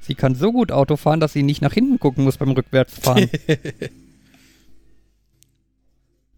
Sie 0.00 0.14
kann 0.14 0.34
so 0.34 0.52
gut 0.52 0.70
Auto 0.70 0.96
fahren, 0.96 1.20
dass 1.20 1.32
sie 1.32 1.42
nicht 1.42 1.62
nach 1.62 1.72
hinten 1.72 1.98
gucken 1.98 2.24
muss 2.24 2.36
beim 2.36 2.50
Rückwärtsfahren. 2.50 3.30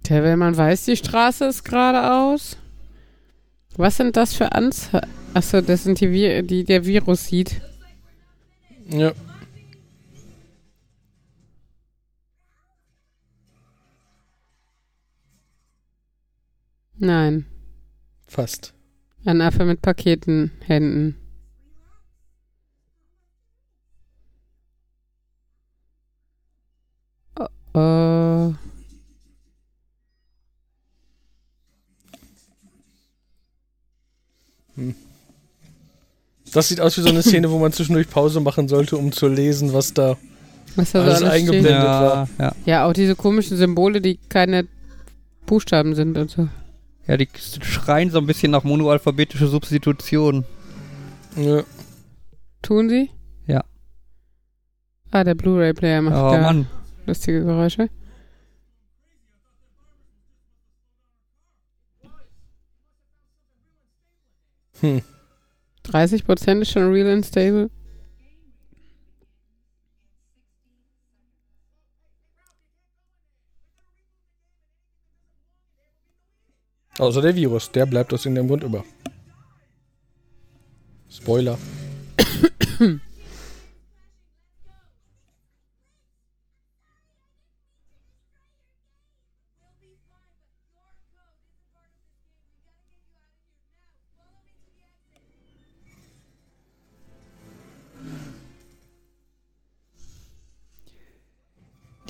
Tja, 0.05 0.23
wenn 0.23 0.39
man 0.39 0.57
weiß, 0.57 0.85
die 0.85 0.97
Straße 0.97 1.47
ist 1.47 1.65
geradeaus. 1.65 2.57
Was 3.77 3.97
sind 3.97 4.16
das 4.16 4.35
für 4.35 4.53
Anzeigen? 4.53 5.11
Achso, 5.35 5.61
das 5.61 5.83
sind 5.83 6.01
die, 6.01 6.12
Vi 6.12 6.47
die 6.47 6.62
der 6.62 6.87
Virus 6.87 7.27
sieht. 7.27 7.61
Ja. 8.89 9.13
Nein. 16.99 17.47
Fast. 18.27 18.75
Ein 19.25 19.41
Affe 19.41 19.65
mit 19.65 19.83
Paketenhänden. 19.83 21.17
Oh, 27.39 27.47
oh. 27.75 28.55
Das 36.57 36.69
sieht 36.69 36.81
aus 36.81 36.97
wie 36.97 37.03
so 37.03 37.11
eine 37.11 37.23
Szene, 37.23 37.51
wo 37.51 37.59
man 37.59 37.70
zwischendurch 37.73 38.09
Pause 38.09 38.41
machen 38.41 38.66
sollte, 38.66 38.97
um 38.97 39.12
zu 39.12 39.28
lesen, 39.28 39.74
was 39.74 39.93
da. 39.93 40.16
Was 40.74 40.93
da 40.93 41.03
Alles 41.03 41.16
alles 41.23 41.31
eingeblendet. 41.31 41.70
steht. 41.73 41.83
war. 41.85 42.28
ja, 42.39 42.45
ja. 42.47 42.53
Ja, 42.65 42.87
auch 42.87 42.95
diese 42.95 43.15
komischen 43.15 43.59
Symbole, 43.59 44.01
die 44.01 44.19
keine 44.31 44.66
Buchstaben 45.45 45.95
sind 45.95 46.16
und 46.16 46.31
so. 46.31 46.49
ja, 47.07 47.16
die 47.19 47.28
schreien 47.62 48.11
so 48.11 48.16
ein 48.19 48.27
bisschen 48.27 48.51
nach 48.53 48.65
monoalphabetische 48.65 49.49
Substitution. 49.49 50.45
Ja. 51.37 51.62
Tun 52.62 52.89
sie? 52.89 53.11
Ja. 53.47 53.62
Ah, 55.11 55.24
der 55.24 55.35
Blu-ray-Player 55.35 56.01
macht 56.01 56.15
Oh 56.16 56.31
da 56.33 56.41
Mann. 56.41 56.66
lustige 57.07 57.45
Geräusche. 57.45 57.91
Hm. 64.81 65.01
30% 65.87 66.63
ist 66.63 66.71
schon 66.71 66.93
real 66.93 67.09
and 67.09 67.25
stable. 67.25 67.71
Außer 76.99 77.21
der 77.21 77.37
Virus, 77.37 77.71
der 77.71 77.85
bleibt 77.87 78.13
aus 78.15 78.25
irgendeinem 78.25 78.49
Grund 78.49 78.63
über. 78.63 78.85
Spoiler. 81.11 81.59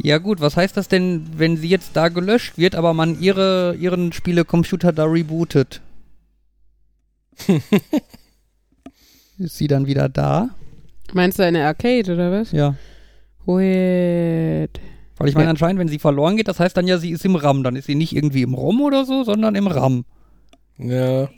Ja 0.07 0.19
gut, 0.19 0.41
was 0.41 0.57
heißt 0.57 0.77
das 0.77 0.87
denn, 0.87 1.27
wenn 1.37 1.57
sie 1.57 1.67
jetzt 1.67 1.97
da 1.97 2.09
gelöscht 2.11 2.59
wird, 2.59 2.77
aber 2.77 2.95
man 2.95 3.21
ihre, 3.21 3.75
ihren 3.75 4.13
Spielecomputer 4.13 4.93
da 4.93 5.03
rebootet? 5.03 5.81
ist 9.39 9.57
sie 9.57 9.67
dann 9.67 9.89
wieder 9.89 10.09
da. 10.09 10.51
Meinst 11.13 11.41
du 11.41 11.43
eine 11.43 11.67
Arcade 11.67 12.15
oder 12.15 12.31
was? 12.31 12.53
Ja. 12.53 12.77
Weird. 13.47 14.79
Weil 15.17 15.29
ich 15.29 15.35
meine, 15.35 15.51
anscheinend, 15.51 15.81
wenn 15.81 15.89
sie 15.89 15.99
verloren 15.99 16.37
geht, 16.37 16.47
das 16.47 16.61
heißt 16.61 16.77
dann 16.77 16.87
ja, 16.87 16.99
sie 16.99 17.11
ist 17.11 17.25
im 17.25 17.35
RAM. 17.35 17.65
Dann 17.65 17.75
ist 17.75 17.87
sie 17.87 17.97
nicht 17.97 18.15
irgendwie 18.15 18.43
im 18.43 18.55
ROM 18.55 18.83
oder 18.83 19.05
so, 19.05 19.25
sondern 19.25 19.57
im 19.57 19.67
RAM. 19.67 20.05
Ja. 20.79 21.29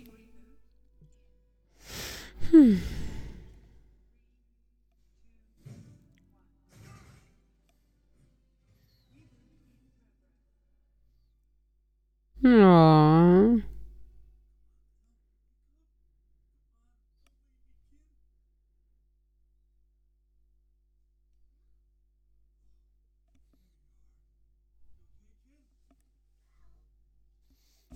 Ja. 12.57 13.59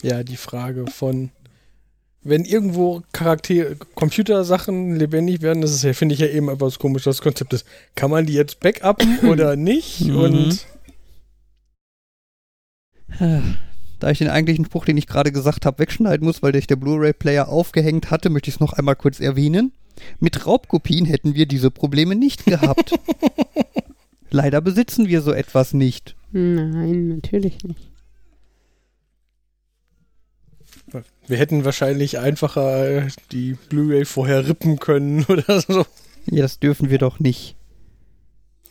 Ja, 0.02 0.24
die 0.24 0.36
Frage 0.36 0.86
von, 0.88 1.30
wenn 2.22 2.44
irgendwo 2.44 3.02
Charaktere, 3.12 3.76
Computersachen 3.94 4.96
lebendig 4.96 5.42
werden, 5.42 5.62
das 5.62 5.70
ist 5.72 5.84
ja, 5.84 5.92
finde 5.92 6.14
ich 6.14 6.20
ja 6.20 6.26
eben 6.26 6.48
etwas 6.48 6.78
komisch, 6.80 7.04
das 7.04 7.22
Konzept 7.22 7.52
ist, 7.52 7.64
kann 7.94 8.10
man 8.10 8.26
die 8.26 8.34
jetzt 8.34 8.60
backuppen 8.60 9.20
oder 9.30 9.56
nicht? 9.56 10.02
Mhm. 10.02 10.16
Und 10.18 10.66
Da 14.02 14.10
ich 14.10 14.18
den 14.18 14.30
eigentlichen 14.30 14.64
Spruch, 14.64 14.84
den 14.84 14.96
ich 14.96 15.06
gerade 15.06 15.30
gesagt 15.30 15.64
habe, 15.64 15.78
wegschneiden 15.78 16.26
muss, 16.26 16.42
weil 16.42 16.56
ich 16.56 16.66
der 16.66 16.74
Blu-ray-Player 16.74 17.48
aufgehängt 17.48 18.10
hatte, 18.10 18.30
möchte 18.30 18.48
ich 18.48 18.56
es 18.56 18.60
noch 18.60 18.72
einmal 18.72 18.96
kurz 18.96 19.20
erwähnen. 19.20 19.70
Mit 20.18 20.44
Raubkopien 20.44 21.04
hätten 21.04 21.36
wir 21.36 21.46
diese 21.46 21.70
Probleme 21.70 22.16
nicht 22.16 22.44
gehabt. 22.44 22.98
Leider 24.28 24.60
besitzen 24.60 25.06
wir 25.06 25.22
so 25.22 25.30
etwas 25.32 25.72
nicht. 25.72 26.16
Nein, 26.32 27.10
natürlich 27.10 27.62
nicht. 27.62 27.92
wir 31.28 31.38
hätten 31.38 31.64
wahrscheinlich 31.64 32.18
einfacher 32.18 33.06
die 33.30 33.56
Blu-ray 33.68 34.04
vorher 34.04 34.48
rippen 34.48 34.80
können 34.80 35.24
oder 35.28 35.60
so. 35.60 35.86
Ja, 36.26 36.42
das 36.42 36.58
dürfen 36.58 36.90
wir 36.90 36.98
doch 36.98 37.20
nicht. 37.20 37.54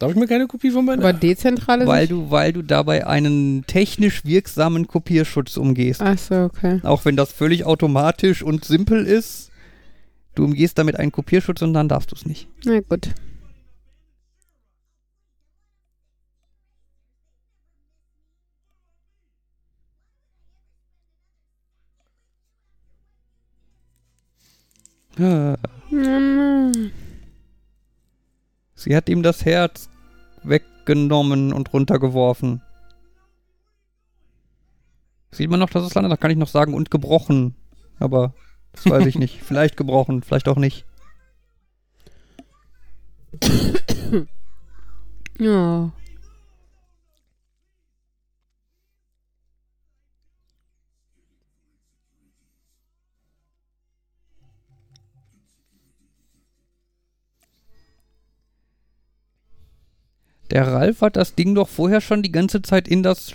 Darf 0.02 0.10
ich 0.10 0.18
mir 0.18 0.26
keine 0.26 0.48
Kopie 0.48 0.72
von 0.72 0.84
meiner? 0.84 1.04
Aber 1.04 1.14
dezentrale 1.14 1.86
Weil 1.86 2.08
du, 2.08 2.32
weil 2.32 2.54
du 2.54 2.64
dabei 2.64 3.06
einen 3.06 3.66
technisch 3.68 4.26
wirksamen 4.26 4.88
Kopierschutz 4.88 5.58
umgehst. 5.58 6.02
Ach 6.02 6.18
so, 6.18 6.46
okay. 6.46 6.80
Auch 6.82 7.06
wenn 7.06 7.16
das 7.16 7.32
völlig 7.32 7.66
automatisch 7.66 8.42
und 8.42 8.66
simpel 8.66 9.06
ist. 9.06 9.52
Du 10.34 10.46
umgehst 10.46 10.80
damit 10.80 10.96
einen 10.96 11.12
Kopierschutz 11.12 11.62
und 11.62 11.76
dann 11.76 11.88
darfst 11.88 12.10
du 12.12 12.16
es 12.16 12.26
nicht. 12.26 12.48
Na 12.66 12.80
gut. 12.80 13.12
Ah, 25.20 25.58
Sie 28.74 28.96
hat 28.96 29.08
ihm 29.10 29.22
das 29.22 29.46
Herz 29.46 29.91
weggenommen 30.44 31.54
und 31.54 31.74
runtergeworfen. 31.74 32.62
Sieht 35.32 35.50
man 35.50 35.60
noch, 35.60 35.70
dass 35.70 35.86
es 35.86 35.94
landet? 35.94 36.12
Da 36.12 36.18
kann 36.18 36.32
ich 36.32 36.38
noch 36.38 36.48
sagen, 36.48 36.74
und 36.74 36.92
gebrochen. 36.92 37.56
Aber 38.00 38.34
das 38.74 38.86
weiß 38.86 39.06
ich 39.06 39.18
nicht. 39.20 39.42
Vielleicht 39.42 39.78
gebrochen, 39.78 40.24
vielleicht 40.24 40.48
auch 40.48 40.58
nicht. 40.58 40.86
Ja. 45.40 45.92
Der 60.52 60.68
Ralf 60.68 61.02
hat 61.02 61.16
das 61.16 61.36
Ding 61.36 61.56
doch 61.56 61.70
vorher 61.70 62.02
schon 62.02 62.22
die 62.24 62.32
ganze 62.32 62.62
Zeit 62.62 62.88
in 62.88 63.04
das 63.04 63.34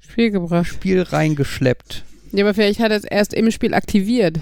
Spiel 0.00 0.30
gebracht. 0.32 0.66
Spiel 0.66 1.02
reingeschleppt. 1.02 2.04
Ja, 2.32 2.44
aber 2.44 2.54
vielleicht 2.54 2.80
hat 2.80 2.90
er 2.90 2.96
es 2.96 3.04
erst 3.04 3.32
im 3.34 3.50
Spiel 3.50 3.72
aktiviert. 3.72 4.40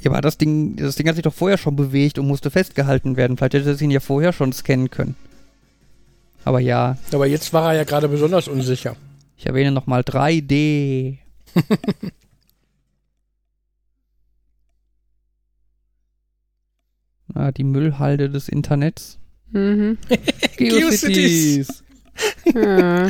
Ja, 0.00 0.12
aber 0.12 0.20
das 0.20 0.38
Ding, 0.38 0.76
das 0.76 0.94
Ding 0.94 1.08
hat 1.08 1.16
sich 1.16 1.24
doch 1.24 1.34
vorher 1.34 1.58
schon 1.58 1.74
bewegt 1.74 2.18
und 2.18 2.28
musste 2.28 2.50
festgehalten 2.50 3.16
werden. 3.16 3.36
Vielleicht 3.36 3.54
hätte 3.54 3.70
es 3.70 3.82
ihn 3.82 3.90
ja 3.90 3.98
vorher 4.00 4.32
schon 4.32 4.52
scannen 4.52 4.90
können. 4.90 5.16
Aber 6.44 6.60
ja, 6.60 6.96
Aber 7.12 7.26
jetzt 7.26 7.52
war 7.52 7.72
er 7.72 7.78
ja 7.78 7.84
gerade 7.84 8.08
besonders 8.08 8.46
unsicher. 8.46 8.96
ich 9.36 9.46
erwähne 9.46 9.72
nochmal 9.72 10.02
3D. 10.02 11.18
ah, 17.34 17.50
die 17.56 17.64
Müllhalde 17.64 18.30
des 18.30 18.48
Internets. 18.48 19.18
Mhm. 19.52 19.98
GeoCities. 20.56 21.82
Ja. 22.54 23.08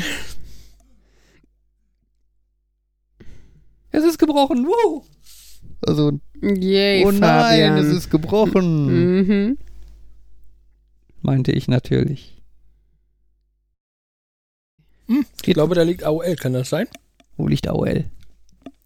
Es 3.90 4.05
ist 4.05 4.19
gebrochen. 4.19 4.66
Wow. 4.66 5.05
Also, 5.86 6.12
Yay, 6.43 7.05
oh 7.05 7.10
nein, 7.10 7.20
Fabian. 7.20 7.77
es 7.78 7.86
ist 7.89 8.10
gebrochen. 8.10 9.20
Mhm. 9.20 9.59
Meinte 11.23 11.52
ich 11.52 11.69
natürlich. 11.69 12.40
Hm, 15.06 15.24
ich 15.44 15.55
glaube, 15.55 15.74
da 15.74 15.82
liegt 15.82 16.05
AOL, 16.05 16.36
kann 16.36 16.52
das 16.52 16.69
sein? 16.69 16.86
Wo 17.36 17.48
liegt 17.48 17.66
AOL? 17.66 18.05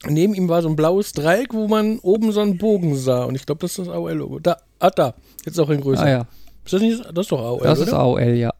Neben 0.08 0.34
ihm 0.34 0.48
war 0.48 0.62
so 0.62 0.68
ein 0.68 0.76
blaues 0.76 1.12
Dreieck, 1.12 1.52
wo 1.52 1.68
man 1.68 1.98
oben 2.00 2.32
so 2.32 2.40
einen 2.40 2.58
Bogen 2.58 2.96
sah. 2.96 3.24
Und 3.24 3.34
ich 3.34 3.46
glaube, 3.46 3.60
das 3.60 3.72
ist 3.72 3.86
das 3.86 3.88
AOL-Logo. 3.88 4.40
Da, 4.40 4.58
ah, 4.78 4.90
da. 4.90 5.14
Jetzt 5.44 5.58
auch 5.60 5.70
in 5.70 5.80
Größe. 5.80 6.02
Ah 6.02 6.08
ja, 6.08 6.26
Ist 6.64 6.72
das 6.72 6.80
nicht, 6.82 7.00
das 7.04 7.26
ist 7.26 7.32
doch 7.32 7.40
AOL, 7.40 7.60
das 7.62 7.78
oder? 7.78 7.88
ist 7.88 7.94
AOL, 7.94 8.22
ja. 8.34 8.52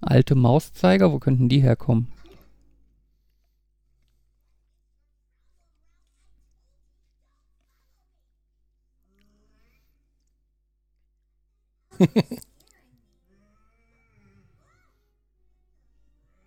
Alte 0.00 0.34
Mauszeiger, 0.34 1.10
wo 1.12 1.18
könnten 1.18 1.48
die 1.48 1.60
herkommen? 1.60 2.08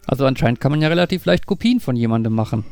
Also 0.08 0.26
anscheinend 0.26 0.60
kann 0.60 0.72
man 0.72 0.82
ja 0.82 0.88
relativ 0.88 1.26
leicht 1.26 1.46
Kopien 1.46 1.80
von 1.80 1.96
jemandem 1.96 2.34
machen. 2.34 2.66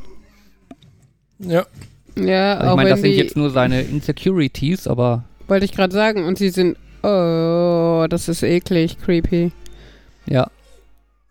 Ja. 1.37 1.67
Ja, 2.15 2.55
Also 2.55 2.71
ich 2.71 2.75
meine, 2.77 2.89
das 2.89 3.01
sind 3.01 3.11
jetzt 3.11 3.37
nur 3.37 3.51
seine 3.51 3.81
Insecurities, 3.81 4.87
aber 4.87 5.23
wollte 5.47 5.65
ich 5.65 5.71
gerade 5.71 5.93
sagen, 5.93 6.25
und 6.25 6.37
sie 6.37 6.49
sind, 6.49 6.77
oh, 7.03 8.05
das 8.09 8.27
ist 8.27 8.43
eklig, 8.43 8.97
creepy. 8.99 9.51
ja. 10.25 10.49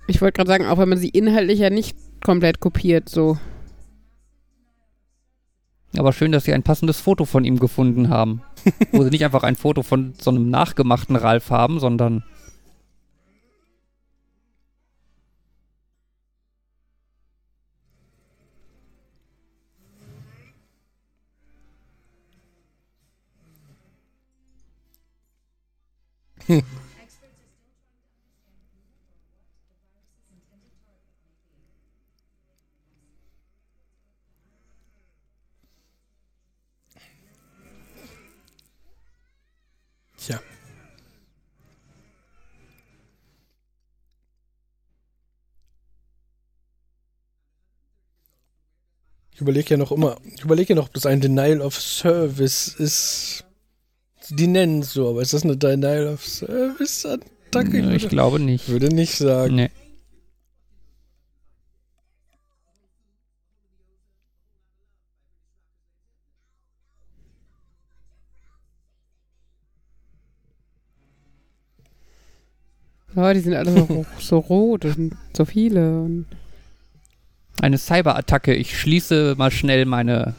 Ich 0.09 0.21
wollte 0.21 0.37
gerade 0.37 0.49
sagen, 0.49 0.67
auch 0.67 0.79
wenn 0.79 0.89
man 0.89 0.99
sie 0.99 1.09
inhaltlich 1.09 1.59
ja 1.59 1.69
nicht 1.69 1.97
komplett 2.25 2.61
kopiert, 2.61 3.09
so. 3.09 3.39
Aber 5.97 6.13
schön, 6.13 6.31
dass 6.33 6.45
sie 6.45 6.53
ein 6.53 6.63
passendes 6.63 7.01
Foto 7.01 7.25
von 7.25 7.45
ihm 7.45 7.59
gefunden 7.59 8.09
haben. 8.09 8.43
Wo 8.93 9.03
sie 9.03 9.11
nicht 9.11 9.25
einfach 9.25 9.43
ein 9.43 9.57
Foto 9.57 9.83
von 9.83 10.15
so 10.21 10.31
einem 10.31 10.51
nachgemachten 10.51 11.17
Ralf 11.17 11.51
haben, 11.51 11.81
sondern 11.81 12.23
Tja. 26.47 26.60
Ich 49.32 49.40
überlege 49.40 49.70
ja 49.70 49.77
noch 49.77 49.90
immer, 49.90 50.16
ich 50.24 50.43
überlege 50.44 50.70
ja 50.70 50.77
noch, 50.77 50.86
ob 50.86 50.94
das 50.94 51.06
ein 51.06 51.20
Denial 51.20 51.60
of 51.60 51.74
Service 51.81 52.68
ist 52.68 53.45
die 54.31 54.47
nennen 54.47 54.81
es 54.81 54.93
so, 54.93 55.11
aber 55.11 55.23
ist 55.23 55.32
das 55.32 55.44
eine 55.44 55.55
äh, 55.55 55.57
Denial 55.57 56.09
of 56.09 56.24
Service-Attacke? 56.24 57.78
Ich, 57.94 58.05
ich, 58.05 58.09
glaube 58.09 58.40
nicht. 58.40 58.69
Würde 58.69 58.89
nicht 58.89 59.16
sagen. 59.16 59.55
Nee. 59.55 59.70
Ja, 73.15 73.32
die 73.32 73.40
sind 73.40 73.55
alle 73.55 73.73
so, 73.73 74.05
so 74.19 74.39
rot 74.39 74.85
und 74.85 75.16
so 75.35 75.47
viele. 75.47 76.03
Und 76.03 76.27
Eine 77.62 77.78
Cyberattacke. 77.78 78.55
Ich 78.55 78.78
schließe 78.78 79.35
mal 79.39 79.51
schnell 79.51 79.86
meine 79.86 80.35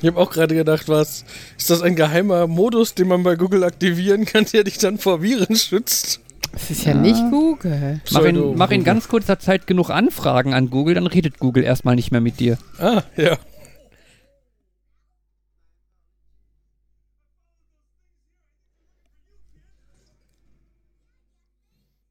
ich 0.00 0.08
habe 0.08 0.18
auch 0.18 0.30
gerade 0.30 0.54
gedacht, 0.54 0.88
was 0.88 1.24
ist 1.56 1.70
das 1.70 1.82
ein 1.82 1.94
geheimer 1.94 2.46
Modus, 2.46 2.94
den 2.94 3.08
man 3.08 3.22
bei 3.22 3.36
Google 3.36 3.62
aktivieren 3.64 4.24
kann, 4.24 4.46
der 4.52 4.64
dich 4.64 4.78
dann 4.78 4.98
vor 4.98 5.22
Viren 5.22 5.54
schützt? 5.56 6.20
das 6.52 6.70
ist 6.70 6.84
ja, 6.84 6.92
Ja. 6.92 6.98
nicht 6.98 7.22
Google. 7.30 8.00
Mach 8.10 8.24
in, 8.24 8.56
mach 8.56 8.70
in 8.70 8.84
ganz 8.84 9.08
kurzer 9.08 9.38
Zeit 9.38 9.66
genug 9.66 9.90
Anfragen 9.90 10.54
an 10.54 10.70
Google, 10.70 10.94
dann 10.94 11.06
redet 11.06 11.38
Google 11.38 11.64
erstmal 11.64 11.94
nicht 11.94 12.10
mehr 12.10 12.20
mit 12.20 12.40
dir. 12.40 12.58
Ah, 12.78 13.02
ja. 13.16 13.38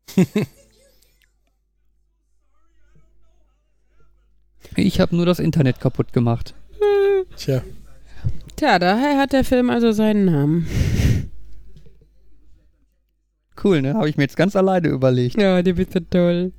Ich 4.76 5.00
habe 5.00 5.16
nur 5.16 5.26
das 5.26 5.40
Internet 5.40 5.80
kaputt 5.80 6.14
gemacht. 6.14 6.54
Tja. 7.36 7.62
Tja, 8.56 8.80
daher 8.80 9.18
hat 9.18 9.34
der 9.34 9.44
Film 9.44 9.70
also 9.70 9.92
seinen 9.92 10.26
Namen. 10.26 10.68
Cool, 13.64 13.82
ne? 13.82 13.94
Habe 13.94 14.10
ich 14.10 14.18
mir 14.18 14.24
jetzt 14.24 14.38
ganz 14.38 14.56
alleine 14.56 14.88
überlegt. 14.90 15.40
Ja, 15.40 15.62
die 15.62 15.74
bist 15.74 15.94
so 15.94 16.00
toll. 16.00 16.52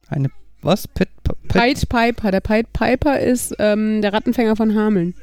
Eine. 0.07 0.29
Was? 0.61 0.87
Pet, 0.87 1.09
Pied 1.49 1.89
Piper. 1.89 2.31
Der 2.31 2.39
Pied 2.39 2.71
Piper 2.73 3.19
ist 3.19 3.53
ähm, 3.59 4.01
der 4.01 4.13
Rattenfänger 4.13 4.55
von 4.55 4.73
Hameln. 4.75 5.13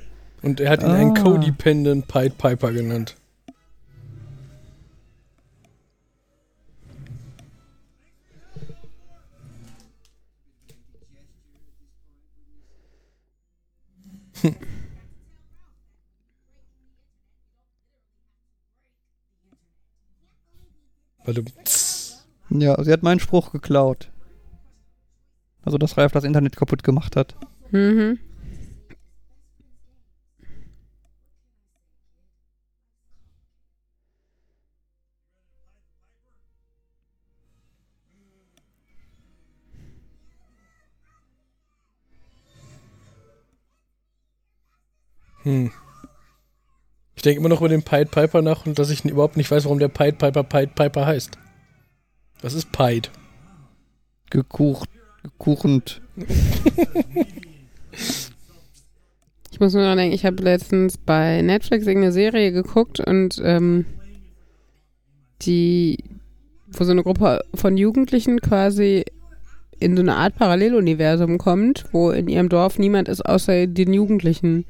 Und 0.42 0.60
er 0.60 0.70
hat 0.70 0.82
ihn 0.82 0.90
einen 0.90 1.16
Ah. 1.16 1.22
Codependent 1.22 2.08
Pied 2.08 2.36
Piper 2.38 2.72
genannt. 2.72 3.16
Warte. 21.24 21.44
Ja, 22.50 22.82
sie 22.82 22.92
hat 22.92 23.02
meinen 23.02 23.20
Spruch 23.20 23.52
geklaut. 23.52 24.10
Also, 25.62 25.78
dass 25.78 25.96
Ralf 25.96 26.12
das 26.12 26.24
Internet 26.24 26.56
kaputt 26.56 26.82
gemacht 26.82 27.16
hat. 27.16 27.36
Mhm. 27.70 28.18
Hm. 45.42 45.70
Ich 47.20 47.22
denke 47.22 47.40
immer 47.40 47.50
noch 47.50 47.60
über 47.60 47.68
den 47.68 47.82
Pied 47.82 48.10
Piper 48.10 48.40
nach 48.40 48.64
und 48.64 48.78
dass 48.78 48.88
ich 48.88 49.04
überhaupt 49.04 49.36
nicht 49.36 49.50
weiß, 49.50 49.64
warum 49.64 49.78
der 49.78 49.88
Pied 49.88 50.16
Piper 50.16 50.42
Pied 50.42 50.74
Piper 50.74 51.04
heißt. 51.04 51.36
Was 52.40 52.54
ist 52.54 52.72
Pied? 52.72 53.10
Gekucht, 54.30 54.88
gekuchend. 55.22 56.00
Ich 59.50 59.60
muss 59.60 59.74
nur 59.74 59.82
noch 59.82 59.96
denken, 59.96 60.14
ich 60.14 60.24
habe 60.24 60.42
letztens 60.42 60.96
bei 60.96 61.42
Netflix 61.42 61.86
irgendeine 61.86 62.12
Serie 62.12 62.52
geguckt 62.52 63.00
und 63.00 63.38
ähm, 63.44 63.84
die, 65.42 66.02
wo 66.68 66.84
so 66.84 66.92
eine 66.92 67.02
Gruppe 67.02 67.44
von 67.52 67.76
Jugendlichen 67.76 68.40
quasi 68.40 69.04
in 69.78 69.94
so 69.94 70.00
eine 70.00 70.16
Art 70.16 70.36
Paralleluniversum 70.36 71.36
kommt, 71.36 71.84
wo 71.92 72.12
in 72.12 72.28
ihrem 72.28 72.48
Dorf 72.48 72.78
niemand 72.78 73.10
ist 73.10 73.26
außer 73.26 73.66
den 73.66 73.92
Jugendlichen. 73.92 74.64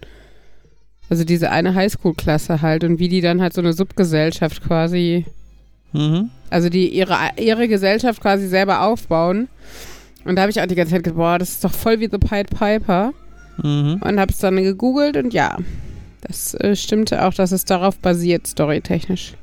Also 1.11 1.24
diese 1.24 1.51
eine 1.51 1.74
Highschool-Klasse 1.74 2.62
halt 2.62 2.85
und 2.85 2.99
wie 2.99 3.09
die 3.09 3.20
dann 3.20 3.43
halt 3.43 3.53
so 3.53 3.61
eine 3.61 3.74
Subgesellschaft 3.74 4.62
quasi 4.62 5.27
Mhm. 5.93 6.31
also 6.51 6.69
die 6.69 6.89
ihre, 6.89 7.16
ihre 7.37 7.69
Gesellschaft 7.69 8.20
quasi 8.20 8.47
selber 8.47 8.82
aufbauen. 8.82 9.49
Und 10.24 10.37
da 10.37 10.43
habe 10.43 10.51
ich 10.51 10.61
auch 10.61 10.66
die 10.66 10.74
ganze 10.74 10.93
Zeit 10.93 11.03
gedacht, 11.03 11.16
boah, 11.16 11.39
das 11.39 11.51
ist 11.51 11.65
doch 11.65 11.73
voll 11.73 12.01
wie 12.01 12.09
The 12.11 12.19
Pied 12.19 12.51
Piper. 12.51 13.12
Mhm. 13.62 14.01
Und 14.03 14.20
habe 14.20 14.32
es 14.32 14.39
dann 14.39 14.57
gegoogelt 14.57 15.16
und 15.16 15.35
ja, 15.35 15.57
das 16.23 16.55
äh, 16.55 16.77
stimmte 16.77 17.24
auch, 17.24 17.35
dass 17.35 17.53
es 17.53 17.65
darauf 17.65 17.99
basiert, 17.99 18.47
storytechnisch. 18.47 19.35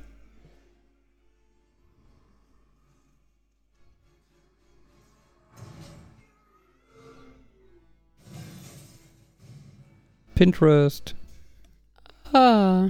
Pinterest. 10.36 11.16
Ah. 12.34 12.90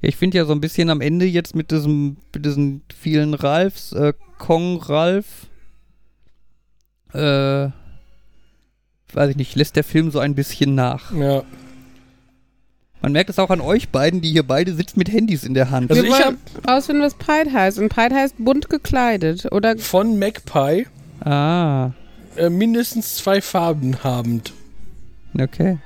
Ja, 0.00 0.08
ich 0.08 0.16
finde 0.16 0.38
ja 0.38 0.44
so 0.44 0.52
ein 0.52 0.60
bisschen 0.60 0.90
am 0.90 1.00
Ende 1.00 1.24
jetzt 1.24 1.54
mit 1.54 1.70
diesem, 1.70 2.18
mit 2.34 2.44
diesen 2.44 2.82
vielen 2.94 3.34
Ralfs, 3.34 3.92
äh, 3.92 4.12
Kong 4.38 4.78
Ralf, 4.82 5.46
äh, 7.12 7.70
weiß 9.12 9.30
ich 9.30 9.36
nicht, 9.36 9.56
lässt 9.56 9.76
der 9.76 9.84
Film 9.84 10.10
so 10.10 10.18
ein 10.18 10.34
bisschen 10.34 10.74
nach. 10.74 11.12
Ja. 11.14 11.42
Man 13.02 13.12
merkt 13.12 13.30
es 13.30 13.38
auch 13.38 13.50
an 13.50 13.60
euch 13.60 13.90
beiden, 13.90 14.20
die 14.20 14.32
hier 14.32 14.42
beide 14.42 14.74
sitzen 14.74 14.98
mit 14.98 15.10
Handys 15.10 15.44
in 15.44 15.54
der 15.54 15.70
Hand. 15.70 15.90
Also 15.90 16.02
Wir 16.02 16.10
ich 16.10 16.18
wollen 16.18 16.38
rausfinden, 16.66 17.04
was 17.04 17.14
Pied 17.14 17.52
heißt. 17.52 17.78
Und 17.78 17.88
Pied 17.88 18.12
heißt 18.12 18.34
bunt 18.38 18.68
gekleidet. 18.68 19.52
Oder 19.52 19.78
Von 19.78 20.18
Magpie 20.18 20.86
ah, 21.20 21.90
äh, 22.38 22.50
mindestens 22.50 23.16
zwei 23.16 23.40
Farben 23.40 24.02
habend. 24.04 24.52
okay. 25.38 25.78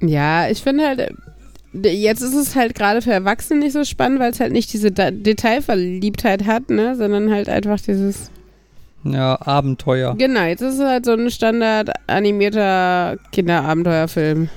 Ja, 0.00 0.48
ich 0.48 0.62
finde 0.62 0.86
halt, 0.86 1.00
äh, 1.00 1.88
jetzt 1.90 2.20
ist 2.20 2.34
es 2.34 2.54
halt 2.56 2.74
gerade 2.74 3.00
für 3.00 3.12
Erwachsene 3.12 3.60
nicht 3.60 3.72
so 3.72 3.84
spannend, 3.84 4.20
weil 4.20 4.32
es 4.32 4.40
halt 4.40 4.52
nicht 4.52 4.72
diese 4.72 4.90
Da- 4.92 5.10
Detailverliebtheit 5.10 6.44
hat, 6.46 6.68
ne, 6.70 6.94
sondern 6.96 7.30
halt 7.32 7.48
einfach 7.48 7.80
dieses. 7.80 8.30
Ja, 9.04 9.38
Abenteuer. 9.40 10.14
Genau, 10.16 10.44
jetzt 10.44 10.62
ist 10.62 10.74
es 10.78 10.80
halt 10.80 11.04
so 11.04 11.12
ein 11.12 11.30
Standard 11.30 11.90
animierter 12.06 13.18
Kinderabenteuerfilm. 13.32 14.48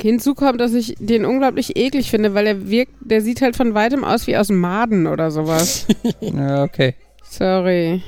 Hinzu 0.00 0.34
kommt, 0.34 0.62
dass 0.62 0.72
ich 0.72 0.94
den 0.98 1.26
unglaublich 1.26 1.76
eklig 1.76 2.10
finde, 2.10 2.32
weil 2.32 2.46
er 2.46 2.70
wirkt, 2.70 2.92
der 3.00 3.20
sieht 3.20 3.42
halt 3.42 3.54
von 3.54 3.74
weitem 3.74 4.02
aus 4.02 4.26
wie 4.26 4.36
aus 4.38 4.48
Maden 4.48 5.06
oder 5.06 5.30
sowas. 5.30 5.86
Ja, 6.20 6.64
okay. 6.64 6.94
Sorry. 7.30 8.02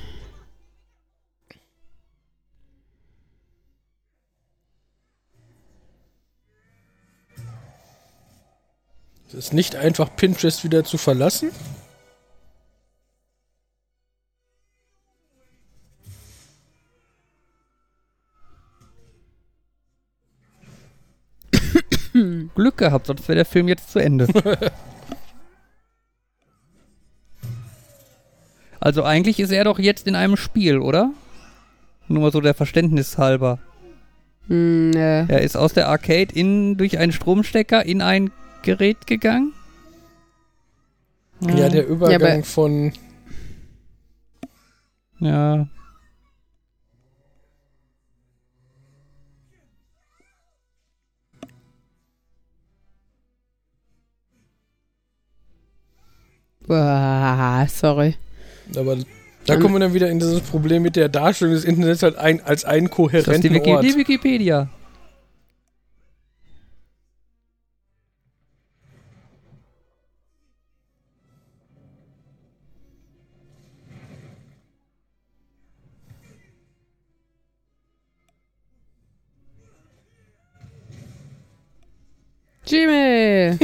Es 9.28 9.34
ist 9.34 9.52
nicht 9.54 9.76
einfach, 9.76 10.14
Pinterest 10.16 10.64
wieder 10.64 10.82
zu 10.82 10.98
verlassen. 10.98 11.52
Glück 22.54 22.76
gehabt, 22.76 23.06
sonst 23.06 23.28
wäre 23.28 23.36
der 23.36 23.44
Film 23.44 23.68
jetzt 23.68 23.92
zu 23.92 24.00
Ende. 24.00 24.26
Also 28.82 29.04
eigentlich 29.04 29.38
ist 29.38 29.52
er 29.52 29.62
doch 29.62 29.78
jetzt 29.78 30.08
in 30.08 30.16
einem 30.16 30.36
Spiel, 30.36 30.78
oder? 30.78 31.12
Nur 32.08 32.22
mal 32.24 32.32
so 32.32 32.40
der 32.40 32.52
Verständnis 32.52 33.16
halber. 33.16 33.60
Mm, 34.48 34.90
äh. 34.96 35.24
Er 35.26 35.40
ist 35.42 35.56
aus 35.56 35.72
der 35.72 35.88
Arcade 35.88 36.34
in, 36.34 36.76
durch 36.78 36.98
einen 36.98 37.12
Stromstecker 37.12 37.86
in 37.86 38.02
ein 38.02 38.32
Gerät 38.62 39.06
gegangen. 39.06 39.52
Ja, 41.42 41.68
der 41.68 41.86
Übergang 41.86 42.38
ja, 42.38 42.42
von. 42.42 42.92
Ja. 45.20 45.68
Boah, 56.66 57.64
sorry. 57.68 58.16
Aber 58.76 58.96
da 59.46 59.56
kommen 59.56 59.74
wir 59.74 59.80
dann 59.80 59.94
wieder 59.94 60.08
in 60.08 60.18
dieses 60.18 60.40
Problem 60.40 60.82
mit 60.82 60.96
der 60.96 61.08
Darstellung 61.08 61.54
des 61.54 61.64
Internets 61.64 62.02
halt 62.02 62.16
ein, 62.16 62.40
als 62.44 62.64
einen 62.64 62.86
Das 62.86 62.92
ist 62.92 62.96
kohärenten 62.96 63.42
die, 63.42 63.54
Wiki 63.54 63.70
Ort. 63.70 63.84
die 63.84 63.96
Wikipedia. 63.96 64.68
Gmail. 82.64 83.58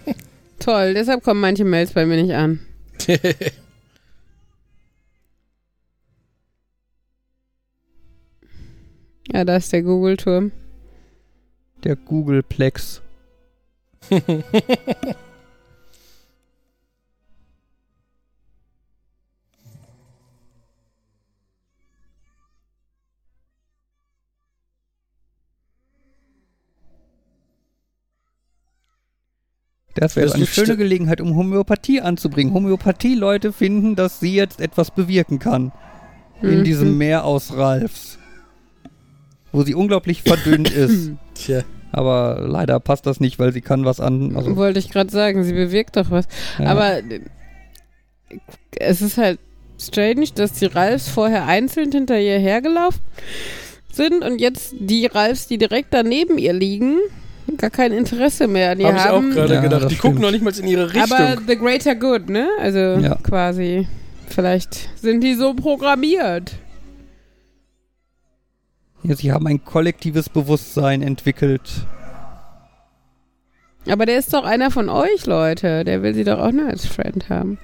Toll, 0.60 0.94
deshalb 0.94 1.22
kommen 1.24 1.40
manche 1.40 1.64
Mails 1.64 1.92
bei 1.92 2.06
mir 2.06 2.22
nicht 2.22 2.34
an. 2.34 2.60
Ja, 9.32 9.44
da 9.44 9.56
ist 9.56 9.72
der 9.72 9.82
Google-Turm. 9.82 10.52
Der 11.82 11.96
Googleplex. 11.96 13.02
Das 29.94 30.16
wäre 30.16 30.26
Das 30.26 30.34
eine 30.34 30.46
schöne 30.46 30.76
Gelegenheit, 30.76 31.20
um 31.20 31.36
Homöopathie 31.36 32.00
anzubringen. 32.00 32.52
Homöopathie-Leute 32.52 33.52
finden, 33.52 33.94
dass 33.94 34.18
sie 34.20 34.34
jetzt 34.34 34.60
etwas 34.60 34.90
bewirken 34.90 35.38
kann. 35.38 35.72
In 36.42 36.60
Mhm. 36.60 36.64
diesem 36.64 36.98
Meer 36.98 37.24
aus 37.24 37.56
Ralfs. 37.56 38.18
Wo 39.54 39.62
sie 39.62 39.74
unglaublich 39.74 40.22
verdünnt 40.22 40.70
ist. 40.74 41.12
Tja. 41.34 41.62
Aber 41.92 42.40
leider 42.46 42.80
passt 42.80 43.06
das 43.06 43.20
nicht, 43.20 43.38
weil 43.38 43.52
sie 43.52 43.60
kann 43.60 43.84
was 43.84 44.00
an. 44.00 44.34
Also, 44.36 44.56
Wollte 44.56 44.80
ich 44.80 44.90
gerade 44.90 45.10
sagen, 45.10 45.44
sie 45.44 45.52
bewirkt 45.52 45.96
doch 45.96 46.10
was. 46.10 46.26
ja. 46.58 46.66
Aber 46.66 46.98
äh, 46.98 47.20
es 48.76 49.00
ist 49.00 49.16
halt 49.16 49.38
strange, 49.80 50.26
dass 50.34 50.52
die 50.54 50.66
Ralfs 50.66 51.08
vorher 51.08 51.46
einzeln 51.46 51.92
hinter 51.92 52.18
ihr 52.18 52.38
hergelaufen 52.38 53.00
sind 53.92 54.24
und 54.24 54.40
jetzt 54.40 54.74
die 54.78 55.06
Ralfs, 55.06 55.46
die 55.46 55.56
direkt 55.58 55.88
daneben 55.94 56.36
ihr 56.38 56.52
liegen, 56.52 56.96
gar 57.58 57.70
kein 57.70 57.92
Interesse 57.92 58.48
mehr 58.48 58.72
an 58.72 58.80
ihr 58.80 58.86
Habe 58.88 58.96
ich 58.98 59.04
auch 59.04 59.08
haben. 59.16 59.30
gerade 59.30 59.54
Ja, 59.54 59.60
gedacht. 59.60 59.90
Die 59.90 59.96
gucken 59.96 60.20
noch 60.20 60.32
nicht 60.32 60.42
mal 60.42 60.52
in 60.58 60.66
ihre 60.66 60.92
Richtung. 60.92 61.12
Aber 61.16 61.36
the 61.46 61.56
greater 61.56 61.94
good, 61.94 62.28
ne? 62.28 62.48
Also 62.60 62.78
Ja. 62.78 63.16
quasi. 63.22 63.86
Vielleicht 64.28 64.88
sind 65.00 65.20
die 65.22 65.34
so 65.34 65.54
programmiert. 65.54 66.54
Ja, 69.04 69.14
sie 69.14 69.32
haben 69.32 69.46
ein 69.46 69.64
kollektives 69.64 70.28
Bewusstsein 70.28 71.02
entwickelt. 71.02 71.86
Aber 73.88 74.06
der 74.06 74.18
ist 74.18 74.32
doch 74.32 74.44
einer 74.44 74.70
von 74.70 74.88
euch, 74.88 75.26
Leute. 75.26 75.84
Der 75.84 76.02
will 76.02 76.14
sie 76.14 76.24
doch 76.24 76.38
auch 76.38 76.52
nur 76.52 76.68
als 76.68 76.86
Friend 76.86 77.28
haben. 77.28 77.58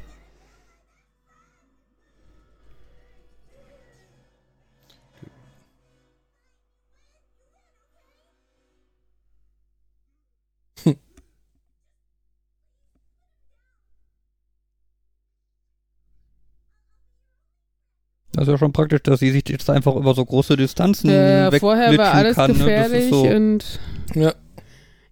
Das 18.41 18.49
ist 18.49 18.53
ja 18.53 18.59
schon 18.59 18.73
praktisch, 18.73 19.03
dass 19.03 19.21
sie 19.21 19.33
sich 19.33 19.47
jetzt 19.51 19.69
einfach 19.69 19.95
über 19.95 20.15
so 20.15 20.25
große 20.25 20.57
Distanzen 20.57 21.11
Äh, 21.11 21.53
vorher 21.59 21.89
war 21.99 22.17
wegglitschen 22.17 22.17
alles 22.17 22.37
kann. 22.37 22.51
Ne? 22.53 22.57
Gefährlich 22.57 23.01
ist 23.03 23.11
so, 23.11 23.23
und. 23.27 23.81
Ja. 24.15 24.33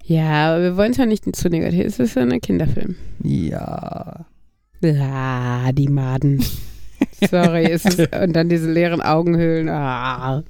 Ja, 0.03 0.55
aber 0.55 0.63
wir 0.63 0.77
wollen 0.79 0.93
es 0.93 0.97
ja 0.97 1.05
nicht 1.05 1.37
zu 1.37 1.51
negativ. 1.51 1.85
Es 1.85 1.99
ist 1.99 2.15
ja 2.17 2.23
ein 2.23 2.41
Kinderfilm. 2.41 2.97
ja. 3.23 4.25
Ah, 4.83 5.73
die 5.73 5.89
Maden. 5.89 6.43
Sorry, 7.31 7.65
es 7.71 7.85
ist, 7.85 8.17
und 8.17 8.33
dann 8.33 8.49
diese 8.49 8.73
leeren 8.73 9.03
Augenhöhlen. 9.03 9.69
Ah. 9.69 10.43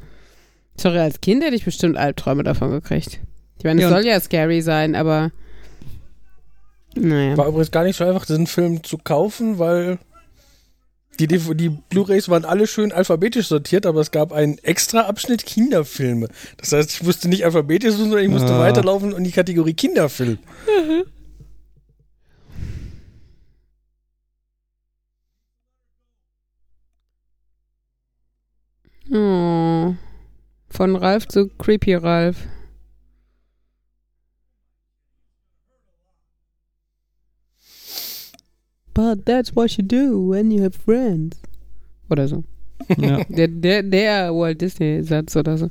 Sorry, 0.77 0.99
als 1.01 1.21
Kind 1.21 1.43
hätte 1.43 1.57
ich 1.57 1.65
bestimmt 1.65 1.97
Albträume 1.97 2.45
davon 2.45 2.71
gekriegt. 2.71 3.19
Ich 3.59 3.65
meine, 3.65 3.81
es 3.81 3.83
Ja, 3.83 3.89
soll 3.89 4.07
ja 4.07 4.21
scary 4.21 4.61
sein, 4.63 4.95
aber. 4.95 5.33
Naja. 6.95 7.37
War 7.37 7.49
übrigens 7.49 7.73
gar 7.73 7.83
nicht 7.83 7.97
so 7.97 8.05
einfach, 8.05 8.25
diesen 8.25 8.47
Film 8.47 8.85
zu 8.85 8.99
kaufen, 8.99 9.59
weil 9.59 9.99
die, 11.27 11.27
die 11.55 11.69
Blu-Rays 11.69 12.29
waren 12.29 12.45
alle 12.45 12.67
schön 12.67 12.93
alphabetisch 12.93 13.49
sortiert, 13.49 13.87
aber 13.87 14.01
es 14.01 14.11
gab 14.11 14.33
einen 14.33 14.59
extra 14.59 15.03
Abschnitt 15.03 15.45
Kinderfilme. 15.45 16.29
Das 16.57 16.73
heißt, 16.73 16.91
ich 16.93 17.03
musste 17.03 17.29
nicht 17.29 17.45
alphabetisch 17.45 17.93
suchen, 17.93 18.11
sondern 18.11 18.25
ich 18.25 18.31
musste 18.31 18.53
Ah. 18.55 18.61
weiterlaufen 18.61 19.13
und 19.13 19.25
die 19.25 19.33
Kategorie 19.33 19.75
Kinderfilm. 19.75 20.39
Oh. 29.11 29.95
Von 30.71 30.97
Ralf 30.97 31.27
zu 31.29 31.49
Creepy 31.49 31.95
Ralf. 31.95 32.37
But 38.99 39.27
that's 39.27 39.55
what 39.55 39.79
you 39.79 39.85
do 39.85 40.21
when 40.21 40.51
you 40.51 40.61
have 40.65 40.75
friends. 40.75 41.41
Oder 42.11 42.27
so. 42.33 42.43
ja. 42.97 43.23
Der, 43.29 43.47
der, 43.47 43.83
der 43.85 44.35
Walt 44.35 44.61
Disney-Satz 44.61 45.37
oder 45.37 45.57
so. 45.57 45.71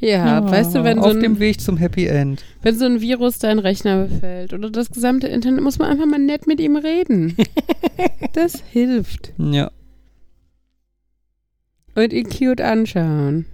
Ja, 0.00 0.48
weißt 0.48 0.74
du, 0.74 0.84
wenn 0.84 0.98
so, 0.98 1.06
Auf 1.06 1.12
dem 1.14 1.34
ein, 1.34 1.38
Weg 1.40 1.60
zum 1.60 1.78
Happy 1.78 2.06
End. 2.06 2.44
wenn 2.62 2.78
so 2.78 2.84
ein 2.84 3.00
Virus 3.00 3.38
deinen 3.38 3.58
Rechner 3.58 4.04
befällt 4.04 4.52
oder 4.52 4.70
das 4.70 4.90
gesamte 4.90 5.26
Internet, 5.26 5.62
muss 5.62 5.78
man 5.78 5.90
einfach 5.90 6.06
mal 6.06 6.18
nett 6.18 6.46
mit 6.46 6.60
ihm 6.60 6.76
reden. 6.76 7.34
das 8.34 8.62
hilft. 8.70 9.32
Ja. 9.38 9.70
Und 11.94 12.12
ihn 12.12 12.28
cute 12.28 12.60
anschauen. 12.60 13.46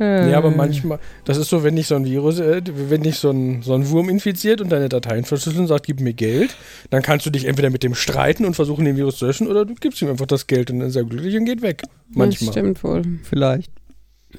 Äh. 0.00 0.30
Ja, 0.30 0.38
aber 0.38 0.50
manchmal, 0.50 0.98
das 1.26 1.36
ist 1.36 1.50
so, 1.50 1.62
wenn 1.62 1.76
dich 1.76 1.86
so 1.86 1.94
ein 1.94 2.06
Virus, 2.06 2.38
äh, 2.38 2.62
wenn 2.64 3.02
dich 3.02 3.16
so 3.16 3.30
ein, 3.30 3.60
so 3.60 3.74
ein 3.74 3.88
Wurm 3.90 4.08
infiziert 4.08 4.62
und 4.62 4.70
deine 4.70 4.88
Dateien 4.88 5.24
verschlüsseln 5.24 5.64
und 5.64 5.68
sagt, 5.68 5.84
gib 5.86 6.00
mir 6.00 6.14
Geld, 6.14 6.56
dann 6.88 7.02
kannst 7.02 7.26
du 7.26 7.30
dich 7.30 7.44
entweder 7.44 7.68
mit 7.68 7.82
dem 7.82 7.94
streiten 7.94 8.46
und 8.46 8.54
versuchen, 8.54 8.86
den 8.86 8.96
Virus 8.96 9.18
zu 9.18 9.26
löschen, 9.26 9.48
oder 9.48 9.66
du 9.66 9.74
gibst 9.74 10.00
ihm 10.00 10.08
einfach 10.08 10.26
das 10.26 10.46
Geld 10.46 10.70
und 10.70 10.78
dann 10.78 10.88
ist 10.88 10.96
er 10.96 11.04
glücklich 11.04 11.36
und 11.36 11.44
geht 11.44 11.60
weg. 11.60 11.82
Das 11.82 12.16
Manchmal. 12.16 12.52
stimmt 12.52 12.82
wohl. 12.82 13.02
Vielleicht. 13.22 13.70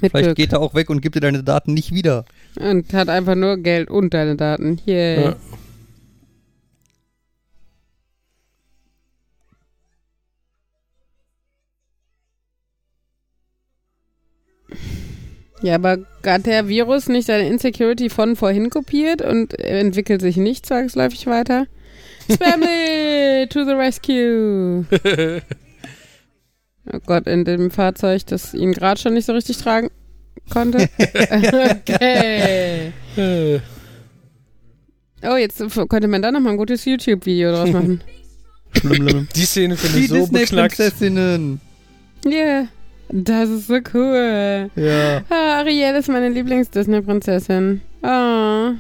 Mit 0.02 0.12
Vielleicht 0.12 0.26
Glück. 0.26 0.36
geht 0.36 0.54
er 0.54 0.62
auch 0.62 0.74
weg 0.74 0.90
und 0.90 1.02
gibt 1.02 1.16
dir 1.16 1.22
deine 1.22 1.44
Daten 1.44 1.74
nicht 1.74 1.94
wieder. 1.94 2.26
Und 2.60 2.94
hat 2.94 3.10
einfach 3.10 3.36
nur 3.36 3.58
Geld 3.58 3.90
und 3.90 4.14
deine 4.14 4.36
Daten. 4.36 4.80
Yay. 4.86 5.24
Ja. 5.24 5.36
Ja, 15.62 15.76
aber 15.76 16.00
hat 16.26 16.46
der 16.46 16.68
Virus 16.68 17.08
nicht 17.08 17.28
seine 17.28 17.48
Insecurity 17.48 18.10
von 18.10 18.36
vorhin 18.36 18.70
kopiert 18.70 19.22
und 19.22 19.58
entwickelt 19.58 20.20
sich 20.20 20.36
nicht 20.36 20.66
zwangsläufig 20.66 21.26
weiter? 21.26 21.68
Spamly 22.32 23.48
to 23.50 23.64
the 23.64 23.72
rescue. 23.72 24.86
Oh 26.92 27.00
Gott, 27.06 27.28
in 27.28 27.46
dem 27.46 27.72
Fahrzeug, 27.72 28.26
das 28.26 28.54
ihn 28.54 28.74
gerade 28.74 29.00
schon 29.00 29.14
nicht 29.14 29.26
so 29.26 29.34
richtig 29.34 29.58
tragen 29.58 29.90
konnte. 30.50 30.90
okay. 31.00 32.92
Oh, 35.26 35.38
jetzt 35.38 35.64
könnte 35.90 36.08
man 36.10 36.22
da 36.22 36.32
nochmal 36.32 36.54
ein 36.54 36.58
gutes 36.58 36.84
YouTube-Video 36.84 37.52
draus 37.52 37.70
machen. 37.74 38.02
Die 39.36 39.46
Szene 39.46 39.78
finde 39.78 39.98
Die 40.00 40.04
ich 40.06 40.10
so 40.10 40.28
beknackt. 40.28 40.78
Disney-Prinzessinnen. 40.78 41.62
Ja, 42.26 42.32
yeah, 42.32 42.68
das 43.10 43.50
ist 43.50 43.68
so 43.68 43.78
cool. 43.94 44.70
Ja. 44.76 45.24
Ah, 45.30 45.60
Ariel 45.60 45.96
ist 45.96 46.10
meine 46.10 46.30
Lieblings-Disney-Prinzessin. 46.30 47.82
Oh. 48.02 48.72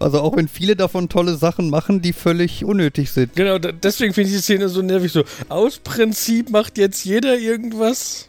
Also 0.00 0.20
auch 0.20 0.36
wenn 0.36 0.46
viele 0.46 0.76
davon 0.76 1.08
tolle 1.08 1.36
Sachen 1.36 1.70
machen, 1.70 2.00
die 2.00 2.12
völlig 2.12 2.64
unnötig 2.64 3.10
sind. 3.10 3.34
Genau, 3.34 3.58
deswegen 3.58 4.14
finde 4.14 4.30
ich 4.30 4.36
die 4.36 4.42
Szene 4.42 4.68
so 4.68 4.80
nervig. 4.80 5.10
So, 5.10 5.24
aus 5.48 5.78
Prinzip 5.78 6.50
macht 6.50 6.78
jetzt 6.78 7.04
jeder 7.04 7.36
irgendwas. 7.36 8.28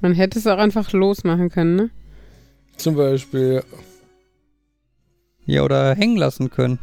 Man 0.00 0.14
hätte 0.14 0.38
es 0.40 0.46
auch 0.48 0.58
einfach 0.58 0.92
losmachen 0.92 1.48
können, 1.48 1.76
ne? 1.76 1.90
Zum 2.76 2.96
Beispiel, 2.96 3.54
ja. 3.54 3.62
Ja, 5.44 5.62
oder 5.62 5.94
hängen 5.94 6.16
lassen 6.16 6.50
können. 6.50 6.78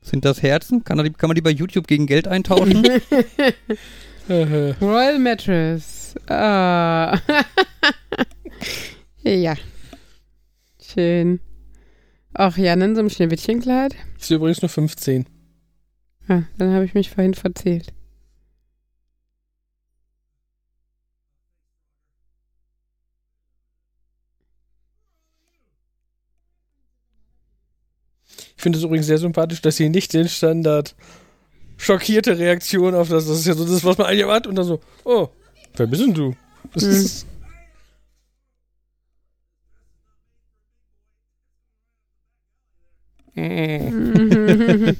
Sind 0.00 0.24
das 0.24 0.42
Herzen? 0.42 0.84
Kann, 0.84 0.98
er 0.98 1.04
die, 1.04 1.10
kann 1.10 1.28
man 1.28 1.34
die 1.34 1.42
bei 1.42 1.50
YouTube 1.50 1.86
gegen 1.86 2.06
Geld 2.06 2.28
eintauschen? 2.28 2.86
Äh, 4.28 4.74
Royal 4.82 5.18
Mattress. 5.18 6.14
Ah. 6.28 7.18
ja. 9.22 9.54
Schön. 10.82 11.40
Ach 12.34 12.58
ja, 12.58 12.74
in 12.74 12.94
so 12.94 13.00
einem 13.00 13.08
Schneewittchenkleid. 13.08 13.96
ist 14.20 14.30
übrigens 14.30 14.60
nur 14.60 14.68
15. 14.68 15.24
Ah, 16.28 16.42
dann 16.58 16.74
habe 16.74 16.84
ich 16.84 16.92
mich 16.92 17.10
vorhin 17.10 17.32
verzählt. 17.32 17.94
Ich 28.58 28.62
finde 28.62 28.76
es 28.78 28.84
übrigens 28.84 29.06
sehr 29.06 29.18
sympathisch, 29.18 29.62
dass 29.62 29.76
sie 29.76 29.88
nicht 29.88 30.12
den 30.12 30.28
Standard 30.28 30.96
schockierte 31.76 32.36
Reaktion 32.40 32.92
auf 32.96 33.08
das, 33.08 33.28
das 33.28 33.38
ist 33.38 33.46
ja 33.46 33.54
so 33.54 33.64
das, 33.64 33.84
was 33.84 33.96
man 33.96 34.08
eigentlich 34.08 34.22
erwartet 34.22 34.48
und 34.48 34.56
dann 34.56 34.66
so, 34.66 34.80
oh, 35.04 35.28
wer 35.76 35.86
bist 35.86 36.02
denn 36.02 36.12
du? 36.12 36.34
Das 36.74 36.82
Hm. 36.82 36.90
ist, 36.90 37.26
Mm. 43.36 44.96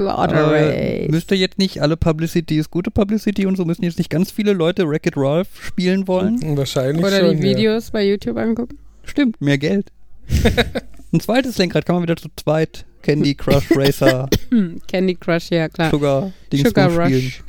Aber 0.00 0.52
Race. 0.52 1.08
müsste 1.10 1.34
jetzt 1.34 1.58
nicht 1.58 1.80
alle 1.80 1.96
Publicity 1.96 2.58
ist 2.58 2.70
gute 2.70 2.90
Publicity 2.90 3.46
und 3.46 3.56
so 3.56 3.64
müssen 3.64 3.84
jetzt 3.84 3.98
nicht 3.98 4.10
ganz 4.10 4.30
viele 4.30 4.52
Leute 4.52 4.88
Wreck-It 4.88 5.16
Ralph 5.16 5.48
spielen 5.60 6.06
wollen? 6.08 6.56
wahrscheinlich 6.56 7.04
Oder 7.04 7.20
schon, 7.20 7.36
die 7.36 7.42
Videos 7.42 7.90
bei 7.90 8.06
YouTube 8.06 8.36
angucken. 8.36 8.78
Stimmt, 9.04 9.40
mehr 9.40 9.58
Geld. 9.58 9.92
Ein 11.12 11.20
zweites 11.20 11.56
Lenkrad 11.58 11.86
kann 11.86 11.96
man 11.96 12.02
wieder 12.02 12.16
zu 12.16 12.28
zweit 12.36 12.84
Candy 13.02 13.34
Crush 13.34 13.70
Racer 13.70 14.28
Candy 14.88 15.14
Crush, 15.14 15.50
ja 15.50 15.68
klar. 15.68 15.90
Sugar 15.90 16.32
Dings 16.52 16.68
Sugar 16.68 16.90
spielen. 16.90 17.24
Rush. 17.24 17.42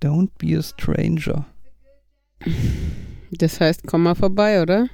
Don't 0.00 0.36
be 0.38 0.54
a 0.54 0.62
stranger. 0.62 1.44
Das 3.32 3.60
heißt, 3.60 3.86
komm 3.86 4.02
mal 4.04 4.14
vorbei, 4.14 4.62
oder? 4.62 4.88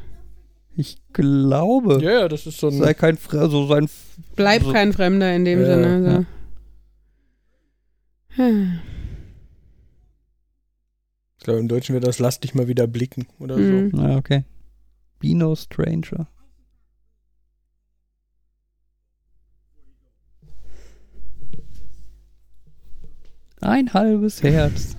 Ich 0.76 0.98
glaube, 1.12 2.00
Ja, 2.02 2.10
ja, 2.20 2.28
das 2.28 2.46
ist 2.46 2.58
so 2.60 2.68
ein. 2.68 2.74
sei 2.78 2.92
kein 2.92 3.16
Fre 3.16 3.40
also 3.40 3.66
sein 3.66 3.88
Bleib 4.34 4.62
so, 4.62 4.72
kein 4.72 4.92
Fremder 4.92 5.34
in 5.34 5.44
dem 5.44 5.60
Ja, 5.60 5.66
Sinne. 5.66 6.26
So. 8.28 8.42
Hm. 8.42 8.80
Ich 11.38 11.44
glaube, 11.44 11.60
im 11.60 11.68
Deutschen 11.68 11.94
wäre 11.94 12.04
das 12.04 12.18
Lass 12.18 12.40
dich 12.40 12.54
mal 12.54 12.68
wieder 12.68 12.86
blicken 12.86 13.26
oder 13.38 13.56
Hm. 13.56 13.92
Ah, 13.98 14.16
okay. 14.16 14.44
Be 15.20 15.34
no 15.34 15.54
stranger. 15.56 16.28
Ein 23.60 23.92
halbes 23.94 24.42
Herz. 24.42 24.96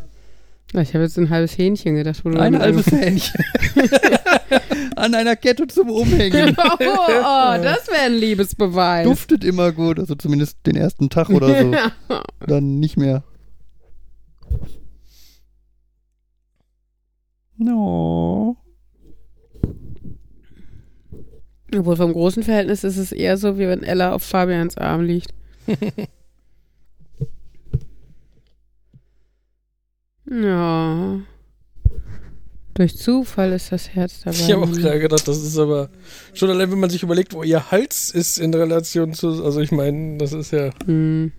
Ich 0.74 0.94
habe 0.94 1.04
jetzt 1.04 1.18
ein 1.18 1.30
halbes 1.30 1.58
Hähnchen 1.58 1.96
gedacht. 1.96 2.26
Wo 2.26 2.30
du 2.30 2.40
Ein 2.40 2.60
halbes 2.60 2.88
Hähnchen. 2.88 3.42
An 4.98 5.16
einer 5.16 5.36
Kette 5.36 5.66
zum 5.68 5.90
Umhängen. 5.90 6.56
oh, 6.58 6.76
oh, 6.80 7.56
das 7.62 7.88
wäre 7.88 8.06
ein 8.06 8.14
Liebesbeweis. 8.16 9.06
Duftet 9.06 9.44
immer 9.44 9.72
gut, 9.72 10.00
also 10.00 10.16
zumindest 10.16 10.58
den 10.66 10.76
ersten 10.76 11.10
Tag 11.10 11.30
oder 11.30 11.62
so. 11.62 11.74
Dann 12.46 12.80
nicht 12.80 12.98
mehr. 12.98 13.24
No. 17.58 18.58
Obwohl 21.76 21.96
vom 21.96 22.14
großen 22.14 22.44
Verhältnis 22.44 22.84
ist 22.84 22.98
es 22.98 23.12
eher 23.12 23.38
so, 23.38 23.58
wie 23.58 23.68
wenn 23.68 23.84
Ella 23.84 24.14
auf 24.14 24.24
Fabians 24.24 24.78
Arm 24.78 25.02
liegt. 25.02 25.34
ja. 30.30 31.20
Durch 32.74 32.96
Zufall 32.96 33.54
ist 33.54 33.72
das 33.72 33.90
Herz 33.90 34.22
dabei. 34.22 34.38
Ich 34.38 34.52
habe 34.52 34.62
auch 34.62 34.72
gerade 34.72 35.00
gedacht, 35.00 35.28
das 35.28 35.42
ist 35.42 35.58
aber 35.58 35.90
schon 36.34 36.52
allein, 36.52 36.72
wenn 36.72 36.80
man 36.80 36.92
sich 36.92 37.02
überlegt, 37.02 37.34
wo 37.34 37.42
ihr 37.42 37.72
Hals 37.72 38.12
ist 38.12 38.38
in 38.38 38.54
Relation 38.54 39.14
zu. 39.14 39.44
Also, 39.44 39.62
ich 39.62 39.72
meine, 39.72 40.20
das 40.20 40.32
ist 40.32 40.52
ja. 40.52 40.70
Hm. 40.86 41.32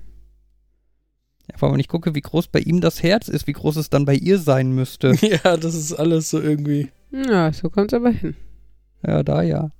Ja, 1.48 1.56
vor 1.56 1.68
allem, 1.68 1.74
wenn 1.74 1.80
ich 1.80 1.88
gucke, 1.88 2.16
wie 2.16 2.20
groß 2.20 2.48
bei 2.48 2.58
ihm 2.58 2.80
das 2.80 3.04
Herz 3.04 3.28
ist, 3.28 3.46
wie 3.46 3.52
groß 3.52 3.76
es 3.76 3.88
dann 3.88 4.04
bei 4.04 4.14
ihr 4.14 4.38
sein 4.38 4.72
müsste. 4.72 5.14
Ja, 5.22 5.56
das 5.56 5.76
ist 5.76 5.92
alles 5.92 6.28
so 6.30 6.40
irgendwie. 6.40 6.90
Ja, 7.12 7.52
so 7.52 7.70
kommt 7.70 7.92
es 7.92 7.96
aber 7.96 8.10
hin. 8.10 8.34
Ja, 9.06 9.22
da 9.22 9.42
ja. 9.42 9.70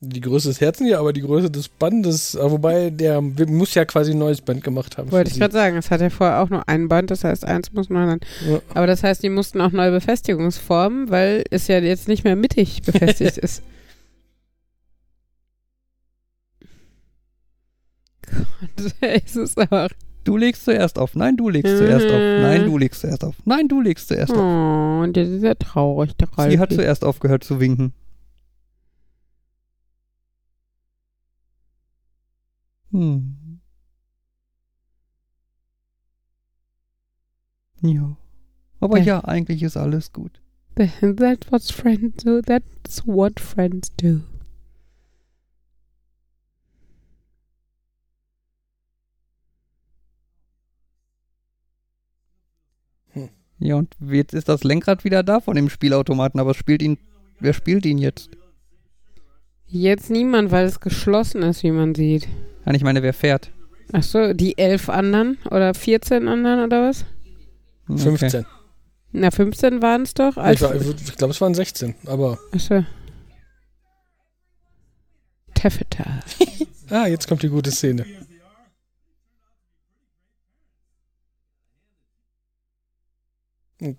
Die 0.00 0.20
Größe 0.20 0.48
des 0.48 0.60
Herzens 0.60 0.90
ja, 0.90 1.00
aber 1.00 1.14
die 1.14 1.22
Größe 1.22 1.50
des 1.50 1.68
Bandes, 1.70 2.36
ah, 2.36 2.50
wobei 2.50 2.90
der 2.90 3.22
muss 3.22 3.74
ja 3.74 3.86
quasi 3.86 4.10
ein 4.10 4.18
neues 4.18 4.42
Band 4.42 4.62
gemacht 4.62 4.98
haben. 4.98 5.10
Wollte 5.10 5.30
ich 5.30 5.38
gerade 5.38 5.54
sagen, 5.54 5.76
es 5.78 5.90
hat 5.90 6.02
ja 6.02 6.10
vorher 6.10 6.42
auch 6.42 6.50
nur 6.50 6.68
ein 6.68 6.88
Band, 6.88 7.10
das 7.10 7.24
heißt, 7.24 7.46
eins 7.46 7.72
muss 7.72 7.88
neu 7.88 8.04
sein. 8.04 8.20
Ja. 8.46 8.60
Aber 8.74 8.86
das 8.86 9.02
heißt, 9.02 9.22
die 9.22 9.30
mussten 9.30 9.58
auch 9.62 9.72
neue 9.72 9.90
Befestigungsformen, 9.92 11.08
weil 11.08 11.44
es 11.50 11.66
ja 11.66 11.78
jetzt 11.78 12.08
nicht 12.08 12.24
mehr 12.24 12.36
mittig 12.36 12.82
befestigt 12.84 13.38
ist. 13.38 13.62
Gott, 18.26 18.94
es 19.00 19.34
ist 19.34 19.58
aber. 19.58 19.88
Du 20.24 20.36
legst 20.36 20.64
zuerst 20.64 20.98
auf. 20.98 21.14
Nein, 21.14 21.36
du 21.36 21.48
legst 21.48 21.78
zuerst 21.78 22.06
auf. 22.06 22.20
Nein, 22.20 22.66
du 22.66 22.76
legst 22.76 23.00
zuerst 23.00 23.24
auf. 23.24 23.36
Nein, 23.44 23.68
du 23.68 23.80
legst 23.80 24.08
zuerst 24.08 24.32
auf. 24.32 24.38
Oh, 24.38 25.02
und 25.04 25.16
das 25.16 25.28
ist 25.28 25.42
ja 25.42 25.54
traurig, 25.54 26.16
der 26.16 26.28
Sie 26.28 26.58
hat 26.58 26.70
Ralfi. 26.70 26.74
zuerst 26.74 27.04
aufgehört 27.04 27.44
zu 27.44 27.60
winken. 27.60 27.94
Hm. 32.96 33.60
Ja. 37.82 38.16
Aber 38.80 38.98
Ja. 38.98 39.22
eigentlich 39.24 39.62
ist 39.62 39.76
alles 39.76 40.14
gut. 40.14 40.40
That's 40.76 41.50
what 41.50 41.62
friends 41.62 42.24
do. 42.24 42.40
That's 42.40 43.06
what 43.06 43.38
friends 43.38 43.94
do. 43.96 44.22
Ja, 53.58 53.76
und 53.76 53.96
jetzt 54.00 54.34
ist 54.34 54.48
das 54.50 54.64
Lenkrad 54.64 55.04
wieder 55.04 55.22
da 55.22 55.40
von 55.40 55.56
dem 55.56 55.70
Spielautomaten, 55.70 56.38
aber 56.40 56.52
spielt 56.54 56.82
ihn. 56.82 56.98
Wer 57.40 57.54
spielt 57.54 57.86
ihn 57.86 57.96
jetzt? 57.98 58.30
Jetzt 59.66 60.10
niemand, 60.10 60.50
weil 60.50 60.66
es 60.66 60.80
geschlossen 60.80 61.42
ist, 61.42 61.62
wie 61.62 61.70
man 61.70 61.94
sieht. 61.94 62.28
Ja, 62.66 62.74
ich 62.74 62.82
meine, 62.82 63.02
wer 63.02 63.14
fährt? 63.14 63.50
Ach 63.92 64.02
so, 64.02 64.32
die 64.32 64.58
elf 64.58 64.88
anderen 64.88 65.38
oder 65.50 65.72
14 65.74 66.26
anderen 66.28 66.64
oder 66.64 66.88
was? 66.88 67.04
Hm, 67.86 67.94
okay. 67.94 68.16
15. 68.18 68.46
Na, 69.12 69.30
15 69.30 69.80
waren 69.82 70.02
es 70.02 70.14
doch. 70.14 70.36
Ich, 70.36 70.42
Als, 70.42 70.60
war- 70.62 70.74
ich 70.74 71.16
glaube, 71.16 71.30
es 71.32 71.40
waren 71.40 71.54
16, 71.54 71.94
aber. 72.06 72.38
ach 72.54 72.60
so. 72.60 72.84
Taffeta. 75.54 76.04
Ah, 76.88 77.08
jetzt 77.08 77.26
kommt 77.26 77.42
die 77.42 77.48
gute 77.48 77.72
Szene. 77.72 78.06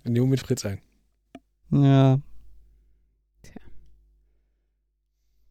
Neo 0.04 0.26
mit 0.26 0.40
Fritz 0.40 0.64
ein. 0.66 0.80
Ja. 1.70 2.20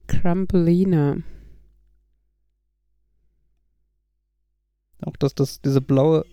Crumpelina. 0.08 1.18
Auch 5.08 5.16
dass 5.16 5.34
das, 5.34 5.62
diese 5.62 5.80
blaue. 5.80 6.26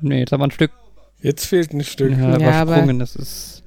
Nee, 0.00 0.18
jetzt 0.18 0.32
haben 0.32 0.40
wir 0.40 0.48
ein 0.48 0.50
Stück. 0.50 0.72
Jetzt 1.20 1.46
fehlt 1.46 1.72
ein 1.72 1.84
Stück. 1.84 2.10
Ja, 2.10 2.36
Ja, 2.36 2.62
aber-. 2.62 2.92
Das 2.94 3.14
ist. 3.14 3.63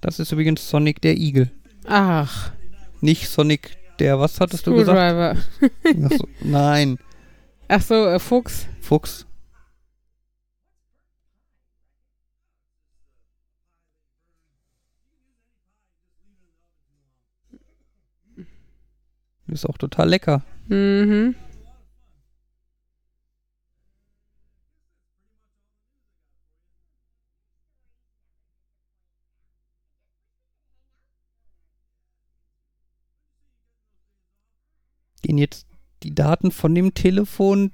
Das 0.00 0.18
ist 0.18 0.32
übrigens 0.32 0.68
Sonic 0.68 1.00
der 1.02 1.16
Igel. 1.16 1.50
Ach, 1.86 2.52
Nicht 3.00 3.28
Sonic 3.28 3.76
der, 3.98 4.18
was 4.18 4.40
hattest 4.40 4.66
du 4.66 4.74
gesagt? 4.74 5.38
Ach 5.84 6.10
so, 6.16 6.28
nein, 6.40 6.98
Ach 7.72 7.80
so, 7.80 8.06
äh, 8.06 8.18
Fuchs. 8.18 8.66
Fuchs. 8.80 9.26
Ist 19.46 19.66
auch 19.68 19.78
total 19.78 20.08
lecker. 20.08 20.42
Mhm. 20.68 21.34
Gehen 35.30 35.38
jetzt 35.38 35.64
die 36.02 36.12
Daten 36.12 36.50
von 36.50 36.74
dem 36.74 36.92
Telefon 36.92 37.70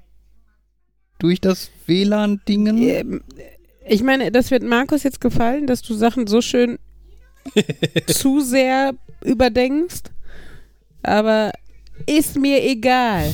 durch 1.17 1.41
das 1.41 1.71
WLAN-Dingen? 1.87 2.77
Ähm, 2.77 3.23
Ich 3.89 4.03
meine, 4.03 4.31
das 4.31 4.51
wird 4.51 4.61
Markus 4.61 5.01
jetzt 5.01 5.19
gefallen, 5.19 5.65
dass 5.65 5.81
du 5.81 5.95
Sachen 5.95 6.27
so 6.27 6.39
schön 6.41 6.77
zu 8.07 8.41
sehr 8.41 8.93
überdenkst. 9.25 10.03
Aber 11.01 11.51
ist 12.05 12.35
mir 12.35 12.63
egal. 12.63 13.33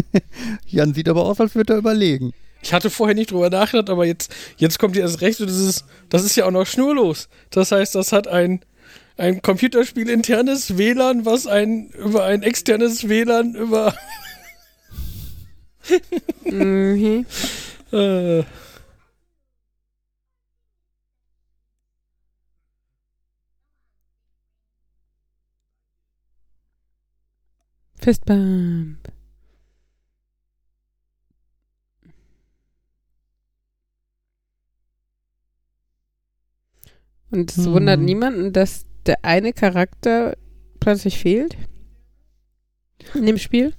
Jan 0.66 0.94
sieht 0.94 1.10
aber 1.10 1.26
aus, 1.26 1.38
als 1.38 1.54
würde 1.54 1.74
er 1.74 1.80
überlegen. 1.80 2.32
Ich 2.62 2.72
hatte 2.72 2.88
vorher 2.88 3.14
nicht 3.14 3.30
drüber 3.30 3.50
nachgedacht, 3.50 3.90
aber 3.90 4.06
jetzt, 4.06 4.34
jetzt 4.56 4.78
kommt 4.78 4.96
dir 4.96 5.00
erst 5.00 5.20
recht, 5.20 5.36
so 5.36 5.44
dieses, 5.44 5.84
das 6.08 6.24
ist 6.24 6.34
ja 6.34 6.46
auch 6.46 6.50
noch 6.50 6.66
schnurlos. 6.66 7.28
Das 7.50 7.72
heißt, 7.72 7.94
das 7.94 8.12
hat 8.12 8.26
ein, 8.26 8.60
ein 9.20 9.42
Computerspiel 9.42 10.08
internes 10.08 10.78
WLAN, 10.78 11.26
was 11.26 11.46
ein 11.46 11.90
über 11.90 12.24
ein 12.24 12.42
externes 12.42 13.08
WLAN 13.08 13.54
über 13.54 13.94
Mhm. 16.44 17.26
äh, 17.92 18.42
Fistbump. 28.00 28.96
Und 37.30 37.50
es 37.50 37.58
Hm. 37.58 37.72
wundert 37.72 38.00
niemanden, 38.00 38.52
dass 38.52 38.86
der 39.06 39.24
eine 39.24 39.52
Charakter 39.52 40.36
plötzlich 40.80 41.18
fehlt 41.18 41.56
in 43.14 43.26
dem 43.26 43.38
Spiel. 43.38 43.74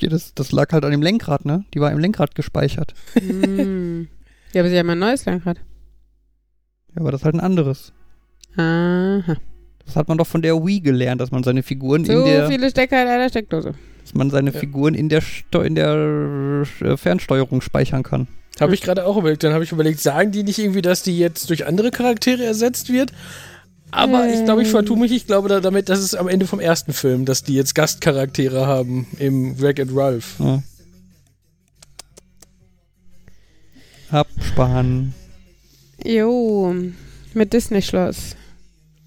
Das, 0.00 0.34
das 0.34 0.52
lag 0.52 0.72
halt 0.72 0.84
an 0.84 0.90
dem 0.90 1.00
Lenkrad, 1.02 1.44
ne? 1.46 1.64
Die 1.72 1.80
war 1.80 1.90
im 1.90 1.98
Lenkrad 1.98 2.34
gespeichert. 2.34 2.92
hm. 3.14 4.08
Ja, 4.52 4.60
aber 4.62 4.70
sie 4.70 4.78
haben 4.78 4.90
ein 4.90 4.98
neues 4.98 5.24
Lenkrad. 5.24 5.58
Ja, 6.94 7.00
aber 7.00 7.12
das 7.12 7.22
ist 7.22 7.24
halt 7.24 7.34
ein 7.34 7.40
anderes. 7.40 7.92
Aha. 8.56 9.36
Das 9.84 9.96
hat 9.96 10.08
man 10.08 10.18
doch 10.18 10.26
von 10.26 10.42
der 10.42 10.54
Wii 10.64 10.80
gelernt, 10.80 11.20
dass 11.20 11.30
man 11.30 11.42
seine 11.44 11.62
Figuren 11.62 12.04
in 12.04 12.12
So 12.16 12.24
der, 12.24 12.48
viele 12.48 12.70
Stecker 12.70 13.00
in 13.02 13.08
einer 13.08 13.28
Steckdose. 13.28 13.74
dass 14.02 14.14
man 14.14 14.30
seine 14.30 14.50
Ja. 14.52 14.58
Figuren 14.58 14.94
in 14.94 15.08
der, 15.08 15.22
in 15.64 15.74
der 15.74 16.64
äh, 16.82 16.96
Fernsteuerung 16.96 17.60
speichern 17.60 18.02
kann. 18.02 18.28
habe 18.60 18.74
ich 18.74 18.82
gerade 18.82 19.04
auch 19.06 19.16
überlegt. 19.16 19.44
Dann 19.44 19.52
habe 19.54 19.64
ich 19.64 19.72
überlegt, 19.72 20.00
sagen 20.00 20.30
die 20.32 20.42
nicht 20.42 20.58
irgendwie, 20.58 20.82
dass 20.82 21.02
die 21.02 21.18
jetzt 21.18 21.48
durch 21.50 21.66
andere 21.66 21.90
Charaktere 21.90 22.44
ersetzt 22.44 22.92
wird? 22.92 23.12
Aber 23.96 24.28
ich 24.28 24.44
glaube, 24.44 24.60
ich 24.62 24.68
vertue 24.68 24.98
mich. 24.98 25.10
Ich 25.10 25.26
glaube 25.26 25.48
da, 25.48 25.60
damit, 25.60 25.88
das 25.88 26.00
ist 26.00 26.14
am 26.14 26.28
Ende 26.28 26.46
vom 26.46 26.60
ersten 26.60 26.92
Film, 26.92 27.24
dass 27.24 27.42
die 27.42 27.54
jetzt 27.54 27.74
Gastcharaktere 27.74 28.66
haben 28.66 29.06
im 29.18 29.58
Wreck 29.58 29.80
and 29.80 29.90
Ralph. 29.94 30.36
Ja. 30.38 30.62
Abspann. 34.10 35.14
Jo, 36.04 36.74
mit 37.32 37.52
Disney-Schloss. 37.54 38.36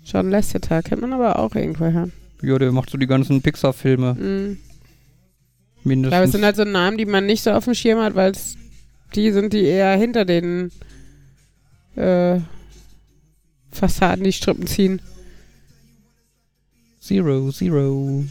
John 0.03 0.31
Lasseter 0.31 0.81
kennt 0.81 1.01
man 1.01 1.13
aber 1.13 1.37
auch 1.37 1.53
irgendwoher. 1.53 2.09
Ja, 2.41 2.57
der 2.57 2.71
macht 2.71 2.89
so 2.89 2.97
die 2.97 3.05
ganzen 3.05 3.43
Pixar-Filme. 3.43 4.15
Mhm. 4.15 4.57
Aber 4.57 5.83
es 5.83 5.85
Mindestens. 5.85 6.31
sind 6.31 6.43
halt 6.43 6.55
so 6.55 6.63
Namen, 6.63 6.97
die 6.97 7.05
man 7.05 7.27
nicht 7.27 7.43
so 7.43 7.51
auf 7.51 7.65
dem 7.65 7.75
Schirm 7.75 7.99
hat, 7.99 8.15
weil 8.15 8.31
es 8.31 8.57
die 9.13 9.31
sind, 9.31 9.53
die 9.53 9.63
eher 9.63 9.95
hinter 9.95 10.25
den 10.25 10.71
äh, 11.95 12.39
Fassaden 13.71 14.23
die 14.23 14.33
Strippen 14.33 14.67
ziehen. 14.67 15.01
Zero, 17.01 17.51
Zero. 17.51 18.25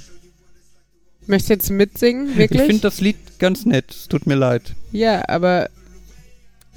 Möchtest 1.26 1.50
du 1.50 1.54
jetzt 1.54 1.70
mitsingen? 1.70 2.36
Wirklich? 2.36 2.60
Ich 2.62 2.66
finde 2.66 2.82
das 2.82 3.00
Lied 3.00 3.16
ganz 3.38 3.64
nett. 3.66 3.90
Es 3.90 4.08
tut 4.08 4.26
mir 4.26 4.34
leid. 4.34 4.74
ja, 4.92 5.22
aber 5.28 5.68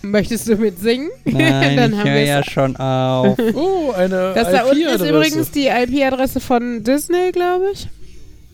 möchtest 0.01 0.47
du 0.47 0.55
mitsingen? 0.57 1.09
Nein, 1.25 1.77
Dann 1.77 1.93
ich 1.93 1.99
haben 1.99 2.09
höre 2.09 2.19
ja 2.19 2.43
schon 2.43 2.75
auf. 2.75 3.37
Oh, 3.53 3.91
eine 3.91 4.33
Das 4.33 4.51
da 4.51 4.63
unten 4.63 4.81
ist 4.81 5.01
übrigens 5.01 5.51
die 5.51 5.67
IP-Adresse 5.67 6.39
von 6.39 6.83
Disney, 6.83 7.31
glaube 7.31 7.65
ich. 7.73 7.87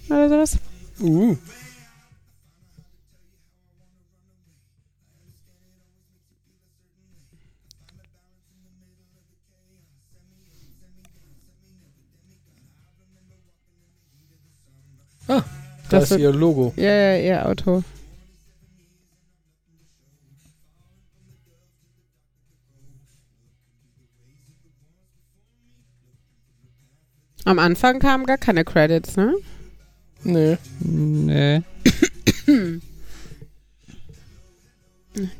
Oder 0.09 0.29
sowas. 0.29 0.57
Uh. 0.99 1.35
Ah, 15.28 15.44
da 15.90 15.99
Das 15.99 16.12
ist 16.12 16.20
ihr 16.20 16.32
Logo. 16.32 16.74
Ja, 16.76 16.90
ja, 16.90 17.18
ihr 17.18 17.45
Auto. 17.45 17.84
Am 27.45 27.60
Anfang 27.60 27.99
kamen 27.99 28.26
gar 28.26 28.38
keine 28.38 28.66
Credits, 28.66 29.16
ne? 29.16 29.34
Nee. 30.24 30.58
Nee. 30.80 31.62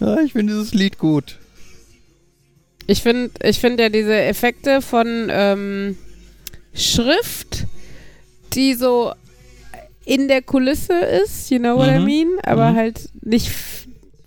Ja, 0.00 0.20
ich 0.20 0.32
finde 0.32 0.52
dieses 0.54 0.74
Lied 0.74 0.98
gut. 0.98 1.38
Ich 2.86 3.02
finde 3.02 3.30
ich 3.42 3.58
find 3.60 3.78
ja 3.80 3.88
diese 3.88 4.14
Effekte 4.14 4.80
von 4.80 5.28
ähm, 5.30 5.96
Schrift, 6.74 7.64
die 8.54 8.74
so 8.74 9.12
in 10.04 10.28
der 10.28 10.40
Kulisse 10.42 10.94
ist, 10.94 11.50
you 11.50 11.58
know 11.58 11.76
what 11.76 11.88
I 11.88 11.98
Mhm. 11.98 12.04
mean, 12.04 12.28
aber 12.42 12.70
Mhm. 12.72 12.76
halt 12.76 13.08
nicht 13.20 13.50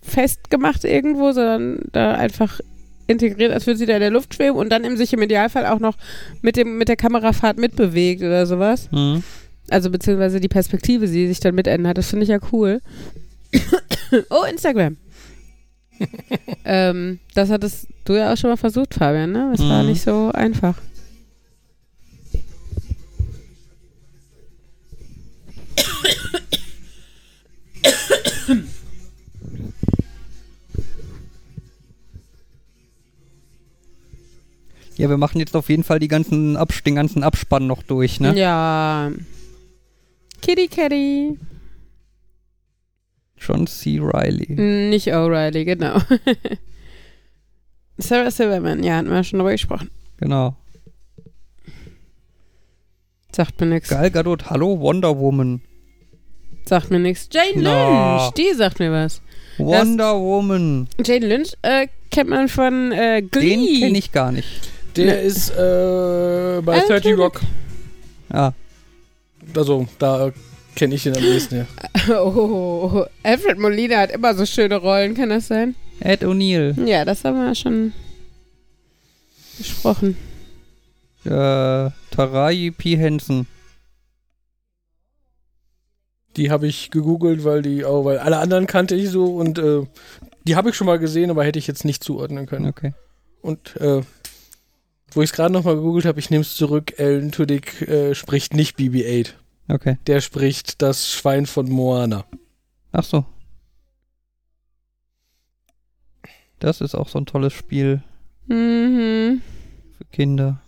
festgemacht 0.04 0.84
irgendwo, 0.84 1.32
sondern 1.32 1.80
da 1.92 2.14
einfach 2.14 2.60
integriert, 3.08 3.52
als 3.52 3.66
würde 3.66 3.80
sie 3.80 3.86
da 3.88 3.94
in 3.96 4.00
der 4.02 4.12
Luft 4.12 4.36
schweben 4.36 4.58
und 4.58 4.70
dann 4.70 4.84
im 4.84 4.96
sich 4.96 5.12
im 5.14 5.22
Idealfall 5.22 5.66
auch 5.66 5.80
noch 5.80 5.98
mit, 6.42 6.56
dem, 6.56 6.78
mit 6.78 6.88
der 6.88 6.96
Kamerafahrt 6.98 7.58
mitbewegt 7.58 8.22
oder 8.22 8.46
sowas. 8.46 8.90
Mhm. 8.92 9.24
Also 9.70 9.90
beziehungsweise 9.90 10.40
die 10.40 10.48
Perspektive, 10.50 11.08
die 11.08 11.28
sich 11.28 11.40
dann 11.40 11.56
mitändert, 11.56 11.98
das 11.98 12.10
finde 12.10 12.24
ich 12.24 12.30
ja 12.30 12.40
cool. 12.52 12.80
oh, 14.30 14.44
Instagram. 14.50 14.98
ähm, 16.66 17.20
das 17.34 17.50
hattest 17.50 17.88
du 18.06 18.14
ja 18.14 18.34
auch 18.34 18.38
schon 18.38 18.50
mal 18.50 18.58
versucht, 18.58 18.94
Fabian, 18.96 19.32
ne? 19.32 19.52
Es 19.54 19.60
war 19.62 19.84
Mhm. 19.84 19.90
nicht 19.90 20.02
so 20.02 20.32
einfach. 20.34 20.76
Ja, 34.98 35.10
wir 35.10 35.18
machen 35.18 35.40
jetzt 35.40 35.56
auf 35.56 35.70
jeden 35.70 35.84
Fall 35.84 36.00
die 36.00 36.08
ganzen 36.08 36.58
Abs 36.58 36.84
den 36.84 36.96
ganzen 36.96 37.24
Abspann 37.24 37.66
noch 37.66 37.82
durch, 37.84 38.20
ne? 38.20 38.36
Ja. 38.38 39.12
Kitty 40.42 40.68
Catty. 40.68 41.38
John 43.46 43.66
C. 43.68 44.00
Riley. 44.00 44.52
Mm, 44.54 44.90
Nicht 44.90 45.08
O'Reilly, 45.08 45.66
genau. 45.66 45.98
Sarah 47.98 48.32
Silverman, 48.32 48.84
ja, 48.84 48.96
hatten 48.98 49.10
wir 49.10 49.24
schon 49.24 49.40
drüber 49.40 49.52
gesprochen. 49.52 49.90
Genau. 50.18 50.56
Sagt 53.34 53.60
mir 53.62 53.68
nichts. 53.68 53.90
Gal 53.90 54.12
Gadot, 54.12 54.50
hallo 54.50 54.80
Wonder 54.80 55.18
Woman. 55.18 55.62
Sagt 56.66 56.92
mir 56.92 57.00
nichts. 57.00 57.30
Jane 57.32 57.62
Na. 57.62 58.18
Lynch, 58.26 58.34
die 58.34 58.54
sagt 58.56 58.80
mir 58.80 58.92
was. 58.92 59.22
Wonder 59.58 60.20
Woman. 60.20 60.88
Jane 61.04 61.26
Lynch 61.28 61.54
äh, 61.62 61.88
kennt 62.10 62.30
man 62.30 62.48
von 62.50 62.92
äh, 62.92 63.22
Glee. 63.22 63.56
Den 63.56 63.80
kenne 63.80 63.98
ich 63.98 64.12
gar 64.12 64.32
nicht. 64.32 64.48
Der 64.96 65.06
Ne. 65.06 65.22
ist 65.22 65.50
äh, 65.52 66.62
bei 66.62 66.74
Alan 66.74 66.88
30 66.88 67.02
Tudyk. 67.04 67.18
Rock. 67.18 67.42
Ah, 68.30 68.52
Also, 69.56 69.88
da 70.00 70.32
kenne 70.76 70.96
ich 70.96 71.04
den 71.04 71.16
am 71.16 71.24
besten, 71.24 71.56
ja. 72.08 72.22
Oh, 72.22 73.06
Alfred 73.24 73.60
Molina 73.60 73.98
hat 73.98 74.12
immer 74.12 74.34
so 74.34 74.46
schöne 74.46 74.78
Rollen, 74.78 75.14
kann 75.14 75.30
das 75.30 75.48
sein? 75.48 75.76
Ed 76.00 76.24
O'Neill. 76.24 76.88
Ja, 76.88 77.06
das 77.06 77.24
haben 77.24 77.38
wir 77.38 77.56
schon 77.56 77.94
besprochen. 79.58 80.18
Äh, 81.26 81.30
Taraji 82.10 82.72
P. 82.72 82.98
Henson. 82.98 83.46
Die 86.38 86.50
habe 86.50 86.68
ich 86.68 86.92
gegoogelt, 86.92 87.44
weil 87.44 87.62
die, 87.62 87.84
oh, 87.84 88.06
weil 88.06 88.18
alle 88.18 88.38
anderen 88.38 88.66
kannte 88.66 88.96
ich 88.96 89.10
so 89.10 89.36
und 89.36 89.60
äh, 89.60 89.86
die 90.44 90.56
habe 90.56 90.70
ich 90.70 90.76
schon 90.76 90.88
mal 90.88 90.98
gesehen, 90.98 91.30
aber 91.30 91.44
hätte 91.44 91.60
ich 91.60 91.68
jetzt 91.68 91.86
nicht 91.86 92.04
zuordnen 92.04 92.48
können. 92.48 92.66
Okay. 92.68 92.94
Und 93.42 93.76
äh, 93.78 94.02
wo 95.12 95.22
ich 95.22 95.30
es 95.30 95.36
gerade 95.36 95.54
nochmal 95.54 95.76
gegoogelt 95.76 96.06
habe, 96.06 96.20
ich 96.20 96.30
nehme 96.30 96.42
es 96.42 96.56
zurück, 96.56 96.94
Alan 96.98 97.32
Tudyk 97.32 97.82
äh, 97.82 98.16
spricht 98.16 98.54
nicht 98.54 98.78
BB-8. 98.80 99.34
Okay. 99.72 99.98
Der 100.06 100.20
spricht 100.22 100.82
das 100.82 101.10
Schwein 101.10 101.46
von 101.46 101.70
Moana. 101.70 102.26
Ach 102.92 103.04
so. 103.06 103.26
Das 106.60 106.82
ist 106.82 106.94
auch 106.94 107.08
so 107.08 107.20
ein 107.20 107.26
tolles 107.26 107.54
Spiel 107.54 108.04
Mhm. 108.48 109.42
für 109.98 110.06
Kinder. 110.12 110.62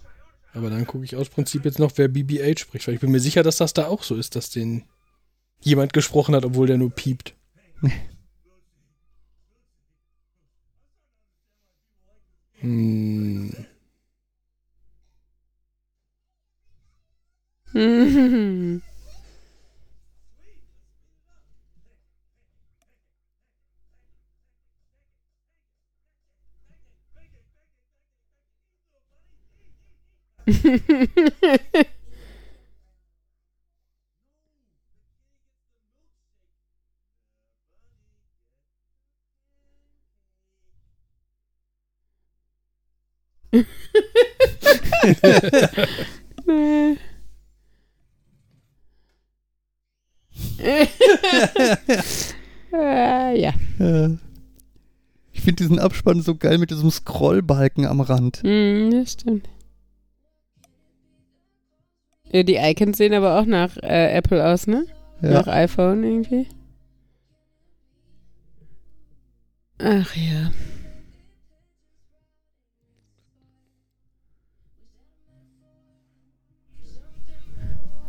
Aber 0.54 0.70
dann 0.70 0.88
gucke 0.88 1.04
ich 1.04 1.16
aus 1.18 1.28
Prinzip 1.30 1.66
jetzt 1.66 1.80
noch, 1.80 1.92
wer 1.98 2.08
BB-8 2.08 2.60
spricht, 2.60 2.88
weil 2.88 2.94
ich 2.96 3.02
bin 3.02 3.12
mir 3.12 3.20
sicher, 3.20 3.44
dass 3.44 3.58
das 3.58 3.74
da 3.74 3.88
auch 3.88 4.04
so 4.04 4.16
ist, 4.16 4.36
dass 4.36 4.50
den 4.52 4.86
jemand 5.62 5.92
gesprochen 5.94 6.34
hat, 6.36 6.46
obwohl 6.46 6.68
der 6.68 6.78
nur 6.78 6.92
piept. 6.92 7.36
hm. 12.62 13.66
Mhm. 17.74 18.82
Nee. 46.46 46.98
äh, 52.74 53.42
ja. 53.42 53.54
Ich 55.32 55.42
finde 55.42 55.64
diesen 55.64 55.80
Abspann 55.80 56.22
so 56.22 56.36
geil 56.36 56.58
mit 56.58 56.72
diesem 56.72 56.90
Scrollbalken 56.92 57.86
am 57.86 58.02
Rand. 58.02 58.44
Mhm, 58.44 58.92
das 58.92 59.14
stimmt. 59.14 59.48
Ja, 62.34 62.44
die 62.44 62.56
Icons 62.56 62.98
sehen 62.98 63.14
aber 63.14 63.40
auch 63.40 63.46
nach 63.46 63.78
äh, 63.78 64.12
Apple 64.16 64.44
aus, 64.46 64.66
ne? 64.68 64.86
Nach 65.22 65.46
Ja. 65.48 65.54
iPhone 65.54 66.04
irgendwie. 66.04 66.48
Ach 69.78 70.16
ja. 70.16 70.52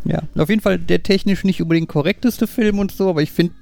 ja. 0.04 0.22
Auf 0.36 0.48
jeden 0.48 0.60
Fall 0.60 0.78
der 0.78 1.02
technisch 1.02 1.44
nicht 1.44 1.60
unbedingt 1.62 1.88
korrekteste 1.88 2.46
Film 2.46 2.78
und 2.78 2.92
so, 2.92 3.08
aber 3.10 3.22
ich 3.22 3.30
finde 3.30 3.54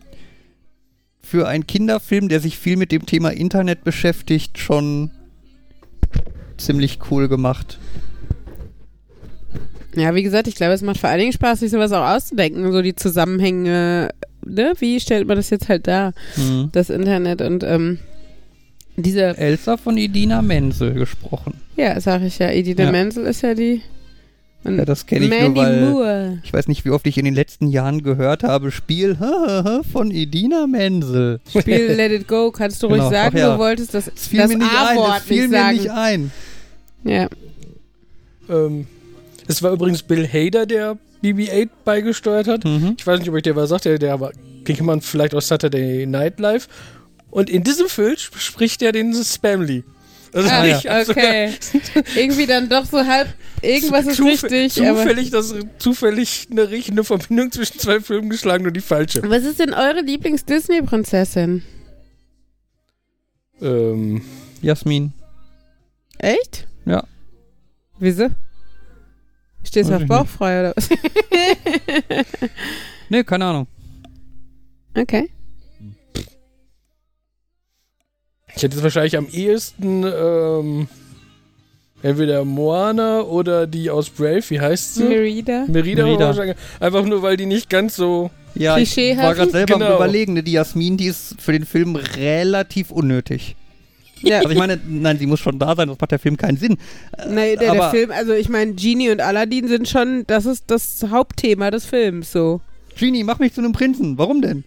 für 1.20 1.48
einen 1.48 1.66
Kinderfilm, 1.66 2.28
der 2.28 2.40
sich 2.40 2.58
viel 2.58 2.76
mit 2.76 2.92
dem 2.92 3.06
Thema 3.06 3.30
Internet 3.30 3.84
beschäftigt, 3.84 4.58
schon 4.58 5.10
ziemlich 6.56 6.98
cool 7.10 7.28
gemacht. 7.28 7.78
Ja, 9.94 10.14
wie 10.14 10.22
gesagt, 10.22 10.48
ich 10.48 10.54
glaube, 10.54 10.72
es 10.72 10.82
macht 10.82 10.98
vor 10.98 11.10
allen 11.10 11.20
Dingen 11.20 11.32
Spaß, 11.32 11.60
sich 11.60 11.70
sowas 11.70 11.92
auch 11.92 12.06
auszudenken. 12.16 12.70
So 12.72 12.80
die 12.82 12.94
Zusammenhänge, 12.96 14.08
ne? 14.44 14.72
Wie 14.78 14.98
stellt 15.00 15.26
man 15.28 15.36
das 15.36 15.50
jetzt 15.50 15.68
halt 15.68 15.86
dar, 15.86 16.12
Mhm. 16.36 16.70
das 16.72 16.88
Internet 16.90 17.42
und 17.42 17.62
ähm, 17.62 17.98
diese, 18.96 19.36
Elsa 19.38 19.76
von 19.76 19.96
Idina 19.98 20.42
Menzel 20.42 20.94
gesprochen. 20.94 21.54
ja, 21.76 21.98
sag 22.00 22.22
ich 22.22 22.38
ja, 22.38 22.50
Edina 22.50 22.84
Ja. 22.84 22.90
Menzel 22.92 23.24
ist 23.26 23.42
ja 23.42 23.54
die. 23.54 23.82
Und 24.64 24.78
Ja, 24.78 24.84
das 24.84 25.06
kenne 25.06 25.24
ich 25.24 25.30
Mandy 25.30 25.48
nur, 25.60 25.64
weil 25.64 25.80
Moore. 25.90 26.38
ich 26.44 26.52
weiß 26.52 26.68
nicht, 26.68 26.84
wie 26.84 26.90
oft 26.90 27.04
ich 27.06 27.18
in 27.18 27.24
den 27.24 27.34
letzten 27.34 27.66
Jahren 27.68 28.02
gehört 28.04 28.44
habe, 28.44 28.70
Spiel 28.70 29.16
von 29.92 30.10
Idina 30.10 30.66
Menzel. 30.66 31.40
Spiel 31.50 31.86
Let 31.96 32.12
It 32.12 32.28
Go, 32.28 32.50
kannst 32.52 32.82
du 32.82 32.86
ruhig 32.86 32.98
Genau, 33.00 33.10
sagen, 33.10 33.34
ach 33.36 33.38
ja. 33.40 33.52
du 33.54 33.58
wolltest 33.58 33.92
das, 33.92 34.04
das 34.06 34.30
mir 34.32 34.46
nicht 34.46 34.60
ein, 34.60 34.96
A-Wort 34.96 35.28
nicht 35.28 35.40
mir 35.42 35.48
sagen. 35.50 35.76
nicht 35.76 35.90
ein. 35.90 36.30
Ja. 37.04 37.28
Ähm, 38.48 38.86
es 39.52 39.62
war 39.62 39.72
übrigens 39.72 40.02
Bill 40.02 40.26
Hader, 40.26 40.66
der 40.66 40.98
BB-8 41.22 41.68
beigesteuert 41.84 42.48
hat. 42.48 42.64
Mhm. 42.64 42.96
Ich 42.98 43.06
weiß 43.06 43.20
nicht, 43.20 43.28
ob 43.28 43.34
euch 43.36 43.42
der 43.42 43.54
was 43.56 43.68
sagt, 43.68 43.84
der, 43.84 44.20
war, 44.20 44.32
kennt 44.64 44.80
man 44.80 45.00
vielleicht 45.00 45.34
aus 45.34 45.48
Saturday 45.48 46.06
Night 46.06 46.40
Live. 46.40 46.68
Und 47.30 47.48
in 47.48 47.62
diesem 47.64 47.88
Film 47.88 48.14
sp- 48.18 48.38
spricht 48.38 48.82
er 48.82 48.92
den 48.92 49.14
Spamly. 49.14 49.84
Also 50.34 50.48
Ah, 50.50 50.64
nicht, 50.64 50.86
also 50.90 51.12
okay. 51.12 51.52
Irgendwie 52.16 52.46
dann 52.46 52.68
doch 52.68 52.84
so 52.86 53.06
halb, 53.06 53.28
irgendwas 53.60 54.06
ist 54.06 54.16
zuf- 54.16 54.42
richtig, 54.44 54.80
aber. 54.86 54.98
Zufällig, 55.02 55.30
das, 55.30 55.54
zufällig 55.78 56.48
eine 56.50 56.70
riechende 56.70 57.04
Verbindung 57.04 57.52
zwischen 57.52 57.78
zwei 57.78 58.00
Filmen 58.00 58.28
geschlagen, 58.30 58.62
nur 58.64 58.72
die 58.72 58.80
falsche. 58.80 59.22
Was 59.28 59.44
ist 59.44 59.58
denn 59.60 59.74
eure 59.74 60.00
Lieblings-Disney-Prinzessin? 60.00 61.62
Ähm, 63.60 64.22
Jasmin. 64.60 65.12
Echt? 66.18 66.66
Ja. 66.84 67.04
Wieso? 67.98 68.28
Stehst 69.64 69.90
du 69.90 69.94
auf 69.96 70.02
ich 70.02 70.08
Bauch 70.08 70.22
nicht. 70.22 70.32
frei 70.32 70.60
oder 70.60 70.72
was? 70.76 70.88
Nee, 73.08 73.24
keine 73.24 73.44
Ahnung. 73.44 73.66
okay. 74.96 75.28
ich 78.54 78.62
hätte 78.62 78.74
jetzt 78.76 78.82
wahrscheinlich 78.82 79.16
am 79.16 79.26
ehesten 79.28 80.04
ähm, 80.04 80.88
entweder 82.02 82.44
Moana 82.44 83.20
oder 83.22 83.66
die 83.66 83.90
aus 83.90 84.08
Brave, 84.10 84.42
wie 84.48 84.60
heißt 84.60 84.94
sie? 84.96 85.04
Merida. 85.04 85.64
Merida. 85.68 86.04
Merida. 86.04 86.26
wahrscheinlich. 86.26 86.56
Einfach 86.80 87.04
nur, 87.04 87.22
weil 87.22 87.36
die 87.36 87.46
nicht 87.46 87.68
ganz 87.70 87.96
so. 87.96 88.30
Ja, 88.54 88.76
ich 88.78 88.96
war 88.96 89.34
gerade 89.34 89.50
selber 89.50 89.74
am 89.74 89.80
Genau. 89.80 89.96
überlegen, 89.96 90.34
ne, 90.34 90.42
die 90.42 90.52
Jasmin, 90.52 90.96
die 90.98 91.06
ist 91.06 91.36
für 91.40 91.52
den 91.52 91.64
Film 91.64 91.96
relativ 91.96 92.90
unnötig. 92.90 93.56
Ja. 94.22 94.38
Also 94.38 94.50
ich 94.50 94.58
meine, 94.58 94.80
nein, 94.86 95.18
sie 95.18 95.26
muss 95.26 95.40
schon 95.40 95.58
da 95.58 95.74
sein, 95.74 95.88
sonst 95.88 96.00
macht 96.00 96.10
der 96.10 96.18
Film 96.18 96.36
keinen 96.36 96.56
Sinn. 96.56 96.76
Nee, 97.28 97.56
der, 97.56 97.72
der 97.72 97.90
Film, 97.90 98.10
also 98.10 98.32
ich 98.32 98.48
meine, 98.48 98.74
Genie 98.74 99.10
und 99.10 99.20
Aladdin 99.20 99.68
sind 99.68 99.88
schon, 99.88 100.24
das 100.26 100.46
ist 100.46 100.64
das 100.70 101.04
Hauptthema 101.10 101.70
des 101.70 101.84
Films, 101.84 102.32
so. 102.32 102.60
Genie, 102.98 103.24
mach 103.24 103.38
mich 103.38 103.54
zu 103.54 103.60
einem 103.60 103.72
Prinzen. 103.72 104.18
Warum 104.18 104.42
denn? 104.42 104.64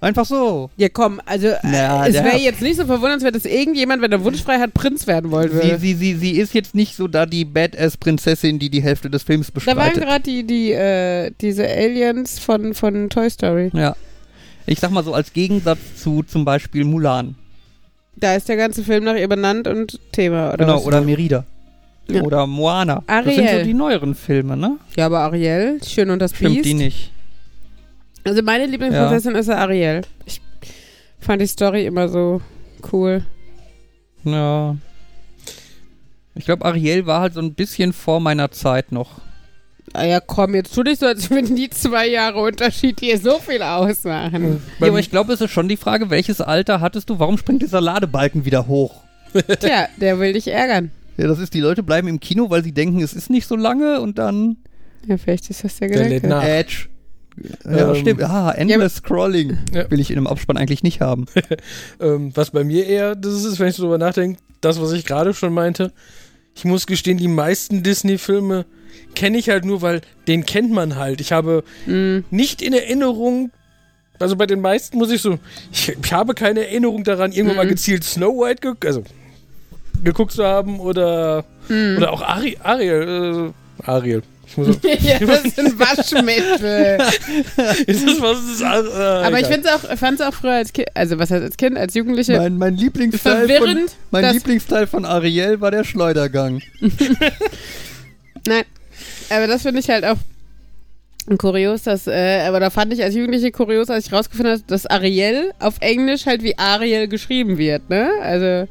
Einfach 0.00 0.24
so. 0.24 0.70
Ja, 0.76 0.88
komm, 0.88 1.20
also 1.26 1.48
Na, 1.64 2.06
äh, 2.06 2.10
es 2.10 2.14
wäre 2.14 2.38
jetzt 2.38 2.62
nicht 2.62 2.76
so 2.76 2.86
verwundernswert, 2.86 3.34
dass 3.34 3.44
irgendjemand, 3.44 4.00
wenn 4.00 4.12
er 4.12 4.22
Wunsch 4.22 4.40
frei 4.40 4.60
hat, 4.60 4.72
Prinz 4.72 5.08
werden 5.08 5.32
wollen 5.32 5.50
Sie, 5.50 5.56
würde. 5.56 5.78
sie, 5.78 5.94
sie, 5.94 6.14
sie 6.14 6.30
ist 6.38 6.54
jetzt 6.54 6.76
nicht 6.76 6.94
so 6.94 7.08
da 7.08 7.26
die 7.26 7.44
Badass-Prinzessin, 7.44 8.60
die 8.60 8.70
die 8.70 8.80
Hälfte 8.80 9.10
des 9.10 9.24
Films 9.24 9.50
Da 9.66 9.76
waren 9.76 9.94
gerade 9.94 10.22
die, 10.22 10.46
die, 10.46 10.70
äh, 10.70 11.32
diese 11.40 11.66
Aliens 11.66 12.38
von, 12.38 12.74
von 12.74 13.10
Toy 13.10 13.28
Story. 13.28 13.70
Ja. 13.74 13.96
Ich 14.66 14.78
sag 14.78 14.92
mal 14.92 15.02
so 15.02 15.14
als 15.14 15.32
Gegensatz 15.32 15.80
zu 15.96 16.22
zum 16.22 16.44
Beispiel 16.44 16.84
Mulan. 16.84 17.34
Da 18.20 18.34
ist 18.34 18.48
der 18.48 18.56
ganze 18.56 18.82
Film 18.82 19.04
nach 19.04 19.14
ihr 19.14 19.28
benannt 19.28 19.68
und 19.68 20.00
Thema, 20.12 20.48
oder 20.52 20.64
genau, 20.64 20.80
oder 20.82 21.00
Merida. 21.00 21.44
Ja. 22.10 22.22
Oder 22.22 22.46
Moana. 22.46 23.02
Das 23.06 23.24
sind 23.26 23.36
so 23.36 23.42
Ariel. 23.42 23.64
die 23.64 23.74
neueren 23.74 24.14
Filme, 24.14 24.56
ne? 24.56 24.78
Ja, 24.96 25.06
aber 25.06 25.20
Ariel, 25.20 25.78
Schön 25.84 26.10
und 26.10 26.20
das 26.20 26.34
Stimmt 26.34 26.54
Biest. 26.54 26.64
die 26.64 26.74
nicht. 26.74 27.12
Also 28.24 28.42
meine 28.42 28.66
Lieblingsprinzessin 28.66 29.34
ist 29.34 29.48
ja 29.48 29.56
Ariel. 29.56 30.02
Ich 30.24 30.40
fand 31.20 31.42
die 31.42 31.46
Story 31.46 31.86
immer 31.86 32.08
so 32.08 32.40
cool. 32.92 33.24
Ja. 34.24 34.76
Ich 36.34 36.44
glaube, 36.44 36.64
Ariel 36.64 37.06
war 37.06 37.20
halt 37.20 37.34
so 37.34 37.40
ein 37.40 37.54
bisschen 37.54 37.92
vor 37.92 38.20
meiner 38.20 38.50
Zeit 38.50 38.90
noch. 38.92 39.20
Ah 39.94 40.04
ja, 40.04 40.20
komm, 40.20 40.54
jetzt 40.54 40.74
tu 40.74 40.82
dich 40.82 40.98
so, 40.98 41.06
als 41.06 41.30
würden 41.30 41.56
die 41.56 41.70
zwei 41.70 42.06
Jahre 42.08 42.40
Unterschied 42.40 43.00
hier 43.00 43.18
so 43.18 43.38
viel 43.38 43.62
ausmachen. 43.62 44.60
Ja, 44.80 44.86
aber 44.88 44.98
ich 45.00 45.10
glaube, 45.10 45.32
es 45.32 45.40
ist 45.40 45.50
schon 45.50 45.68
die 45.68 45.76
Frage, 45.76 46.10
welches 46.10 46.40
Alter 46.40 46.80
hattest 46.80 47.10
du? 47.10 47.18
Warum 47.18 47.38
springt 47.38 47.62
dieser 47.62 47.80
Ladebalken 47.80 48.44
wieder 48.44 48.66
hoch? 48.66 49.02
Tja, 49.60 49.88
der 50.00 50.18
will 50.18 50.32
dich 50.32 50.48
ärgern. 50.48 50.90
Ja, 51.16 51.26
das 51.26 51.38
ist, 51.38 51.52
die 51.54 51.60
Leute 51.60 51.82
bleiben 51.82 52.08
im 52.08 52.20
Kino, 52.20 52.48
weil 52.50 52.62
sie 52.64 52.72
denken, 52.72 53.00
es 53.02 53.12
ist 53.12 53.28
nicht 53.30 53.46
so 53.46 53.56
lange 53.56 54.00
und 54.00 54.18
dann 54.18 54.56
Ja, 55.06 55.16
vielleicht 55.16 55.50
ist 55.50 55.64
das 55.64 55.76
der 55.78 55.88
Der 55.88 56.04
Gedanke. 56.08 56.28
nach. 56.28 56.44
Edge. 56.44 56.86
Ja, 57.64 57.90
Ähm, 57.90 57.94
stimmt. 57.94 58.22
Ah, 58.24 58.50
Endless 58.52 58.96
Scrolling. 58.96 59.58
Ja. 59.72 59.90
Will 59.90 60.00
ich 60.00 60.10
in 60.10 60.16
einem 60.16 60.26
Abspann 60.26 60.56
eigentlich 60.56 60.82
nicht 60.82 61.00
haben. 61.00 61.26
Ähm, 62.00 62.30
was 62.34 62.50
bei 62.50 62.62
mir 62.64 62.86
eher, 62.86 63.14
das 63.16 63.44
ist, 63.44 63.58
wenn 63.60 63.68
ich 63.68 63.74
so 63.76 63.82
drüber 63.84 63.98
nachdenke, 63.98 64.40
das, 64.60 64.80
was 64.80 64.92
ich 64.92 65.04
gerade 65.04 65.34
schon 65.34 65.52
meinte. 65.52 65.92
Ich 66.54 66.64
muss 66.64 66.86
gestehen, 66.86 67.18
die 67.18 67.28
meisten 67.28 67.82
Disney-Filme 67.84 68.64
kenne 69.14 69.38
ich 69.38 69.48
halt 69.48 69.64
nur, 69.64 69.82
weil 69.82 70.00
den 70.26 70.44
kennt 70.46 70.70
man 70.72 70.96
halt. 70.96 71.20
Ich 71.20 71.32
habe 71.32 71.64
Mhm. 71.86 72.24
nicht 72.30 72.62
in 72.62 72.72
Erinnerung, 72.72 73.50
also 74.18 74.36
bei 74.36 74.46
den 74.46 74.60
meisten 74.60 74.98
muss 74.98 75.10
ich 75.10 75.22
so, 75.22 75.38
ich, 75.72 75.96
ich 76.02 76.12
habe 76.12 76.34
keine 76.34 76.66
Erinnerung 76.66 77.04
daran, 77.04 77.32
irgendwann 77.32 77.56
mal 77.56 77.64
Mhm. 77.66 77.70
gezielt 77.70 78.04
Snow 78.04 78.34
White 78.44 78.60
ge 78.60 78.72
also, 78.88 79.04
geguckt 80.04 80.32
zu 80.32 80.44
haben 80.44 80.80
oder, 80.80 81.44
Mhm. 81.68 81.96
oder 81.98 82.12
auch 82.12 82.22
Ari 82.22 82.56
Ariel. 82.62 83.52
Äh, 83.82 83.84
Ariel. 83.90 84.22
Ich 84.50 84.56
muss 84.56 84.68
auch, 84.68 84.82
ja, 84.82 85.18
das 85.18 85.44
ist 85.44 85.58
ein 85.58 85.78
Waschmittel. 85.78 86.98
ist 87.86 88.06
das 88.08 88.20
was? 88.20 88.38
Ist, 88.50 88.62
äh, 88.62 88.64
Aber 88.64 89.38
ich 89.38 89.46
egal. 89.46 89.60
find's 89.98 90.22
auch, 90.22 90.28
auch 90.28 90.34
früher 90.34 90.52
als 90.52 90.72
Kind, 90.72 90.88
also 90.94 91.18
was 91.18 91.30
heißt 91.30 91.42
als 91.42 91.56
Kind, 91.58 91.76
als 91.76 91.92
Jugendliche, 91.94 92.38
Mein, 92.38 92.56
mein 92.56 92.74
Lieblingsteil 92.76 93.46
von, 93.58 93.86
mein 94.10 94.32
Lieblingsteil 94.32 94.86
von 94.86 95.04
Ariel 95.04 95.60
war 95.60 95.70
der 95.70 95.84
Schleudergang. 95.84 96.62
Nein, 98.46 98.64
aber 99.30 99.46
das 99.46 99.62
finde 99.62 99.80
ich 99.80 99.88
halt 99.88 100.04
auch 100.04 100.16
kurios, 101.38 101.82
dass, 101.82 102.06
äh, 102.06 102.42
aber 102.46 102.60
da 102.60 102.70
fand 102.70 102.92
ich 102.92 103.02
als 103.02 103.14
Jugendliche 103.14 103.50
kurios, 103.50 103.90
als 103.90 104.06
ich 104.06 104.12
rausgefunden 104.12 104.54
habe, 104.54 104.64
dass 104.66 104.86
Ariel 104.86 105.52
auf 105.58 105.74
Englisch 105.80 106.24
halt 106.26 106.42
wie 106.42 106.56
Ariel 106.56 107.08
geschrieben 107.08 107.58
wird, 107.58 107.90
ne? 107.90 108.10
Also, 108.22 108.68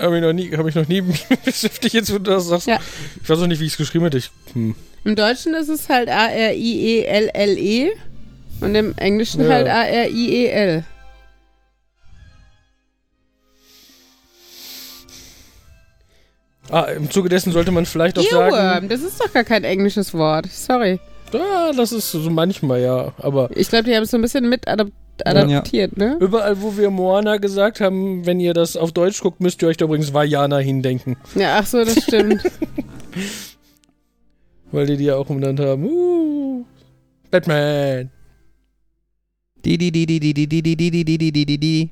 Habe 0.00 0.16
ich 0.16 0.22
noch 0.22 0.32
nie, 0.32 0.56
habe 0.56 0.68
ich 0.68 0.76
noch 0.76 0.86
nie 0.86 1.00
beschäftigt, 1.44 1.94
jetzt 1.94 2.12
wo 2.12 2.18
du 2.18 2.30
das 2.30 2.46
sagst. 2.46 2.68
Ja. 2.68 2.78
Ich 3.20 3.28
weiß 3.28 3.40
auch 3.40 3.46
nicht, 3.48 3.60
wie 3.60 3.66
ich 3.66 3.72
es 3.72 3.78
geschrieben 3.78 4.04
hätte. 4.04 4.18
Ich, 4.18 4.30
hm. 4.52 4.76
im 5.04 5.16
Deutschen 5.16 5.54
ist 5.54 5.68
es 5.68 5.88
halt 5.88 6.08
A-R-I-E-L-L-E 6.08 7.86
E 7.86 7.92
und 8.60 8.74
im 8.74 8.94
Englischen 8.96 9.42
Ja. 9.42 9.48
halt 9.48 9.66
A-R-I-E-L. 9.68 10.84
Ah, 16.70 16.82
im 16.82 17.10
Zuge 17.10 17.28
dessen 17.28 17.52
sollte 17.52 17.70
man 17.70 17.86
vielleicht 17.86 18.18
auch 18.18 18.22
sagen. 18.22 18.54
Earworm, 18.54 18.88
das 18.88 19.02
ist 19.02 19.20
doch 19.20 19.32
gar 19.32 19.44
kein 19.44 19.64
englisches 19.64 20.12
Wort. 20.14 20.46
Sorry. 20.46 21.00
Ja, 21.32 21.72
das 21.72 21.92
ist 21.92 22.10
so 22.10 22.30
manchmal, 22.30 22.80
ja. 22.80 23.12
Aber 23.18 23.50
Ich 23.54 23.68
glaube, 23.68 23.84
die 23.84 23.94
haben 23.94 24.02
es 24.04 24.10
so 24.10 24.18
ein 24.18 24.22
bisschen 24.22 24.48
mit 24.48 24.66
adap 24.68 24.88
adaptiert, 25.24 25.96
ne? 25.96 26.16
überall, 26.20 26.62
wo 26.62 26.76
wir 26.76 26.90
Moana 26.90 27.38
gesagt 27.38 27.80
haben, 27.80 28.24
wenn 28.24 28.38
ihr 28.38 28.54
das 28.54 28.76
auf 28.76 28.92
Deutsch 28.92 29.20
guckt, 29.20 29.40
müsst 29.40 29.60
ihr 29.60 29.66
euch 29.66 29.76
da 29.76 29.86
übrigens 29.86 30.14
Vajana 30.14 30.58
hindenken. 30.58 31.16
Ja, 31.34 31.58
ach 31.58 31.66
so, 31.66 31.84
das 31.84 32.00
stimmt. 32.04 32.40
Weil 34.70 34.86
die 34.86 34.96
die 34.96 35.04
ja 35.06 35.16
auch 35.16 35.28
umbenannt 35.28 35.58
haben. 35.58 35.84
Uh, 35.84 36.64
Batman. 37.32 38.10
Die, 39.64 39.76
die, 39.76 39.90
die, 39.90 40.06
die, 40.06 40.20
die, 40.20 40.34
die, 40.34 40.46
die, 40.46 40.62
die, 40.62 40.76
die, 40.76 40.90
die, 40.90 41.04
die, 41.04 41.18
die, 41.18 41.32
die, 41.32 41.46
die, 41.46 41.58
die. 41.58 41.90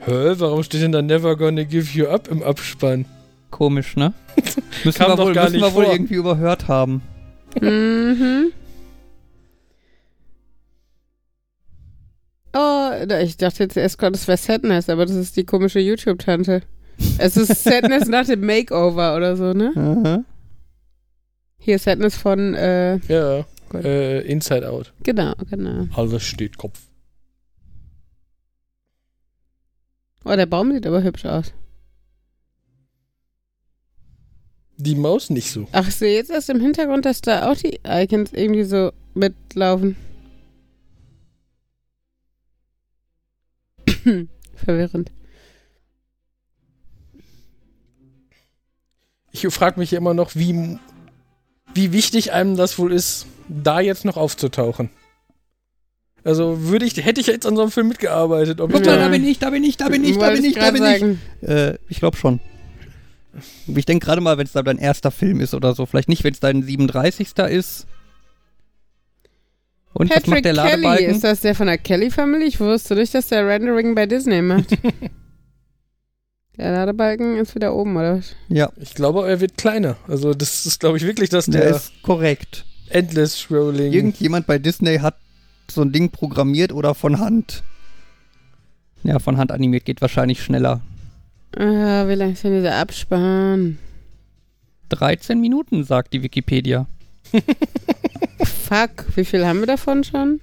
Hä, 0.00 0.34
warum 0.38 0.62
steht 0.62 0.82
denn 0.82 0.92
da 0.92 1.02
Never 1.02 1.36
Gonna 1.36 1.64
Give 1.64 1.86
You 1.98 2.06
Up 2.08 2.28
im 2.28 2.42
Abspann? 2.42 3.04
Komisch, 3.50 3.96
ne? 3.96 4.12
Müssen 4.84 4.98
Kam 4.98 5.12
wir 5.12 5.16
doch 5.16 5.26
wohl, 5.26 5.32
gar 5.34 5.44
müssen 5.44 5.56
nicht 5.56 5.64
wir 5.64 5.74
wohl 5.74 5.84
irgendwie 5.84 6.14
überhört 6.14 6.68
haben. 6.68 7.02
mhm. 7.60 8.52
Oh, 12.52 12.90
ich 13.22 13.36
dachte 13.36 13.62
jetzt 13.62 13.76
erst 13.76 13.98
gerade, 13.98 14.16
es 14.16 14.26
wäre 14.26 14.36
Sadness, 14.38 14.88
aber 14.88 15.06
das 15.06 15.14
ist 15.14 15.36
die 15.36 15.44
komische 15.44 15.78
YouTube-Tante. 15.78 16.62
Es 17.18 17.36
ist 17.36 17.48
Sadness 17.64 18.08
nach 18.08 18.26
dem 18.26 18.44
Makeover 18.44 19.16
oder 19.16 19.36
so, 19.36 19.52
ne? 19.52 19.72
Aha. 19.76 20.24
Hier 21.58 21.78
Sadness 21.78 22.16
von, 22.16 22.54
äh, 22.54 22.96
Ja, 23.08 23.44
äh, 23.74 24.20
Inside 24.26 24.68
Out. 24.68 24.92
genau, 25.04 25.34
genau. 25.48 25.86
Alles 25.94 26.22
steht 26.24 26.56
Kopf. 26.58 26.80
Oh, 30.24 30.36
der 30.36 30.46
Baum 30.46 30.72
sieht 30.72 30.86
aber 30.86 31.02
hübsch 31.02 31.24
aus. 31.24 31.52
Die 34.76 34.94
Maus 34.94 35.30
nicht 35.30 35.50
so. 35.50 35.66
Ach, 35.72 35.86
ich 35.88 35.96
sehe 35.96 36.14
jetzt 36.14 36.30
erst 36.30 36.48
im 36.48 36.60
Hintergrund, 36.60 37.04
dass 37.04 37.20
da 37.20 37.50
auch 37.50 37.56
die 37.56 37.80
Icons 37.84 38.32
irgendwie 38.32 38.64
so 38.64 38.92
mitlaufen. 39.14 39.96
Verwirrend. 44.54 45.10
Ich 49.32 49.46
frage 49.48 49.78
mich 49.78 49.92
immer 49.92 50.14
noch, 50.14 50.34
wie, 50.34 50.78
wie 51.74 51.92
wichtig 51.92 52.32
einem 52.32 52.56
das 52.56 52.78
wohl 52.78 52.92
ist, 52.92 53.26
da 53.48 53.80
jetzt 53.80 54.04
noch 54.04 54.16
aufzutauchen. 54.16 54.90
Also 56.24 56.68
würde 56.68 56.84
ich, 56.84 56.96
hätte 57.04 57.20
ich 57.20 57.26
jetzt 57.26 57.46
an 57.46 57.56
so 57.56 57.62
einem 57.62 57.70
Film 57.70 57.88
mitgearbeitet. 57.88 58.60
Ob 58.60 58.70
Guck 58.70 58.80
ich 58.80 58.86
mal, 58.86 58.96
da, 58.96 59.04
da 59.04 59.08
bin 59.08 59.26
ich, 59.26 59.38
da 59.38 59.50
bin 59.50 59.64
ich, 59.64 59.76
da 59.76 59.88
bin 59.88 60.04
ich, 60.04 60.18
da 60.18 60.30
bin 60.30 60.44
ich, 60.44 60.54
da 60.54 60.70
bin 60.70 60.82
ich. 60.82 60.88
sagen. 61.00 61.20
Äh, 61.42 61.78
ich 61.88 62.00
glaube 62.00 62.16
schon. 62.16 62.40
Ich 63.66 63.86
denke 63.86 64.04
gerade 64.04 64.20
mal, 64.20 64.36
wenn 64.38 64.46
es 64.46 64.52
da 64.52 64.62
dein 64.62 64.78
erster 64.78 65.10
Film 65.10 65.40
ist 65.40 65.54
oder 65.54 65.74
so. 65.74 65.86
Vielleicht 65.86 66.08
nicht, 66.08 66.24
wenn 66.24 66.32
es 66.32 66.40
dein 66.40 66.62
37. 66.62 67.28
ist. 67.48 67.86
Und 69.92 70.10
was 70.10 70.16
Patrick 70.16 70.30
macht 70.30 70.44
der 70.44 70.54
Kelly, 70.54 70.82
Ladebalken? 70.82 71.10
ist 71.10 71.24
das 71.24 71.40
der 71.40 71.54
von 71.54 71.66
der 71.66 71.78
Kelly-Familie? 71.78 72.46
Ich 72.46 72.60
wusste 72.60 72.94
nicht, 72.94 73.14
dass 73.14 73.28
der 73.28 73.46
Rendering 73.46 73.94
bei 73.94 74.06
Disney 74.06 74.42
macht. 74.42 74.70
der 76.56 76.72
Ladebalken 76.72 77.38
ist 77.38 77.54
wieder 77.54 77.74
oben, 77.74 77.96
oder 77.96 78.18
was? 78.18 78.36
ja, 78.48 78.70
ich 78.80 78.94
glaube, 78.94 79.26
er 79.28 79.40
wird 79.40 79.56
kleiner. 79.56 79.96
Also 80.06 80.34
das 80.34 80.66
ist, 80.66 80.80
glaube 80.80 80.98
ich, 80.98 81.06
wirklich, 81.06 81.28
dass 81.28 81.46
der 81.46 81.62
der, 81.62 81.76
ist 81.76 81.92
korrekt. 82.02 82.66
Endless 82.88 83.38
Scrolling. 83.38 83.92
Irgendjemand 83.92 84.46
bei 84.46 84.58
Disney 84.58 84.98
hat 84.98 85.16
so 85.70 85.82
ein 85.82 85.92
Ding 85.92 86.10
programmiert 86.10 86.72
oder 86.72 86.94
von 86.94 87.18
Hand. 87.18 87.62
Ja, 89.02 89.18
von 89.18 89.38
Hand 89.38 89.52
animiert 89.52 89.84
geht 89.84 90.00
wahrscheinlich 90.02 90.42
schneller. 90.42 90.80
Ah, 91.56 92.06
wie 92.06 92.14
lange 92.14 92.32
ist 92.32 92.44
denn 92.44 92.54
dieser 92.54 92.76
Abspann? 92.76 93.78
13 94.90 95.40
Minuten, 95.40 95.84
sagt 95.84 96.12
die 96.12 96.22
Wikipedia. 96.22 96.86
Fuck, 98.44 99.06
wie 99.16 99.24
viel 99.24 99.46
haben 99.46 99.60
wir 99.60 99.66
davon 99.66 100.04
schon? 100.04 100.40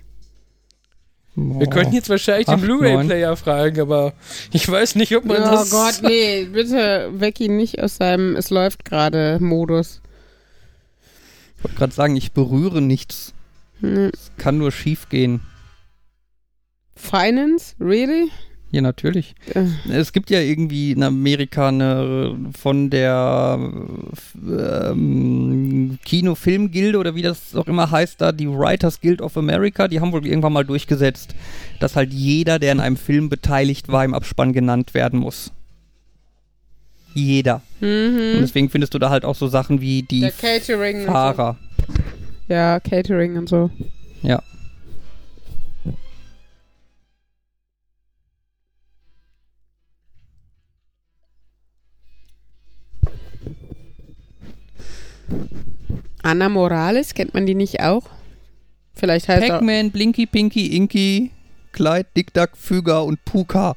Wir 1.35 1.67
könnten 1.67 1.93
jetzt 1.93 2.09
wahrscheinlich 2.09 2.47
den 2.47 2.55
Acht, 2.55 2.63
Blu-ray-Player 2.63 3.35
fragen, 3.37 3.79
aber 3.79 4.13
ich 4.51 4.67
weiß 4.67 4.95
nicht, 4.95 5.15
ob 5.15 5.25
man 5.25 5.37
Oh 5.43 5.51
das. 5.51 5.69
Gott, 5.69 5.99
nee, 6.01 6.45
bitte 6.45 7.11
weck 7.13 7.39
ihn 7.39 7.57
nicht 7.57 7.79
aus 7.81 7.97
seinem 7.97 8.35
Es 8.35 8.49
läuft 8.49 8.85
gerade 8.85 9.37
Modus. 9.39 10.01
Ich 11.57 11.63
wollte 11.63 11.77
gerade 11.77 11.93
sagen, 11.93 12.15
ich 12.15 12.31
berühre 12.31 12.81
nichts. 12.81 13.33
Hm. 13.81 14.11
Kann 14.37 14.57
nur 14.57 14.71
schief 14.71 15.09
gehen. 15.09 15.41
Finance? 16.95 17.75
Really? 17.79 18.29
Ja, 18.71 18.81
natürlich. 18.81 19.33
Äh, 19.53 19.65
Es 19.89 20.11
gibt 20.11 20.29
ja 20.29 20.41
irgendwie 20.41 20.91
in 20.91 21.01
Amerika 21.03 21.69
eine 21.69 22.35
von 22.59 22.89
der 22.89 23.57
ähm, 24.35 25.99
Kino-Film-Gilde 26.03 26.97
oder 26.97 27.15
wie 27.15 27.21
das 27.21 27.55
auch 27.55 27.67
immer 27.67 27.89
heißt, 27.91 28.19
da 28.19 28.31
die 28.33 28.49
Writers 28.49 28.99
Guild 28.99 29.21
of 29.21 29.37
America, 29.37 29.87
die 29.87 30.01
haben 30.01 30.11
wohl 30.11 30.25
irgendwann 30.25 30.51
mal 30.53 30.65
durchgesetzt, 30.65 31.33
dass 31.79 31.95
halt 31.95 32.11
jeder, 32.11 32.59
der 32.59 32.73
in 32.73 32.79
einem 32.81 32.97
Film 32.97 33.29
beteiligt 33.29 33.87
war, 33.89 34.03
im 34.03 34.13
Abspann 34.13 34.51
genannt 34.51 34.93
werden 34.93 35.19
muss. 35.19 35.51
Jeder. 37.13 37.61
Und 37.79 37.87
Mhm. 37.87 38.39
deswegen 38.41 38.69
findest 38.69 38.93
du 38.93 38.99
da 38.99 39.09
halt 39.09 39.23
auch 39.23 39.35
so 39.35 39.47
Sachen 39.47 39.81
wie 39.81 40.03
die 40.03 40.23
und 40.25 41.05
Fahrer. 41.05 41.57
Ja, 42.47 42.79
Catering 42.79 43.37
und 43.37 43.49
so. 43.49 43.69
Ja. 44.21 44.41
Anna 56.23 56.49
Morales, 56.49 57.13
kennt 57.13 57.33
man 57.33 57.45
die 57.45 57.55
nicht 57.55 57.81
auch? 57.81 58.09
Vielleicht 58.93 59.27
heißt 59.27 59.43
auch. 59.45 59.59
Pac-Man, 59.59 59.91
Blinky, 59.91 60.25
Pinky, 60.25 60.75
Inky, 60.75 61.31
Clyde, 61.71 62.07
Dick 62.15 62.33
Duck, 62.33 62.51
Füger 62.55 63.03
und 63.03 63.23
Puka. 63.25 63.75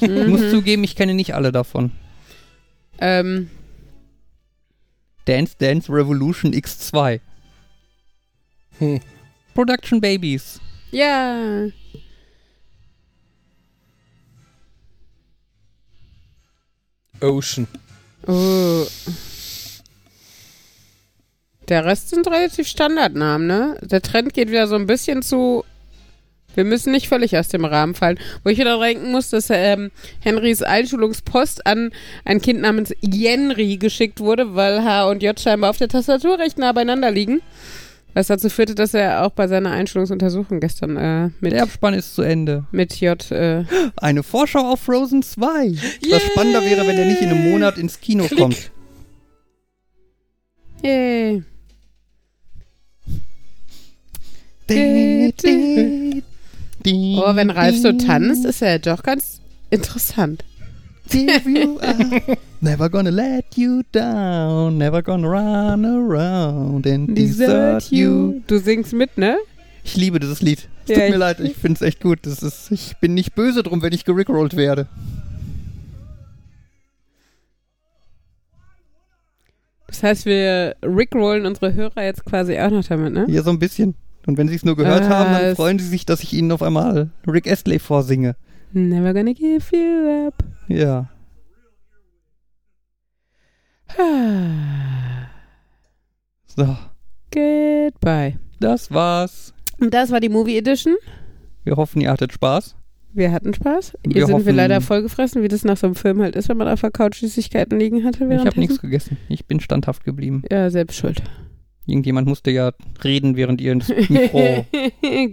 Ich 0.00 0.08
muss 0.26 0.40
Mhm. 0.40 0.50
zugeben, 0.50 0.84
ich 0.84 0.96
kenne 0.96 1.14
nicht 1.14 1.34
alle 1.34 1.52
davon. 1.52 1.92
Ähm, 2.98 3.50
Dance 5.26 5.54
Dance 5.58 5.92
Revolution 5.92 6.52
X2. 6.52 7.20
Hm. 8.78 9.00
Production 9.54 10.00
Babies. 10.00 10.60
ja. 10.90 11.68
Ocean. 17.20 17.66
Oh. 18.26 18.86
Der 21.68 21.84
Rest 21.84 22.10
sind 22.10 22.26
relativ 22.26 22.68
Standardnamen, 22.68 23.46
ne? 23.46 23.78
Der 23.82 24.02
Trend 24.02 24.34
geht 24.34 24.50
wieder 24.50 24.66
so 24.66 24.74
ein 24.74 24.86
bisschen 24.86 25.22
zu. 25.22 25.64
Wir 26.54 26.64
müssen 26.64 26.92
nicht 26.92 27.08
völlig 27.08 27.36
aus 27.36 27.48
dem 27.48 27.64
Rahmen 27.64 27.94
fallen. 27.94 28.18
Wo 28.44 28.50
ich 28.50 28.58
wieder 28.58 28.78
denken 28.78 29.10
muss, 29.10 29.30
dass 29.30 29.48
ähm, 29.50 29.90
Henrys 30.20 30.62
Einschulungspost 30.62 31.66
an 31.66 31.90
ein 32.24 32.40
Kind 32.40 32.60
namens 32.60 32.94
Jenry 33.00 33.76
geschickt 33.76 34.20
wurde, 34.20 34.54
weil 34.54 34.84
H 34.84 35.08
und 35.08 35.22
J 35.22 35.38
scheinbar 35.38 35.70
auf 35.70 35.78
der 35.78 35.88
Tastatur 35.88 36.38
recht 36.38 36.58
nah 36.58 36.72
beieinander 36.72 37.10
liegen. 37.10 37.40
Was 38.14 38.28
dazu 38.28 38.48
führte, 38.48 38.74
dass 38.76 38.94
er 38.94 39.24
auch 39.26 39.30
bei 39.32 39.48
seiner 39.48 39.72
Einstellungsuntersuchung 39.72 40.60
gestern 40.60 40.96
äh, 40.96 41.30
mit, 41.40 41.52
Der 41.52 41.64
Abspann 41.64 41.94
ist 41.94 42.14
zu 42.14 42.22
Ende. 42.22 42.64
mit 42.70 43.00
J. 43.00 43.30
Äh, 43.32 43.64
Eine 43.96 44.22
Vorschau 44.22 44.60
auf 44.72 44.80
Frozen 44.80 45.22
2. 45.22 45.64
Yay! 45.64 45.78
Was 46.10 46.22
spannender 46.22 46.62
wäre, 46.62 46.86
wenn 46.86 46.96
der 46.96 47.06
nicht 47.06 47.20
in 47.22 47.30
einem 47.30 47.50
Monat 47.50 47.76
ins 47.76 48.00
Kino 48.00 48.24
Klick. 48.26 48.38
kommt. 48.38 48.70
yay. 50.82 51.42
Oh, 56.86 57.34
wenn 57.34 57.50
Ralf 57.50 57.76
so 57.78 57.92
tanzt, 57.92 58.44
ist 58.44 58.62
er 58.62 58.78
doch 58.78 59.02
ganz 59.02 59.40
interessant. 59.70 60.44
Give 61.10 61.46
you 61.46 61.78
up. 61.80 62.38
Never 62.60 62.88
gonna 62.88 63.10
let 63.10 63.56
you 63.56 63.82
down. 63.92 64.78
Never 64.78 65.02
gonna 65.02 65.28
run 65.28 65.84
around 65.84 66.86
and 66.86 67.14
desert 67.14 67.90
you. 67.90 68.40
Du 68.46 68.58
singst 68.58 68.92
mit, 68.94 69.16
ne? 69.18 69.36
Ich 69.84 69.96
liebe 69.96 70.18
dieses 70.18 70.40
Lied. 70.40 70.68
Es 70.86 70.90
Ja, 70.96 71.02
tut 71.02 71.10
mir 71.10 71.16
leid, 71.18 71.40
ich 71.40 71.56
finde 71.56 71.76
es 71.76 71.82
echt 71.82 72.00
gut. 72.00 72.20
Das 72.22 72.42
ist, 72.42 72.70
ich 72.70 72.96
bin 73.00 73.12
nicht 73.14 73.34
böse 73.34 73.62
drum, 73.62 73.82
wenn 73.82 73.92
ich 73.92 74.04
gerickrollt 74.04 74.56
werde. 74.56 74.86
Das 79.86 80.02
heißt, 80.02 80.26
wir 80.26 80.74
rickrollen 80.82 81.46
unsere 81.46 81.74
Hörer 81.74 82.02
jetzt 82.02 82.24
quasi 82.24 82.58
auch 82.58 82.70
noch 82.70 82.84
damit, 82.84 83.12
ne? 83.12 83.26
Ja, 83.28 83.42
so 83.42 83.50
ein 83.50 83.58
bisschen. 83.58 83.94
Und 84.26 84.38
wenn 84.38 84.48
sie 84.48 84.54
es 84.54 84.64
nur 84.64 84.74
gehört 84.76 85.02
Ah, 85.04 85.08
haben, 85.08 85.32
dann 85.32 85.54
freuen 85.56 85.78
sie 85.78 85.86
sich, 85.86 86.06
dass 86.06 86.22
ich 86.22 86.32
ihnen 86.32 86.50
auf 86.50 86.62
einmal 86.62 87.10
Rick 87.26 87.46
Astley 87.46 87.78
vorsinge. 87.78 88.36
Never 88.74 89.14
gonna 89.14 89.32
give 89.32 89.64
you 89.74 90.26
up. 90.28 90.34
Ja. 90.68 91.08
So, 96.46 96.76
Goodbye. 97.32 98.38
das 98.60 98.90
war's. 98.92 99.52
Und 99.80 99.92
das 99.92 100.12
war 100.12 100.20
die 100.20 100.28
Movie 100.28 100.56
Edition. 100.56 100.94
Wir 101.64 101.74
hoffen, 101.76 102.00
ihr 102.00 102.10
hattet 102.12 102.32
Spaß. 102.32 102.76
Wir 103.12 103.32
hatten 103.32 103.52
Spaß. 103.54 103.94
Hier 104.04 104.14
Wir 104.14 104.26
sind 104.26 104.36
wir 104.36 104.40
hoffen- 104.44 104.54
leider 104.56 104.80
vollgefressen, 104.80 105.42
wie 105.42 105.48
das 105.48 105.64
nach 105.64 105.76
so 105.76 105.86
einem 105.88 105.96
Film 105.96 106.22
halt 106.22 106.36
ist, 106.36 106.48
wenn 106.48 106.56
man 106.56 106.68
auf 106.68 106.80
der 106.80 106.90
Couch 106.92 107.18
Süßigkeiten 107.20 107.78
liegen 107.78 108.04
hatte. 108.04 108.24
Ich 108.32 108.46
habe 108.46 108.60
nichts 108.60 108.80
gegessen. 108.80 109.16
Ich 109.28 109.46
bin 109.46 109.58
standhaft 109.60 110.04
geblieben. 110.04 110.42
Ja, 110.50 110.70
selbst 110.70 110.96
schuld. 110.96 111.22
Irgendjemand 111.86 112.26
musste 112.26 112.50
ja 112.50 112.72
reden, 113.02 113.36
während 113.36 113.60
ihr 113.60 113.72
ins 113.72 113.88
Mikro 114.08 114.64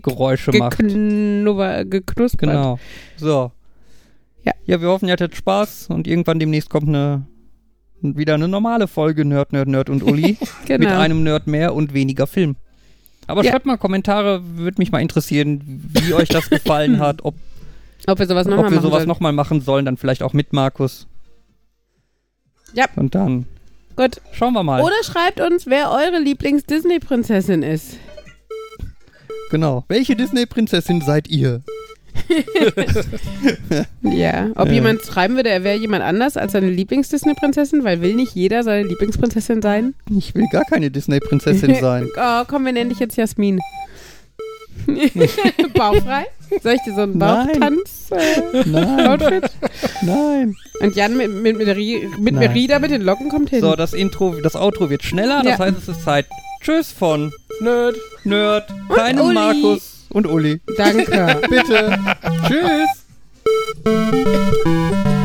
Geräusche 0.02 0.52
macht. 0.52 0.78
Geknubber, 0.78 1.86
geknuspert. 1.86 2.50
Genau. 2.50 2.80
So. 3.18 3.52
Ja. 4.44 4.52
Ja, 4.66 4.82
wir 4.82 4.90
hoffen, 4.90 5.08
ihr 5.08 5.14
hattet 5.14 5.36
Spaß 5.36 5.88
und 5.88 6.08
irgendwann 6.08 6.40
demnächst 6.40 6.70
kommt 6.70 6.88
eine 6.88 7.26
wieder 8.04 8.34
eine 8.34 8.48
normale 8.48 8.88
Folge 8.88 9.24
Nerd, 9.26 9.54
Nerd, 9.54 9.68
Nerd 9.68 9.90
und 9.90 10.02
Uli 10.04 10.38
Genau. 10.66 10.80
mit 10.80 10.90
einem 10.98 11.24
Nerd 11.24 11.46
mehr 11.48 11.76
und 11.76 11.94
weniger 11.94 12.26
Film. 12.26 12.56
Aber 13.28 13.44
Ja. 13.44 13.52
schreibt 13.52 13.66
mal 13.68 13.78
Kommentare, 13.78 14.42
würde 14.58 14.80
mich 14.80 14.92
mal 14.92 15.00
interessieren, 15.02 15.62
wie 15.66 16.14
euch 16.16 16.28
das 16.30 16.50
gefallen 16.50 17.00
hat, 17.00 17.24
ob, 17.24 17.36
Ob 18.08 18.18
wir 18.20 18.26
sowas 18.26 18.48
nochmal 18.48 18.72
machen 18.72 19.08
nochmal 19.08 19.34
machen 19.34 19.62
sollen, 19.62 19.86
dann 19.86 19.98
vielleicht 19.98 20.24
auch 20.24 20.34
mit 20.34 20.52
Markus. 20.52 21.08
Ja. 22.74 22.86
Und 22.96 23.14
dann 23.14 23.46
Gut. 24.02 24.22
schauen 24.34 24.54
wir 24.54 24.64
mal. 24.64 24.82
Oder 24.82 24.96
schreibt 25.04 25.40
uns, 25.42 25.66
wer 25.68 25.92
eure 25.92 26.20
Lieblings-Disney-Prinzessin 26.20 27.64
ist. 27.64 27.98
Genau. 29.52 29.84
Welche 29.90 30.16
Disney-Prinzessin 30.16 31.02
seid 31.02 31.28
ihr? 31.28 31.62
Ja. 34.02 34.50
Ob 34.56 34.68
Ja. 34.68 34.74
jemand 34.74 35.02
schreiben 35.02 35.36
würde, 35.36 35.50
er 35.50 35.64
wäre 35.64 35.78
jemand 35.78 36.04
anders 36.04 36.36
als 36.38 36.52
seine 36.54 36.70
Lieblings-Disney-Prinzessin, 36.70 37.84
weil 37.84 38.02
will 38.02 38.16
nicht 38.16 38.34
jeder 38.36 38.64
seine 38.64 38.88
Lieblingsprinzessin 38.88 39.62
sein? 39.62 39.94
Ich 40.16 40.36
will 40.36 40.46
gar 40.52 40.66
keine 40.66 40.92
Disney-Prinzessin 40.92 41.76
sein. 41.82 42.10
Oh, 42.18 42.44
komm, 42.48 42.66
wir 42.66 42.74
nennen 42.74 42.90
dich 42.90 43.00
jetzt 43.00 43.16
Jasmin. 43.18 43.60
Bauchfrei? 45.76 46.26
Soll 46.64 46.74
ich 46.74 46.82
dir 46.82 46.94
so 46.94 47.02
einen 47.02 47.18
Nein. 47.18 47.48
Bauchtanz-Outfit? 47.48 48.66
Nein, 48.72 49.50
nein. 50.02 50.56
Und 50.82 50.96
Jan 50.96 51.16
mit, 51.18 51.30
mit, 51.32 51.58
mit, 51.58 51.68
mit 51.68 52.34
Nein. 52.34 52.36
Merida 52.36 52.80
mit 52.80 52.92
den 52.92 53.02
Locken 53.02 53.30
kommt 53.30 53.50
hin. 53.50 53.62
So, 53.62 53.76
das 53.76 53.94
Intro, 53.94 54.36
das 54.42 54.56
Outro 54.56 54.90
wird 54.90 55.04
schneller, 55.04 55.42
das 55.44 55.60
Ja. 55.60 55.66
heißt, 55.66 55.78
es 55.78 55.88
ist 55.88 56.04
Zeit. 56.04 56.26
Tschüss 56.62 56.92
von 56.92 57.32
Nerd. 57.62 57.96
Nerd, 58.24 58.72
kleinem 58.90 59.26
Uli. 59.26 59.34
Markus 59.34 60.06
und 60.10 60.28
Uli. 60.28 60.60
Danke. 60.78 61.42
Bitte. 61.50 61.98
Tschüss. 62.48 62.90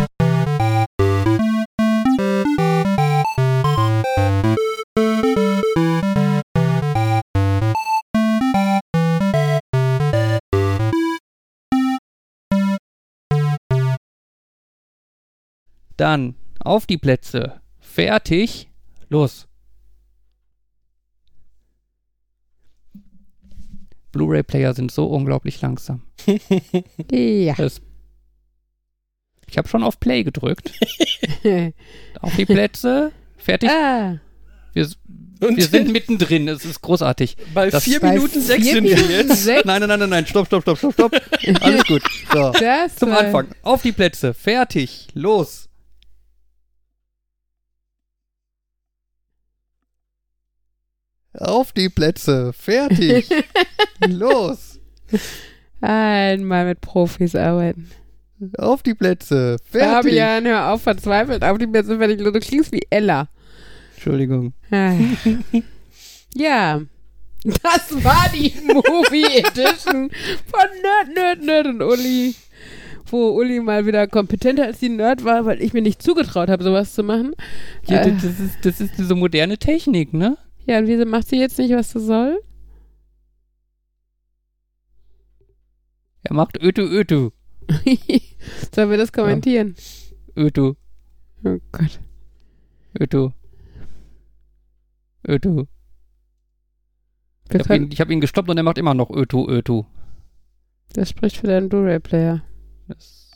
Dann 15.97 16.35
auf 16.61 16.87
die 16.87 16.99
Plätze. 16.99 17.61
Fertig. 17.81 18.69
Los. 19.09 19.47
Blu-ray-Player 24.13 24.75
sind 24.75 24.91
so 24.91 25.07
unglaublich 25.07 25.61
langsam. 25.61 26.03
ja. 27.11 27.55
Das 27.55 27.81
ich 29.49 29.57
habe 29.59 29.69
schon 29.69 29.85
auf 29.85 30.01
Play 30.01 30.25
gedrückt. 30.25 30.73
Auf 32.21 32.35
die 32.35 32.47
Plätze. 32.47 33.13
Fertig. 33.39 33.71
ah. 33.71 34.19
Wir, 34.73 34.89
Und 35.41 35.57
wir 35.57 35.65
sind 35.67 35.93
mittendrin. 35.93 36.49
Es 36.49 36.65
ist 36.65 36.83
großartig. 36.83 37.37
bei 37.55 37.71
das- 37.71 37.85
4 37.85 38.01
Bei 38.01 38.15
Minuten 38.15 38.41
6 38.41 38.61
vier 38.65 38.73
sind 38.75 38.85
wir 38.85 38.97
Minuten 38.97 39.13
jetzt. 39.29 39.45
sechs? 39.45 39.65
Nein, 39.65 39.79
nein, 39.81 39.89
nein, 39.89 40.01
nein, 40.01 40.09
nein. 40.11 40.27
Stopp, 40.27 40.47
stopp, 40.49 40.63
stopp, 40.63 40.79
stopp, 40.79 40.93
stopp. 40.95 41.13
Alles 41.63 41.85
gut. 41.87 42.03
So. 42.33 42.53
Zum 42.97 43.13
Anfang. 43.13 43.47
Auf 43.63 43.83
die 43.83 43.93
Plätze. 43.93 44.35
Fertig. 44.35 45.07
Los. 45.15 45.69
Auf 51.39 51.73
die 51.73 51.89
Plätze. 51.89 52.53
Fertig. 52.53 53.29
Los. 54.07 54.79
Einmal 55.81 56.67
mit 56.67 56.81
Profis 56.81 57.35
arbeiten. 57.35 57.91
Auf 58.59 58.83
die 58.83 58.95
Plätze. 58.95 59.57
Fertig. 59.71 60.13
Fabian, 60.13 60.45
hör 60.45 60.73
auf, 60.73 60.83
verzweifelt 60.83 61.43
auf 61.43 61.59
die 61.59 61.67
Plätze, 61.67 61.99
wenn 61.99 62.11
ich 62.11 62.19
du 62.19 62.33
klingst 62.33 62.73
wie 62.73 62.87
Ella. 62.91 63.29
Entschuldigung. 63.95 64.53
Ah. 64.71 64.93
ja. 66.35 66.81
Das 67.45 68.05
war 68.05 68.27
die 68.35 68.53
Movie 68.67 69.39
Edition 69.39 70.11
von 70.47 70.69
Nerd, 70.83 71.15
Nerd, 71.15 71.43
Nerd 71.43 71.67
und 71.67 71.83
Uli. 71.83 72.35
Wo 73.09 73.29
Uli 73.31 73.61
mal 73.61 73.87
wieder 73.87 74.07
kompetenter 74.09 74.65
als 74.65 74.81
die 74.81 74.89
Nerd 74.89 75.25
war, 75.25 75.45
weil 75.45 75.63
ich 75.63 75.73
mir 75.73 75.83
nicht 75.83 76.03
zugetraut 76.03 76.49
habe, 76.49 76.65
sowas 76.65 76.93
zu 76.95 77.05
machen. 77.05 77.35
Ja, 77.87 78.01
Äh. 78.01 78.13
das, 78.13 78.25
ist, 78.25 78.57
das 78.65 78.81
ist 78.81 78.99
diese 78.99 79.15
moderne 79.15 79.59
Technik, 79.59 80.13
ne? 80.13 80.37
Ja, 80.67 80.79
und 80.79 80.89
wieso 80.89 81.05
macht 81.07 81.29
sie 81.29 81.39
jetzt 81.39 81.59
nicht, 81.59 81.73
was 81.73 81.91
sie 81.93 82.01
soll? 82.01 82.41
Er 86.25 86.35
macht 86.35 86.61
Ötu 86.61 86.83
Ötu. 86.83 87.31
Sollen 88.75 88.91
wir 88.91 88.97
das 88.97 89.13
kommentieren? 89.13 89.77
Ötu. 90.37 90.75
Oh 91.45 91.59
Gott. 91.71 92.01
Ötu. 92.99 93.31
Ötu. 95.27 95.67
Wir 97.49 97.61
Ich 97.61 97.69
habe 97.69 97.77
ihn, 97.77 97.91
hab 97.91 98.11
ihn 98.11 98.21
gestoppt 98.21 98.49
und 98.51 98.57
er 98.57 98.65
macht 98.65 98.79
immer 98.79 98.95
noch 98.95 99.11
Ötu 99.11 99.49
Ötu. 99.49 99.85
das 100.95 101.11
spricht 101.11 101.37
für 101.37 101.47
deinen 101.47 101.69
Blu-ray-Player. 101.69 102.43
Das 102.89 103.31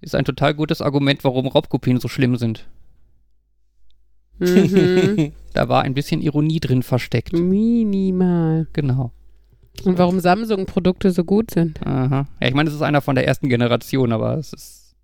ist 0.00 0.14
ein 0.14 0.24
total 0.24 0.54
gutes 0.54 0.80
Argument, 0.80 1.24
warum 1.24 1.48
Raubkopien 1.48 1.98
so 1.98 2.06
schlimm 2.06 2.36
sind. 2.36 2.68
Mhm. 4.40 5.32
Da 5.52 5.68
war 5.68 5.82
ein 5.82 5.94
bisschen 5.94 6.22
Ironie 6.22 6.60
drin 6.60 6.84
versteckt. 6.84 7.32
Minimal. 7.32 8.68
Genau. 8.72 9.10
Und 9.84 9.98
warum 9.98 10.20
Samsung-Produkte 10.20 11.10
so 11.10 11.24
gut 11.24 11.50
sind. 11.50 11.84
Aha. 11.84 12.28
Ja, 12.40 12.48
ich 12.48 12.54
meine, 12.54 12.68
es 12.68 12.76
ist 12.76 12.82
einer 12.82 13.00
von 13.00 13.16
der 13.16 13.26
ersten 13.26 13.48
Generation, 13.48 14.12
aber 14.12 14.34
es 14.38 14.52
ist. 14.52 14.94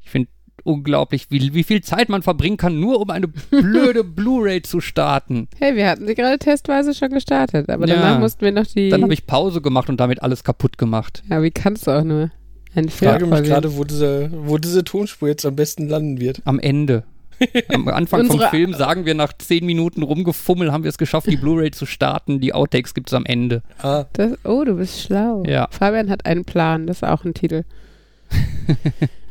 Ich 0.00 0.08
finde 0.10 0.30
unglaublich, 0.64 1.26
wie, 1.30 1.52
wie 1.52 1.62
viel 1.64 1.82
Zeit 1.82 2.08
man 2.08 2.22
verbringen 2.22 2.56
kann, 2.56 2.80
nur 2.80 3.00
um 3.02 3.10
eine 3.10 3.28
blöde 3.50 4.02
Blu-ray 4.02 4.62
zu 4.62 4.80
starten. 4.80 5.48
Hey, 5.58 5.76
wir 5.76 5.88
hatten 5.88 6.06
sie 6.06 6.14
gerade 6.14 6.38
testweise 6.38 6.94
schon 6.94 7.10
gestartet, 7.10 7.68
aber 7.68 7.86
Ja. 7.86 7.96
danach 7.96 8.18
mussten 8.18 8.40
wir 8.42 8.52
noch 8.52 8.66
die. 8.66 8.88
Dann 8.88 9.02
habe 9.02 9.12
ich 9.12 9.26
Pause 9.26 9.60
gemacht 9.60 9.90
und 9.90 10.00
damit 10.00 10.22
alles 10.22 10.42
kaputt 10.42 10.78
gemacht. 10.78 11.22
ja, 11.28 11.42
wie 11.42 11.50
kannst 11.50 11.86
du 11.86 11.90
auch 11.90 12.04
nur? 12.04 12.30
Ein 12.74 12.86
Ich 12.86 12.94
frage 12.94 13.26
mich 13.26 13.42
gerade, 13.42 13.76
wo 13.76 13.84
diese, 13.84 14.30
wo 14.32 14.56
diese 14.56 14.84
Tonspur 14.84 15.28
jetzt 15.28 15.44
am 15.44 15.54
besten 15.54 15.88
landen 15.88 16.18
wird. 16.18 16.40
Am 16.46 16.58
Ende. 16.58 17.04
Am 17.68 17.88
Anfang 17.88 18.26
vom 18.26 18.40
Film 18.50 18.74
sagen 18.74 19.04
wir 19.06 19.14
nach 19.14 19.32
zehn 19.32 19.64
Minuten 19.66 20.02
rumgefummel, 20.02 20.72
haben 20.72 20.84
wir 20.84 20.88
es 20.88 20.98
geschafft, 20.98 21.26
die 21.28 21.36
Blu-ray 21.36 21.70
zu 21.70 21.86
starten. 21.86 22.40
Die 22.40 22.52
Outtakes 22.54 22.94
gibt 22.94 23.08
es 23.10 23.14
am 23.14 23.24
Ende. 23.24 23.62
Ah, 23.78 24.04
Das, 24.12 24.32
oh, 24.44 24.64
du 24.64 24.76
bist 24.76 25.00
schlau. 25.02 25.42
Ja. 25.46 25.68
Fabian 25.70 26.10
hat 26.10 26.26
einen 26.26 26.44
Plan, 26.44 26.86
das 26.86 26.98
ist 26.98 27.04
auch 27.04 27.24
ein 27.24 27.34
Titel. 27.34 27.64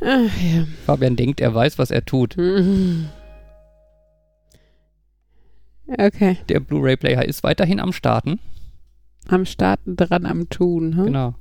ja. 0.00 0.66
Fabian 0.86 1.16
denkt, 1.16 1.40
er 1.40 1.54
weiß, 1.54 1.78
was 1.78 1.90
er 1.90 2.04
tut. 2.04 2.36
Okay. 5.98 6.38
Der 6.48 6.60
Blu-ray-Player 6.60 7.24
ist 7.24 7.42
weiterhin 7.42 7.80
am 7.80 7.92
Starten. 7.92 8.38
Am 9.28 9.44
Starten 9.44 9.96
dran 9.96 10.26
am 10.26 10.48
Tun. 10.48 10.96
Hm? 10.96 11.04
Genau. 11.06 11.34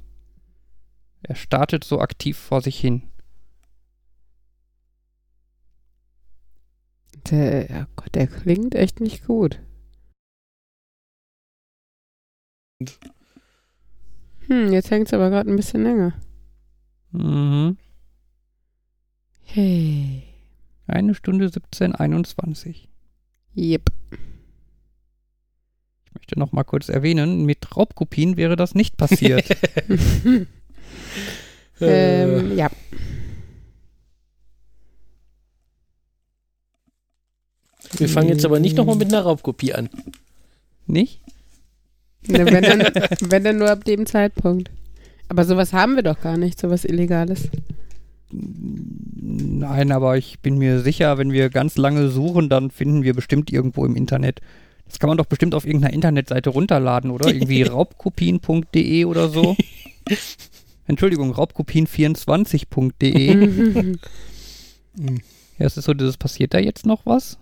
Er 1.24 1.36
startet 1.36 1.84
so 1.84 2.00
aktiv 2.00 2.38
vor 2.38 2.62
sich 2.62 2.80
hin. 2.80 3.04
Der, 7.30 7.68
oh 7.70 7.92
Gott, 7.96 8.16
der 8.16 8.28
klingt 8.28 8.76
echt 8.76 9.00
nicht 9.00 9.26
gut. 9.26 9.60
Hm, 14.48 14.74
jetzt 14.74 14.92
hängt 14.92 15.08
es 15.08 15.14
aber 15.14 15.30
gerade 15.30 15.50
ein 15.50 15.56
bisschen 15.56 15.84
länger. 15.84 16.14
Mhm. 17.12 17.78
Hey. 19.44 20.24
Eine 20.88 21.14
Stunde 21.14 21.50
17, 21.50 21.96
21. 21.96 22.90
Yep. 23.56 23.90
Ich 26.06 26.14
möchte 26.14 26.40
noch 26.40 26.52
mal 26.52 26.64
kurz 26.64 26.90
erwähnen, 26.90 27.46
mit 27.46 27.78
Raubkopien 27.78 28.36
wäre 28.36 28.56
das 28.56 28.76
nicht 28.76 28.98
passiert. 28.98 29.46
ähm, 31.82 32.58
ja. 32.58 32.70
Wir 37.98 38.10
fangen 38.10 38.30
jetzt 38.30 38.46
aber 38.46 38.60
nicht 38.60 38.78
nochmal 38.78 38.96
mit 38.96 39.10
einer 39.10 39.22
Raubkopie 39.22 39.74
an. 39.74 39.90
nicht? 40.88 41.22
Ne, 42.28 42.46
wenn, 42.46 42.64
dann, 42.64 42.80
wenn 43.30 43.44
dann 43.44 43.58
nur 43.58 43.70
ab 43.70 43.84
dem 43.84 44.06
Zeitpunkt. 44.06 44.72
Aber 45.28 45.46
sowas 45.46 45.74
haben 45.74 45.96
wir 45.96 46.04
doch 46.04 46.22
gar 46.22 46.38
nicht, 46.38 46.60
sowas 46.60 46.86
Illegales. 46.86 47.50
Nein, 48.32 49.92
aber 49.92 50.18
ich 50.18 50.40
bin 50.40 50.58
mir 50.58 50.82
sicher, 50.82 51.18
wenn 51.18 51.32
wir 51.32 51.50
ganz 51.50 51.78
lange 51.78 52.10
suchen, 52.10 52.50
dann 52.50 52.72
finden 52.72 53.04
wir 53.04 53.14
bestimmt 53.14 53.52
irgendwo 53.52 53.86
im 53.86 53.96
Internet. 53.96 54.42
Das 54.86 55.00
kann 55.00 55.08
man 55.08 55.18
doch 55.18 55.26
bestimmt 55.26 55.56
auf 55.56 55.66
irgendeiner 55.66 55.94
Internetseite 55.94 56.50
runterladen, 56.50 57.12
oder? 57.12 57.30
Irgendwie 57.30 57.62
raubkopien.de 57.64 59.06
oder 59.06 59.30
so. 59.30 59.56
Entschuldigung, 60.88 61.34
raubkopien24.de. 61.34 63.96
Ja, 64.98 65.66
es 65.66 65.78
ist 65.78 65.86
so, 65.86 65.94
das 65.94 66.18
passiert 66.18 66.54
da 66.54 66.60
jetzt 66.60 66.86
noch 66.86 67.06
was? 67.06 67.38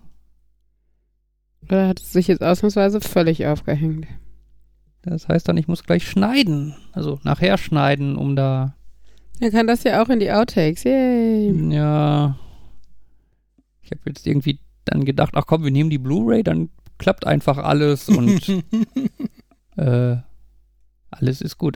Oder 1.64 1.88
hat 1.88 2.00
es 2.00 2.12
sich 2.12 2.28
jetzt 2.28 2.42
ausnahmsweise 2.42 3.02
völlig 3.02 3.46
aufgehängt? 3.46 4.08
Das 5.02 5.28
heißt 5.28 5.48
dann, 5.48 5.58
ich 5.58 5.68
muss 5.68 5.84
gleich 5.84 6.08
schneiden. 6.08 6.76
Also 6.92 7.20
nachher 7.24 7.58
schneiden, 7.58 8.16
um 8.16 8.36
da. 8.36 8.76
Er 9.40 9.52
kann 9.52 9.68
das 9.68 9.84
ja 9.84 10.02
auch 10.02 10.10
in 10.10 10.20
die 10.20 10.32
Outtakes. 10.32 10.84
Yay. 10.84 11.52
Ja. 11.72 12.38
Ich 13.82 13.92
habe 13.92 14.02
jetzt 14.08 14.28
irgendwie 14.28 14.60
dann 14.86 15.06
gedacht, 15.06 15.34
ach 15.36 15.46
komm, 15.46 15.64
wir 15.64 15.72
nehmen 15.72 15.90
die 15.90 15.98
Blu-ray, 15.98 16.44
dann 16.44 16.70
klappt 16.98 17.26
einfach 17.26 17.58
alles 17.58 18.10
und 18.10 18.50
äh, 19.78 20.18
alles 21.12 21.42
ist 21.42 21.58
gut. 21.58 21.68